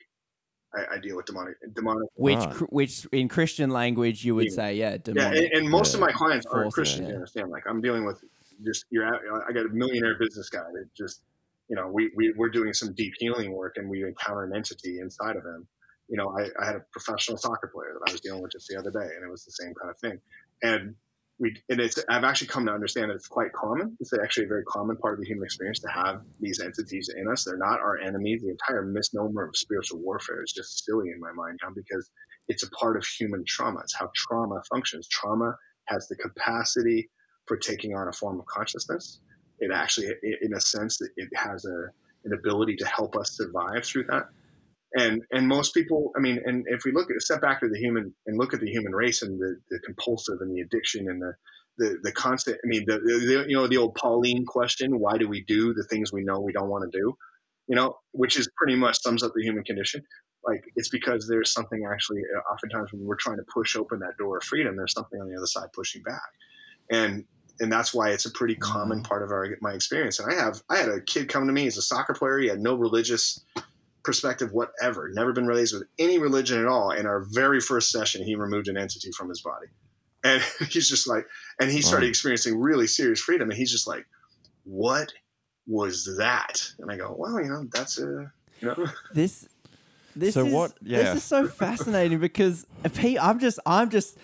I, 0.74 0.95
I 0.95 0.99
deal 0.99 1.18
with 1.18 1.26
demonic, 1.26 1.56
demonic. 1.76 2.08
Which, 2.16 2.38
Right. 2.38 2.54
cr- 2.54 2.66
which 2.66 3.06
in 3.12 3.28
Christian 3.28 3.70
language 3.70 4.24
you 4.26 4.34
would 4.36 4.45
Yeah. 4.49 4.56
say, 4.56 4.76
yeah, 4.76 4.91
Yeah, 4.91 4.97
demonic. 4.97 5.38
and, 5.39 5.51
and 5.64 5.70
most 5.70 5.93
of 5.93 5.99
my 5.99 6.12
clients 6.12 6.45
are 6.47 6.64
Forces, 6.64 6.74
Christians. 6.74 7.01
yeah. 7.01 7.08
You 7.10 7.16
understand? 7.16 7.49
Like 7.51 7.64
I'm 7.68 7.82
dealing 7.82 8.06
with 8.06 8.24
just 8.66 8.86
you're. 8.89 9.05
At, 9.05 9.22
I 9.47 9.51
got 9.53 9.66
a 9.66 9.70
millionaire 9.70 10.18
business 10.20 10.49
guy 10.49 10.66
that 10.74 10.89
just, 10.95 11.22
you 11.70 11.76
know, 11.76 11.89
we, 11.91 12.11
we 12.16 12.34
we're 12.38 12.49
doing 12.49 12.74
some 12.74 12.93
deep 12.93 13.14
healing 13.18 13.53
work, 13.53 13.76
and 13.78 13.89
we 13.89 14.03
encounter 14.03 14.43
an 14.43 14.55
entity 14.55 14.99
inside 14.99 15.36
of 15.36 15.43
him. 15.43 15.68
You 16.09 16.18
know, 16.18 16.36
I, 16.38 16.43
I 16.61 16.66
had 16.66 16.76
a 16.76 16.84
professional 16.91 17.38
soccer 17.38 17.72
player 17.74 17.93
that 17.93 18.09
I 18.09 18.11
was 18.11 18.22
dealing 18.22 18.41
with 18.41 18.51
just 18.51 18.68
the 18.68 18.78
other 18.78 18.91
day, 18.91 19.07
and 19.16 19.26
it 19.26 19.32
was 19.32 19.45
the 19.45 19.51
same 19.51 19.74
kind 19.74 19.89
of 19.89 19.97
thing. 19.99 20.20
And 20.61 20.95
we 21.39 21.55
and 21.70 21.80
it's 21.80 22.03
I've 22.09 22.24
actually 22.24 22.47
come 22.47 22.66
to 22.68 22.72
understand 22.72 23.09
that 23.09 23.16
it's 23.16 23.28
quite 23.28 23.51
common. 23.53 23.97
It's 23.99 24.11
actually 24.14 24.45
a 24.45 24.49
very 24.49 24.64
common 24.66 24.97
part 24.97 25.16
of 25.16 25.20
the 25.20 25.26
human 25.26 25.45
experience 25.45 25.80
to 25.80 25.89
have 25.89 26.22
these 26.39 26.59
entities 26.59 27.09
in 27.16 27.28
us. 27.28 27.43
They're 27.43 27.57
not 27.57 27.80
our 27.80 27.99
enemies. 27.99 28.41
The 28.43 28.51
entire 28.51 28.84
misnomer 28.84 29.47
of 29.47 29.55
spiritual 29.55 29.99
warfare 29.99 30.43
is 30.43 30.53
just 30.53 30.86
silly 30.86 31.09
in 31.09 31.20
my 31.20 31.32
mind 31.32 31.59
now 31.64 31.70
because 31.76 32.09
it's 32.47 32.64
a 32.64 32.70
part 32.72 32.97
of 32.97 33.05
human 33.05 33.43
trauma. 33.47 33.80
It's 33.80 33.95
how 33.95 34.09
trauma 34.16 34.61
functions. 34.70 35.07
Trauma 35.07 35.55
has 35.86 36.07
the 36.07 36.16
capacity 36.16 37.09
for 37.48 37.58
taking 37.58 37.96
on 37.96 38.08
a 38.08 38.14
form 38.14 38.39
of 38.39 38.46
consciousness. 38.46 39.20
It 39.60 39.72
actually, 39.74 40.08
in 40.41 40.54
a 40.54 40.62
sense, 40.62 41.00
it 41.02 41.30
has 41.36 41.66
a 41.66 41.88
an 42.26 42.34
ability 42.34 42.76
to 42.78 42.88
help 42.88 43.16
us 43.18 43.36
survive 43.36 43.86
through 43.86 44.06
that. 44.10 44.24
And 44.96 45.24
and 45.32 45.48
most 45.48 45.74
people, 45.74 46.12
I 46.16 46.20
mean, 46.20 46.39
and 46.46 46.66
if 46.68 46.84
we 46.86 46.91
look 46.91 47.10
at 47.10 47.20
step 47.22 47.41
back 47.41 47.62
to 47.62 47.70
the 47.70 47.80
human 47.80 48.14
and 48.28 48.38
look 48.38 48.54
at 48.54 48.60
the 48.60 48.70
human 48.70 48.94
race 48.94 49.24
and 49.24 49.39
the, 49.39 49.58
the 49.72 49.80
compulsive 49.80 50.38
and 50.41 50.56
the 50.56 50.62
addiction 50.62 51.10
and 51.10 51.22
the 51.22 51.34
the, 51.80 51.98
the 52.04 52.12
constant, 52.12 52.60
I 52.64 52.68
mean, 52.68 52.84
the, 52.86 53.00
the 53.00 53.46
you 53.48 53.56
know 53.56 53.68
the 53.68 53.78
old 53.78 53.96
Pauline 53.96 54.46
question: 54.46 55.00
Why 55.00 55.18
do 55.18 55.28
we 55.28 55.44
do 55.46 55.74
the 55.74 55.84
things 55.86 56.14
we 56.14 56.24
know 56.24 56.39
we 56.39 56.54
don't 56.54 56.70
want 56.70 56.91
to 56.91 56.98
do? 56.98 57.16
You 57.68 57.76
know, 57.76 57.98
which 58.12 58.38
is 58.38 58.48
pretty 58.56 58.76
much 58.76 59.02
sums 59.02 59.24
up 59.24 59.32
the 59.36 59.41
human 59.41 59.64
condition. 59.64 60.04
Like 60.46 60.64
it's 60.76 60.89
because 60.89 61.28
there's 61.28 61.52
something 61.52 61.84
actually. 61.91 62.22
uh, 62.38 62.54
Oftentimes, 62.54 62.94
when 62.94 63.04
we're 63.04 63.16
trying 63.16 63.38
to 63.38 63.46
push 63.52 63.76
open 63.76 64.00
that 64.00 64.18
door 64.20 64.38
of 64.38 64.44
freedom, 64.44 64.76
there's 64.76 64.94
something 64.94 65.20
on 65.20 65.28
the 65.28 65.36
other 65.36 65.48
side 65.48 65.70
pushing 65.74 66.04
back, 66.04 66.22
and 66.91 67.26
and 67.60 67.72
that's 67.72 67.93
why 67.93 68.10
it's 68.10 68.26
a 68.26 68.32
pretty 68.32 68.56
common 68.56 68.99
mm-hmm. 68.99 69.06
part 69.08 69.24
of 69.24 69.32
our 69.32 69.58
my 69.62 69.74
experience. 69.74 70.20
And 70.20 70.32
I 70.32 70.36
have 70.36 70.62
I 70.70 70.78
had 70.78 70.89
a 70.89 71.01
kid 71.01 71.30
come 71.30 71.47
to 71.47 71.54
me. 71.54 71.64
He's 71.64 71.78
a 71.78 71.82
soccer 71.82 72.14
player. 72.14 72.39
He 72.39 72.47
had 72.47 72.60
no 72.60 72.76
religious 72.76 73.43
perspective 74.04 74.51
whatever. 74.51 75.10
Never 75.14 75.32
been 75.34 75.47
raised 75.47 75.74
with 75.74 75.88
any 75.97 76.18
religion 76.20 76.60
at 76.60 76.68
all. 76.68 76.91
In 76.91 77.06
our 77.06 77.26
very 77.32 77.62
first 77.62 77.91
session, 77.91 78.24
he 78.24 78.36
removed 78.36 78.68
an 78.68 78.78
entity 78.78 79.12
from 79.12 79.30
his 79.30 79.41
body, 79.41 79.68
and 80.24 80.41
he's 80.70 80.89
just 80.89 81.08
like, 81.08 81.26
and 81.60 81.72
he 81.72 81.82
started 81.82 82.08
Wow. 82.08 82.10
experiencing 82.10 82.60
really 82.60 82.88
serious 82.88 83.20
freedom. 83.22 83.49
And 83.49 83.58
he's 83.58 83.72
just 83.72 83.88
like, 83.88 84.06
what 84.66 85.14
was 85.68 86.18
that? 86.18 86.62
And 86.80 86.91
I 86.91 86.97
go, 86.97 87.16
well, 87.18 87.39
you 87.41 87.49
know, 87.49 87.66
that's 87.72 87.97
a 87.99 88.32
you 88.60 88.68
know. 88.68 88.88
this 89.14 89.47
this 90.16 90.34
So 90.34 90.45
is 90.45 90.54
what- 90.54 90.74
yeah. 90.82 91.04
this 91.04 91.18
is 91.18 91.24
so 91.24 91.47
fascinating 91.47 92.20
because 92.20 92.66
Pete, 92.93 93.18
I'm 93.22 93.39
just 93.39 93.60
I'm 93.66 93.89
just 93.89 94.18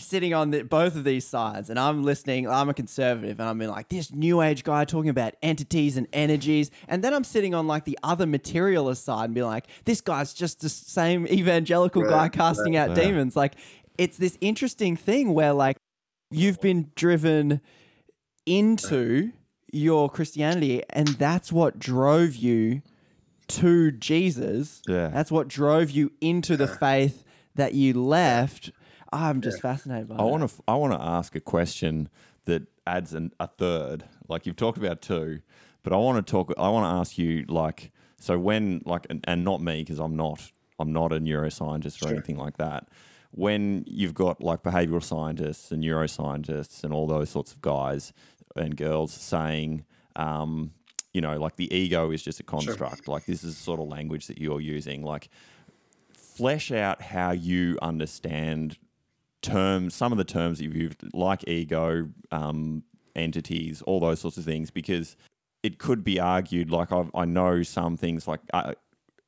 sitting 0.00 0.34
on 0.34 0.50
the, 0.50 0.62
both 0.62 0.96
of 0.96 1.04
these 1.04 1.26
sides 1.26 1.70
and 1.70 1.78
I'm 1.78 2.02
listening. 2.02 2.48
I'm 2.48 2.68
a 2.68 2.74
conservative 2.74 3.38
and 3.40 3.48
I'm 3.48 3.58
being 3.58 3.70
like 3.70 3.88
this 3.88 4.12
new 4.12 4.40
age 4.42 4.64
guy 4.64 4.84
talking 4.84 5.10
about 5.10 5.34
entities 5.42 5.96
and 5.96 6.06
energies, 6.12 6.70
and 6.88 7.04
then 7.04 7.14
I'm 7.14 7.24
sitting 7.24 7.54
on 7.54 7.66
like 7.66 7.84
the 7.84 7.98
other 8.02 8.26
materialist 8.26 9.04
side 9.04 9.26
and 9.26 9.34
be 9.34 9.42
like, 9.42 9.66
this 9.84 10.00
guy's 10.00 10.32
just 10.34 10.60
the 10.60 10.68
same 10.68 11.26
evangelical 11.28 12.02
guy 12.02 12.22
Right, 12.24 12.32
casting 12.32 12.76
out 12.76 12.90
Yeah. 12.90 12.94
demons. 13.04 13.36
Like 13.36 13.54
it's 13.98 14.16
this 14.16 14.36
interesting 14.40 14.96
thing 14.96 15.34
where 15.34 15.52
like 15.52 15.76
you've 16.30 16.60
been 16.60 16.90
driven 16.96 17.60
into 18.46 19.32
your 19.72 20.08
Christianity, 20.10 20.82
and 20.90 21.08
that's 21.08 21.52
what 21.52 21.78
drove 21.78 22.34
you 22.34 22.82
to 23.48 23.90
Jesus. 23.92 24.82
Yeah. 24.88 25.08
That's 25.08 25.30
what 25.30 25.48
drove 25.48 25.90
you 25.90 26.12
into 26.20 26.56
the 26.56 26.66
faith 26.66 27.24
that 27.54 27.74
you 27.74 27.94
left. 27.94 28.70
I'm 29.12 29.40
just 29.40 29.60
fascinated 29.60 30.08
by 30.08 30.16
I 30.16 30.22
want 30.22 30.48
to 30.48 30.62
I 30.68 30.74
want 30.74 30.92
to 30.92 31.00
ask 31.00 31.34
a 31.34 31.40
question 31.40 32.08
that 32.44 32.62
adds 32.86 33.12
an, 33.14 33.32
a 33.40 33.46
third. 33.46 34.04
Like 34.28 34.46
you've 34.46 34.56
talked 34.56 34.78
about 34.78 35.02
two, 35.02 35.40
but 35.82 35.92
I 35.92 35.96
want 35.96 36.24
to 36.24 36.30
talk. 36.30 36.52
I 36.56 36.68
want 36.68 36.84
to 36.84 36.98
ask 37.00 37.18
you 37.18 37.44
like 37.48 37.90
so 38.18 38.38
when 38.38 38.82
like 38.84 39.06
and, 39.10 39.24
and 39.26 39.44
not 39.44 39.60
me 39.60 39.82
because 39.82 39.98
I'm 39.98 40.16
not 40.16 40.52
I'm 40.78 40.92
not 40.92 41.12
a 41.12 41.20
neuroscientist 41.20 42.04
or 42.04 42.10
anything 42.10 42.36
like 42.36 42.56
that. 42.58 42.88
When 43.32 43.84
you've 43.86 44.14
got 44.14 44.40
like 44.42 44.62
behavioral 44.62 45.02
scientists 45.02 45.70
and 45.70 45.82
neuroscientists 45.82 46.82
and 46.82 46.92
all 46.92 47.06
those 47.06 47.30
sorts 47.30 47.52
of 47.52 47.60
guys 47.60 48.12
and 48.56 48.76
girls 48.76 49.12
saying, 49.12 49.84
um, 50.16 50.72
you 51.12 51.20
know, 51.20 51.38
like 51.38 51.56
the 51.56 51.72
ego 51.72 52.10
is 52.10 52.22
just 52.22 52.40
a 52.40 52.42
construct. 52.42 53.06
Like 53.06 53.26
this 53.26 53.44
is 53.44 53.56
the 53.56 53.62
sort 53.62 53.80
of 53.80 53.86
language 53.86 54.26
that 54.26 54.38
you're 54.38 54.60
using. 54.60 55.02
Like 55.02 55.28
flesh 56.12 56.72
out 56.72 57.02
how 57.02 57.32
you 57.32 57.78
understand 57.82 58.78
terms, 59.42 59.94
some 59.94 60.12
of 60.12 60.18
the 60.18 60.24
terms 60.24 60.58
that 60.58 60.64
you've 60.64 60.76
used, 60.76 61.02
like 61.14 61.46
ego, 61.48 62.08
um, 62.30 62.82
entities, 63.16 63.82
all 63.82 64.00
those 64.00 64.20
sorts 64.20 64.36
of 64.36 64.44
things, 64.44 64.70
because 64.70 65.16
it 65.62 65.78
could 65.78 66.04
be 66.04 66.18
argued, 66.18 66.70
like 66.70 66.92
I've, 66.92 67.10
I 67.14 67.24
know 67.24 67.62
some 67.62 67.96
things 67.96 68.26
like. 68.28 68.40
Uh, 68.52 68.74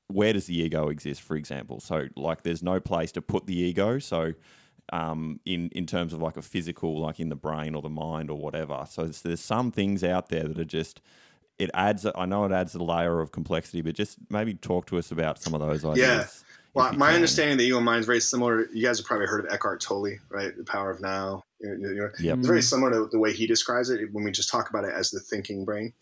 where 0.08 0.34
does 0.34 0.46
the 0.46 0.60
ego 0.60 0.88
exist, 0.88 1.22
for 1.22 1.36
example? 1.36 1.80
So, 1.80 2.08
like, 2.16 2.42
there's 2.42 2.62
no 2.62 2.80
place 2.80 3.12
to 3.12 3.22
put 3.22 3.46
the 3.46 3.58
ego. 3.58 3.98
So, 3.98 4.34
um, 4.92 5.40
in 5.46 5.70
in 5.70 5.86
terms 5.86 6.12
of 6.12 6.20
like 6.20 6.36
a 6.36 6.42
physical, 6.42 7.00
like 7.00 7.18
in 7.18 7.30
the 7.30 7.36
brain 7.36 7.74
or 7.74 7.80
the 7.80 7.88
mind 7.88 8.28
or 8.28 8.36
whatever. 8.36 8.84
So, 8.88 9.04
there's, 9.04 9.22
there's 9.22 9.40
some 9.40 9.70
things 9.70 10.04
out 10.04 10.28
there 10.28 10.46
that 10.48 10.58
are 10.58 10.64
just 10.64 11.00
it 11.58 11.70
adds. 11.74 12.06
I 12.14 12.26
know 12.26 12.44
it 12.44 12.52
adds 12.52 12.74
a 12.74 12.82
layer 12.82 13.20
of 13.20 13.32
complexity, 13.32 13.82
but 13.82 13.94
just 13.94 14.18
maybe 14.28 14.54
talk 14.54 14.86
to 14.86 14.98
us 14.98 15.12
about 15.12 15.40
some 15.40 15.54
of 15.54 15.60
those 15.60 15.84
ideas. 15.84 15.98
Yeah. 15.98 16.51
Well, 16.74 16.92
my 16.94 17.14
understanding 17.14 17.52
of 17.52 17.58
the 17.58 17.64
ego 17.66 17.76
and 17.76 17.84
mind 17.84 18.00
is 18.00 18.06
very 18.06 18.20
similar. 18.20 18.66
You 18.72 18.84
guys 18.84 18.98
have 18.98 19.06
probably 19.06 19.26
heard 19.26 19.44
of 19.44 19.52
Eckhart 19.52 19.80
Tolle, 19.80 20.16
right? 20.30 20.56
The 20.56 20.64
Power 20.64 20.90
of 20.90 21.00
Now. 21.00 21.42
You 21.60 21.76
know, 21.76 21.88
you 21.88 21.94
know, 21.96 22.08
Yep. 22.18 22.38
It's 22.38 22.46
very 22.46 22.62
similar 22.62 22.90
to 22.92 23.08
the 23.10 23.18
way 23.18 23.32
he 23.32 23.46
describes 23.46 23.90
it 23.90 24.00
when 24.12 24.24
we 24.24 24.30
just 24.30 24.50
talk 24.50 24.70
about 24.70 24.84
it 24.84 24.92
as 24.94 25.10
the 25.10 25.20
thinking 25.20 25.64
brain. 25.64 25.92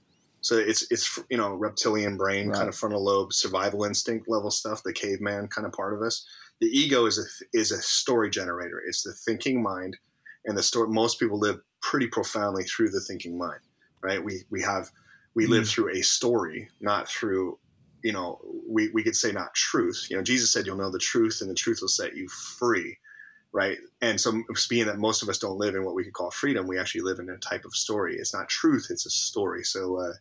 So 0.43 0.57
it's 0.57 0.91
it's 0.91 1.19
you 1.29 1.37
know 1.37 1.55
reptilian 1.55 2.17
brain, 2.17 2.49
Right. 2.49 2.57
kind 2.57 2.69
of 2.69 2.75
frontal 2.75 3.05
lobe, 3.05 3.33
survival 3.33 3.85
instinct 3.85 4.29
level 4.29 4.51
stuff, 4.51 4.83
the 4.83 4.93
caveman 4.93 5.49
kind 5.49 5.67
of 5.67 5.73
part 5.73 5.93
of 5.93 6.03
us. 6.03 6.25
The 6.61 6.69
ego 6.69 7.07
is 7.07 7.19
a 7.19 7.59
is 7.59 7.73
a 7.73 7.83
story 7.83 8.31
generator. 8.31 8.81
It's 8.87 9.03
the 9.03 9.13
thinking 9.13 9.63
mind, 9.63 9.99
and 10.47 10.57
the 10.57 10.63
story. 10.63 10.89
Most 10.89 11.19
people 11.19 11.39
live 11.39 11.61
pretty 11.83 12.07
profoundly 12.07 12.65
through 12.65 12.91
the 12.91 13.01
thinking 13.01 13.37
mind, 13.37 13.61
right? 14.03 14.23
We 14.23 14.45
we 14.51 14.63
have 14.63 14.89
we 15.35 15.47
live 15.47 15.69
through 15.69 15.91
a 15.91 16.03
story, 16.03 16.69
not 16.81 17.09
through 17.09 17.59
you 18.03 18.13
know 18.13 18.41
we 18.69 18.91
we 18.91 19.03
could 19.03 19.17
say 19.17 19.33
not 19.33 19.55
truth. 19.55 20.07
You 20.11 20.17
know, 20.17 20.23
Jesus 20.23 20.53
said 20.53 20.67
you'll 20.67 20.77
know 20.77 20.91
the 20.91 20.99
truth, 20.99 21.39
and 21.41 21.51
the 21.51 21.55
truth 21.55 21.79
will 21.81 21.89
set 21.89 22.17
you 22.17 22.29
free, 22.29 22.97
right? 23.53 23.79
And 24.01 24.21
so, 24.21 24.43
being 24.69 24.87
that 24.87 24.99
most 24.99 25.23
of 25.23 25.29
us 25.29 25.39
don't 25.39 25.59
live 25.59 25.75
in 25.75 25.85
what 25.85 25.95
we 25.95 26.05
could 26.05 26.13
call 26.13 26.31
freedom, 26.31 26.67
we 26.67 26.79
actually 26.79 27.03
live 27.03 27.19
in 27.19 27.29
a 27.31 27.39
type 27.39 27.65
of 27.65 27.75
story. 27.75 28.17
It's 28.17 28.35
not 28.35 28.49
truth; 28.49 28.87
it's 28.91 29.07
a 29.07 29.11
story. 29.11 29.65
So, 29.65 29.99
uh, 29.99 30.13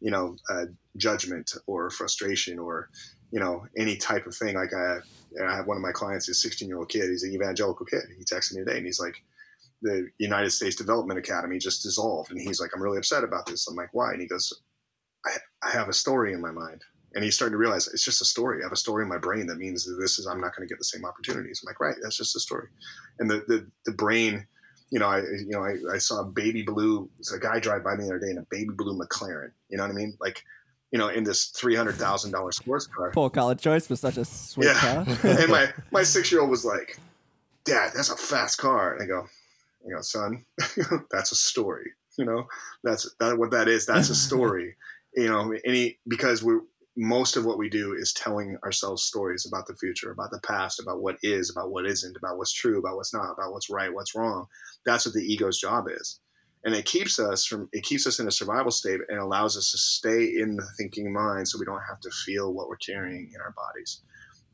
you 0.00 0.10
know, 0.10 0.36
uh, 0.50 0.66
judgment 0.96 1.52
or 1.66 1.90
frustration 1.90 2.58
or 2.58 2.90
you 3.30 3.40
know 3.40 3.66
any 3.76 3.96
type 3.96 4.26
of 4.26 4.34
thing. 4.34 4.54
Like 4.54 4.74
I, 4.74 4.98
I 5.44 5.56
have 5.56 5.66
one 5.66 5.76
of 5.76 5.82
my 5.82 5.92
clients, 5.92 6.28
is 6.28 6.38
a 6.38 6.40
16 6.40 6.68
year 6.68 6.78
old 6.78 6.88
kid. 6.88 7.10
He's 7.10 7.22
an 7.22 7.32
evangelical 7.32 7.86
kid. 7.86 8.02
He 8.16 8.24
texted 8.24 8.54
me 8.54 8.64
today, 8.64 8.76
and 8.78 8.86
he's 8.86 9.00
like, 9.00 9.22
"The 9.82 10.08
United 10.18 10.50
States 10.50 10.76
Development 10.76 11.18
Academy 11.18 11.58
just 11.58 11.82
dissolved," 11.82 12.30
and 12.30 12.40
he's 12.40 12.60
like, 12.60 12.70
"I'm 12.74 12.82
really 12.82 12.98
upset 12.98 13.24
about 13.24 13.46
this." 13.46 13.66
I'm 13.68 13.76
like, 13.76 13.92
"Why?" 13.92 14.12
And 14.12 14.20
he 14.20 14.28
goes, 14.28 14.52
"I, 15.26 15.36
I 15.62 15.70
have 15.70 15.88
a 15.88 15.94
story 15.94 16.32
in 16.32 16.40
my 16.40 16.50
mind." 16.50 16.82
And 17.14 17.24
he's 17.24 17.34
starting 17.34 17.52
to 17.54 17.58
realize 17.58 17.88
it's 17.88 18.04
just 18.04 18.20
a 18.20 18.24
story. 18.24 18.60
I 18.62 18.66
have 18.66 18.72
a 18.72 18.76
story 18.76 19.02
in 19.02 19.08
my 19.08 19.18
brain 19.18 19.46
that 19.46 19.56
means 19.56 19.84
that 19.86 19.94
this 20.00 20.18
is 20.18 20.26
I'm 20.26 20.40
not 20.40 20.54
going 20.54 20.68
to 20.68 20.72
get 20.72 20.78
the 20.78 20.84
same 20.84 21.04
opportunities. 21.04 21.62
I'm 21.62 21.68
like, 21.70 21.80
right, 21.80 21.96
that's 22.02 22.16
just 22.16 22.36
a 22.36 22.40
story. 22.40 22.68
And 23.18 23.30
the 23.30 23.44
the, 23.48 23.66
the 23.86 23.92
brain, 23.92 24.46
you 24.90 24.98
know, 24.98 25.06
I 25.06 25.20
you 25.20 25.48
know 25.48 25.64
I, 25.64 25.76
I 25.94 25.98
saw 25.98 26.20
a 26.20 26.24
baby 26.26 26.62
blue. 26.62 27.08
A 27.34 27.38
guy 27.38 27.60
drive 27.60 27.82
by 27.82 27.94
me 27.96 28.04
the 28.04 28.10
other 28.10 28.18
day 28.18 28.30
in 28.30 28.38
a 28.38 28.46
baby 28.50 28.70
blue 28.76 28.98
McLaren. 28.98 29.52
You 29.70 29.78
know 29.78 29.84
what 29.84 29.90
I 29.90 29.94
mean? 29.94 30.16
Like, 30.20 30.44
you 30.92 30.98
know, 30.98 31.08
in 31.08 31.24
this 31.24 31.46
three 31.46 31.74
hundred 31.74 31.96
thousand 31.96 32.32
dollar 32.32 32.52
sports 32.52 32.86
car. 32.86 33.10
Poor 33.12 33.30
color 33.30 33.54
choice 33.54 33.86
for 33.86 33.96
such 33.96 34.18
a 34.18 34.24
sweet 34.26 34.66
Yeah. 34.66 34.74
car. 34.74 35.06
and 35.24 35.50
my 35.50 35.72
my 35.90 36.02
six 36.02 36.30
year 36.30 36.42
old 36.42 36.50
was 36.50 36.64
like, 36.66 36.98
Dad, 37.64 37.92
that's 37.96 38.10
a 38.10 38.16
fast 38.16 38.58
car. 38.58 38.94
And 38.94 39.02
I 39.02 39.06
go, 39.06 39.26
you 39.86 39.94
know, 39.94 40.02
son, 40.02 40.44
that's 41.10 41.32
a 41.32 41.36
story. 41.36 41.90
You 42.18 42.24
know, 42.26 42.46
that's 42.84 43.14
that 43.20 43.38
what 43.38 43.50
that 43.52 43.66
is. 43.68 43.86
That's 43.86 44.10
a 44.10 44.14
story. 44.14 44.74
you 45.14 45.28
know, 45.28 45.54
any 45.64 45.98
because 46.06 46.42
we're 46.42 46.60
most 46.98 47.36
of 47.36 47.46
what 47.46 47.58
we 47.58 47.70
do 47.70 47.94
is 47.94 48.12
telling 48.12 48.58
ourselves 48.64 49.04
stories 49.04 49.46
about 49.46 49.66
the 49.68 49.76
future, 49.76 50.10
about 50.10 50.32
the 50.32 50.40
past, 50.40 50.80
about 50.80 51.00
what 51.00 51.16
is, 51.22 51.48
about 51.48 51.70
what 51.70 51.86
isn't, 51.86 52.16
about 52.16 52.38
what's 52.38 52.52
true, 52.52 52.80
about 52.80 52.96
what's 52.96 53.14
not, 53.14 53.32
about 53.32 53.52
what's 53.52 53.70
right, 53.70 53.94
what's 53.94 54.16
wrong. 54.16 54.46
That's 54.84 55.06
what 55.06 55.14
the 55.14 55.22
ego's 55.22 55.60
job 55.60 55.86
is. 55.88 56.18
And 56.64 56.74
it 56.74 56.86
keeps 56.86 57.20
us 57.20 57.46
from 57.46 57.68
it 57.72 57.84
keeps 57.84 58.06
us 58.08 58.18
in 58.18 58.26
a 58.26 58.32
survival 58.32 58.72
state 58.72 59.00
and 59.08 59.18
allows 59.20 59.56
us 59.56 59.70
to 59.70 59.78
stay 59.78 60.24
in 60.24 60.56
the 60.56 60.66
thinking 60.76 61.12
mind 61.12 61.48
so 61.48 61.58
we 61.58 61.64
don't 61.64 61.82
have 61.88 62.00
to 62.00 62.10
feel 62.10 62.52
what 62.52 62.68
we're 62.68 62.76
carrying 62.76 63.30
in 63.32 63.40
our 63.40 63.52
bodies. 63.52 64.02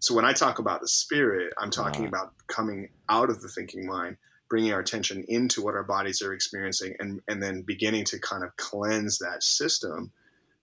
So 0.01 0.15
when 0.15 0.27
I 0.27 0.35
talk 0.35 0.59
about 0.59 0.83
the 0.83 0.89
spirit, 0.89 1.55
I'm 1.59 1.71
talking 1.71 2.05
Right. 2.05 2.09
about 2.09 2.35
coming 2.47 2.91
out 3.09 3.31
of 3.31 3.41
the 3.41 3.49
thinking 3.49 3.87
mind, 3.87 4.19
bringing 4.51 4.73
our 4.73 4.81
attention 4.81 5.25
into 5.29 5.63
what 5.63 5.75
our 5.75 5.83
bodies 5.85 6.21
are 6.21 6.35
experiencing, 6.35 6.95
and 7.01 7.23
and 7.27 7.43
then 7.43 7.63
beginning 7.63 8.05
to 8.07 8.19
kind 8.21 8.45
of 8.45 8.55
cleanse 8.59 9.19
that 9.19 9.43
system, 9.43 10.13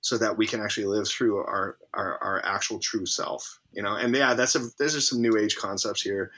so 0.01 0.17
that 0.17 0.35
we 0.35 0.47
can 0.47 0.59
actually 0.59 0.87
live 0.87 1.07
through 1.07 1.37
our 1.37 1.77
our, 1.93 2.17
our 2.21 2.41
actual 2.45 2.79
true 2.79 3.05
self. 3.05 3.59
You 3.71 3.83
know, 3.83 3.95
and 3.95 4.13
yeah, 4.13 4.33
that's 4.33 4.55
a 4.55 4.67
those 4.77 4.95
are 4.95 5.01
some 5.01 5.21
new 5.21 5.37
age 5.37 5.55
concepts 5.55 6.01
here. 6.01 6.31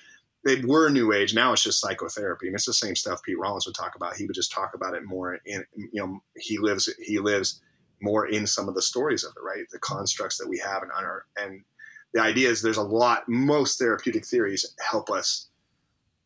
They 0.46 0.58
were 0.58 0.90
new 0.90 1.14
age. 1.14 1.34
Now 1.34 1.54
it's 1.54 1.64
just 1.64 1.80
psychotherapy, 1.80 2.48
and 2.48 2.56
it's 2.56 2.66
the 2.66 2.74
same 2.74 2.96
stuff 2.96 3.24
Pete 3.24 3.40
Rollins 3.40 3.66
would 3.66 3.76
talk 3.76 3.96
about. 3.96 4.18
He 4.18 4.26
would 4.26 4.36
just 4.36 4.52
talk 4.52 4.74
about 4.76 4.94
it 4.94 5.06
more 5.06 5.40
in 5.46 5.64
you 5.76 5.90
know 6.02 6.22
he 6.38 6.58
lives 6.58 6.94
he 7.02 7.20
lives 7.20 7.62
more 8.02 8.28
in 8.28 8.46
some 8.46 8.68
of 8.68 8.76
the 8.76 8.82
stories 8.82 9.24
of 9.24 9.32
it, 9.38 9.42
right? 9.42 9.64
The 9.72 9.80
constructs 9.80 10.38
that 10.38 10.50
we 10.50 10.60
have 10.60 10.84
and 10.84 10.92
our 10.92 11.26
and 11.38 11.64
the 12.14 12.22
idea 12.22 12.50
is 12.50 12.62
there's 12.62 12.78
a 12.78 12.84
lot. 12.84 13.28
Most 13.28 13.80
therapeutic 13.80 14.26
theories 14.26 14.76
help 14.80 15.10
us. 15.10 15.48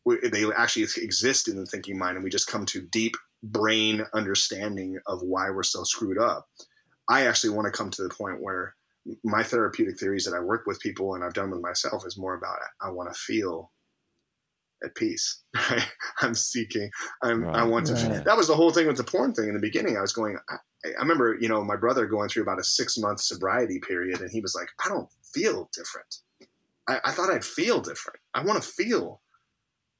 They 0.04 0.44
actually 0.56 0.86
exist 0.96 1.48
in 1.48 1.56
the 1.56 1.66
thinking 1.66 1.98
mind, 1.98 2.16
and 2.16 2.24
we 2.24 2.30
just 2.30 2.48
come 2.48 2.66
to 2.66 2.82
deep 2.82 3.14
brain 3.42 4.04
understanding 4.12 4.98
of 5.06 5.22
why 5.22 5.50
we're 5.50 5.62
so 5.62 5.84
screwed 5.84 6.18
up. 6.18 6.48
I 7.08 7.26
actually 7.26 7.50
want 7.50 7.66
to 7.66 7.76
come 7.76 7.90
to 7.90 8.02
the 8.02 8.10
point 8.10 8.42
where 8.42 8.74
my 9.24 9.42
therapeutic 9.42 9.98
theories 9.98 10.24
that 10.24 10.34
I 10.34 10.40
work 10.40 10.66
with 10.66 10.80
people 10.80 11.14
and 11.14 11.24
I've 11.24 11.34
done 11.34 11.50
with 11.50 11.60
myself 11.60 12.06
is 12.06 12.18
more 12.18 12.34
about 12.34 12.58
I 12.82 12.90
want 12.90 13.12
to 13.12 13.18
feel 13.18 13.72
at 14.84 14.94
peace. 14.94 15.42
Right? 15.70 15.88
I'm 16.20 16.34
seeking. 16.34 16.90
I'm. 17.22 17.46
I 17.48 17.64
want 17.64 17.86
to. 17.86 17.94
Right. 17.94 18.24
That 18.24 18.36
was 18.36 18.46
the 18.46 18.54
whole 18.54 18.70
thing 18.70 18.86
with 18.86 18.96
the 18.96 19.04
porn 19.04 19.34
thing 19.34 19.48
in 19.48 19.54
the 19.54 19.60
beginning. 19.60 19.96
I 19.96 20.00
was 20.00 20.12
going. 20.12 20.38
I, 20.48 20.56
I 20.86 21.00
remember, 21.00 21.36
you 21.40 21.48
know, 21.48 21.62
my 21.64 21.76
brother 21.76 22.06
going 22.06 22.28
through 22.28 22.44
about 22.44 22.60
a 22.60 22.64
six 22.64 22.96
month 22.96 23.20
sobriety 23.20 23.80
period, 23.80 24.20
and 24.20 24.30
he 24.30 24.40
was 24.40 24.54
like, 24.54 24.68
"I 24.84 24.88
don't 24.88 25.08
feel 25.34 25.68
different. 25.72 26.16
I, 26.88 27.00
I 27.04 27.10
thought 27.10 27.30
I'd 27.30 27.44
feel 27.44 27.80
different. 27.80 28.20
I 28.34 28.44
want 28.44 28.62
to 28.62 28.68
feel 28.68 29.20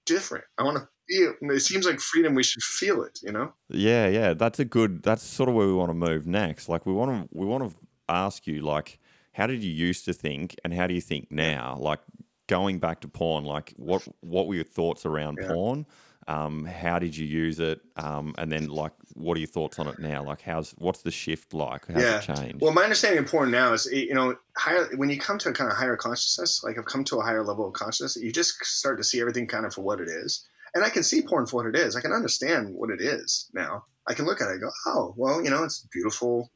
different. 0.06 0.44
I 0.56 0.62
want 0.62 0.78
to 0.78 0.88
feel. 1.08 1.34
It 1.40 1.60
seems 1.60 1.86
like 1.86 2.00
freedom. 2.00 2.34
We 2.34 2.42
should 2.42 2.62
feel 2.62 3.02
it. 3.02 3.20
You 3.22 3.32
know? 3.32 3.52
Yeah, 3.68 4.06
yeah, 4.08 4.34
that's 4.34 4.58
a 4.58 4.64
good. 4.64 5.02
That's 5.02 5.22
sort 5.22 5.48
of 5.48 5.54
where 5.54 5.66
we 5.66 5.72
want 5.72 5.90
to 5.90 5.94
move 5.94 6.26
next. 6.26 6.68
Like 6.68 6.86
we 6.86 6.92
want 6.92 7.30
to, 7.30 7.36
we 7.36 7.46
want 7.46 7.70
to 7.70 7.76
ask 8.08 8.46
you, 8.46 8.62
like, 8.62 8.98
how 9.32 9.46
did 9.46 9.62
you 9.62 9.72
used 9.72 10.04
to 10.06 10.12
think, 10.12 10.56
and 10.64 10.72
how 10.74 10.86
do 10.86 10.94
you 10.94 11.00
think 11.00 11.30
now? 11.30 11.76
Like 11.78 12.00
going 12.46 12.78
back 12.78 13.00
to 13.00 13.08
porn, 13.08 13.44
like 13.44 13.74
what 13.76 14.02
what 14.20 14.46
were 14.46 14.54
your 14.54 14.64
thoughts 14.64 15.04
around 15.06 15.38
Yeah. 15.40 15.48
porn? 15.48 15.86
Um, 16.26 16.66
how 16.66 16.98
did 16.98 17.16
you 17.16 17.26
use 17.26 17.58
it? 17.58 17.80
Um, 17.96 18.34
and 18.36 18.52
then 18.52 18.68
like, 18.68 18.92
what 19.14 19.34
are 19.38 19.40
your 19.40 19.48
thoughts 19.48 19.78
on 19.78 19.88
it 19.88 19.98
now? 19.98 20.22
Like, 20.22 20.42
how's 20.42 20.72
what's 20.72 21.00
the 21.00 21.10
shift 21.10 21.54
like? 21.54 21.86
How's 21.86 22.02
Yeah. 22.02 22.18
it 22.18 22.22
changed? 22.36 22.60
Well, 22.60 22.72
my 22.74 22.82
understanding 22.82 23.24
of 23.24 23.30
porn 23.30 23.50
now 23.50 23.72
is, 23.72 23.86
you 23.90 24.12
know, 24.12 24.36
higher 24.54 24.94
when 24.96 25.08
you 25.08 25.18
come 25.18 25.38
to 25.38 25.48
a 25.48 25.52
kind 25.52 25.70
of 25.70 25.78
higher 25.78 25.96
consciousness, 25.96 26.62
like 26.62 26.76
I've 26.76 26.84
come 26.84 27.02
to 27.04 27.16
a 27.16 27.22
higher 27.22 27.42
level 27.42 27.66
of 27.66 27.72
consciousness, 27.72 28.16
you 28.16 28.30
just 28.30 28.62
start 28.62 28.98
to 28.98 29.04
see 29.04 29.20
everything 29.22 29.46
kind 29.46 29.64
of 29.64 29.72
for 29.72 29.80
what 29.80 30.00
it 30.02 30.08
is. 30.08 30.46
And 30.74 30.84
I 30.84 30.90
can 30.90 31.02
see 31.02 31.22
porn 31.22 31.46
for 31.46 31.56
what 31.56 31.66
it 31.66 31.76
is. 31.76 31.96
I 31.96 32.00
can 32.00 32.12
understand 32.12 32.74
what 32.74 32.90
it 32.90 33.00
is 33.00 33.50
now. 33.54 33.84
I 34.06 34.14
can 34.14 34.24
look 34.24 34.40
at 34.40 34.48
it 34.48 34.52
and 34.52 34.60
go, 34.62 34.70
oh, 34.86 35.14
well, 35.16 35.42
you 35.42 35.50
know, 35.50 35.64
it's 35.64 35.86
beautiful 35.92 36.50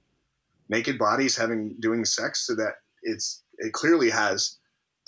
naked 0.69 0.99
bodies 0.99 1.37
having 1.37 1.77
doing 1.81 2.05
sex, 2.05 2.47
so 2.47 2.55
that 2.55 2.75
it's 3.03 3.43
it 3.59 3.73
clearly 3.73 4.11
has 4.11 4.59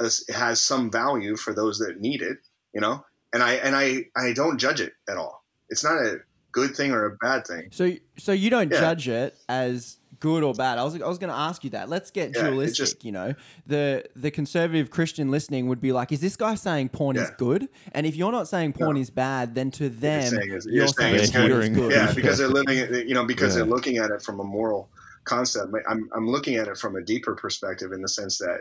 a, 0.00 0.06
it 0.28 0.34
has 0.34 0.60
some 0.60 0.90
value 0.90 1.36
for 1.36 1.54
those 1.54 1.78
that 1.78 2.00
need 2.00 2.22
it, 2.22 2.38
you 2.74 2.80
know. 2.80 3.04
And 3.32 3.42
I 3.42 3.54
and 3.54 3.74
I 3.74 4.04
I 4.16 4.32
don't 4.32 4.58
judge 4.58 4.80
it 4.80 4.92
at 5.08 5.16
all. 5.16 5.44
It's 5.70 5.82
not 5.82 5.96
a 5.96 6.18
good 6.54 6.74
thing 6.74 6.92
or 6.92 7.04
a 7.06 7.16
bad 7.16 7.46
thing. 7.46 7.68
So, 7.72 7.92
so 8.16 8.32
you 8.32 8.48
don't 8.48 8.70
Yeah. 8.72 8.80
judge 8.80 9.08
it 9.08 9.36
as 9.48 9.98
good 10.20 10.42
or 10.42 10.54
bad. 10.54 10.78
I 10.78 10.84
was, 10.84 10.94
I 11.02 11.06
was 11.08 11.18
going 11.18 11.32
to 11.32 11.36
ask 11.38 11.64
you 11.64 11.70
that. 11.70 11.88
Let's 11.90 12.10
get 12.10 12.34
Yeah, 12.34 12.48
dualistic. 12.48 12.76
just- 12.76 13.04
you 13.04 13.12
know, 13.12 13.34
the 13.66 14.04
the 14.16 14.30
conservative 14.30 14.88
Christian 14.90 15.30
listening 15.30 15.66
would 15.68 15.80
be 15.80 15.92
like, 15.92 16.12
"Is 16.12 16.20
this 16.20 16.36
guy 16.36 16.54
saying 16.54 16.90
porn 16.90 17.16
is 17.16 17.30
good?" 17.36 17.68
And 17.92 18.06
if 18.06 18.14
you're 18.16 18.32
not 18.32 18.48
saying 18.48 18.72
porn 18.74 18.94
No. 18.94 19.00
is 19.02 19.10
bad, 19.10 19.54
then 19.54 19.70
to 19.72 19.88
them, 19.90 20.22
saying 20.30 20.52
is- 20.52 20.64
you're, 20.64 20.74
you're 20.76 20.86
saying, 20.88 21.18
saying 21.18 21.22
it's 21.24 21.30
porn 21.32 21.48
good. 21.48 21.64
is 21.64 21.68
good. 21.76 21.92
yeah 21.92 22.12
because 22.14 22.38
they're 22.38 22.48
living 22.48 22.78
you 23.08 23.14
know 23.14 23.24
because 23.26 23.50
Yeah. 23.54 23.62
they're 23.64 23.70
looking 23.74 23.98
at 23.98 24.10
it 24.10 24.22
from 24.22 24.40
a 24.40 24.44
moral 24.44 24.88
concept 25.24 25.72
I'm, 25.88 26.08
I'm 26.14 26.28
looking 26.28 26.56
at 26.56 26.68
it 26.68 26.76
from 26.78 26.96
a 26.96 27.02
deeper 27.02 27.34
perspective 27.34 27.92
in 27.92 28.00
the 28.02 28.08
sense 28.08 28.38
that 28.38 28.60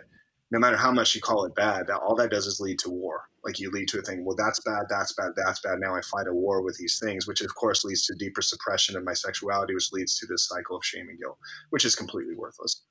no 0.53 0.59
matter 0.59 0.77
how 0.77 0.91
much 0.91 1.15
you 1.15 1.21
call 1.21 1.45
it 1.45 1.55
bad 1.55 1.87
that 1.87 1.97
all 1.97 2.15
that 2.15 2.29
does 2.29 2.45
is 2.45 2.59
lead 2.59 2.77
to 2.77 2.89
war. 2.91 3.23
Like 3.43 3.59
you 3.59 3.71
lead 3.71 3.87
to 3.89 3.99
a 3.99 4.01
thing 4.03 4.23
well 4.23 4.37
that's 4.37 4.61
bad 4.61 4.83
that's 4.87 5.13
bad 5.13 5.31
that's 5.35 5.59
bad. 5.59 5.79
Now 5.79 5.95
i 5.95 6.01
fight 6.01 6.27
a 6.27 6.33
war 6.33 6.61
with 6.61 6.77
these 6.77 6.97
things 7.03 7.27
which 7.27 7.41
of 7.41 7.53
course 7.55 7.83
leads 7.83 8.05
to 8.05 8.15
deeper 8.15 8.41
suppression 8.41 8.95
of 8.95 9.03
my 9.03 9.13
sexuality 9.13 9.73
which 9.73 9.91
leads 9.91 10.17
to 10.19 10.27
this 10.27 10.47
cycle 10.47 10.77
of 10.77 10.85
shame 10.85 11.09
and 11.09 11.19
guilt 11.19 11.37
which 11.71 11.83
is 11.83 11.95
completely 11.95 12.35
worthless 12.35 12.83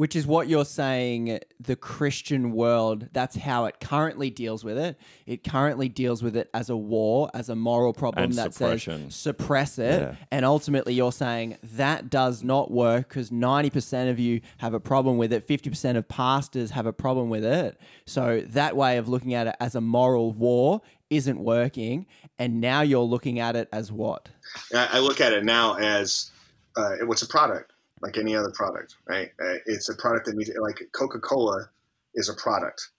Which 0.00 0.16
is 0.16 0.26
what 0.26 0.48
you're 0.48 0.64
saying. 0.64 1.40
The 1.60 1.76
Christian 1.76 2.52
world, 2.52 3.08
that's 3.12 3.36
how 3.36 3.66
it 3.66 3.80
currently 3.80 4.30
deals 4.30 4.64
with 4.64 4.78
it. 4.78 4.98
It 5.26 5.44
currently 5.44 5.90
deals 5.90 6.22
with 6.22 6.38
it 6.38 6.48
as 6.54 6.70
a 6.70 6.76
war, 6.76 7.30
as 7.34 7.50
a 7.50 7.54
moral 7.54 7.92
problem 7.92 8.24
And 8.24 8.32
that 8.36 8.54
suppression. 8.54 9.10
says 9.10 9.14
suppress 9.14 9.78
it. 9.78 10.00
Yeah. 10.00 10.14
And 10.30 10.46
ultimately, 10.46 10.94
you're 10.94 11.12
saying 11.12 11.58
that 11.74 12.08
does 12.08 12.42
not 12.42 12.70
work 12.70 13.10
because 13.10 13.28
90% 13.28 14.08
of 14.08 14.18
you 14.18 14.40
have 14.56 14.72
a 14.72 14.80
problem 14.80 15.18
with 15.18 15.34
it. 15.34 15.46
50% 15.46 15.98
of 15.98 16.08
pastors 16.08 16.70
have 16.70 16.86
a 16.86 16.94
problem 16.94 17.28
with 17.28 17.44
it. 17.44 17.78
So 18.06 18.42
that 18.52 18.74
way 18.76 18.96
of 18.96 19.06
looking 19.06 19.34
at 19.34 19.48
it 19.48 19.56
as 19.60 19.74
a 19.74 19.82
moral 19.82 20.32
war 20.32 20.80
isn't 21.10 21.38
working, 21.38 22.06
and 22.38 22.58
now 22.58 22.80
you're 22.80 23.02
looking 23.02 23.38
at 23.38 23.54
it 23.54 23.68
as 23.70 23.92
what? 23.92 24.30
I, 24.74 24.88
I 24.92 24.98
look 25.00 25.20
at 25.20 25.34
it 25.34 25.44
now 25.44 25.74
as 25.74 26.30
uh, 26.74 26.96
what's 27.04 27.20
a 27.20 27.28
product 27.28 27.74
like 28.02 28.16
any 28.16 28.34
other 28.34 28.50
product, 28.50 28.96
right? 29.06 29.30
Uh, 29.40 29.56
it's 29.66 29.88
a 29.88 29.94
product 29.96 30.26
that 30.26 30.36
means 30.36 30.50
like 30.60 30.80
Coca 30.92 31.18
Cola 31.18 31.68
is 32.14 32.28
a 32.28 32.34
product, 32.34 32.90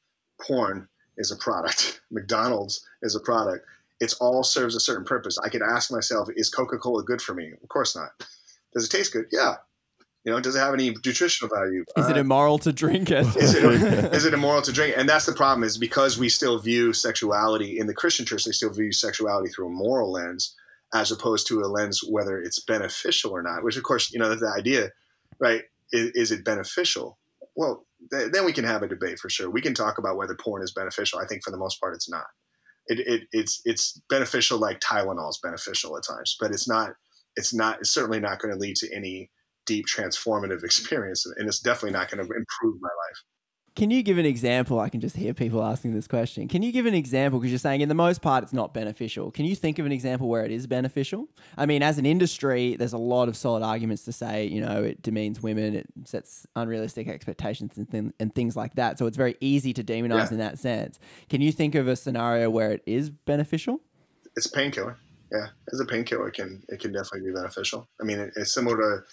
porn 0.41 0.88
is 1.18 1.32
a 1.32 1.36
product, 1.36 2.02
McDonald's 2.12 2.86
is 3.02 3.16
a 3.16 3.20
product. 3.20 3.66
It 3.99 4.14
all 4.20 4.43
serves 4.43 4.76
a 4.76 4.80
certain 4.80 5.06
purpose. 5.06 5.38
I 5.43 5.49
could 5.49 5.62
ask 5.62 5.91
myself, 5.91 6.28
is 6.36 6.49
Coca 6.49 6.78
Cola 6.78 7.04
good 7.04 7.22
for 7.22 7.34
me? 7.36 7.52
Of 7.62 7.70
course 7.70 7.95
not. 7.95 8.10
Does 8.74 8.86
it 8.86 8.89
taste 8.89 9.14
good? 9.14 9.26
Yeah. 9.32 9.56
You 10.24 10.32
know, 10.32 10.39
does 10.39 10.56
it 10.56 10.60
have 10.60 10.74
any 10.74 10.91
nutritional 10.91 11.49
value? 11.56 11.84
Is 11.97 12.08
it 12.08 12.16
Uh, 12.16 12.20
immoral 12.20 12.60
to 12.60 12.72
drink 12.72 13.10
it? 13.10 13.26
is 13.36 13.56
it 13.56 13.64
is 14.14 14.26
it 14.26 14.34
immoral 14.34 14.62
to 14.62 14.72
drink? 14.72 14.95
And 14.97 15.10
that's 15.10 15.26
the 15.26 15.34
problem 15.34 15.64
is 15.64 15.78
because 15.78 16.18
we 16.18 16.30
still 16.30 16.60
view 16.60 16.93
sexuality 16.93 17.80
in 17.80 17.88
the 17.88 17.93
Christian 17.93 18.26
church, 18.26 18.45
they 18.45 18.52
still 18.52 18.70
view 18.72 18.91
sexuality 18.91 19.49
through 19.49 19.68
a 19.68 19.72
moral 19.72 20.12
lens 20.12 20.56
as 20.93 21.11
opposed 21.11 21.47
to 21.47 21.61
a 21.61 21.67
lens 21.67 22.01
whether 22.07 22.39
it's 22.39 22.63
beneficial 22.63 23.31
or 23.31 23.41
not. 23.41 23.63
Which, 23.63 23.77
of 23.77 23.83
course, 23.83 24.11
you 24.11 24.19
know, 24.19 24.35
the 24.35 24.53
idea, 24.57 24.89
right? 25.39 25.63
Is, 25.91 26.11
is 26.11 26.31
it 26.31 26.45
beneficial? 26.45 27.17
Well, 27.55 27.85
th- 28.11 28.31
then 28.31 28.45
we 28.45 28.53
can 28.53 28.65
have 28.65 28.83
a 28.83 28.87
debate 28.87 29.19
for 29.19 29.29
sure. 29.29 29.49
We 29.49 29.61
can 29.61 29.73
talk 29.73 29.97
about 29.97 30.17
whether 30.17 30.35
porn 30.35 30.63
is 30.63 30.73
beneficial. 30.73 31.19
I 31.19 31.25
think 31.27 31.43
for 31.43 31.51
the 31.51 31.57
most 31.57 31.79
part, 31.79 31.93
it's 31.95 32.09
not. 32.09 32.25
It, 32.87 32.99
it 32.99 33.21
it's 33.31 33.61
it's 33.63 34.01
beneficial 34.09 34.57
like 34.57 34.79
Tylenol 34.79 35.29
is 35.29 35.39
beneficial 35.41 35.95
at 35.97 36.03
times, 36.03 36.35
but 36.39 36.51
it's 36.51 36.67
not. 36.67 36.91
It's 37.35 37.53
not. 37.53 37.79
It's 37.79 37.93
certainly 37.93 38.19
not 38.19 38.39
going 38.39 38.53
to 38.53 38.59
lead 38.59 38.75
to 38.77 38.93
any 38.93 39.29
deep 39.65 39.85
transformative 39.85 40.63
experience, 40.63 41.25
and 41.37 41.47
it's 41.47 41.59
definitely 41.59 41.97
not 41.97 42.09
going 42.09 42.25
to 42.25 42.33
improve 42.33 42.81
my 42.81 42.89
life. 42.89 43.23
Can 43.74 43.89
you 43.89 44.03
give 44.03 44.17
an 44.17 44.26
example? 44.26 44.80
I 44.82 44.89
can 44.89 44.99
just 44.99 45.15
hear 45.15 45.34
people 45.34 45.63
asking 45.63 45.93
this 45.93 46.05
question. 46.05 46.49
Can 46.49 46.61
you 46.61 46.74
give 46.74 46.86
an 46.86 46.93
example? 46.93 47.39
Because 47.39 47.51
you're 47.51 47.57
saying, 47.59 47.80
in 47.80 47.88
the 47.88 47.95
most 47.95 48.22
part, 48.22 48.43
it's 48.43 48.51
not 48.51 48.74
beneficial. 48.74 49.32
Can 49.32 49.45
you 49.45 49.55
think 49.55 49.80
of 49.80 49.86
an 49.86 49.93
example 49.93 50.28
where 50.28 50.43
it 50.43 50.51
is 50.51 50.67
beneficial? 50.67 51.30
I 51.57 51.65
mean, 51.65 51.82
as 51.82 51.97
an 51.97 52.05
industry, 52.05 52.76
there's 52.76 52.91
a 52.91 52.97
lot 52.97 53.30
of 53.30 53.38
solid 53.38 53.63
arguments 53.63 54.03
to 54.05 54.11
say, 54.11 54.45
you 54.45 54.59
know, 54.59 54.84
it 54.84 55.01
demeans 55.01 55.41
women, 55.41 55.74
it 55.74 55.88
sets 56.03 56.45
unrealistic 56.57 57.07
expectations 57.07 57.78
and, 57.78 57.89
th- 57.89 58.11
and 58.19 58.36
things 58.36 58.57
like 58.57 58.76
that. 58.76 58.99
So 58.99 59.05
it's 59.05 59.15
very 59.17 59.36
easy 59.39 59.72
to 59.74 59.84
demonize 59.84 60.26
Yeah. 60.28 60.32
in 60.34 60.38
that 60.39 60.59
sense. 60.59 60.99
Can 61.30 61.39
you 61.39 61.53
think 61.53 61.74
of 61.74 61.88
a 61.88 61.95
scenario 61.95 62.49
where 62.49 62.72
it 62.72 62.84
is 62.86 63.09
beneficial? 63.09 63.80
it's 64.38 64.45
a 64.45 64.51
painkiller. 64.51 64.97
Yeah, 65.32 65.47
as 65.72 65.80
a 65.80 65.86
painkiller, 65.86 66.28
it 66.28 66.34
can 66.36 66.61
it 66.67 66.80
can 66.82 66.91
definitely 66.91 67.30
be 67.30 67.34
beneficial. 67.34 67.88
I 68.01 68.03
mean, 68.03 68.19
it, 68.19 68.34
it's 68.36 68.53
similar 68.53 68.76
to, 68.78 69.03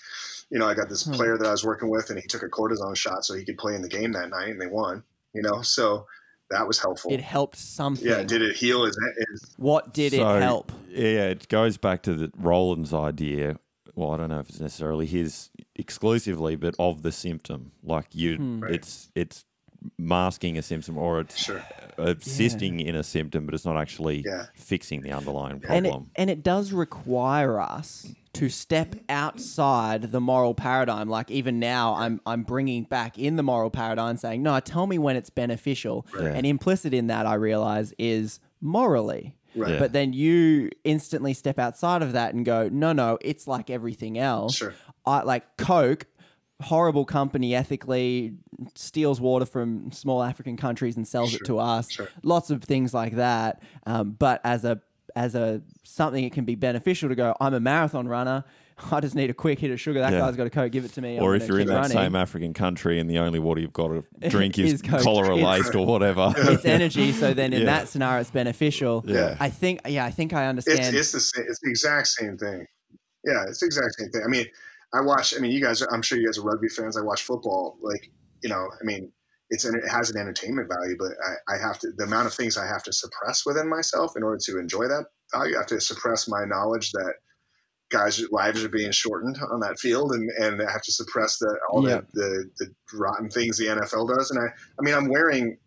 you 0.50 0.58
know, 0.58 0.66
I 0.66 0.74
got 0.74 0.88
this 0.88 1.04
Hmm. 1.04 1.12
player 1.12 1.36
that 1.38 1.46
I 1.46 1.50
was 1.50 1.64
working 1.64 1.88
with, 1.90 2.10
and 2.10 2.18
he 2.18 2.26
took 2.26 2.42
a 2.42 2.48
cortisone 2.48 2.96
shot 2.96 3.24
so 3.24 3.34
he 3.34 3.44
could 3.44 3.58
play 3.58 3.74
in 3.74 3.82
the 3.82 3.88
game 3.88 4.12
that 4.12 4.30
night, 4.30 4.48
and 4.48 4.60
they 4.60 4.66
won. 4.66 5.02
You 5.34 5.42
know, 5.42 5.60
so 5.62 6.06
that 6.50 6.66
was 6.66 6.78
helpful. 6.78 7.12
It 7.12 7.20
helped 7.20 7.56
something. 7.56 8.06
yeah, 8.08 8.22
did 8.22 8.40
it 8.42 8.56
heal 8.56 8.84
his? 8.86 8.98
his 9.30 9.54
What 9.58 9.92
did 9.92 10.12
So, 10.12 10.36
it 10.36 10.40
help? 10.42 10.72
Yeah, 10.88 11.26
it 11.28 11.48
goes 11.48 11.76
back 11.76 12.02
to 12.04 12.14
the 12.14 12.32
Rollins's 12.38 12.94
idea. 12.94 13.58
Well, 13.94 14.12
I 14.12 14.16
don't 14.16 14.30
know 14.30 14.38
if 14.40 14.48
it's 14.48 14.60
necessarily 14.60 15.04
his 15.06 15.50
exclusively, 15.76 16.56
but 16.56 16.74
of 16.78 17.02
the 17.02 17.12
symptom. 17.12 17.72
Like 17.82 18.06
you, 18.14 18.36
Hmm. 18.36 18.60
Right. 18.60 18.74
it's 18.74 19.10
it's 19.14 19.44
masking 19.98 20.58
a 20.58 20.62
symptom 20.62 20.98
or 20.98 21.20
it's 21.20 21.36
Sure. 21.38 21.62
assisting 21.98 22.80
in 22.80 22.94
a 22.94 23.02
symptom, 23.02 23.44
but 23.46 23.54
it's 23.54 23.64
not 23.64 23.76
actually 23.76 24.22
Yeah. 24.26 24.46
fixing 24.54 25.02
the 25.02 25.12
underlying 25.12 25.62
and 25.68 25.86
it, 25.86 25.90
problem. 25.90 26.10
and 26.16 26.30
it 26.30 26.42
does 26.42 26.72
require 26.72 27.60
us 27.60 28.06
to 28.34 28.48
step 28.48 28.94
outside 29.08 30.12
the 30.12 30.20
moral 30.20 30.54
paradigm 30.54 31.08
like 31.08 31.28
even 31.30 31.58
now 31.58 31.94
i'm 31.94 32.20
i'm 32.26 32.42
bringing 32.42 32.84
back 32.84 33.18
in 33.18 33.34
the 33.36 33.42
moral 33.42 33.70
paradigm 33.70 34.16
saying 34.16 34.42
no 34.42 34.60
tell 34.60 34.86
me 34.86 34.98
when 34.98 35.16
it's 35.16 35.30
beneficial 35.30 36.06
Right. 36.14 36.34
and 36.36 36.46
implicit 36.46 36.92
in 36.94 37.06
that 37.08 37.26
i 37.26 37.34
realize 37.34 37.94
is 37.98 38.38
morally 38.60 39.34
Right. 39.56 39.72
Yeah. 39.72 39.78
but 39.78 39.92
then 39.92 40.12
you 40.12 40.70
instantly 40.84 41.32
step 41.34 41.58
outside 41.58 42.02
of 42.02 42.12
that 42.12 42.34
and 42.34 42.44
go 42.44 42.68
no 42.70 42.92
no 42.92 43.18
it's 43.22 43.48
like 43.48 43.70
everything 43.70 44.18
else 44.18 44.56
Sure. 44.56 44.74
I, 45.06 45.22
like 45.22 45.56
coke 45.56 46.06
horrible 46.60 47.04
company 47.04 47.54
ethically 47.54 48.32
steals 48.74 49.20
water 49.20 49.46
from 49.46 49.92
small 49.92 50.22
african 50.24 50.56
countries 50.56 50.96
and 50.96 51.06
sells 51.06 51.32
it 51.34 51.44
to 51.44 51.58
us 51.58 51.90
Sure. 51.92 52.08
lots 52.24 52.50
of 52.50 52.64
things 52.64 52.92
like 52.92 53.14
that 53.14 53.62
um, 53.86 54.10
but 54.18 54.40
as 54.42 54.64
a 54.64 54.80
as 55.14 55.34
a 55.36 55.62
something 55.84 56.24
it 56.24 56.32
can 56.32 56.44
be 56.44 56.56
beneficial 56.56 57.08
to 57.08 57.14
go 57.14 57.34
i'm 57.40 57.54
a 57.54 57.60
marathon 57.60 58.08
runner 58.08 58.44
i 58.92 58.98
just 59.00 59.14
need 59.14 59.30
a 59.30 59.34
quick 59.34 59.60
hit 59.60 59.70
of 59.70 59.80
sugar 59.80 60.00
that 60.00 60.12
Yeah. 60.12 60.18
guy's 60.18 60.34
got 60.36 60.48
a 60.48 60.50
coke 60.50 60.72
give 60.72 60.84
it 60.84 60.92
to 60.94 61.00
me 61.00 61.16
I'm 61.16 61.22
or 61.22 61.36
if 61.36 61.46
you're 61.46 61.58
in 61.60 61.66
keep 61.66 61.68
that 61.68 61.74
running. 61.76 61.90
same 61.96 62.16
African 62.16 62.52
country 62.54 62.98
and 62.98 63.08
the 63.08 63.18
only 63.18 63.38
water 63.38 63.60
you've 63.60 63.72
got 63.72 63.88
to 63.88 64.04
drink 64.28 64.58
is, 64.58 64.74
Is 64.74 64.82
cholera 64.82 65.36
laced 65.36 65.74
or 65.76 65.86
whatever. 65.86 66.32
it's 66.36 66.64
energy 66.64 67.12
so 67.12 67.34
then 67.34 67.52
in 67.52 67.60
Yeah. 67.60 67.66
that 67.66 67.88
scenario 67.88 68.20
it's 68.20 68.30
beneficial 68.32 69.04
Yeah. 69.06 69.36
i 69.38 69.48
think 69.48 69.80
yeah 69.86 70.04
i 70.04 70.10
think 70.10 70.32
i 70.32 70.42
it's 70.44 70.48
understand 70.50 70.96
it's 70.96 71.12
the 71.12 71.20
same. 71.20 71.44
It's 71.48 71.60
the 71.60 71.70
exact 71.70 72.08
same 72.08 72.36
thing. 72.36 72.66
Yeah, 73.24 73.44
it's 73.48 73.60
the 73.60 73.66
exact 73.66 73.94
same 73.98 74.10
thing. 74.10 74.22
I 74.24 74.28
mean, 74.28 74.46
I 74.94 75.00
watch. 75.02 75.34
I 75.36 75.40
mean, 75.40 75.50
you 75.52 75.60
guys. 75.62 75.82
are- 75.82 75.92
I'm 75.92 76.02
sure 76.02 76.18
you 76.18 76.26
guys 76.26 76.38
are 76.38 76.42
rugby 76.42 76.68
fans. 76.68 76.96
I 76.96 77.02
watch 77.02 77.22
football. 77.22 77.78
Like, 77.82 78.10
you 78.42 78.48
know, 78.48 78.68
I 78.80 78.84
mean, 78.84 79.12
it's 79.50 79.64
an, 79.64 79.74
it 79.74 79.88
has 79.88 80.10
an 80.10 80.18
entertainment 80.20 80.68
value, 80.68 80.96
but 80.98 81.12
I, 81.48 81.54
I 81.54 81.58
have 81.58 81.78
to 81.80 81.88
the 81.96 82.04
amount 82.04 82.26
of 82.26 82.34
things 82.34 82.56
I 82.56 82.66
have 82.66 82.82
to 82.84 82.92
suppress 82.92 83.44
within 83.46 83.68
myself 83.68 84.12
in 84.16 84.22
order 84.22 84.38
to 84.44 84.58
enjoy 84.58 84.86
that. 84.88 85.04
I 85.34 85.48
have 85.56 85.66
to 85.66 85.80
suppress 85.80 86.28
my 86.28 86.44
knowledge 86.44 86.92
that 86.92 87.14
guys' 87.90 88.22
lives 88.30 88.62
are 88.64 88.68
being 88.68 88.92
shortened 88.92 89.38
on 89.50 89.60
that 89.60 89.78
field, 89.78 90.12
and 90.12 90.30
and 90.38 90.62
I 90.62 90.70
have 90.70 90.82
to 90.82 90.92
suppress 90.92 91.38
the 91.38 91.54
all 91.70 91.86
Yeah. 91.88 92.00
the, 92.14 92.50
the 92.58 92.66
the 92.92 92.98
rotten 92.98 93.30
things 93.30 93.58
the 93.58 93.66
NFL 93.66 94.14
does. 94.14 94.30
And 94.30 94.40
I, 94.40 94.46
I 94.46 94.82
mean, 94.82 94.94
I'm 94.94 95.08
wearing 95.08 95.58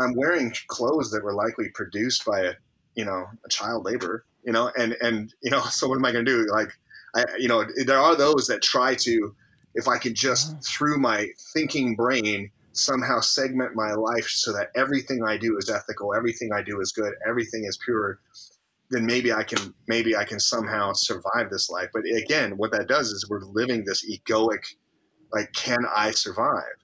I'm 0.00 0.14
wearing 0.16 0.52
clothes 0.68 1.10
that 1.12 1.22
were 1.22 1.34
likely 1.34 1.68
produced 1.74 2.24
by 2.24 2.40
a 2.40 2.52
you 2.96 3.04
know 3.04 3.24
a 3.44 3.48
child 3.48 3.84
labor. 3.84 4.24
You 4.44 4.52
know, 4.52 4.70
and 4.76 4.96
and 5.00 5.32
you 5.42 5.50
know, 5.50 5.60
so 5.70 5.88
what 5.88 5.96
am 5.96 6.04
I 6.04 6.12
going 6.12 6.24
to 6.24 6.30
do? 6.30 6.46
Like, 6.52 6.70
I 7.14 7.24
you 7.38 7.48
know, 7.48 7.64
there 7.84 7.98
are 7.98 8.16
those 8.16 8.46
that 8.48 8.62
try 8.62 8.94
to, 8.94 9.34
if 9.74 9.88
I 9.88 9.98
can 9.98 10.14
just 10.14 10.56
mm. 10.56 10.66
through 10.66 10.98
my 10.98 11.28
thinking 11.52 11.96
brain 11.96 12.50
somehow 12.72 13.20
segment 13.20 13.74
my 13.74 13.92
life 13.92 14.26
so 14.26 14.52
that 14.52 14.70
everything 14.74 15.22
I 15.24 15.36
do 15.36 15.56
is 15.58 15.70
ethical, 15.70 16.14
everything 16.14 16.50
I 16.52 16.62
do 16.62 16.80
is 16.80 16.92
good, 16.92 17.14
everything 17.26 17.64
is 17.64 17.78
pure, 17.84 18.18
then 18.90 19.06
maybe 19.06 19.32
I 19.32 19.44
can 19.44 19.74
maybe 19.88 20.16
I 20.16 20.24
can 20.24 20.40
somehow 20.40 20.92
survive 20.92 21.50
this 21.50 21.70
life. 21.70 21.90
But 21.92 22.04
again, 22.04 22.56
what 22.56 22.72
that 22.72 22.88
does 22.88 23.08
is 23.08 23.28
we're 23.28 23.44
living 23.44 23.84
this 23.84 24.04
egoic, 24.08 24.64
like, 25.32 25.52
can 25.52 25.84
I 25.94 26.10
survive? 26.10 26.83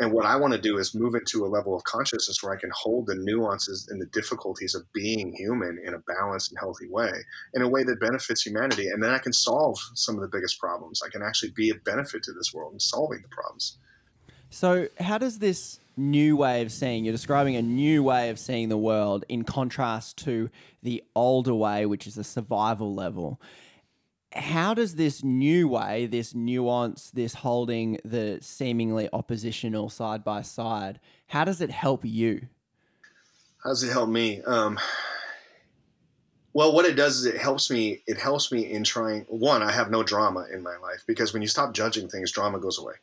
And 0.00 0.12
what 0.12 0.26
I 0.26 0.36
want 0.36 0.52
to 0.52 0.60
do 0.60 0.78
is 0.78 0.94
move 0.94 1.14
into 1.14 1.44
a 1.44 1.48
level 1.48 1.74
of 1.74 1.82
consciousness 1.84 2.42
where 2.42 2.54
I 2.54 2.60
can 2.60 2.70
hold 2.72 3.06
the 3.06 3.16
nuances 3.16 3.88
and 3.90 4.00
the 4.00 4.06
difficulties 4.06 4.74
of 4.74 4.90
being 4.92 5.32
human 5.32 5.80
in 5.84 5.94
a 5.94 5.98
balanced 5.98 6.52
and 6.52 6.58
healthy 6.58 6.88
way, 6.88 7.10
in 7.54 7.62
a 7.62 7.68
way 7.68 7.82
that 7.82 7.98
benefits 8.00 8.46
humanity. 8.46 8.88
And 8.88 9.02
then 9.02 9.10
I 9.10 9.18
can 9.18 9.32
solve 9.32 9.76
some 9.94 10.14
of 10.14 10.20
the 10.20 10.28
biggest 10.28 10.60
problems. 10.60 11.02
I 11.04 11.10
can 11.10 11.22
actually 11.22 11.50
be 11.50 11.70
a 11.70 11.74
benefit 11.74 12.22
to 12.24 12.32
this 12.32 12.54
world 12.54 12.74
in 12.74 12.80
solving 12.80 13.22
the 13.22 13.28
problems. 13.28 13.78
So, 14.50 14.88
how 14.98 15.18
does 15.18 15.40
this 15.40 15.80
new 15.98 16.36
way 16.36 16.62
of 16.62 16.72
seeing, 16.72 17.04
you're 17.04 17.12
describing 17.12 17.56
a 17.56 17.62
new 17.62 18.02
way 18.02 18.30
of 18.30 18.38
seeing 18.38 18.68
the 18.68 18.78
world 18.78 19.24
in 19.28 19.42
contrast 19.42 20.16
to 20.18 20.48
the 20.82 21.02
older 21.14 21.54
way, 21.54 21.84
which 21.84 22.06
is 22.06 22.16
a 22.16 22.24
survival 22.24 22.94
level. 22.94 23.40
How 24.32 24.74
does 24.74 24.96
this 24.96 25.24
new 25.24 25.68
way, 25.68 26.06
this 26.06 26.34
nuance, 26.34 27.10
this 27.10 27.34
holding 27.34 27.98
the 28.04 28.38
seemingly 28.42 29.08
oppositional 29.12 29.88
side 29.88 30.22
by 30.22 30.42
side, 30.42 31.00
how 31.28 31.44
does 31.44 31.60
it 31.60 31.70
help 31.70 32.04
you? 32.04 32.48
How 33.64 33.70
does 33.70 33.82
it 33.82 33.90
help 33.90 34.10
me? 34.10 34.42
Um, 34.42 34.78
well, 36.52 36.72
what 36.74 36.84
it 36.84 36.94
does 36.94 37.18
is 37.20 37.26
it 37.26 37.38
helps 37.38 37.70
me. 37.70 38.02
It 38.06 38.18
helps 38.18 38.52
me 38.52 38.70
in 38.70 38.84
trying. 38.84 39.22
One, 39.28 39.62
I 39.62 39.72
have 39.72 39.90
no 39.90 40.02
drama 40.02 40.46
in 40.52 40.62
my 40.62 40.76
life 40.76 41.04
because 41.06 41.32
when 41.32 41.42
you 41.42 41.48
stop 41.48 41.72
judging 41.72 42.08
things, 42.08 42.32
drama 42.32 42.58
goes 42.58 42.78
away. 42.78 42.94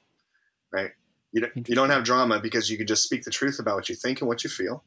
Right? 0.72 0.92
You 1.32 1.42
don't, 1.42 1.70
you 1.70 1.76
don't 1.76 1.90
have 1.90 2.04
drama 2.04 2.40
because 2.40 2.70
you 2.70 2.78
can 2.78 2.88
just 2.88 3.04
speak 3.04 3.24
the 3.24 3.32
truth 3.32 3.60
about 3.60 3.76
what 3.76 3.90
you 3.90 3.96
think 3.96 4.22
and 4.22 4.28
what 4.28 4.44
you 4.44 4.50
feel. 4.50 4.84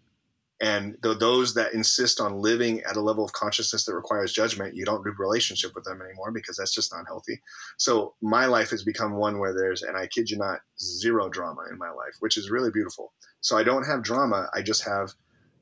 And 0.60 0.96
th- 1.02 1.18
those 1.18 1.54
that 1.54 1.72
insist 1.72 2.20
on 2.20 2.40
living 2.40 2.80
at 2.82 2.96
a 2.96 3.00
level 3.00 3.24
of 3.24 3.32
consciousness 3.32 3.84
that 3.84 3.94
requires 3.94 4.32
judgment, 4.32 4.74
you 4.74 4.84
don't 4.84 5.04
do 5.04 5.12
relationship 5.16 5.72
with 5.74 5.84
them 5.84 6.02
anymore 6.02 6.32
because 6.32 6.56
that's 6.56 6.74
just 6.74 6.92
not 6.92 7.06
healthy. 7.06 7.40
So 7.76 8.14
my 8.20 8.46
life 8.46 8.70
has 8.70 8.82
become 8.82 9.16
one 9.16 9.38
where 9.38 9.54
there's, 9.54 9.82
and 9.82 9.96
I 9.96 10.08
kid 10.08 10.30
you 10.30 10.36
not, 10.36 10.60
zero 10.80 11.28
drama 11.28 11.62
in 11.70 11.78
my 11.78 11.90
life, 11.90 12.16
which 12.20 12.36
is 12.36 12.50
really 12.50 12.70
beautiful. 12.70 13.12
So 13.40 13.56
I 13.56 13.62
don't 13.62 13.86
have 13.86 14.02
drama. 14.02 14.48
I 14.52 14.62
just 14.62 14.84
have 14.84 15.14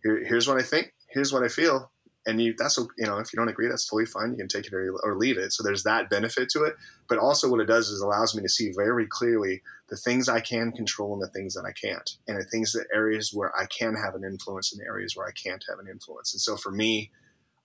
here, 0.02 0.24
here's 0.24 0.48
what 0.48 0.58
I 0.58 0.62
think, 0.62 0.94
here's 1.10 1.32
what 1.32 1.42
I 1.42 1.48
feel, 1.48 1.90
and 2.26 2.40
you 2.42 2.54
that's 2.58 2.76
you 2.76 3.06
know 3.06 3.18
if 3.18 3.32
you 3.32 3.36
don't 3.36 3.48
agree, 3.48 3.68
that's 3.68 3.88
totally 3.88 4.06
fine. 4.06 4.32
You 4.32 4.36
can 4.36 4.48
take 4.48 4.66
it 4.66 4.74
or, 4.74 4.92
or 5.02 5.16
leave 5.16 5.38
it. 5.38 5.52
So 5.52 5.62
there's 5.62 5.84
that 5.84 6.10
benefit 6.10 6.48
to 6.50 6.64
it. 6.64 6.74
But 7.08 7.18
also 7.18 7.50
what 7.50 7.60
it 7.60 7.66
does 7.66 7.88
is 7.88 8.00
allows 8.00 8.34
me 8.34 8.42
to 8.42 8.48
see 8.48 8.72
very 8.76 9.06
clearly 9.06 9.62
the 9.88 9.96
things 9.96 10.28
I 10.28 10.40
can 10.40 10.72
control 10.72 11.12
and 11.14 11.22
the 11.22 11.28
things 11.28 11.54
that 11.54 11.64
I 11.64 11.72
can't, 11.72 12.10
and 12.26 12.38
the 12.38 12.44
things 12.44 12.72
that 12.72 12.86
areas 12.92 13.32
where 13.32 13.54
I 13.56 13.66
can 13.66 13.94
have 13.94 14.14
an 14.14 14.24
influence 14.24 14.72
and 14.72 14.80
the 14.80 14.86
areas 14.86 15.16
where 15.16 15.26
I 15.26 15.32
can't 15.32 15.64
have 15.68 15.78
an 15.78 15.88
influence. 15.88 16.34
And 16.34 16.40
so 16.40 16.56
for 16.56 16.70
me, 16.70 17.10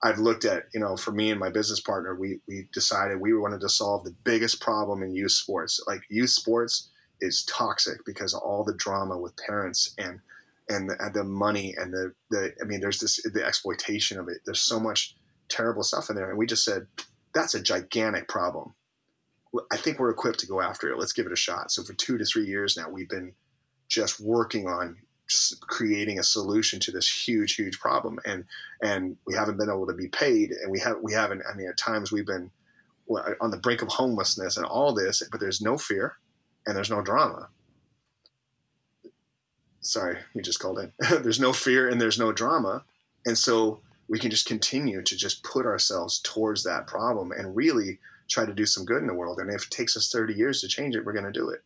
I've 0.04 0.20
looked 0.20 0.46
at, 0.46 0.66
you 0.74 0.80
know, 0.80 0.98
for 0.98 1.12
me 1.12 1.30
and 1.30 1.40
my 1.40 1.50
business 1.50 1.80
partner, 1.80 2.16
we 2.16 2.40
we 2.48 2.68
decided 2.74 3.20
we 3.20 3.34
wanted 3.34 3.62
to 3.62 3.70
solve 3.70 4.04
the 4.04 4.16
biggest 4.24 4.60
problem 4.62 5.04
in 5.04 5.14
youth 5.14 5.32
sports. 5.32 5.84
Like 5.88 6.02
youth 6.10 6.32
sports 6.32 6.90
is 7.20 7.46
toxic 7.46 8.04
because 8.06 8.34
of 8.34 8.42
all 8.42 8.64
the 8.64 8.74
drama 8.74 9.18
with 9.18 9.38
parents 9.38 9.94
and 9.98 10.20
and 10.70 10.90
the, 10.90 10.96
and 11.00 11.14
the 11.14 11.24
money 11.24 11.76
and 11.78 11.94
the, 11.94 12.14
the 12.30 12.54
I 12.62 12.66
mean, 12.66 12.80
there's 12.80 13.00
this 13.00 13.22
the 13.24 13.46
exploitation 13.46 14.20
of 14.20 14.28
it. 14.28 14.38
There's 14.46 14.62
so 14.62 14.80
much 14.80 15.16
terrible 15.50 15.84
stuff 15.84 16.10
in 16.10 16.16
there, 16.16 16.30
and 16.30 16.38
we 16.38 16.46
just 16.46 16.66
said 16.66 16.88
that's 17.34 17.56
a 17.56 17.62
gigantic 17.62 18.28
problem. 18.28 18.74
I 19.72 19.78
think 19.78 20.00
we're 20.00 20.12
equipped 20.12 20.40
to 20.40 20.48
go 20.48 20.62
after 20.62 20.90
it. 20.90 20.98
Let's 20.98 21.14
give 21.14 21.26
it 21.26 21.32
a 21.32 21.38
shot. 21.38 21.72
So 21.72 21.84
for 21.84 21.94
two 21.94 22.18
to 22.18 22.26
three 22.26 22.46
years 22.46 22.78
now, 22.78 22.90
we've 22.90 23.10
been 23.10 23.34
just 23.90 24.20
working 24.20 24.68
on 24.68 24.98
just 25.28 25.62
creating 25.62 26.20
a 26.20 26.24
solution 26.24 26.80
to 26.82 26.92
this 26.92 27.10
huge, 27.10 27.56
huge 27.56 27.80
problem, 27.80 28.20
and 28.26 28.46
and 28.82 29.18
we 29.26 29.36
haven't 29.36 29.58
been 29.58 29.70
able 29.70 29.88
to 29.88 29.94
be 29.94 30.08
paid, 30.08 30.52
and 30.52 30.72
we 30.72 30.80
have 30.80 30.98
we 31.02 31.14
haven't. 31.14 31.42
I 31.52 31.56
mean, 31.56 31.68
at 31.68 31.78
times 31.78 32.12
we've 32.12 32.26
been 32.26 32.52
on 33.42 33.52
the 33.52 33.58
brink 33.58 33.82
of 33.82 33.90
homelessness 33.90 34.58
and 34.58 34.66
all 34.66 34.94
this, 34.94 35.24
but 35.32 35.40
there's 35.40 35.62
no 35.62 35.78
fear 35.78 36.18
and 36.66 36.76
there's 36.76 36.90
no 36.90 37.02
drama. 37.02 37.50
Sorry, 39.82 40.18
you 40.34 40.42
just 40.42 40.60
called 40.60 40.80
in. 40.80 40.94
there's 41.22 41.40
no 41.40 41.54
fear 41.54 41.90
and 41.90 42.00
there's 42.00 42.20
no 42.20 42.32
drama. 42.32 42.84
And 43.26 43.38
so 43.38 43.82
we 44.08 44.20
can 44.20 44.32
just 44.32 44.46
continue 44.46 45.02
to 45.02 45.18
just 45.18 45.44
put 45.44 45.66
ourselves 45.66 46.20
towards 46.24 46.64
that 46.64 46.88
problem 46.88 47.32
and 47.32 47.56
really 47.56 48.00
try 48.32 48.46
to 48.46 48.54
do 48.54 48.66
some 48.66 48.86
good 48.86 49.02
in 49.02 49.08
the 49.08 49.14
world. 49.14 49.40
And 49.40 49.50
if 49.54 49.66
it 49.66 49.72
takes 49.72 49.96
us 49.96 50.10
30 50.12 50.34
years 50.34 50.62
to 50.62 50.68
change 50.68 50.96
it, 50.96 51.06
we're 51.06 51.14
going 51.14 51.32
to 51.32 51.32
do 51.32 51.50
it. 51.50 51.60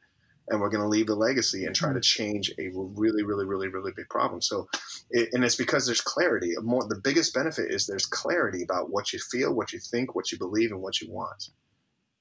And 0.47 0.59
we're 0.59 0.69
going 0.69 0.83
to 0.83 0.87
leave 0.87 1.09
a 1.09 1.15
legacy 1.15 1.65
and 1.65 1.75
try 1.75 1.89
to 1.89 1.95
mm-hmm. 1.95 2.01
change 2.01 2.51
a 2.59 2.69
really, 2.73 3.23
really, 3.23 3.45
really, 3.45 3.67
really 3.67 3.91
big 3.95 4.09
problem. 4.09 4.41
So, 4.41 4.67
it, 5.09 5.29
and 5.33 5.43
it's 5.43 5.55
because 5.55 5.85
there's 5.85 6.01
clarity. 6.01 6.53
More, 6.61 6.85
the 6.87 7.01
biggest 7.03 7.33
benefit 7.33 7.71
is 7.71 7.85
there's 7.85 8.05
clarity 8.05 8.63
about 8.63 8.91
what 8.91 9.13
you 9.13 9.19
feel, 9.19 9.53
what 9.53 9.73
you 9.73 9.79
think, 9.79 10.13
what 10.13 10.31
you 10.31 10.37
believe, 10.37 10.71
and 10.71 10.81
what 10.81 11.01
you 11.01 11.11
want 11.11 11.49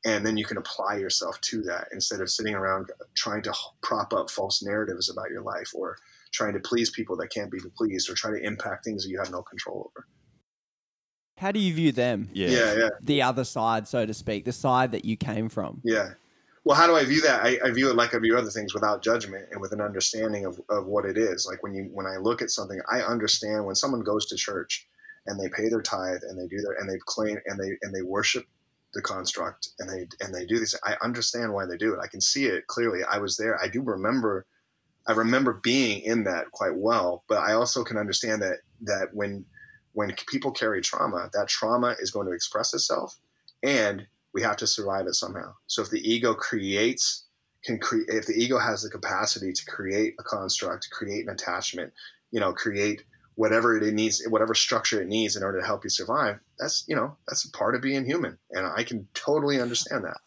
and 0.05 0.25
then 0.25 0.37
you 0.37 0.45
can 0.45 0.59
apply 0.59 0.97
yourself 0.97 1.41
to 1.41 1.63
that 1.63 1.89
instead 1.93 2.21
of 2.21 2.31
sitting 2.31 2.55
around 2.55 2.91
trying 3.15 3.43
to 3.43 3.55
prop 3.83 4.13
up 4.13 4.31
false 4.31 4.63
narratives 4.63 5.09
about 5.09 5.31
your 5.31 5.43
life 5.43 5.71
or 5.75 5.97
trying 6.33 6.53
to 6.53 6.61
please 6.61 6.91
people 6.91 7.17
that 7.17 7.29
can't 7.29 7.51
be 7.51 7.59
pleased 7.77 8.11
or 8.11 8.15
try 8.15 8.31
to 8.31 8.45
impact 8.45 8.85
things 8.85 9.03
that 9.03 9.11
you 9.11 9.19
have 9.19 9.31
no 9.31 9.43
control 9.43 9.91
over 9.91 10.07
how 11.37 11.53
do 11.53 11.59
you 11.59 11.75
view 11.75 11.93
them? 11.93 12.29
Yeah. 12.33 12.49
Yeah, 12.49 12.75
yeah. 12.75 12.89
the 13.01 13.23
other 13.23 13.45
side 13.45 13.89
so 13.89 14.07
to 14.07 14.15
speak 14.15 14.45
the 14.45 14.53
side 14.53 14.93
that 14.93 15.05
you 15.05 15.17
came 15.17 15.49
from. 15.49 15.81
Yeah. 15.85 16.11
Well 16.65 16.77
how 16.77 16.87
do 16.87 16.95
i 16.95 17.05
view 17.05 17.21
that? 17.23 17.45
I, 17.45 17.59
I 17.65 17.71
view 17.71 17.91
it 17.91 17.97
like 17.97 18.15
i 18.15 18.19
view 18.19 18.37
other 18.37 18.51
things 18.51 18.75
without 18.75 19.03
judgment 19.03 19.49
and 19.51 19.61
with 19.61 19.73
an 19.73 19.81
understanding 19.81 20.47
of, 20.47 20.61
of 20.69 20.87
what 20.87 21.05
it 21.05 21.19
is. 21.19 21.47
Like 21.51 21.63
when 21.63 21.75
you 21.75 21.91
when 21.93 22.07
i 22.07 22.17
look 22.17 22.43
at 22.43 22.51
something 22.51 22.81
i 22.91 23.01
understand 23.01 23.67
when 23.67 23.75
someone 23.75 24.03
goes 24.03 24.27
to 24.27 24.37
church 24.37 24.87
and 25.27 25.41
they 25.41 25.49
pay 25.49 25.69
their 25.69 25.83
tithe 25.83 26.23
and 26.29 26.39
they 26.39 26.47
do 26.47 26.63
their 26.63 26.75
and 26.79 26.89
they 26.89 26.99
claim 27.05 27.39
and 27.47 27.59
they 27.59 27.77
and 27.83 27.95
they 27.95 28.03
worship 28.03 28.47
the 28.95 29.03
construct 29.03 29.71
and 29.81 29.91
they 29.91 30.07
and 30.25 30.33
they 30.33 30.47
do 30.47 30.59
this 30.59 30.75
i 30.85 30.97
understand 31.03 31.53
why 31.53 31.67
they 31.67 31.77
do 31.77 31.93
it. 31.95 32.01
I 32.03 32.07
can 32.07 32.21
see 32.21 32.47
it 32.47 32.67
clearly. 32.69 33.01
I 33.03 33.19
was 33.19 33.37
there. 33.37 33.61
I 33.63 33.69
do 33.69 33.83
remember 33.83 34.47
i 35.07 35.13
remember 35.13 35.53
being 35.53 36.01
in 36.01 36.25
that 36.25 36.51
quite 36.51 36.75
well 36.75 37.25
but 37.29 37.39
i 37.39 37.53
also 37.53 37.85
can 37.85 37.99
understand 37.99 38.41
that 38.41 38.59
that 38.81 39.09
when 39.13 39.45
when 39.95 40.15
people 40.29 40.51
carry 40.51 40.81
trauma 40.81 41.29
that 41.33 41.49
trauma 41.49 41.97
is 41.99 42.11
going 42.11 42.27
to 42.27 42.33
express 42.33 42.75
itself 42.75 43.17
and 43.63 44.07
we 44.33 44.43
have 44.43 44.57
to 44.57 44.67
survive 44.67 45.07
it 45.07 45.15
somehow 45.15 45.53
so 45.67 45.83
if 45.83 45.91
the 45.91 46.09
ego 46.09 46.35
creates 46.35 47.25
can 47.65 47.79
create 47.79 48.09
if 48.09 48.27
the 48.27 48.35
ego 48.35 48.59
has 48.59 48.83
the 48.83 48.91
capacity 48.91 49.53
to 49.53 49.65
create 49.67 50.15
a 50.21 50.23
construct 50.23 50.85
to 50.85 50.91
create 50.91 51.27
an 51.27 51.33
attachment 51.33 51.93
you 52.31 52.41
know 52.41 52.53
create 52.53 53.05
whatever 53.37 53.77
it 53.77 53.95
needs, 53.95 54.23
whatever 54.29 54.55
structure 54.55 55.01
it 55.01 55.09
needs 55.09 55.37
in 55.37 55.43
order 55.43 55.61
to 55.61 55.67
help 55.67 55.85
you 55.85 55.91
survive. 55.91 56.39
That's 56.59 56.85
you 56.89 56.97
know 56.97 57.17
that's 57.27 57.45
a 57.45 57.51
part 57.51 57.75
of 57.75 57.83
being 57.83 58.05
human, 58.05 58.39
and 58.51 58.67
I 58.67 58.85
can 58.85 59.09
totally 59.15 59.61
understand 59.61 60.05
that. 60.05 60.19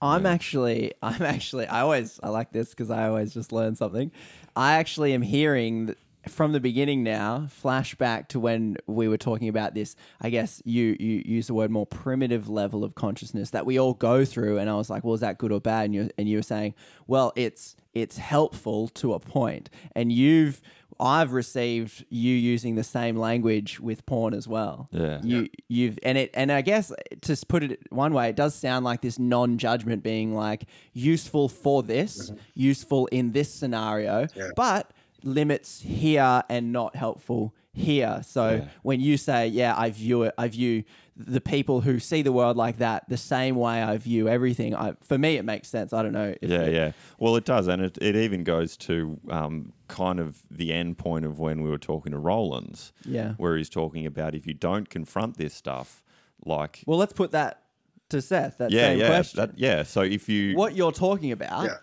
I'm 0.00 0.26
actually, 0.26 0.92
I'm 1.02 1.22
actually, 1.22 1.66
I 1.66 1.80
always, 1.80 2.20
I 2.22 2.28
like 2.28 2.52
this 2.52 2.70
because 2.70 2.90
I 2.90 3.08
always 3.08 3.32
just 3.32 3.52
learn 3.52 3.74
something. 3.74 4.10
I 4.56 4.74
actually 4.74 5.14
am 5.14 5.22
hearing 5.22 5.94
from 6.28 6.52
the 6.52 6.60
beginning 6.60 7.02
now, 7.02 7.48
flashback 7.62 8.28
to 8.28 8.40
when 8.40 8.76
we 8.86 9.08
were 9.08 9.18
talking 9.18 9.48
about 9.48 9.74
this. 9.74 9.94
I 10.20 10.30
guess 10.30 10.62
you 10.64 10.96
you 10.98 11.22
use 11.24 11.46
the 11.46 11.54
word 11.54 11.70
more 11.70 11.86
primitive 11.86 12.48
level 12.48 12.82
of 12.84 12.94
consciousness 12.94 13.50
that 13.50 13.66
we 13.66 13.78
all 13.78 13.94
go 13.94 14.24
through, 14.24 14.58
and 14.58 14.68
I 14.68 14.74
was 14.74 14.90
like, 14.90 15.04
well, 15.04 15.14
is 15.14 15.20
that 15.20 15.38
good 15.38 15.52
or 15.52 15.60
bad? 15.60 15.86
And 15.86 15.94
you 15.94 16.10
and 16.18 16.28
you 16.28 16.38
were 16.38 16.42
saying, 16.42 16.74
well, 17.06 17.32
it's 17.36 17.76
it's 17.92 18.18
helpful 18.18 18.88
to 18.88 19.12
a 19.12 19.20
point. 19.20 19.34
point, 19.34 19.70
and 19.94 20.12
you've 20.12 20.60
I've 21.00 21.32
received 21.32 22.04
you 22.08 22.32
using 22.34 22.76
the 22.76 22.84
same 22.84 23.16
language 23.16 23.80
with 23.80 24.06
porn 24.06 24.32
as 24.32 24.46
well. 24.46 24.88
Yeah. 24.92 25.20
You 25.24 25.48
you've 25.68 25.98
and 26.04 26.16
it 26.16 26.30
and 26.34 26.52
I 26.52 26.60
guess 26.60 26.92
to 27.22 27.36
put 27.48 27.64
it 27.64 27.80
one 27.90 28.14
way, 28.14 28.28
it 28.28 28.36
does 28.36 28.54
sound 28.54 28.84
like 28.84 29.00
this 29.02 29.18
non-judgment 29.18 30.02
being 30.02 30.34
like 30.34 30.66
useful 30.92 31.48
for 31.48 31.82
this, 31.82 32.30
mm-hmm. 32.30 32.40
useful 32.54 33.06
in 33.06 33.32
this 33.32 33.52
scenario, 33.52 34.28
yeah. 34.36 34.50
but 34.54 34.92
limits 35.24 35.80
here 35.80 36.42
and 36.48 36.72
not 36.72 36.96
helpful 36.96 37.54
here. 37.72 38.22
So 38.24 38.50
yeah. 38.50 38.68
when 38.82 39.00
you 39.00 39.16
say, 39.16 39.48
yeah, 39.48 39.74
I 39.76 39.90
view 39.90 40.22
it, 40.22 40.34
I 40.38 40.48
view 40.48 40.84
the 41.16 41.40
people 41.40 41.80
who 41.80 41.98
see 41.98 42.22
the 42.22 42.32
world 42.32 42.56
like 42.56 42.78
that 42.78 43.08
the 43.08 43.16
same 43.16 43.56
way 43.56 43.82
I 43.82 43.96
view 43.98 44.28
everything. 44.28 44.74
I, 44.74 44.94
for 45.02 45.18
me, 45.18 45.36
it 45.36 45.44
makes 45.44 45.68
sense. 45.68 45.92
I 45.92 46.02
don't 46.02 46.12
know. 46.12 46.34
yeah, 46.40 46.62
it, 46.62 46.72
yeah. 46.72 46.92
Well, 47.18 47.36
it 47.36 47.44
does, 47.44 47.68
and 47.68 47.82
it, 47.82 47.98
it 48.00 48.16
even 48.16 48.44
goes 48.44 48.76
to 48.78 49.18
um, 49.30 49.72
kind 49.88 50.18
of 50.18 50.42
the 50.50 50.72
end 50.72 50.98
point 50.98 51.24
of 51.24 51.38
when 51.38 51.62
we 51.62 51.70
were 51.70 51.78
talking 51.78 52.12
to 52.12 52.18
Rollins. 52.18 52.92
Yeah, 53.04 53.34
where 53.34 53.56
he's 53.56 53.68
talking 53.68 54.06
about 54.06 54.34
if 54.34 54.46
you 54.46 54.54
don't 54.54 54.88
confront 54.88 55.36
this 55.36 55.54
stuff, 55.54 56.02
like 56.44 56.82
well, 56.86 56.98
let's 56.98 57.12
put 57.12 57.30
that 57.32 57.62
to 58.08 58.20
Seth. 58.20 58.58
That 58.58 58.72
yeah, 58.72 58.88
same 58.88 58.98
yeah, 58.98 59.06
question. 59.06 59.40
That, 59.40 59.58
yeah. 59.58 59.82
So 59.84 60.00
if 60.02 60.28
you 60.28 60.56
what 60.56 60.74
you're 60.74 60.92
talking 60.92 61.32
about. 61.32 61.64
Yeah 61.64 61.76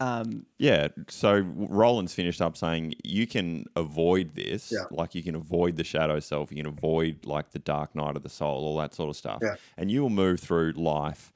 um, 0.00 0.46
yeah. 0.58 0.88
So 1.08 1.40
Rollins 1.54 2.14
finished 2.14 2.40
up 2.40 2.56
saying 2.56 2.94
you 3.04 3.26
can 3.26 3.66
avoid 3.76 4.34
this. 4.34 4.72
Yeah. 4.72 4.84
Like 4.90 5.14
you 5.14 5.22
can 5.22 5.34
avoid 5.34 5.76
the 5.76 5.84
shadow 5.84 6.18
self. 6.20 6.50
You 6.50 6.56
can 6.56 6.66
avoid 6.66 7.26
like 7.26 7.50
the 7.50 7.58
dark 7.58 7.94
night 7.94 8.16
of 8.16 8.22
the 8.22 8.30
soul, 8.30 8.64
all 8.64 8.78
that 8.78 8.94
sort 8.94 9.10
of 9.10 9.16
stuff. 9.16 9.40
Yeah. 9.42 9.56
And 9.76 9.90
you 9.90 10.02
will 10.02 10.10
move 10.10 10.40
through 10.40 10.72
life 10.72 11.32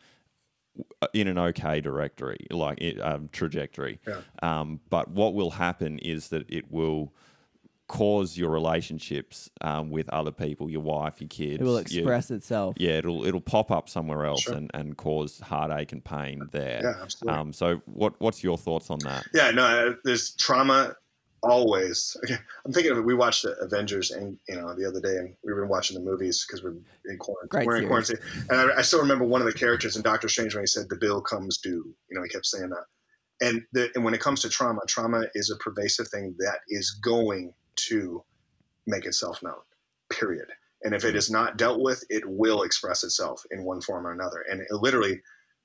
uh, 1.02 1.06
in 1.12 1.28
an 1.28 1.36
okay 1.36 1.82
directory, 1.82 2.46
like 2.50 2.82
um, 3.02 3.28
trajectory. 3.32 4.00
Yeah. 4.08 4.22
Um, 4.42 4.80
but 4.88 5.10
what 5.10 5.34
will 5.34 5.50
happen 5.50 5.98
is 5.98 6.28
that 6.28 6.48
it 6.50 6.72
will 6.72 7.12
cause 7.86 8.36
your 8.36 8.50
relationships 8.50 9.50
um, 9.60 9.90
with 9.90 10.08
other 10.10 10.32
people, 10.32 10.70
your 10.70 10.80
wife, 10.80 11.20
your 11.20 11.28
kids. 11.28 11.60
It 11.60 11.64
will 11.64 11.76
express 11.76 12.30
your, 12.30 12.36
itself. 12.36 12.76
Yeah, 12.78 12.92
it'll 12.92 13.24
it'll 13.24 13.40
pop 13.40 13.70
up 13.70 13.88
somewhere 13.88 14.24
else 14.24 14.42
Sure. 14.42 14.54
and, 14.54 14.70
and 14.74 14.96
cause 14.96 15.40
heartache 15.40 15.92
and 15.92 16.04
pain 16.04 16.48
there. 16.52 16.80
Yeah, 16.82 17.02
absolutely. 17.02 17.38
Um, 17.38 17.52
so 17.52 17.82
what 17.86 18.14
what's 18.20 18.42
your 18.42 18.58
thoughts 18.58 18.90
on 18.90 18.98
that? 19.00 19.26
Yeah, 19.34 19.50
no, 19.50 19.64
uh, 19.64 19.94
there's 20.04 20.34
trauma 20.36 20.96
always. 21.42 22.16
Okay, 22.24 22.38
I'm 22.64 22.72
thinking 22.72 22.92
of 22.92 22.98
it. 22.98 23.04
We 23.04 23.14
watched 23.14 23.42
the 23.42 23.54
Avengers, 23.60 24.10
and 24.10 24.38
you 24.48 24.56
know, 24.56 24.74
the 24.74 24.86
other 24.86 25.00
day, 25.00 25.16
and 25.18 25.34
we've 25.44 25.56
been 25.56 25.68
watching 25.68 25.96
the 25.96 26.02
movies 26.02 26.44
because 26.46 26.64
we're 26.64 26.76
in 27.06 27.18
quarantine. 27.18 27.48
Great 27.50 27.66
we're 27.66 27.76
in 27.76 27.86
quarantine, 27.86 28.18
and 28.48 28.72
I, 28.72 28.78
I 28.78 28.82
still 28.82 29.00
remember 29.00 29.24
one 29.24 29.40
of 29.40 29.46
the 29.46 29.52
characters 29.52 29.96
in 29.96 30.02
Doctor 30.02 30.28
Strange 30.28 30.54
when 30.54 30.62
he 30.62 30.68
said, 30.68 30.88
"The 30.88 30.96
bill 30.96 31.20
comes 31.20 31.58
due." 31.58 31.94
You 32.08 32.16
know, 32.16 32.22
he 32.22 32.28
kept 32.28 32.46
saying 32.46 32.70
that. 32.70 32.84
And, 33.40 33.62
the, 33.72 33.90
and 33.96 34.04
when 34.04 34.14
it 34.14 34.20
comes 34.20 34.40
to 34.42 34.48
trauma, 34.48 34.80
trauma 34.86 35.24
is 35.34 35.50
a 35.50 35.56
pervasive 35.56 36.06
thing 36.06 36.36
that 36.38 36.60
is 36.68 36.92
going 37.02 37.52
to 37.76 38.24
make 38.86 39.06
itself 39.06 39.42
known. 39.42 39.54
Period. 40.10 40.48
And 40.82 40.94
if 40.94 41.04
it 41.04 41.16
is 41.16 41.30
not 41.30 41.56
dealt 41.56 41.80
with, 41.80 42.04
it 42.10 42.24
will 42.26 42.62
express 42.62 43.04
itself 43.04 43.42
in 43.50 43.64
one 43.64 43.80
form 43.80 44.06
or 44.06 44.12
another. 44.12 44.44
And 44.50 44.60
it 44.60 44.66
literally, 44.70 45.22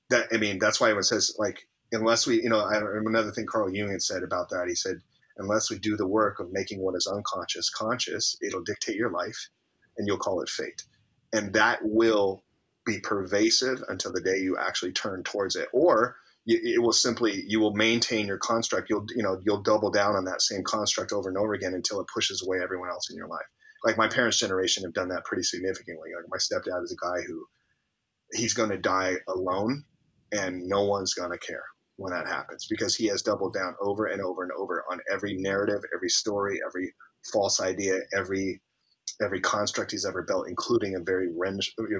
that 0.09 0.27
I 0.31 0.37
mean, 0.37 0.59
that's 0.59 0.79
why 0.79 0.91
it 0.91 1.03
says 1.03 1.35
like, 1.37 1.67
unless 1.91 2.25
we, 2.25 2.41
you 2.41 2.49
know, 2.49 2.59
I 2.59 2.77
another 2.77 3.31
thing 3.31 3.45
Carl 3.45 3.73
Jung 3.73 3.91
had 3.91 4.01
said 4.01 4.23
about 4.23 4.49
that. 4.49 4.67
He 4.67 4.75
said, 4.75 5.01
unless 5.37 5.69
we 5.69 5.77
do 5.77 5.97
the 5.97 6.07
work 6.07 6.39
of 6.39 6.51
making 6.51 6.81
what 6.81 6.95
is 6.95 7.07
unconscious 7.07 7.69
conscious, 7.69 8.37
it'll 8.41 8.63
dictate 8.63 8.95
your 8.95 9.11
life, 9.11 9.49
and 9.97 10.07
you'll 10.07 10.17
call 10.17 10.41
it 10.41 10.49
fate. 10.49 10.83
And 11.33 11.53
that 11.53 11.79
will 11.81 12.43
be 12.85 12.99
pervasive 12.99 13.83
until 13.89 14.13
the 14.13 14.21
day 14.21 14.37
you 14.37 14.57
actually 14.57 14.93
turn 14.93 15.23
towards 15.23 15.55
it, 15.55 15.67
or 15.73 16.15
it 16.57 16.81
will 16.81 16.93
simply 16.93 17.43
you 17.47 17.59
will 17.59 17.75
maintain 17.75 18.27
your 18.27 18.37
construct. 18.37 18.89
You'll 18.89 19.05
you 19.15 19.23
know 19.23 19.39
you'll 19.45 19.61
double 19.61 19.91
down 19.91 20.15
on 20.15 20.25
that 20.25 20.41
same 20.41 20.63
construct 20.63 21.11
over 21.11 21.29
and 21.29 21.37
over 21.37 21.53
again 21.53 21.73
until 21.73 21.99
it 21.99 22.07
pushes 22.13 22.43
away 22.45 22.59
everyone 22.61 22.89
else 22.89 23.09
in 23.09 23.15
your 23.15 23.27
life. 23.27 23.45
Like 23.83 23.97
my 23.97 24.07
parents 24.07 24.39
generation 24.39 24.83
have 24.83 24.93
done 24.93 25.09
that 25.09 25.25
pretty 25.25 25.43
significantly. 25.43 26.09
Like 26.15 26.29
my 26.29 26.37
stepdad 26.37 26.83
is 26.83 26.91
a 26.91 27.05
guy 27.05 27.21
who 27.27 27.45
he's 28.33 28.53
going 28.53 28.69
to 28.69 28.77
die 28.77 29.15
alone 29.27 29.83
and 30.31 30.67
no 30.67 30.83
one's 30.83 31.13
going 31.13 31.31
to 31.31 31.37
care 31.37 31.63
when 31.97 32.13
that 32.13 32.27
happens 32.27 32.67
because 32.69 32.95
he 32.95 33.07
has 33.07 33.21
doubled 33.21 33.53
down 33.53 33.75
over 33.81 34.05
and 34.05 34.21
over 34.21 34.43
and 34.43 34.51
over 34.57 34.83
on 34.91 34.99
every 35.11 35.35
narrative 35.35 35.81
every 35.93 36.09
story 36.09 36.59
every 36.65 36.93
false 37.33 37.59
idea 37.59 37.99
every 38.15 38.61
every 39.21 39.41
construct 39.41 39.91
he's 39.91 40.05
ever 40.05 40.21
built, 40.21 40.47
including 40.47 40.95
a 40.95 40.99
very 40.99 41.29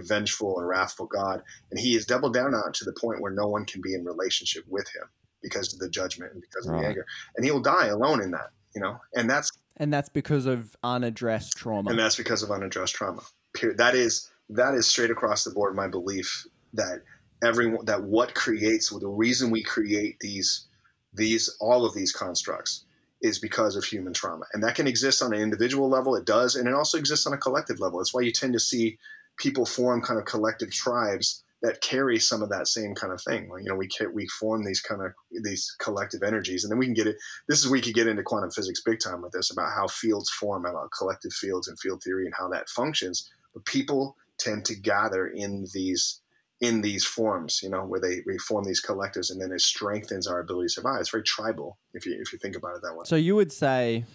vengeful 0.03 0.57
and 0.59 0.67
wrathful 0.67 1.05
God. 1.05 1.41
And 1.71 1.79
he 1.79 1.93
has 1.95 2.05
doubled 2.05 2.33
down 2.33 2.53
on 2.53 2.69
it 2.69 2.73
to 2.75 2.85
the 2.85 2.93
point 2.93 3.21
where 3.21 3.31
no 3.31 3.47
one 3.47 3.65
can 3.65 3.81
be 3.81 3.93
in 3.93 4.05
relationship 4.05 4.63
with 4.67 4.87
him 4.95 5.03
because 5.41 5.73
of 5.73 5.79
the 5.79 5.89
judgment 5.89 6.33
and 6.33 6.41
because 6.41 6.65
of 6.67 6.73
Right. 6.73 6.81
the 6.81 6.87
anger. 6.87 7.05
And 7.35 7.45
he 7.45 7.51
will 7.51 7.61
die 7.61 7.87
alone 7.87 8.21
in 8.21 8.31
that, 8.31 8.49
you 8.75 8.81
know, 8.81 8.97
and 9.15 9.29
that's 9.29 9.51
And 9.77 9.93
that's 9.93 10.09
because 10.09 10.45
of 10.45 10.75
unaddressed 10.83 11.55
trauma. 11.57 11.89
and 11.89 11.99
that's 11.99 12.15
because 12.17 12.43
of 12.43 12.51
unaddressed 12.51 12.95
trauma. 12.95 13.21
Period. 13.53 13.77
That 13.77 13.95
is 13.95 14.29
that 14.49 14.73
is 14.73 14.87
straight 14.87 15.11
across 15.11 15.43
the 15.43 15.51
board 15.51 15.75
my 15.75 15.87
belief 15.87 16.45
that 16.73 17.01
everyone 17.43 17.85
that 17.85 18.03
what 18.03 18.33
creates 18.35 18.89
the 18.89 19.07
reason 19.07 19.51
we 19.51 19.63
create 19.63 20.17
these 20.19 20.67
these 21.13 21.55
all 21.61 21.85
of 21.85 21.93
these 21.93 22.11
constructs 22.11 22.85
is 23.21 23.39
because 23.39 23.75
of 23.75 23.83
human 23.83 24.13
trauma. 24.13 24.45
And 24.53 24.63
that 24.63 24.75
can 24.75 24.87
exist 24.87 25.21
on 25.21 25.33
an 25.33 25.41
individual 25.41 25.89
level, 25.89 26.15
it 26.15 26.25
does, 26.25 26.55
and 26.55 26.67
it 26.67 26.73
also 26.73 26.97
exists 26.97 27.27
on 27.27 27.33
a 27.33 27.37
collective 27.37 27.79
level. 27.79 27.99
That's 27.99 28.13
why 28.13 28.21
you 28.21 28.31
tend 28.31 28.53
to 28.53 28.59
see 28.59 28.97
people 29.37 29.65
form 29.65 30.01
kind 30.01 30.19
of 30.19 30.25
collective 30.25 30.71
tribes 30.71 31.43
that 31.61 31.81
carry 31.81 32.19
some 32.19 32.41
of 32.41 32.49
that 32.49 32.67
same 32.67 32.95
kind 32.95 33.11
of 33.11 33.21
thing. 33.21 33.49
Like, 33.49 33.63
you 33.63 33.69
know, 33.69 33.75
we 33.75 33.89
we 34.13 34.27
form 34.27 34.63
these 34.63 34.79
kind 34.79 35.01
of 35.01 35.11
these 35.43 35.75
collective 35.79 36.23
energies, 36.23 36.63
and 36.63 36.71
then 36.71 36.77
we 36.77 36.85
can 36.85 36.93
get 36.93 37.07
it. 37.07 37.17
This 37.47 37.59
is 37.59 37.69
we 37.69 37.81
could 37.81 37.93
get 37.93 38.07
into 38.07 38.23
quantum 38.23 38.51
physics 38.51 38.81
big 38.81 38.99
time 38.99 39.21
with 39.21 39.33
this 39.33 39.51
about 39.51 39.73
how 39.75 39.87
fields 39.87 40.29
form, 40.29 40.65
about 40.65 40.91
collective 40.97 41.33
fields 41.33 41.67
and 41.67 41.77
field 41.79 42.01
theory, 42.01 42.25
and 42.25 42.33
how 42.37 42.47
that 42.49 42.69
functions. 42.69 43.29
But 43.53 43.65
people 43.65 44.15
tend 44.37 44.63
to 44.65 44.75
gather 44.75 45.27
in 45.27 45.67
these 45.73 46.21
in 46.61 46.81
these 46.81 47.05
forms, 47.05 47.61
you 47.63 47.69
know, 47.69 47.85
where 47.85 47.99
they 47.99 48.21
we 48.25 48.37
form 48.37 48.65
these 48.65 48.83
collectives, 48.83 49.31
and 49.31 49.41
then 49.41 49.51
it 49.51 49.61
strengthens 49.61 50.27
our 50.27 50.39
ability 50.39 50.67
to 50.67 50.73
survive. 50.73 50.99
It's 50.99 51.09
very 51.09 51.23
tribal 51.23 51.77
if 51.93 52.05
you 52.05 52.17
if 52.19 52.33
you 52.33 52.39
think 52.39 52.55
about 52.55 52.75
it 52.75 52.81
that 52.83 52.95
way. 52.95 53.03
So 53.05 53.15
you 53.15 53.35
would 53.35 53.51
say, 53.51 54.05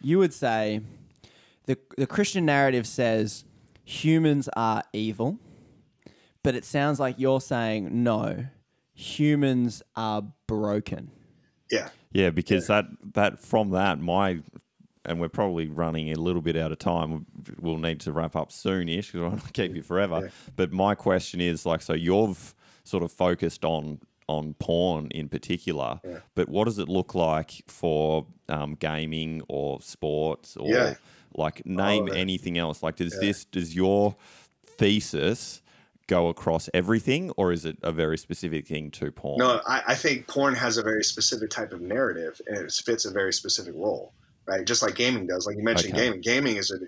you 0.00 0.18
would 0.18 0.32
say, 0.32 0.80
the 1.66 1.78
the 1.96 2.06
Christian 2.06 2.44
narrative 2.44 2.86
says 2.86 3.44
humans 3.84 4.48
are 4.54 4.84
evil, 4.92 5.38
but 6.42 6.54
it 6.54 6.64
sounds 6.64 7.00
like 7.00 7.16
you're 7.18 7.40
saying 7.40 8.02
no, 8.04 8.46
humans 8.92 9.82
are 9.96 10.22
broken. 10.46 11.10
Yeah. 11.70 11.88
Yeah, 12.12 12.30
because 12.30 12.68
that 12.68 12.86
that 13.14 13.38
from 13.38 13.70
that 13.70 14.00
my 14.00 14.40
and 15.08 15.18
we're 15.20 15.28
probably 15.28 15.66
running 15.66 16.12
a 16.12 16.16
little 16.16 16.42
bit 16.42 16.56
out 16.56 16.70
of 16.70 16.78
time. 16.78 17.26
We'll 17.58 17.78
need 17.78 18.00
to 18.00 18.12
wrap 18.12 18.36
up 18.36 18.50
soonish 18.50 19.10
because 19.12 19.20
I 19.22 19.28
want 19.28 19.44
to 19.46 19.52
keep 19.52 19.74
you 19.74 19.82
forever. 19.82 20.20
Yeah. 20.24 20.28
But 20.54 20.72
my 20.72 20.94
question 20.94 21.40
is 21.40 21.64
like, 21.66 21.82
so 21.82 21.94
you've 21.94 22.54
sort 22.84 23.02
of 23.02 23.10
focused 23.10 23.64
on 23.64 24.00
on 24.28 24.52
porn 24.58 25.08
in 25.12 25.26
particular, 25.26 25.98
Yeah. 26.04 26.18
but 26.34 26.50
what 26.50 26.66
does 26.66 26.78
it 26.78 26.86
look 26.86 27.14
like 27.14 27.62
for 27.66 28.26
um, 28.50 28.74
gaming 28.74 29.40
or 29.48 29.80
sports 29.80 30.54
or 30.54 30.68
Yeah. 30.68 30.94
like 31.34 31.64
name 31.64 32.08
of 32.08 32.14
it. 32.14 32.18
anything 32.20 32.58
else? 32.58 32.82
Like, 32.82 32.96
does 32.96 33.18
this 33.18 33.46
does 33.46 33.74
your 33.74 34.16
thesis 34.66 35.62
go 36.08 36.28
across 36.28 36.68
everything, 36.74 37.30
or 37.38 37.52
is 37.52 37.64
it 37.64 37.78
a 37.82 37.90
very 37.92 38.18
specific 38.18 38.66
thing 38.66 38.90
to 38.90 39.10
porn? 39.10 39.38
No, 39.38 39.60
I, 39.66 39.82
I 39.88 39.94
think 39.94 40.26
porn 40.26 40.54
has 40.54 40.76
a 40.76 40.82
very 40.82 41.04
specific 41.04 41.48
type 41.50 41.72
of 41.72 41.80
narrative, 41.80 42.38
and 42.46 42.58
it 42.58 42.72
fits 42.84 43.06
a 43.06 43.10
very 43.10 43.32
specific 43.32 43.74
role, 43.74 44.12
right? 44.48 44.66
Just 44.66 44.82
like 44.82 44.94
gaming 44.94 45.26
does. 45.26 45.46
Like 45.46 45.56
you 45.56 45.62
mentioned, 45.64 45.94
Okay. 45.94 46.04
gaming. 46.04 46.20
Gaming 46.22 46.56
is 46.56 46.70
a 46.70 46.78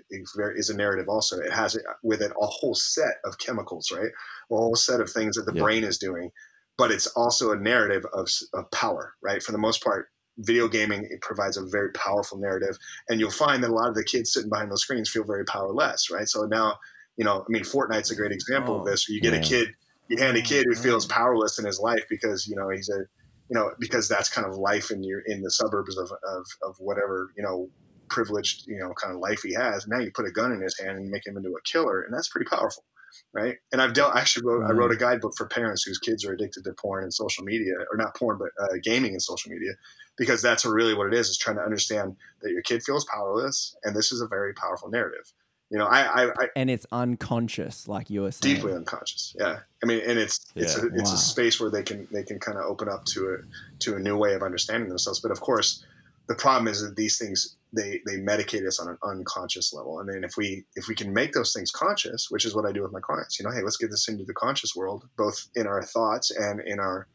is 0.55 0.69
a 0.69 0.75
narrative. 0.75 1.07
Also, 1.07 1.39
it 1.39 1.51
has 1.51 1.75
it 1.75 1.83
with 2.03 2.21
it 2.21 2.31
a 2.31 2.45
whole 2.45 2.75
set 2.75 3.15
of 3.25 3.37
chemicals, 3.37 3.91
right? 3.91 4.09
A 4.51 4.55
whole 4.55 4.75
set 4.75 4.99
of 5.01 5.09
things 5.09 5.35
that 5.35 5.45
the 5.45 5.53
Yeah. 5.53 5.63
brain 5.63 5.83
is 5.83 5.97
doing, 5.97 6.31
but 6.77 6.91
it's 6.91 7.07
also 7.07 7.51
a 7.51 7.55
narrative 7.57 8.05
of 8.13 8.29
of 8.53 8.69
power, 8.71 9.13
right? 9.23 9.41
For 9.43 9.51
the 9.51 9.57
most 9.57 9.83
part. 9.83 10.07
Video 10.37 10.67
gaming 10.69 11.05
it 11.11 11.21
provides 11.21 11.57
a 11.57 11.65
very 11.65 11.91
powerful 11.91 12.39
narrative, 12.39 12.77
and 13.09 13.19
you'll 13.19 13.29
find 13.29 13.61
that 13.63 13.69
a 13.69 13.73
lot 13.73 13.89
of 13.89 13.95
the 13.95 14.03
kids 14.03 14.31
sitting 14.33 14.49
behind 14.49 14.71
those 14.71 14.81
screens 14.81 15.09
feel 15.09 15.25
very 15.25 15.43
powerless, 15.45 16.09
right? 16.09 16.27
So 16.27 16.45
now, 16.45 16.79
you 17.17 17.25
know, 17.25 17.41
I 17.41 17.45
mean, 17.49 17.63
Fortnite's 17.63 18.11
a 18.11 18.15
great 18.15 18.31
example 18.31 18.77
of 18.77 18.83
Oh, 18.83 18.85
this. 18.85 19.09
You 19.09 19.21
get 19.21 19.33
yeah. 19.33 19.39
a 19.39 19.39
kid, 19.39 19.75
you 20.07 20.17
hand 20.17 20.37
a 20.37 20.41
oh, 20.41 20.43
kid 20.43 20.65
who 20.65 20.73
Oh, 20.73 20.81
feels 20.81 21.05
powerless 21.05 21.59
in 21.59 21.65
his 21.65 21.79
life 21.79 22.03
because 22.09 22.47
you 22.47 22.55
know 22.55 22.69
he's 22.69 22.89
a 22.89 23.03
you 23.51 23.59
know, 23.59 23.71
because 23.79 24.07
that's 24.07 24.29
kind 24.29 24.47
of 24.47 24.55
life 24.55 24.91
in 24.91 25.03
your 25.03 25.19
in 25.25 25.41
the 25.41 25.51
suburbs 25.51 25.97
of, 25.97 26.09
of, 26.09 26.45
of 26.63 26.77
whatever, 26.79 27.33
you 27.35 27.43
know, 27.43 27.69
privileged, 28.09 28.65
you 28.65 28.79
know, 28.79 28.93
kind 28.93 29.13
of 29.13 29.19
life 29.19 29.41
he 29.43 29.53
has. 29.53 29.85
Now 29.87 29.99
you 29.99 30.09
put 30.09 30.25
a 30.25 30.31
gun 30.31 30.53
in 30.53 30.61
his 30.61 30.79
hand 30.79 30.97
and 30.97 31.11
make 31.11 31.27
him 31.27 31.35
into 31.35 31.49
a 31.49 31.61
killer, 31.63 32.01
and 32.01 32.13
that's 32.13 32.29
pretty 32.29 32.49
powerful. 32.49 32.85
Right. 33.33 33.57
And 33.73 33.81
I've 33.81 33.93
dealt 33.93 34.15
I 34.15 34.21
actually 34.21 34.47
wrote 34.47 34.63
I 34.63 34.71
wrote 34.71 34.93
a 34.93 34.95
guidebook 34.95 35.33
for 35.35 35.45
parents 35.45 35.83
whose 35.83 35.99
kids 35.99 36.23
are 36.25 36.31
addicted 36.31 36.63
to 36.63 36.73
porn 36.81 37.03
and 37.03 37.13
social 37.13 37.43
media, 37.43 37.73
or 37.91 37.97
not 37.97 38.15
porn, 38.15 38.39
but 38.39 38.51
uh, 38.57 38.77
gaming 38.81 39.11
and 39.11 39.21
social 39.21 39.51
media, 39.51 39.71
because 40.17 40.41
that's 40.41 40.65
really 40.65 40.93
what 40.93 41.07
it 41.07 41.13
is, 41.13 41.27
is 41.27 41.37
trying 41.37 41.57
to 41.57 41.61
understand 41.61 42.15
that 42.41 42.51
your 42.51 42.61
kid 42.61 42.83
feels 42.83 43.03
powerless 43.03 43.75
and 43.83 43.93
this 43.93 44.13
is 44.13 44.21
a 44.21 44.27
very 44.27 44.53
powerful 44.53 44.89
narrative. 44.89 45.33
You 45.71 45.77
know, 45.77 45.85
I, 45.85 46.25
I, 46.25 46.31
I 46.37 46.47
And 46.57 46.69
it's 46.69 46.85
unconscious, 46.91 47.87
like 47.87 48.09
you 48.09 48.21
were 48.23 48.31
saying. 48.31 48.55
deeply 48.55 48.73
unconscious. 48.73 49.33
Yeah, 49.39 49.59
I 49.81 49.85
mean, 49.85 50.01
and 50.05 50.19
it's 50.19 50.37
it's 50.55 50.75
Yeah. 50.75 50.83
a, 50.83 50.87
it's 50.87 51.11
Wow. 51.11 51.15
a 51.15 51.17
space 51.17 51.59
where 51.61 51.71
they 51.71 51.81
can 51.81 52.07
they 52.11 52.23
can 52.23 52.39
kind 52.39 52.57
of 52.57 52.65
open 52.65 52.89
up 52.89 53.05
to 53.13 53.19
a 53.29 53.37
to 53.79 53.95
a 53.95 53.99
new 53.99 54.17
way 54.17 54.33
of 54.33 54.43
understanding 54.43 54.89
themselves. 54.89 55.21
But 55.21 55.31
of 55.31 55.39
course, 55.39 55.83
the 56.27 56.35
problem 56.35 56.67
is 56.67 56.81
that 56.81 56.97
these 56.97 57.17
things 57.17 57.55
they 57.73 58.01
they 58.05 58.17
medicate 58.17 58.67
us 58.67 58.81
on 58.81 58.89
an 58.89 58.97
unconscious 59.01 59.71
level, 59.71 60.01
and 60.01 60.09
then 60.09 60.25
if 60.25 60.35
we 60.35 60.65
if 60.75 60.89
we 60.89 60.95
can 60.95 61.13
make 61.13 61.31
those 61.31 61.53
things 61.53 61.71
conscious, 61.71 62.27
which 62.29 62.43
is 62.43 62.53
what 62.53 62.65
I 62.65 62.73
do 62.73 62.81
with 62.83 62.91
my 62.91 62.99
clients, 62.99 63.39
you 63.39 63.45
know, 63.45 63.51
hey, 63.51 63.61
let's 63.63 63.77
get 63.77 63.91
this 63.91 64.09
into 64.09 64.25
the 64.25 64.33
conscious 64.33 64.75
world, 64.75 65.07
both 65.17 65.47
in 65.55 65.67
our 65.67 65.83
thoughts 65.83 66.31
and 66.31 66.59
in 66.59 66.81
our 66.81 67.07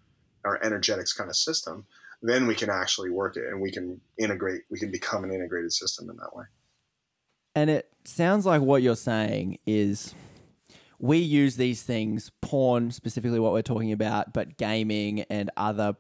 our 0.47 0.59
energetics 0.65 1.13
kind 1.13 1.29
of 1.29 1.37
system. 1.37 1.87
Then 2.23 2.47
we 2.47 2.55
can 2.55 2.71
actually 2.71 3.11
work 3.11 3.37
it, 3.37 3.45
and 3.49 3.61
we 3.61 3.71
can 3.71 4.01
integrate. 4.19 4.63
We 4.71 4.79
can 4.79 4.91
become 4.91 5.25
an 5.25 5.31
integrated 5.31 5.75
system 5.75 6.09
in 6.09 6.17
that 6.17 6.35
way. 6.35 6.45
And 7.57 7.71
it 7.71 7.89
sounds 8.05 8.47
like 8.47 8.61
what 8.63 8.83
you're 8.83 8.95
saying 8.95 9.59
is 9.67 10.15
we 10.99 11.19
use 11.19 11.57
these 11.57 11.83
things, 11.83 12.31
porn 12.41 12.91
specifically 12.91 13.41
what 13.41 13.53
we're 13.53 13.63
talking 13.63 13.91
about, 13.93 14.33
but 14.33 14.57
gaming 14.57 15.21
and 15.23 15.51
other 15.57 15.97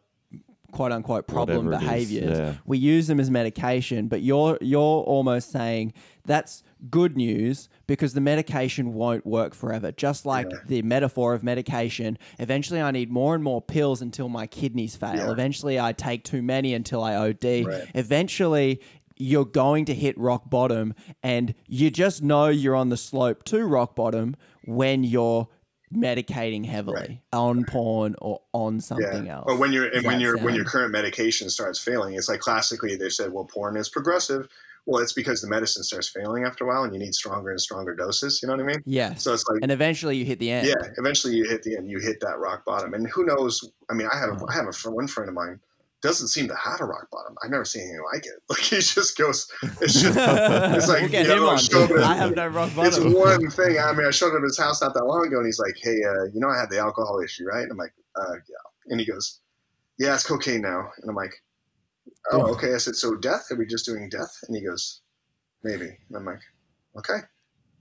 quote 0.72 0.92
unquote 0.92 1.26
problem 1.26 1.66
Whatever 1.66 1.72
it 1.72 1.86
is, 2.02 2.08
behaviors. 2.10 2.38
yeah. 2.38 2.54
We 2.66 2.76
use 2.76 3.06
them 3.06 3.18
as 3.20 3.30
medication, 3.30 4.08
but 4.08 4.20
you're 4.20 4.58
you're 4.60 4.80
almost 5.02 5.50
saying 5.50 5.94
that's 6.26 6.62
good 6.90 7.16
news 7.16 7.68
because 7.86 8.12
the 8.12 8.20
medication 8.20 8.92
won't 8.92 9.24
work 9.24 9.54
forever. 9.54 9.92
Just 9.92 10.26
like 10.26 10.48
Yeah. 10.50 10.58
the 10.66 10.82
metaphor 10.82 11.32
of 11.34 11.42
medication, 11.42 12.18
eventually 12.38 12.80
I 12.82 12.90
need 12.90 13.10
more 13.10 13.34
and 13.34 13.42
more 13.42 13.62
pills 13.62 14.02
until 14.02 14.28
my 14.28 14.46
kidneys 14.46 14.96
fail. 14.96 15.16
Yeah. 15.16 15.30
Eventually 15.30 15.80
I 15.80 15.92
take 15.92 16.24
too 16.24 16.42
many 16.42 16.74
until 16.74 17.02
I 17.02 17.14
OD. 17.16 17.64
Right. 17.64 17.84
Eventually 17.94 18.80
you're 19.16 19.44
going 19.44 19.84
to 19.86 19.94
hit 19.94 20.16
rock 20.18 20.48
bottom 20.50 20.94
and 21.22 21.54
you 21.66 21.90
just 21.90 22.22
know 22.22 22.48
you're 22.48 22.74
on 22.76 22.88
the 22.90 22.96
slope 22.96 23.44
to 23.44 23.64
rock 23.64 23.94
bottom 23.96 24.36
when 24.64 25.04
you're 25.04 25.48
medicating 25.94 26.66
heavily 26.66 26.96
Right. 27.00 27.20
on 27.32 27.64
porn 27.64 28.16
or 28.20 28.42
on 28.52 28.80
something 28.80 29.28
else. 29.28 29.44
Or 29.48 29.56
when 29.56 29.72
your 29.72 29.86
and 29.86 30.04
when 30.04 30.20
your 30.20 30.36
when 30.38 30.54
your 30.54 30.64
current 30.64 30.92
medication 30.92 31.48
starts 31.48 31.78
failing, 31.78 32.14
it's 32.14 32.28
like 32.28 32.40
classically 32.40 32.96
they've 32.96 33.12
said, 33.12 33.32
well, 33.32 33.44
porn 33.44 33.76
is 33.76 33.88
progressive. 33.88 34.48
Well, 34.84 35.02
it's 35.02 35.12
because 35.12 35.40
the 35.40 35.48
medicine 35.48 35.82
starts 35.82 36.08
failing 36.08 36.44
after 36.44 36.62
a 36.64 36.68
while, 36.68 36.84
and 36.84 36.92
you 36.92 37.00
need 37.00 37.12
stronger 37.12 37.50
and 37.50 37.60
stronger 37.60 37.92
doses. 37.94 38.40
You 38.40 38.46
know 38.48 38.54
what 38.54 38.62
I 38.62 38.66
mean? 38.66 38.82
Yes. 38.84 39.22
So 39.24 39.32
it's 39.32 39.44
like, 39.48 39.60
and 39.62 39.72
eventually 39.72 40.16
you 40.16 40.24
hit 40.24 40.38
the 40.38 40.50
end. 40.50 40.68
yeah, 40.68 40.74
eventually 40.96 41.34
you 41.34 41.44
hit 41.48 41.64
the 41.64 41.76
end, 41.76 41.90
you 41.90 41.98
hit 41.98 42.20
that 42.20 42.38
rock 42.38 42.64
bottom, 42.64 42.94
and 42.94 43.08
who 43.08 43.24
knows? 43.24 43.68
I 43.90 43.94
mean, 43.94 44.06
I 44.12 44.16
have 44.16 44.40
a, 44.40 44.44
I 44.48 44.54
have 44.54 44.66
a 44.66 44.90
one 44.90 45.08
friend 45.08 45.28
of 45.28 45.34
mine 45.34 45.58
doesn't 46.02 46.28
seem 46.28 46.46
to 46.48 46.54
have 46.54 46.80
a 46.80 46.84
rock 46.84 47.08
bottom. 47.10 47.34
I've 47.42 47.50
never 47.50 47.64
seen 47.64 47.82
anything 47.82 48.04
like 48.12 48.24
it. 48.26 48.32
Like 48.48 48.60
he 48.60 48.76
just 48.76 49.16
goes, 49.16 49.50
it's 49.80 49.94
just, 50.02 50.16
it's 50.16 50.88
like 50.88 51.00
we'll 51.02 51.10
get 51.10 51.26
you 51.26 51.34
know, 51.36 51.48
on. 51.48 51.58
showed 51.58 51.90
him- 51.90 52.02
I 52.04 52.14
have 52.14 52.34
no 52.36 52.46
rock 52.48 52.70
it's 52.76 52.98
bottom. 52.98 53.12
one 53.14 53.50
thing. 53.50 53.78
I 53.78 53.92
mean, 53.92 54.06
I 54.06 54.10
showed 54.10 54.28
up 54.34 54.38
at 54.38 54.42
his 54.44 54.58
house 54.58 54.80
not 54.82 54.94
that 54.94 55.04
long 55.04 55.26
ago, 55.26 55.38
and 55.38 55.46
he's 55.46 55.58
like, 55.58 55.74
"Hey, 55.82 55.96
uh, 56.04 56.24
you 56.32 56.40
know, 56.40 56.48
I 56.48 56.58
had 56.58 56.70
the 56.70 56.78
alcohol 56.78 57.20
issue, 57.24 57.44
right?" 57.46 57.62
And 57.62 57.72
I'm 57.72 57.78
like, 57.78 57.94
uh, 58.14 58.34
"Yeah." 58.34 58.90
And 58.92 59.00
he 59.00 59.06
goes, 59.06 59.40
"Yeah, 59.98 60.14
it's 60.14 60.24
cocaine 60.26 60.60
now." 60.60 60.90
And 61.00 61.08
I'm 61.10 61.16
like, 61.16 61.34
"Oh, 62.30 62.52
okay." 62.54 62.74
I 62.74 62.78
said, 62.78 62.94
"So 62.96 63.16
death? 63.16 63.46
Are 63.50 63.56
we 63.56 63.66
just 63.66 63.86
doing 63.86 64.08
death?" 64.08 64.38
And 64.46 64.56
he 64.56 64.62
goes, 64.64 65.00
"Maybe." 65.64 65.86
And 66.08 66.16
I'm 66.16 66.24
like, 66.24 66.40
"Okay, 66.98 67.18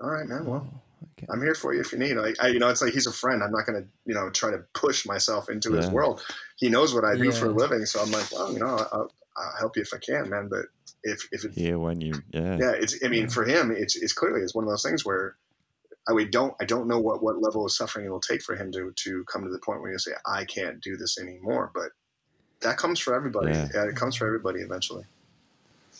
all 0.01 0.09
right, 0.09 0.25
man. 0.27 0.45
Well, 0.45 0.81
Okay. 1.17 1.27
I'm 1.29 1.41
here 1.41 1.53
for 1.55 1.73
you 1.73 1.81
if 1.81 1.91
you 1.91 1.99
need." 1.99 2.15
Like, 2.15 2.35
I, 2.41 2.47
you 2.47 2.59
know, 2.59 2.69
it's 2.69 2.81
like 2.81 2.93
he's 2.93 3.05
a 3.07 3.11
friend. 3.11 3.43
I'm 3.43 3.51
not 3.51 3.65
gonna, 3.65 3.83
you 4.05 4.15
know, 4.15 4.29
try 4.29 4.49
to 4.51 4.59
push 4.73 5.05
myself 5.05 5.49
into 5.49 5.73
his 5.73 5.87
world. 5.89 6.23
He 6.55 6.69
knows 6.69 6.93
what 6.93 7.03
I 7.03 7.15
do 7.15 7.31
for 7.31 7.47
a 7.47 7.51
living, 7.51 7.85
so 7.85 8.01
I'm 8.01 8.11
like, 8.11 8.31
"Well, 8.31 8.51
you 8.53 8.59
know, 8.59 8.67
I'll, 8.67 9.11
I'll 9.35 9.57
help 9.59 9.75
you 9.75 9.81
if 9.81 9.93
I 9.93 9.97
can, 9.97 10.29
man." 10.29 10.47
But 10.47 10.65
if 11.05 11.27
if 11.31 11.45
it, 11.45 11.53
Here 11.53 11.77
when 11.79 12.01
you 12.01 12.13
yeah. 12.31 12.57
yeah 12.59 12.71
it's 12.71 12.97
i 13.05 13.07
mean 13.07 13.29
for 13.29 13.45
him 13.45 13.71
it's, 13.71 13.95
it's 13.95 14.11
clearly 14.11 14.41
it's 14.41 14.55
one 14.55 14.65
of 14.65 14.69
those 14.69 14.83
things 14.83 15.05
where 15.05 15.35
i 16.07 16.13
we 16.13 16.25
don't 16.25 16.53
i 16.59 16.65
don't 16.65 16.87
know 16.87 16.99
what 16.99 17.21
what 17.21 17.41
level 17.41 17.63
of 17.63 17.71
suffering 17.71 18.05
it'll 18.05 18.19
take 18.19 18.41
for 18.41 18.55
him 18.55 18.71
to 18.71 18.91
to 18.95 19.23
come 19.25 19.43
to 19.43 19.51
the 19.51 19.59
point 19.59 19.81
where 19.81 19.91
you 19.91 19.99
say 19.99 20.11
i 20.25 20.43
can't 20.43 20.81
do 20.81 20.97
this 20.97 21.19
anymore 21.19 21.71
but 21.73 21.91
that 22.61 22.77
comes 22.77 22.99
for 22.99 23.13
everybody 23.13 23.51
Yeah. 23.51 23.67
yeah, 23.73 23.83
it 23.85 23.95
comes 23.95 24.15
for 24.15 24.25
everybody 24.25 24.61
eventually 24.61 25.05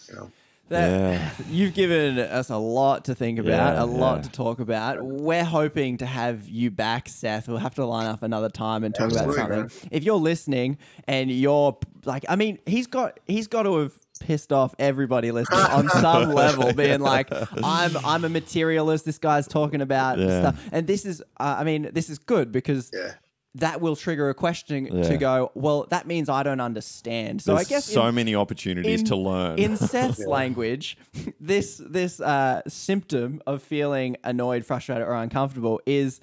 you 0.10 0.15
know 0.15 0.32
That, 0.69 0.89
Yeah. 0.89 1.29
You've 1.49 1.73
given 1.73 2.17
us 2.19 2.49
a 2.49 2.57
lot 2.57 3.05
to 3.05 3.15
think 3.15 3.39
about, 3.39 3.75
Yeah, 3.75 3.83
a 3.83 3.85
lot 3.85 4.17
yeah. 4.17 4.21
to 4.23 4.29
talk 4.31 4.59
about. 4.59 5.03
We're 5.03 5.43
hoping 5.43 5.97
to 5.97 6.05
have 6.05 6.47
you 6.49 6.71
back, 6.71 7.07
Seth. 7.07 7.47
We'll 7.47 7.57
have 7.57 7.75
to 7.75 7.85
line 7.85 8.07
up 8.07 8.23
another 8.23 8.49
time 8.49 8.83
and 8.83 8.93
talk 8.95 9.11
Absolutely, 9.11 9.41
about 9.41 9.71
something. 9.71 9.89
If 9.91 10.03
you're 10.03 10.15
listening 10.17 10.77
and 11.07 11.29
you're 11.31 11.77
like, 12.05 12.25
I 12.29 12.35
mean, 12.35 12.59
he's 12.65 12.87
got 12.87 13.19
he's 13.27 13.47
got 13.47 13.63
to 13.63 13.77
have 13.79 13.93
pissed 14.21 14.51
off 14.53 14.73
everybody 14.79 15.31
listening 15.31 15.59
on 15.59 15.89
some 16.01 16.31
level, 16.31 16.73
being 16.73 17.01
like, 17.01 17.29
I'm 17.63 17.95
I'm 18.03 18.25
a 18.25 18.29
materialist. 18.29 19.05
This 19.05 19.17
guy's 19.19 19.47
talking 19.47 19.81
about 19.81 20.17
Yeah. 20.17 20.39
stuff, 20.39 20.63
and 20.71 20.87
this 20.87 21.05
is, 21.05 21.21
uh, 21.39 21.55
I 21.59 21.63
mean, 21.63 21.89
this 21.93 22.09
is 22.09 22.17
good 22.17 22.51
because. 22.51 22.89
yeah 22.93 23.13
That 23.56 23.80
will 23.80 23.95
trigger 23.95 24.30
a 24.30 24.34
question 24.34 24.86
Yeah. 24.91 25.03
to 25.03 25.18
go. 25.18 25.52
Well, 25.56 25.88
that 25.90 26.06
means 26.06 26.27
I 26.27 26.44
don't 26.44 26.60
understand. 26.60 27.41
So 27.41 27.56
There's 27.56 27.68
I 27.68 27.69
guess 27.69 27.86
so 27.86 28.06
in- 28.07 28.15
many 28.15 28.36
opportunities 28.36 28.99
in- 28.99 29.06
to 29.07 29.15
learn. 29.15 29.57
in 29.57 29.77
Seth's 29.77 30.26
language, 30.40 30.98
this 31.40 31.82
this 31.84 32.19
uh, 32.19 32.61
symptom 32.68 33.41
of 33.48 33.64
feeling 33.64 34.18
annoyed, 34.23 34.65
frustrated, 34.65 35.07
or 35.07 35.14
uncomfortable 35.15 35.80
is 35.86 36.19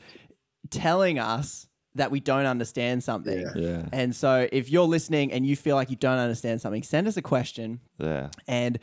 telling 0.71 1.19
us 1.19 1.67
that 1.95 2.11
we 2.11 2.21
don't 2.21 2.47
understand 2.47 3.03
something. 3.05 3.41
Yeah. 3.41 3.53
Yeah. 3.55 3.83
And 3.93 4.15
so 4.17 4.49
if 4.53 4.71
you're 4.71 4.85
listening 4.87 5.33
and 5.33 5.47
you 5.47 5.57
feel 5.57 5.77
like 5.77 5.91
you 5.91 5.97
don't 5.97 6.19
understand 6.19 6.61
something, 6.61 6.83
send 6.83 7.07
us 7.07 7.17
a 7.17 7.23
question 7.23 7.81
Yeah. 7.99 8.29
and 8.49 8.79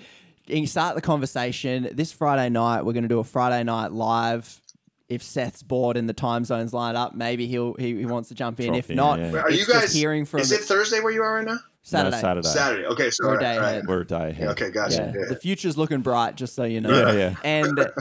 you 0.48 0.68
start 0.68 0.96
the 0.96 1.02
conversation. 1.02 1.90
This 1.94 2.12
Friday 2.12 2.50
night, 2.50 2.84
we're 2.86 2.94
going 2.94 3.04
to 3.04 3.10
do 3.10 3.20
a 3.20 3.24
Friday 3.24 3.64
night 3.64 3.92
live. 3.92 4.62
If 5.10 5.23
Seth's 5.23 5.64
bored 5.64 5.98
and 5.98 6.07
the 6.07 6.14
time 6.14 6.45
zones 6.45 6.72
line 6.72 6.95
up, 6.95 7.15
maybe 7.15 7.48
he'll 7.48 7.73
he, 7.73 7.95
he 7.98 8.06
wants 8.06 8.30
to 8.30 8.36
jump 8.36 8.60
in. 8.60 8.68
Drop 8.68 8.77
if 8.77 8.90
in, 8.91 8.95
not, 8.95 9.19
yeah. 9.19 9.31
Wait, 9.31 9.44
Are 9.44 9.52
you 9.52 9.65
guys 9.65 9.91
hearing 9.91 10.23
from 10.23 10.40
Is 10.40 10.52
it 10.52 10.61
Thursday 10.61 10.99
where 10.99 11.11
you 11.11 11.23
are 11.23 11.36
right 11.36 11.45
now? 11.45 11.57
Saturday. 11.81 12.18
No, 12.18 12.22
Saturday. 12.22 12.48
Saturday. 12.48 12.86
Okay, 12.86 13.10
so 13.10 13.27
We're 13.27 13.38
a 13.38 13.40
day 13.40 13.57
right, 13.57 13.68
ahead. 13.69 13.88
We're 13.88 14.02
a 14.02 14.06
day 14.06 14.30
ahead. 14.30 14.48
Okay, 14.49 14.69
gotcha. 14.69 15.11
Yeah. 15.15 15.22
Yeah. 15.22 15.26
The 15.30 15.36
future's 15.36 15.77
looking 15.77 16.02
bright, 16.02 16.36
just 16.36 16.53
so 16.53 16.64
you 16.64 16.81
know. 16.81 16.90
Yeah, 16.90 17.14
yeah. 17.14 17.36
And 17.44 17.91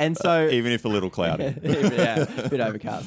and 0.00 0.16
so 0.16 0.48
Even 0.50 0.72
if 0.72 0.84
a 0.84 0.88
little 0.88 1.10
cloudy. 1.10 1.54
yeah, 1.62 2.26
a 2.38 2.48
bit 2.48 2.60
overcast. 2.60 3.06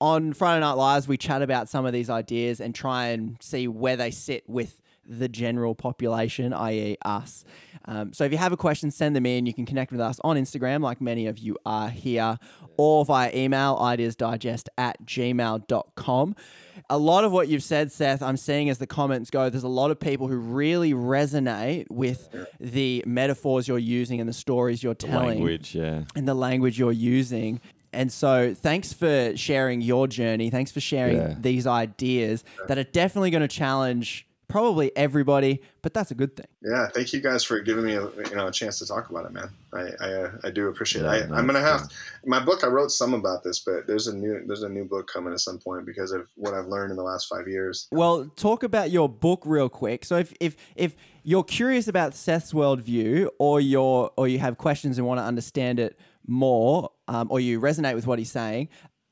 On 0.00 0.32
Friday 0.32 0.60
Night 0.60 0.72
Lives, 0.72 1.06
we 1.06 1.16
chat 1.16 1.42
about 1.42 1.68
some 1.68 1.86
of 1.86 1.92
these 1.92 2.08
ideas 2.08 2.60
and 2.60 2.74
try 2.74 3.08
and 3.08 3.36
see 3.40 3.68
where 3.68 3.96
they 3.96 4.10
sit 4.10 4.48
with 4.48 4.80
the 5.06 5.28
general 5.28 5.74
population, 5.74 6.52
i.e., 6.52 6.96
us. 7.04 7.44
Um, 7.86 8.12
so 8.12 8.24
if 8.24 8.32
you 8.32 8.38
have 8.38 8.52
a 8.52 8.56
question, 8.56 8.90
send 8.90 9.14
them 9.14 9.26
in. 9.26 9.46
You 9.46 9.52
can 9.54 9.66
connect 9.66 9.92
with 9.92 10.00
us 10.00 10.18
on 10.24 10.36
Instagram, 10.36 10.82
like 10.82 11.00
many 11.00 11.26
of 11.26 11.38
you 11.38 11.56
are 11.66 11.90
here, 11.90 12.38
or 12.76 13.04
via 13.04 13.30
email, 13.34 13.76
ideasdigest 13.78 14.68
at 14.78 15.04
gmail.com. 15.04 16.36
A 16.90 16.98
lot 16.98 17.24
of 17.24 17.32
what 17.32 17.48
you've 17.48 17.62
said, 17.62 17.92
Seth, 17.92 18.22
I'm 18.22 18.36
seeing 18.36 18.68
as 18.68 18.78
the 18.78 18.86
comments 18.86 19.30
go, 19.30 19.48
there's 19.48 19.62
a 19.62 19.68
lot 19.68 19.90
of 19.90 20.00
people 20.00 20.28
who 20.28 20.36
really 20.36 20.92
resonate 20.92 21.86
with 21.90 22.28
the 22.58 23.02
metaphors 23.06 23.68
you're 23.68 23.78
using 23.78 24.20
and 24.20 24.28
the 24.28 24.32
stories 24.34 24.82
you're 24.82 24.94
telling 24.94 25.28
Language, 25.38 25.74
yeah. 25.74 26.04
and 26.16 26.26
the 26.26 26.34
language 26.34 26.78
you're 26.78 26.92
using. 26.92 27.60
And 27.92 28.10
so, 28.10 28.54
thanks 28.54 28.92
for 28.92 29.36
sharing 29.36 29.80
your 29.80 30.08
journey. 30.08 30.50
Thanks 30.50 30.72
for 30.72 30.80
sharing 30.80 31.16
Yeah. 31.16 31.36
these 31.38 31.64
ideas 31.66 32.42
that 32.66 32.76
are 32.76 32.82
definitely 32.84 33.30
going 33.30 33.42
to 33.42 33.48
challenge 33.48 34.26
probably 34.54 34.96
everybody, 34.96 35.60
but 35.82 35.92
that's 35.92 36.12
a 36.12 36.14
good 36.14 36.36
thing. 36.36 36.46
Yeah, 36.62 36.86
thank 36.86 37.12
you 37.12 37.20
guys 37.20 37.42
for 37.42 37.58
giving 37.58 37.84
me 37.84 37.94
a 37.94 38.02
you 38.02 38.36
know 38.36 38.46
a 38.46 38.52
chance 38.52 38.78
to 38.78 38.86
talk 38.86 39.10
about 39.10 39.26
it, 39.26 39.32
man. 39.32 39.50
I 39.72 39.90
I, 40.00 40.12
uh, 40.12 40.30
I 40.44 40.50
do 40.50 40.68
appreciate 40.68 41.02
Yeah, 41.02 41.14
it. 41.14 41.32
I, 41.32 41.38
I'm 41.38 41.46
gonna 41.46 41.58
have 41.58 41.90
my 42.24 42.38
book. 42.38 42.62
I 42.62 42.68
wrote 42.68 42.92
some 42.92 43.14
about 43.14 43.42
this, 43.42 43.58
but 43.58 43.88
there's 43.88 44.06
a 44.06 44.16
new 44.16 44.46
there's 44.46 44.62
a 44.62 44.68
new 44.68 44.84
book 44.84 45.10
coming 45.12 45.32
at 45.32 45.40
some 45.40 45.58
point 45.58 45.86
because 45.86 46.12
of 46.12 46.28
what 46.36 46.54
I've 46.54 46.68
learned 46.68 46.92
in 46.92 46.96
the 46.96 47.02
last 47.02 47.26
five 47.26 47.48
years. 47.48 47.88
Well, 47.90 48.30
talk 48.36 48.62
about 48.62 48.92
your 48.92 49.08
book 49.08 49.42
real 49.44 49.68
quick. 49.68 50.04
So, 50.04 50.18
if 50.18 50.32
if 50.38 50.54
if 50.76 50.94
you're 51.24 51.42
curious 51.42 51.88
about 51.88 52.14
Seth's 52.14 52.52
worldview, 52.52 53.30
or 53.40 53.60
you're 53.60 54.12
or 54.16 54.28
you 54.28 54.38
have 54.38 54.56
questions 54.56 54.98
and 54.98 55.06
want 55.06 55.18
to 55.18 55.24
understand 55.24 55.80
it 55.80 55.98
more, 56.28 56.92
um, 57.08 57.26
or 57.28 57.40
you 57.40 57.60
resonate 57.60 57.96
with 57.96 58.06
what 58.06 58.20
he's 58.20 58.30
saying, 58.30 58.68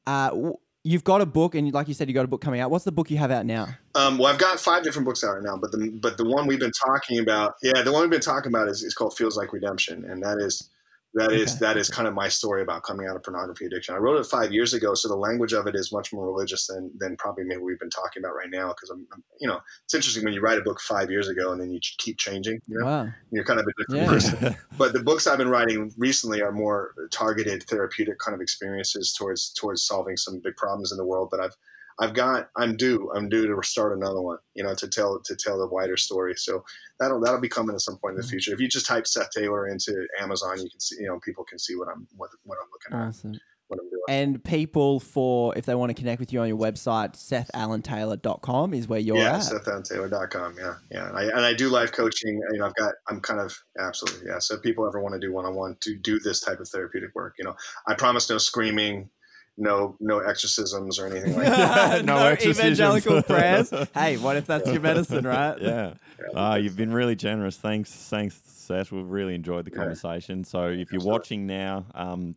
uh, 0.06 0.52
you've 0.84 1.04
got 1.04 1.20
a 1.20 1.26
book, 1.26 1.54
and 1.54 1.72
like 1.72 1.88
you 1.88 1.94
said, 1.94 2.08
you 2.08 2.14
got 2.14 2.24
a 2.24 2.28
book 2.28 2.40
coming 2.40 2.60
out. 2.60 2.70
What's 2.70 2.84
the 2.84 2.92
book 2.92 3.10
you 3.10 3.18
have 3.18 3.30
out 3.30 3.46
now? 3.46 3.68
Um, 3.94 4.18
well, 4.18 4.32
I've 4.32 4.38
got 4.38 4.58
five 4.58 4.82
different 4.82 5.06
books 5.06 5.22
out 5.22 5.34
right 5.34 5.42
now, 5.42 5.56
but 5.56 5.72
the 5.72 5.90
but 5.90 6.16
the 6.16 6.24
one 6.24 6.46
we've 6.46 6.60
been 6.60 6.72
talking 6.86 7.18
about, 7.18 7.54
yeah, 7.62 7.82
the 7.82 7.92
one 7.92 8.02
we've 8.02 8.10
been 8.10 8.20
talking 8.20 8.50
about 8.50 8.68
is, 8.68 8.82
is 8.82 8.94
called 8.94 9.16
Feels 9.16 9.36
Like 9.36 9.52
Redemption, 9.52 10.04
and 10.04 10.22
that 10.22 10.38
is 10.38 10.68
that 11.14 11.32
is 11.32 11.50
Okay. 11.52 11.58
that 11.60 11.76
is 11.76 11.88
kind 11.90 12.08
of 12.08 12.14
my 12.14 12.28
story 12.28 12.62
about 12.62 12.82
coming 12.82 13.06
out 13.06 13.16
of 13.16 13.22
pornography 13.22 13.66
addiction. 13.66 13.94
I 13.94 13.98
wrote 13.98 14.18
it 14.18 14.24
five 14.26 14.52
years 14.52 14.72
ago, 14.74 14.94
so 14.94 15.08
the 15.08 15.16
language 15.16 15.52
of 15.52 15.66
it 15.66 15.74
is 15.74 15.92
much 15.92 16.12
more 16.12 16.26
religious 16.26 16.66
than 16.66 16.90
than 16.98 17.16
probably 17.18 17.44
maybe 17.44 17.60
we've 17.62 17.78
been 17.78 17.90
talking 17.90 18.22
about 18.22 18.34
right 18.34 18.50
now. 18.50 18.68
Because 18.68 18.90
I'm, 18.90 19.06
I'm- 19.12 19.22
you 19.40 19.48
know, 19.48 19.60
it's 19.84 19.94
interesting 19.94 20.24
when 20.24 20.32
you 20.32 20.40
write 20.40 20.58
a 20.58 20.62
book 20.62 20.80
five 20.80 21.10
years 21.10 21.28
ago 21.28 21.52
and 21.52 21.60
then 21.60 21.70
you 21.70 21.80
keep 21.98 22.18
changing. 22.18 22.60
You 22.66 22.78
know, 22.78 22.86
Wow. 22.86 23.08
you're 23.30 23.44
kind 23.44 23.60
of 23.60 23.66
a 23.66 23.72
different 23.82 24.02
Yeah. 24.06 24.12
person. 24.12 24.56
But 24.78 24.92
the 24.94 25.02
books 25.02 25.26
I've 25.26 25.38
been 25.38 25.50
writing 25.50 25.92
recently 25.98 26.40
are 26.42 26.52
more 26.52 26.94
targeted 27.10 27.64
therapeutic 27.64 28.18
kind 28.18 28.34
of 28.34 28.40
experiences 28.40 29.12
towards 29.12 29.52
towards 29.52 29.82
solving 29.84 30.16
some 30.16 30.40
big 30.42 30.56
problems 30.56 30.92
in 30.92 30.98
the 30.98 31.04
world. 31.04 31.28
that 31.32 31.40
I've 31.40 31.56
I've 32.00 32.14
got 32.14 32.48
I'm 32.56 32.76
due 32.76 33.10
I'm 33.14 33.28
due 33.28 33.46
to 33.46 33.62
start 33.62 33.96
another 33.96 34.20
one, 34.20 34.38
you 34.54 34.62
know, 34.62 34.74
to 34.74 34.88
tell 34.88 35.20
to 35.24 35.36
tell 35.36 35.58
the 35.58 35.66
wider 35.66 35.96
story. 35.96 36.34
So 36.36 36.64
that'll 36.98 37.20
that'll 37.20 37.40
be 37.40 37.48
coming 37.48 37.74
at 37.74 37.80
some 37.80 37.98
point 37.98 38.12
in 38.12 38.16
the 38.16 38.22
mm-hmm. 38.22 38.30
future. 38.30 38.52
If 38.52 38.60
you 38.60 38.68
just 38.68 38.86
type 38.86 39.06
Seth 39.06 39.30
Taylor 39.30 39.68
into 39.68 40.06
Amazon, 40.20 40.58
you 40.58 40.70
can 40.70 40.80
see 40.80 40.96
you 41.00 41.06
know 41.06 41.20
people 41.20 41.44
can 41.44 41.58
see 41.58 41.76
what 41.76 41.88
I'm 41.88 42.06
what 42.16 42.30
what 42.44 42.58
I'm 42.62 42.68
looking 42.72 42.98
at, 42.98 43.08
Awesome. 43.08 43.38
what 43.68 43.80
I'm 43.80 43.88
doing. 43.88 44.02
And 44.08 44.42
people 44.42 45.00
for 45.00 45.56
if 45.56 45.64
they 45.64 45.74
want 45.74 45.90
to 45.90 45.94
connect 45.94 46.20
with 46.20 46.32
you 46.32 46.40
on 46.40 46.48
your 46.48 46.58
website, 46.58 47.14
sethallantaylor.com 47.14 48.74
is 48.74 48.88
where 48.88 48.98
you're 48.98 49.16
at. 49.16 49.22
yeah, 49.22 49.36
at. 49.36 49.42
SethAllenTaylor.com. 49.42 50.56
Yeah, 50.58 50.74
yeah. 50.90 51.08
And 51.08 51.18
I, 51.18 51.22
and 51.24 51.40
I 51.40 51.54
do 51.54 51.68
life 51.68 51.92
coaching. 51.92 52.40
You 52.52 52.58
know, 52.58 52.66
I've 52.66 52.74
got, 52.74 52.94
I'm 53.08 53.20
kind 53.20 53.40
of 53.40 53.56
absolutely, 53.78 54.28
yeah. 54.28 54.38
So 54.38 54.56
if 54.56 54.62
people 54.62 54.86
ever 54.86 55.00
want 55.00 55.14
to 55.14 55.20
do 55.20 55.32
one 55.32 55.44
on 55.44 55.54
one 55.54 55.76
to 55.80 55.96
do 55.96 56.18
this 56.18 56.40
type 56.40 56.58
of 56.60 56.68
therapeutic 56.68 57.14
work, 57.14 57.34
you 57.38 57.44
know, 57.44 57.54
I 57.86 57.94
promise 57.94 58.28
no 58.28 58.38
screaming, 58.38 59.08
no, 59.56 59.96
no 60.00 60.18
exorcisms 60.20 60.98
or 60.98 61.06
anything 61.06 61.34
like 61.36 61.46
that. 61.48 62.04
no, 62.04 62.16
No 62.18 62.26
exorcisms. 62.26 62.58
evangelical 62.80 63.22
prayers. 63.34 63.70
Hey, 63.94 64.16
what 64.16 64.36
if 64.36 64.46
that's 64.46 64.68
your 64.70 64.80
medicine, 64.80 65.26
right? 65.26 65.60
Yeah. 65.60 65.94
Ah, 66.34 66.54
you've 66.56 66.76
been 66.76 66.92
really 66.92 67.16
generous. 67.16 67.56
Thanks, 67.56 67.90
thanks, 67.92 68.40
Seth. 68.46 68.92
We've 68.92 69.04
really 69.06 69.34
enjoyed 69.34 69.64
the 69.64 69.70
conversation. 69.70 70.44
So 70.44 70.68
if 70.68 70.92
you're 70.92 71.02
watching 71.04 71.46
now, 71.46 71.84
um, 71.94 72.34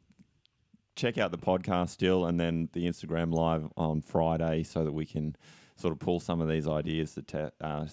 check 0.95 1.17
out 1.17 1.31
the 1.31 1.37
podcast 1.37 1.89
still, 1.89 2.25
and 2.25 2.39
then 2.39 2.69
the 2.73 2.85
Instagram 2.85 3.33
live 3.33 3.67
on 3.77 4.01
Friday, 4.01 4.63
so 4.63 4.83
that 4.83 4.91
we 4.93 5.05
can 5.05 5.35
sort 5.77 5.91
of 5.91 5.99
pull 5.99 6.19
some 6.19 6.41
of 6.41 6.47
these 6.47 6.67
ideas 6.67 7.15
that 7.15 7.27
te- 7.27 7.49
uh, 7.61 7.85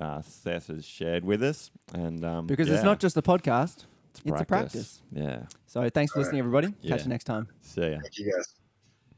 uh, 0.00 0.22
Seth 0.22 0.68
has 0.68 0.84
shared 0.84 1.24
with 1.24 1.42
us. 1.42 1.70
And 1.92 2.24
um, 2.24 2.46
Because 2.46 2.68
yeah, 2.68 2.74
it's 2.74 2.84
not 2.84 3.00
just 3.00 3.14
the 3.14 3.22
podcast, 3.22 3.84
it's, 4.24 4.40
a 4.40 4.44
practice. 4.44 5.02
Yeah. 5.12 5.42
So 5.66 5.88
thanks 5.90 6.12
for 6.12 6.20
listening, 6.20 6.40
everybody. 6.40 6.74
Catch 6.86 7.02
you 7.02 7.08
next 7.08 7.24
time. 7.24 7.48
See 7.60 7.80
ya. 7.80 7.98
Thank 8.02 8.18
you 8.18 8.32
guys. 8.32 8.65